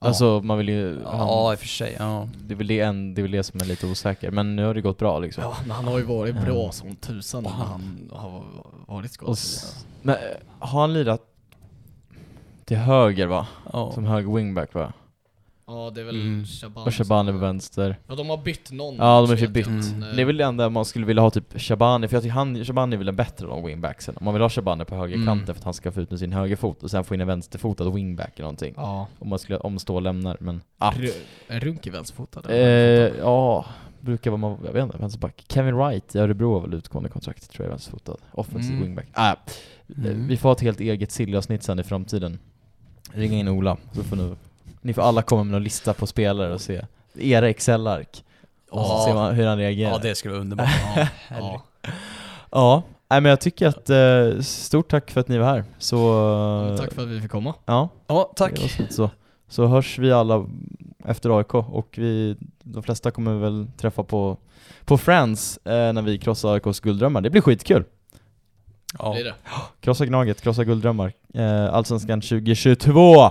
Ja. 0.00 0.06
Alltså 0.08 0.40
man 0.44 0.58
vill 0.58 0.68
ju, 0.68 1.04
han, 1.04 1.18
Ja, 1.18 1.52
i 1.52 1.56
och 1.56 1.58
för 1.60 1.66
sig. 1.66 1.96
Ja. 1.98 2.28
det, 2.46 2.54
är 2.54 2.56
väl 2.58 2.66
det, 2.66 2.80
en, 2.80 3.14
det 3.14 3.20
är 3.20 3.22
väl 3.22 3.30
det 3.32 3.42
som 3.42 3.60
är 3.60 3.64
lite 3.64 3.86
osäker. 3.86 4.30
Men 4.30 4.56
nu 4.56 4.64
har 4.64 4.74
det 4.74 4.80
gått 4.80 4.98
bra 4.98 5.18
liksom. 5.18 5.44
Ja, 5.44 5.56
men 5.62 5.70
han 5.70 5.84
har 5.84 5.98
ju 5.98 6.04
varit 6.04 6.34
bra 6.34 6.54
Ja. 6.64 6.72
som 6.72 6.96
tusan 6.96 7.42
när 7.42 7.50
han 7.50 8.10
har 8.12 8.42
varit 8.86 9.06
Och, 9.10 9.14
skadad. 9.14 9.32
s- 9.34 9.86
men 10.02 10.14
eh, 10.14 10.20
har 10.58 10.80
han 10.80 10.92
lirat 10.94 11.20
till 12.64 12.76
höger 12.76 13.26
va? 13.26 13.46
ja. 13.72 13.92
Som 13.92 14.04
höger 14.04 14.32
wingback 14.34 14.74
va? 14.74 14.92
Ja, 15.74 15.90
det 15.94 16.00
är 16.00 16.04
väl 16.04 16.20
Mm. 16.20 16.44
Shaban. 16.46 16.84
Och 16.86 16.94
Shabani 16.94 17.32
på 17.32 17.38
vänster. 17.38 17.96
Ja, 18.06 18.14
de 18.14 18.28
har 18.30 18.36
bytt 18.36 18.70
någon 18.72 18.96
Ja, 18.96 19.20
de 19.20 19.28
har 19.30 19.36
ju 19.36 19.48
bytt. 19.48 19.66
Mm. 19.66 20.00
Det 20.16 20.22
är 20.22 20.24
väl 20.24 20.36
det 20.36 20.44
enda 20.44 20.68
man 20.70 20.84
skulle 20.84 21.06
vilja 21.06 21.22
ha 21.22 21.30
typ 21.30 21.60
Shabani, 21.60 22.08
för 22.08 22.16
jag 22.16 22.22
tycker 22.22 22.34
han, 22.34 22.64
Shabani 22.64 22.94
är 22.94 22.98
väl 22.98 23.08
en 23.08 23.16
bättre 23.16 23.46
av 23.46 23.64
wingbacksen. 23.64 24.16
Om 24.16 24.24
man 24.24 24.34
vill 24.34 24.42
ha 24.42 24.48
Shabani 24.50 24.84
på 24.84 24.94
högerkanten 24.94 25.32
Mm. 25.32 25.46
för 25.46 25.52
att 25.52 25.64
han 25.64 25.74
ska 25.74 25.92
få 25.92 26.00
ut 26.00 26.10
med 26.10 26.18
sin 26.18 26.32
högerfot 26.32 26.82
och 26.82 26.90
sen 26.90 27.04
få 27.04 27.14
in 27.14 27.20
en 27.20 27.26
vänsterfotad 27.26 27.90
wingback 27.90 28.32
eller 28.34 28.42
någonting. 28.42 28.74
Ja. 28.76 29.06
Om 29.18 29.28
man 29.28 29.38
skulle, 29.38 29.58
om 29.58 29.78
stå 29.78 30.00
lämnar, 30.00 30.36
men... 30.40 30.60
Ah. 30.78 30.92
Är 31.48 31.60
Runke 31.60 31.90
vänsterfotad? 31.90 32.50
Eh, 32.50 32.58
ja, 33.18 33.64
brukar 34.00 34.30
vara, 34.30 34.38
man- 34.38 34.58
jag 34.64 34.72
vet 34.72 34.82
inte, 34.84 34.98
vänsterback. 34.98 35.44
Kevin 35.48 35.74
Wright 35.76 36.14
i 36.14 36.18
Örebro 36.18 36.52
har 36.54 36.60
väl 36.60 36.74
utgående 36.74 37.08
kontrakt, 37.10 37.50
tror 37.50 37.64
jag, 37.66 37.70
vänsterfotad. 37.70 38.16
Offensiv 38.32 38.72
Mm. 38.72 38.82
wingback. 38.84 39.06
Ah, 39.12 39.34
Mm. 39.96 40.26
Vi 40.28 40.36
får 40.36 40.48
ha 40.48 40.52
ett 40.54 40.60
helt 40.60 40.80
eget 40.80 41.10
silly-avsnitt 41.12 41.62
sen 41.62 41.78
i 41.78 41.82
framtiden. 41.82 42.38
Ringa 43.12 43.38
in 43.38 43.48
Ola, 43.48 43.76
så 43.92 44.02
får 44.02 44.16
ni, 44.16 44.34
ni 44.82 44.92
får 44.94 45.02
alla 45.02 45.22
komma 45.22 45.44
med 45.44 45.52
någon 45.52 45.62
lista 45.62 45.94
på 45.94 46.06
spelare 46.06 46.54
och 46.54 46.60
se 46.60 46.82
era 47.18 47.48
Excel-ark. 47.50 48.24
Och 48.70 48.86
så 48.86 48.92
Ja. 48.92 49.04
ser 49.06 49.14
man 49.14 49.34
hur 49.34 49.46
han 49.46 49.58
reagerar. 49.58 49.90
ja, 49.90 49.98
det 49.98 50.14
skulle 50.14 50.32
vara 50.32 50.40
underbart. 50.40 50.68
Ja, 50.96 51.06
ja. 51.30 51.62
Ja, 52.50 52.82
nej 53.10 53.20
men 53.20 53.30
jag 53.30 53.40
tycker 53.40 53.66
att, 53.66 53.90
eh, 53.90 54.40
stort 54.42 54.90
tack 54.90 55.10
för 55.10 55.20
att 55.20 55.28
ni 55.28 55.38
var 55.38 55.46
här. 55.46 55.64
Så... 55.78 56.76
Tack 56.80 56.92
för 56.92 57.02
att 57.02 57.08
vi 57.08 57.20
fick 57.20 57.30
komma. 57.30 57.54
Ja, 57.64 57.88
Ja, 58.06 58.32
tack. 58.36 58.52
det 58.78 58.92
så. 58.92 59.10
Så 59.48 59.66
hörs 59.66 59.98
vi 59.98 60.12
alla 60.12 60.46
efter 61.04 61.38
AIK 61.38 61.54
och 61.54 61.88
vi, 61.98 62.36
de 62.62 62.82
flesta 62.82 63.10
kommer 63.10 63.34
väl 63.34 63.66
träffa 63.76 64.02
på, 64.04 64.36
på 64.84 64.98
Friends 64.98 65.56
eh, 65.64 65.92
när 65.92 66.02
vi 66.02 66.18
krossar 66.18 66.54
AIKs 66.54 66.80
gulddrömmar. 66.80 67.20
Det 67.20 67.30
blir 67.30 67.42
skitkul! 67.42 67.84
Ja. 68.98 69.12
Blir 69.12 69.24
det? 69.24 69.34
Krossa 69.80 70.06
Gnaget, 70.06 70.40
krossa 70.40 70.64
gulddrömmar. 70.64 71.12
Eh, 71.34 71.74
Allsvenskan 71.74 72.20
2022! 72.20 73.30